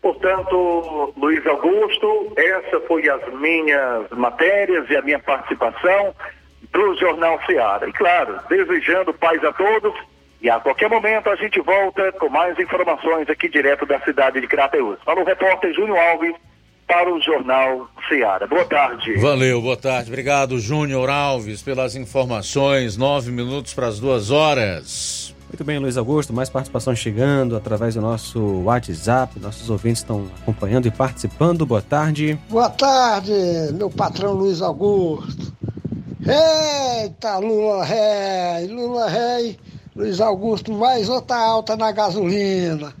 Portanto, 0.00 1.12
Luiz 1.16 1.46
Augusto. 1.46 2.32
Essa 2.36 2.80
foi 2.88 3.08
as 3.08 3.22
minhas 3.34 4.08
matérias 4.10 4.88
e 4.90 4.96
a 4.96 5.02
minha 5.02 5.18
participação 5.18 6.14
do 6.72 6.96
Jornal 6.96 7.38
Seara. 7.46 7.88
E 7.88 7.92
claro, 7.92 8.40
desejando 8.48 9.12
paz 9.14 9.44
a 9.44 9.52
todos 9.52 9.94
e 10.42 10.50
a 10.50 10.58
qualquer 10.58 10.90
momento 10.90 11.30
a 11.30 11.36
gente 11.36 11.60
volta 11.60 12.10
com 12.12 12.28
mais 12.28 12.58
informações 12.58 13.30
aqui 13.30 13.48
direto 13.48 13.86
da 13.86 14.00
cidade 14.00 14.40
de 14.40 14.48
Crateus. 14.48 14.98
Para 15.04 15.20
o 15.20 15.24
repórter 15.24 15.72
Júnior 15.72 15.96
Alves, 15.96 16.34
para 16.86 17.14
o 17.14 17.20
Jornal 17.20 17.88
Seara. 18.08 18.46
Boa 18.48 18.64
tarde. 18.64 19.14
Valeu, 19.18 19.62
boa 19.62 19.76
tarde. 19.76 20.10
Obrigado, 20.10 20.58
Júnior 20.58 21.08
Alves, 21.08 21.62
pelas 21.62 21.94
informações. 21.94 22.96
Nove 22.96 23.30
minutos 23.30 23.72
para 23.72 23.86
as 23.86 24.00
duas 24.00 24.32
horas. 24.32 25.32
Muito 25.48 25.62
bem, 25.64 25.78
Luiz 25.78 25.96
Augusto, 25.96 26.32
mais 26.32 26.50
participação 26.50 26.96
chegando 26.96 27.54
através 27.54 27.94
do 27.94 28.00
nosso 28.00 28.62
WhatsApp. 28.64 29.38
Nossos 29.38 29.70
ouvintes 29.70 30.02
estão 30.02 30.26
acompanhando 30.42 30.88
e 30.88 30.90
participando. 30.90 31.64
Boa 31.64 31.82
tarde. 31.82 32.36
Boa 32.48 32.70
tarde, 32.70 33.32
meu 33.74 33.90
patrão 33.90 34.32
Luiz 34.32 34.60
Augusto. 34.60 35.52
Eita, 36.20 37.38
Lula 37.38 37.84
Rei, 37.84 38.66
Lula 38.68 39.08
Rei, 39.08 39.58
Luiz 39.94 40.20
Augusto, 40.20 40.72
mais 40.72 41.08
outra 41.08 41.36
alta 41.36 41.76
na 41.76 41.92
gasolina. 41.92 42.94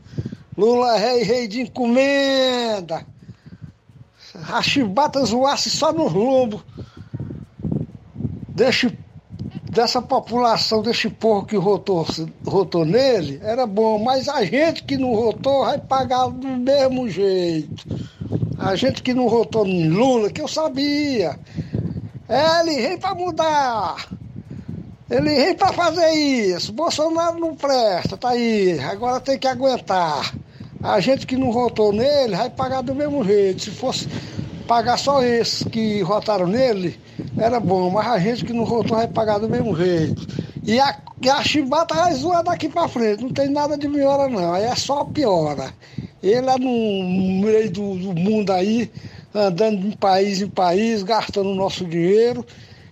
Lula 0.56 0.98
Rei, 0.98 1.22
rei 1.22 1.48
de 1.48 1.62
encomenda. 1.62 3.06
A 4.50 4.62
chibata 4.62 5.24
zoasse 5.24 5.70
só 5.70 5.92
nos 5.92 6.12
lombos. 6.12 6.62
Deixa 8.48 8.92
dessa 9.70 10.02
população, 10.02 10.82
desse 10.82 11.08
povo 11.08 11.46
que 11.46 11.56
rotou, 11.56 12.84
nele, 12.84 13.40
era 13.42 13.66
bom, 13.66 13.98
mas 13.98 14.28
a 14.28 14.44
gente 14.44 14.84
que 14.84 14.98
não 14.98 15.14
rotou 15.14 15.64
vai 15.64 15.78
pagar 15.78 16.28
do 16.28 16.46
mesmo 16.46 17.08
jeito. 17.08 17.86
A 18.58 18.76
gente 18.76 19.02
que 19.02 19.14
não 19.14 19.28
rotou 19.28 19.66
em 19.66 19.88
Lula, 19.88 20.30
que 20.30 20.42
eu 20.42 20.46
sabia. 20.46 21.38
É, 22.28 22.60
ele 22.60 22.82
veio 22.82 22.98
para 23.00 23.14
mudar. 23.14 24.08
Ele 25.12 25.28
veio 25.28 25.54
para 25.56 25.74
fazer 25.74 26.08
isso. 26.08 26.72
Bolsonaro 26.72 27.38
não 27.38 27.54
presta, 27.54 28.16
tá 28.16 28.30
aí. 28.30 28.80
Agora 28.80 29.20
tem 29.20 29.38
que 29.38 29.46
aguentar. 29.46 30.34
A 30.82 31.00
gente 31.00 31.26
que 31.26 31.36
não 31.36 31.52
votou 31.52 31.92
nele 31.92 32.34
vai 32.34 32.48
pagar 32.48 32.80
do 32.80 32.94
mesmo 32.94 33.22
jeito. 33.22 33.60
Se 33.60 33.70
fosse 33.70 34.08
pagar 34.66 34.98
só 34.98 35.22
esses 35.22 35.64
que 35.64 36.02
votaram 36.02 36.46
nele, 36.46 36.98
era 37.36 37.60
bom. 37.60 37.90
Mas 37.90 38.06
a 38.06 38.18
gente 38.18 38.42
que 38.42 38.54
não 38.54 38.64
votou 38.64 38.96
vai 38.96 39.06
pagar 39.06 39.36
do 39.36 39.50
mesmo 39.50 39.76
jeito. 39.76 40.26
E 40.64 40.80
a, 40.80 40.98
e 41.20 41.28
a 41.28 41.44
chibata 41.44 41.94
vai 41.94 42.14
zoar 42.14 42.42
daqui 42.42 42.70
para 42.70 42.88
frente. 42.88 43.22
Não 43.22 43.30
tem 43.30 43.50
nada 43.50 43.76
de 43.76 43.86
melhora, 43.86 44.30
não. 44.30 44.54
Aí 44.54 44.64
é 44.64 44.74
só 44.74 45.04
piora. 45.04 45.74
Ele 46.22 46.48
é 46.48 46.58
no 46.58 47.42
meio 47.44 47.70
do, 47.70 47.96
do 47.96 48.14
mundo 48.14 48.50
aí 48.50 48.90
andando 49.34 49.90
de 49.90 49.96
país 49.98 50.40
em 50.40 50.48
país, 50.48 51.02
gastando 51.02 51.50
o 51.50 51.54
nosso 51.54 51.84
dinheiro. 51.84 52.46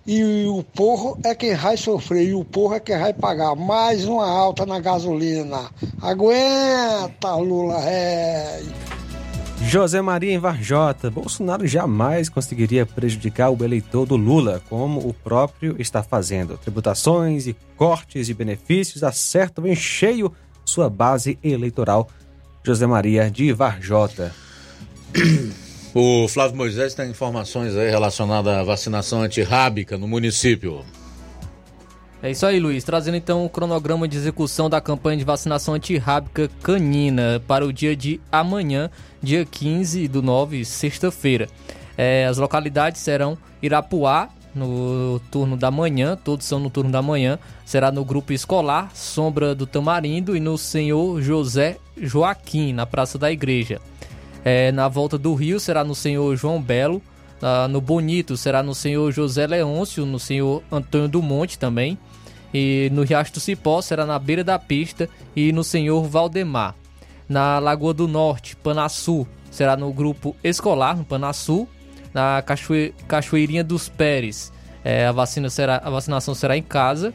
E 0.05 0.45
o 0.47 0.63
povo 0.63 1.17
é 1.23 1.35
quem 1.35 1.55
vai 1.55 1.77
sofrer, 1.77 2.29
e 2.29 2.33
o 2.33 2.43
povo 2.43 2.73
é 2.73 2.79
quem 2.79 2.97
vai 2.97 3.13
pagar 3.13 3.55
mais 3.55 4.05
uma 4.05 4.27
alta 4.27 4.65
na 4.65 4.79
gasolina. 4.79 5.69
Aguenta, 6.01 7.35
Lula 7.35 7.79
Rei! 7.79 8.67
José 9.63 10.01
Maria 10.01 10.33
em 10.33 10.39
Varjota. 10.39 11.11
Bolsonaro 11.11 11.67
jamais 11.67 12.29
conseguiria 12.29 12.83
prejudicar 12.83 13.51
o 13.51 13.63
eleitor 13.63 14.07
do 14.07 14.15
Lula, 14.15 14.59
como 14.67 15.07
o 15.07 15.13
próprio 15.13 15.75
está 15.79 16.01
fazendo. 16.01 16.57
Tributações 16.57 17.45
e 17.45 17.55
cortes 17.77 18.25
de 18.25 18.33
benefícios 18.33 19.03
acertam 19.03 19.67
em 19.67 19.75
cheio 19.75 20.33
sua 20.65 20.89
base 20.89 21.37
eleitoral. 21.43 22.09
José 22.63 22.87
Maria 22.87 23.29
de 23.29 23.53
Varjota. 23.53 24.33
O 25.93 26.27
Flávio 26.27 26.55
Moisés 26.55 26.93
tem 26.93 27.09
informações 27.09 27.75
aí 27.75 27.89
relacionadas 27.89 28.53
à 28.53 28.63
vacinação 28.63 29.21
antirrábica 29.21 29.97
no 29.97 30.07
município. 30.07 30.85
É 32.23 32.31
isso 32.31 32.45
aí, 32.45 32.59
Luiz. 32.59 32.83
Trazendo 32.83 33.17
então 33.17 33.43
o 33.43 33.49
cronograma 33.49 34.07
de 34.07 34.15
execução 34.15 34.69
da 34.69 34.79
campanha 34.79 35.17
de 35.17 35.25
vacinação 35.25 35.73
antirrábica 35.73 36.49
canina 36.61 37.41
para 37.45 37.65
o 37.65 37.73
dia 37.73 37.95
de 37.95 38.21
amanhã, 38.31 38.89
dia 39.21 39.43
15 39.43 40.07
do 40.07 40.21
9, 40.21 40.63
sexta-feira. 40.63 41.49
É, 41.97 42.25
as 42.25 42.37
localidades 42.37 43.01
serão 43.01 43.37
Irapuá, 43.61 44.29
no 44.53 45.19
turno 45.31 45.55
da 45.55 45.71
manhã, 45.71 46.17
todos 46.21 46.45
são 46.45 46.59
no 46.59 46.69
turno 46.69 46.91
da 46.91 47.01
manhã, 47.01 47.39
será 47.65 47.91
no 47.91 48.03
grupo 48.03 48.33
escolar 48.33 48.91
Sombra 48.93 49.55
do 49.55 49.65
Tamarindo 49.65 50.35
e 50.35 50.39
no 50.39 50.57
Senhor 50.57 51.21
José 51.21 51.77
Joaquim, 51.97 52.73
na 52.73 52.85
Praça 52.85 53.17
da 53.17 53.31
Igreja. 53.31 53.79
É, 54.43 54.71
na 54.71 54.87
volta 54.87 55.17
do 55.17 55.33
Rio 55.33 55.59
será 55.59 55.83
no 55.83 55.95
Senhor 55.95 56.35
João 56.35 56.61
Belo. 56.61 57.01
Ah, 57.41 57.67
no 57.67 57.81
Bonito 57.81 58.37
será 58.37 58.61
no 58.61 58.75
Senhor 58.75 59.11
José 59.11 59.47
Leôncio, 59.47 60.05
no 60.05 60.19
Senhor 60.19 60.63
Antônio 60.71 61.07
do 61.07 61.21
Monte 61.21 61.57
também. 61.57 61.97
E 62.53 62.89
no 62.91 63.03
Riacho 63.03 63.33
do 63.33 63.39
Cipó 63.39 63.81
será 63.81 64.05
na 64.05 64.19
beira 64.19 64.43
da 64.43 64.59
pista 64.59 65.09
e 65.35 65.51
no 65.51 65.63
Senhor 65.63 66.03
Valdemar. 66.03 66.75
Na 67.27 67.59
Lagoa 67.59 67.93
do 67.93 68.07
Norte, 68.07 68.55
Panaçu, 68.57 69.25
será 69.49 69.77
no 69.77 69.91
grupo 69.93 70.35
escolar, 70.43 70.97
no 70.97 71.05
Panaçu. 71.05 71.67
Na 72.13 72.41
Cachoe... 72.41 72.93
Cachoeirinha 73.07 73.63
dos 73.63 73.87
Pérez, 73.87 74.51
é, 74.83 75.05
a, 75.05 75.13
vacina 75.13 75.49
será... 75.49 75.81
a 75.83 75.89
vacinação 75.89 76.35
será 76.35 76.57
em 76.57 76.63
casa. 76.63 77.13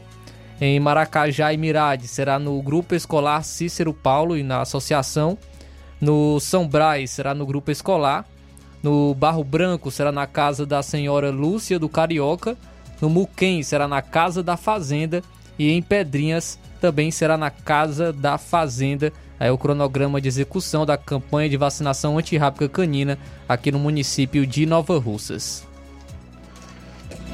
Em 0.59 0.79
Maracajá 0.79 1.53
e 1.53 1.57
Mirade 1.57 2.07
será 2.07 2.39
no 2.39 2.59
grupo 2.63 2.95
escolar 2.95 3.43
Cícero 3.43 3.93
Paulo 3.93 4.35
e 4.35 4.41
na 4.41 4.61
associação. 4.61 5.37
No 5.99 6.39
São 6.39 6.67
Brás 6.67 7.11
será 7.11 7.33
no 7.33 7.45
grupo 7.45 7.71
escolar. 7.71 8.25
No 8.83 9.13
Barro 9.15 9.43
Branco 9.43 9.89
será 9.89 10.11
na 10.11 10.27
casa 10.27 10.65
da 10.65 10.83
senhora 10.83 11.31
Lúcia 11.31 11.79
do 11.79 11.89
Carioca. 11.89 12.57
No 13.01 13.09
Muquem 13.09 13.63
será 13.63 13.87
na 13.87 14.01
casa 14.01 14.43
da 14.43 14.55
Fazenda. 14.55 15.23
E 15.57 15.71
em 15.71 15.81
Pedrinhas 15.81 16.59
também 16.79 17.09
será 17.09 17.37
na 17.37 17.49
casa 17.49 18.13
da 18.13 18.37
Fazenda. 18.37 19.11
É 19.39 19.51
o 19.51 19.57
cronograma 19.57 20.19
de 20.19 20.27
execução 20.27 20.85
da 20.85 20.97
campanha 20.97 21.49
de 21.49 21.57
vacinação 21.57 22.17
antirrábica 22.17 22.67
canina 22.67 23.17
aqui 23.47 23.71
no 23.71 23.79
município 23.79 24.45
de 24.45 24.65
Nova 24.65 24.97
Russas. 24.97 25.67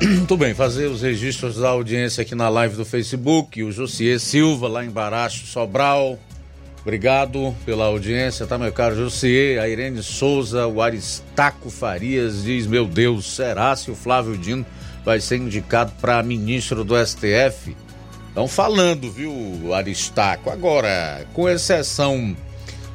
Muito 0.02 0.36
bem, 0.36 0.54
fazer 0.54 0.88
os 0.88 1.02
registros 1.02 1.58
da 1.58 1.70
audiência 1.70 2.22
aqui 2.22 2.36
na 2.36 2.50
live 2.50 2.76
do 2.76 2.84
Facebook. 2.84 3.64
O 3.64 3.72
Josier 3.72 4.20
Silva, 4.20 4.68
lá 4.68 4.84
em 4.84 4.90
Baracho, 4.90 5.46
Sobral. 5.46 6.20
Obrigado 6.84 7.56
pela 7.66 7.86
audiência, 7.86 8.46
tá, 8.46 8.58
meu 8.58 8.72
caro 8.74 8.94
Josier? 8.94 9.62
A 9.62 9.70
Irene 9.70 10.04
Souza, 10.04 10.68
o 10.68 10.82
Aristaco 10.82 11.70
Farias 11.70 12.44
diz: 12.44 12.68
Meu 12.68 12.86
Deus, 12.86 13.36
será 13.36 13.74
se 13.74 13.90
o 13.90 13.96
Flávio 13.96 14.38
Dino 14.38 14.66
vai 15.06 15.22
ser 15.22 15.38
indicado 15.38 15.94
para 16.02 16.22
ministro 16.22 16.84
do 16.84 16.94
STF? 16.94 17.74
Estão 18.28 18.50
falando, 18.50 19.10
viu, 19.10 19.74
Aristaco? 19.74 20.50
Agora, 20.50 21.26
com 21.34 21.48
exceção 21.48 22.36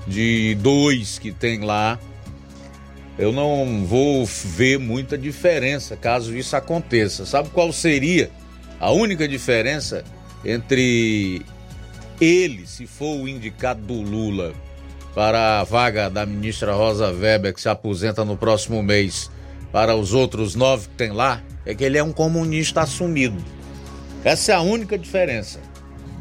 de 0.06 0.54
dois 0.56 1.18
que 1.18 1.32
tem 1.32 1.60
lá, 1.60 1.98
eu 3.18 3.32
não 3.32 3.86
vou 3.86 4.26
ver 4.26 4.78
muita 4.78 5.16
diferença 5.16 5.96
caso 5.96 6.36
isso 6.36 6.54
aconteça. 6.54 7.24
Sabe 7.24 7.48
qual 7.48 7.72
seria 7.72 8.30
a 8.78 8.90
única 8.90 9.26
diferença 9.26 10.04
entre 10.44 11.42
ele, 12.20 12.66
se 12.66 12.86
for 12.86 13.20
o 13.20 13.28
indicado 13.28 13.80
do 13.82 14.00
Lula 14.00 14.52
para 15.14 15.60
a 15.60 15.64
vaga 15.64 16.08
da 16.08 16.24
ministra 16.24 16.74
Rosa 16.74 17.10
Weber, 17.10 17.52
que 17.52 17.60
se 17.60 17.68
aposenta 17.68 18.24
no 18.24 18.36
próximo 18.36 18.82
mês, 18.82 19.30
para 19.72 19.96
os 19.96 20.14
outros 20.14 20.54
nove 20.54 20.88
que 20.88 20.94
tem 20.94 21.10
lá, 21.10 21.42
é 21.66 21.74
que 21.74 21.84
ele 21.84 21.98
é 21.98 22.02
um 22.02 22.12
comunista 22.12 22.80
assumido. 22.82 23.36
Essa 24.24 24.52
é 24.52 24.54
a 24.54 24.60
única 24.60 24.98
diferença. 24.98 25.60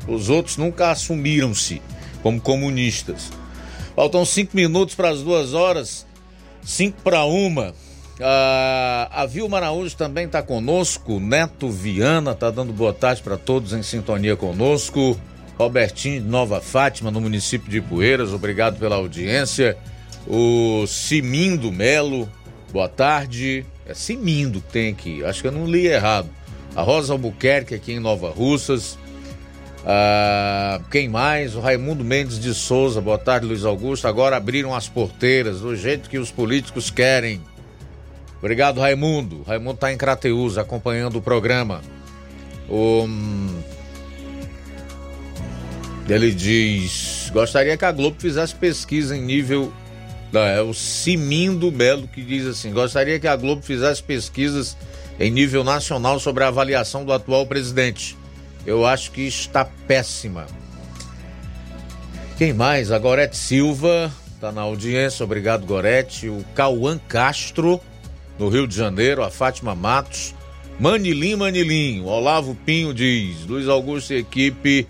Os 0.08 0.30
outros 0.30 0.58
nunca 0.58 0.92
assumiram-se 0.92 1.82
como 2.22 2.40
comunistas. 2.40 3.32
Faltam 3.96 4.24
cinco 4.26 4.56
minutos 4.56 4.96
para 4.96 5.10
as 5.10 5.22
duas 5.22 5.54
horas, 5.54 6.06
cinco 6.62 7.02
para 7.02 7.24
uma. 7.26 7.74
Ah, 8.20 9.10
a 9.12 9.26
Vilma 9.26 9.58
Araújo 9.58 9.96
também 9.96 10.26
está 10.26 10.42
conosco. 10.42 11.20
Neto 11.20 11.70
Viana 11.70 12.32
está 12.32 12.50
dando 12.50 12.74
boa 12.74 12.94
tarde 12.94 13.22
para 13.22 13.38
todos 13.38 13.74
em 13.74 13.84
sintonia 13.84 14.36
conosco. 14.36 15.20
Robertinho 15.58 16.24
Nova 16.24 16.62
Fátima, 16.62 17.10
no 17.10 17.20
município 17.20 17.70
de 17.70 17.82
Poeiras, 17.82 18.32
obrigado 18.32 18.78
pela 18.78 18.96
audiência. 18.96 19.76
O 20.28 20.86
Simindo 20.86 21.72
Melo, 21.72 22.30
boa 22.72 22.88
tarde. 22.88 23.66
É 23.86 23.94
Simindo 23.94 24.62
que 24.62 24.72
tem 24.72 24.92
aqui, 24.92 25.24
acho 25.24 25.42
que 25.42 25.48
eu 25.48 25.52
não 25.52 25.66
li 25.66 25.88
errado. 25.88 26.30
A 26.76 26.82
Rosa 26.84 27.14
Albuquerque 27.14 27.74
aqui 27.74 27.94
em 27.94 28.00
Nova 28.00 28.30
Russas. 28.30 29.00
Ah, 29.84 30.80
quem 30.92 31.10
mais? 31.10 31.56
O 31.56 31.60
Raimundo 31.60 32.04
Mendes 32.04 32.40
de 32.40 32.54
Souza, 32.54 33.02
boa 33.02 33.18
tarde, 33.18 33.48
Luiz 33.48 33.66
Augusto. 33.66 34.08
Agora 34.08 34.38
abriram 34.38 34.76
as 34.76 34.88
porteiras, 34.88 35.62
do 35.62 35.76
jeito 35.76 36.10
que 36.10 36.20
os 36.20 36.30
políticos 36.30 36.92
querem. 36.92 37.42
Obrigado, 38.38 38.80
Raimundo. 38.80 39.42
Raimundo 39.42 39.76
está 39.76 39.92
em 39.92 39.98
Crateus 39.98 40.58
acompanhando 40.58 41.16
o 41.16 41.22
programa. 41.22 41.82
O 42.70 43.08
ele 46.08 46.32
diz: 46.32 47.30
gostaria 47.34 47.76
que 47.76 47.86
a 47.86 47.92
Globo 47.92 48.16
fizesse 48.20 48.56
pesquisa 48.56 49.16
em 49.16 49.22
nível 49.22 49.72
Não, 50.32 50.42
é 50.42 50.62
o 50.62 50.74
Simindo 50.74 51.70
Belo 51.70 52.08
que 52.08 52.22
diz 52.22 52.46
assim: 52.46 52.72
gostaria 52.72 53.20
que 53.20 53.28
a 53.28 53.36
Globo 53.36 53.62
fizesse 53.62 54.02
pesquisas 54.02 54.78
em 55.20 55.30
nível 55.30 55.64
nacional 55.64 56.20
sobre 56.20 56.44
a 56.44 56.48
avaliação 56.48 57.04
do 57.04 57.12
atual 57.12 57.46
presidente. 57.46 58.18
Eu 58.66 58.86
acho 58.86 59.12
que 59.12 59.22
está 59.22 59.66
péssima. 59.66 60.46
Quem 62.38 62.54
mais? 62.54 62.92
A 62.92 63.00
Gorete 63.00 63.36
Silva 63.36 64.12
está 64.36 64.52
na 64.52 64.62
audiência, 64.62 65.24
obrigado 65.24 65.66
Gorete. 65.66 66.30
O 66.30 66.46
Cauã 66.54 67.00
Castro, 67.08 67.82
no 68.38 68.48
Rio 68.48 68.68
de 68.68 68.76
Janeiro, 68.76 69.24
a 69.24 69.30
Fátima 69.30 69.74
Matos. 69.74 70.36
Manilim, 70.80 71.36
Manilim, 71.36 72.02
o 72.02 72.06
Olavo 72.06 72.56
Pinho 72.64 72.94
diz: 72.94 73.46
Luiz 73.48 73.68
Augusto 73.68 74.14
e 74.14 74.18
equipe 74.18 74.88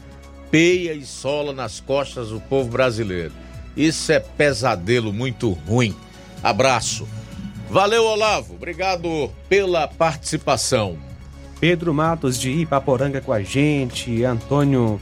peia 0.51 0.93
e 0.93 1.05
sola 1.05 1.53
nas 1.53 1.79
costas 1.79 2.29
do 2.29 2.39
povo 2.39 2.69
brasileiro. 2.69 3.33
Isso 3.75 4.11
é 4.11 4.19
pesadelo 4.19 5.13
muito 5.13 5.51
ruim. 5.51 5.95
Abraço. 6.41 7.07
Valeu, 7.69 8.05
Olavo. 8.05 8.55
Obrigado 8.55 9.29
pela 9.49 9.87
participação. 9.87 10.97
Pedro 11.59 11.93
Matos 11.93 12.39
de 12.39 12.51
Ipaporanga 12.51 13.19
com 13.19 13.33
a 13.33 13.41
gente, 13.41 14.23
Antônio 14.23 15.01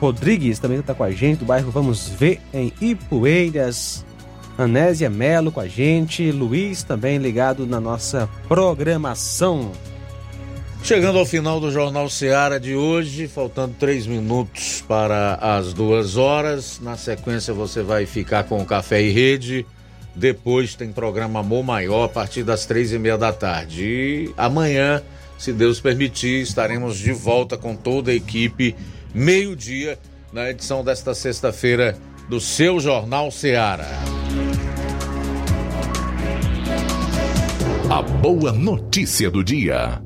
Rodrigues 0.00 0.58
também 0.58 0.80
está 0.80 0.94
com 0.94 1.04
a 1.04 1.10
gente, 1.10 1.40
do 1.40 1.44
bairro 1.44 1.70
Vamos 1.70 2.08
Ver, 2.08 2.40
em 2.52 2.72
Ipueiras. 2.80 4.04
Anésia 4.58 5.08
Melo 5.08 5.50
com 5.50 5.60
a 5.60 5.68
gente, 5.68 6.30
Luiz 6.30 6.82
também 6.82 7.18
ligado 7.18 7.66
na 7.66 7.80
nossa 7.80 8.28
programação. 8.48 9.72
Chegando 10.84 11.16
ao 11.16 11.24
final 11.24 11.60
do 11.60 11.70
Jornal 11.70 12.08
Seara 12.08 12.58
de 12.58 12.74
hoje, 12.74 13.28
faltando 13.28 13.74
três 13.78 14.04
minutos 14.04 14.82
para 14.86 15.36
as 15.36 15.72
duas 15.72 16.16
horas. 16.16 16.80
Na 16.80 16.96
sequência, 16.96 17.54
você 17.54 17.82
vai 17.82 18.04
ficar 18.04 18.44
com 18.44 18.60
o 18.60 18.66
Café 18.66 19.00
e 19.00 19.10
Rede. 19.10 19.64
Depois 20.14 20.74
tem 20.74 20.92
programa 20.92 21.38
Amor 21.38 21.62
Maior 21.62 22.04
a 22.04 22.08
partir 22.08 22.42
das 22.42 22.66
três 22.66 22.92
e 22.92 22.98
meia 22.98 23.16
da 23.16 23.32
tarde. 23.32 23.84
E 23.84 24.34
amanhã, 24.36 25.00
se 25.38 25.52
Deus 25.52 25.80
permitir, 25.80 26.42
estaremos 26.42 26.98
de 26.98 27.12
volta 27.12 27.56
com 27.56 27.76
toda 27.76 28.10
a 28.10 28.14
equipe, 28.14 28.74
meio-dia, 29.14 29.96
na 30.32 30.50
edição 30.50 30.82
desta 30.82 31.14
sexta-feira 31.14 31.96
do 32.28 32.40
seu 32.40 32.80
Jornal 32.80 33.30
Seara. 33.30 33.88
A 37.88 38.02
boa 38.02 38.50
notícia 38.50 39.30
do 39.30 39.44
dia. 39.44 40.02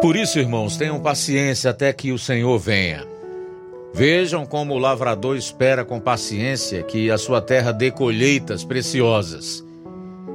Por 0.00 0.14
isso, 0.14 0.38
irmãos, 0.38 0.76
tenham 0.76 1.00
paciência 1.00 1.70
até 1.70 1.92
que 1.92 2.12
o 2.12 2.18
Senhor 2.18 2.56
venha. 2.56 3.04
Vejam 3.92 4.46
como 4.46 4.74
o 4.74 4.78
lavrador 4.78 5.36
espera 5.36 5.84
com 5.84 5.98
paciência 5.98 6.84
que 6.84 7.10
a 7.10 7.18
sua 7.18 7.40
terra 7.40 7.72
dê 7.72 7.90
colheitas 7.90 8.62
preciosas. 8.62 9.64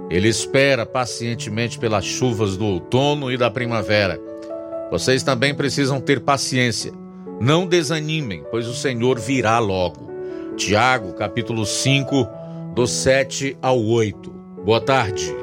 Ele 0.09 0.27
espera 0.27 0.85
pacientemente 0.85 1.79
pelas 1.79 2.03
chuvas 2.03 2.57
do 2.57 2.65
outono 2.65 3.31
e 3.31 3.37
da 3.37 3.49
primavera. 3.49 4.19
Vocês 4.91 5.23
também 5.23 5.55
precisam 5.55 6.01
ter 6.01 6.19
paciência. 6.19 6.91
Não 7.39 7.65
desanimem, 7.65 8.43
pois 8.51 8.67
o 8.67 8.73
Senhor 8.73 9.17
virá 9.17 9.59
logo. 9.59 10.11
Tiago, 10.57 11.13
capítulo 11.13 11.65
5, 11.65 12.27
do 12.75 12.85
7 12.85 13.57
ao 13.61 13.81
8. 13.81 14.29
Boa 14.65 14.81
tarde. 14.81 15.42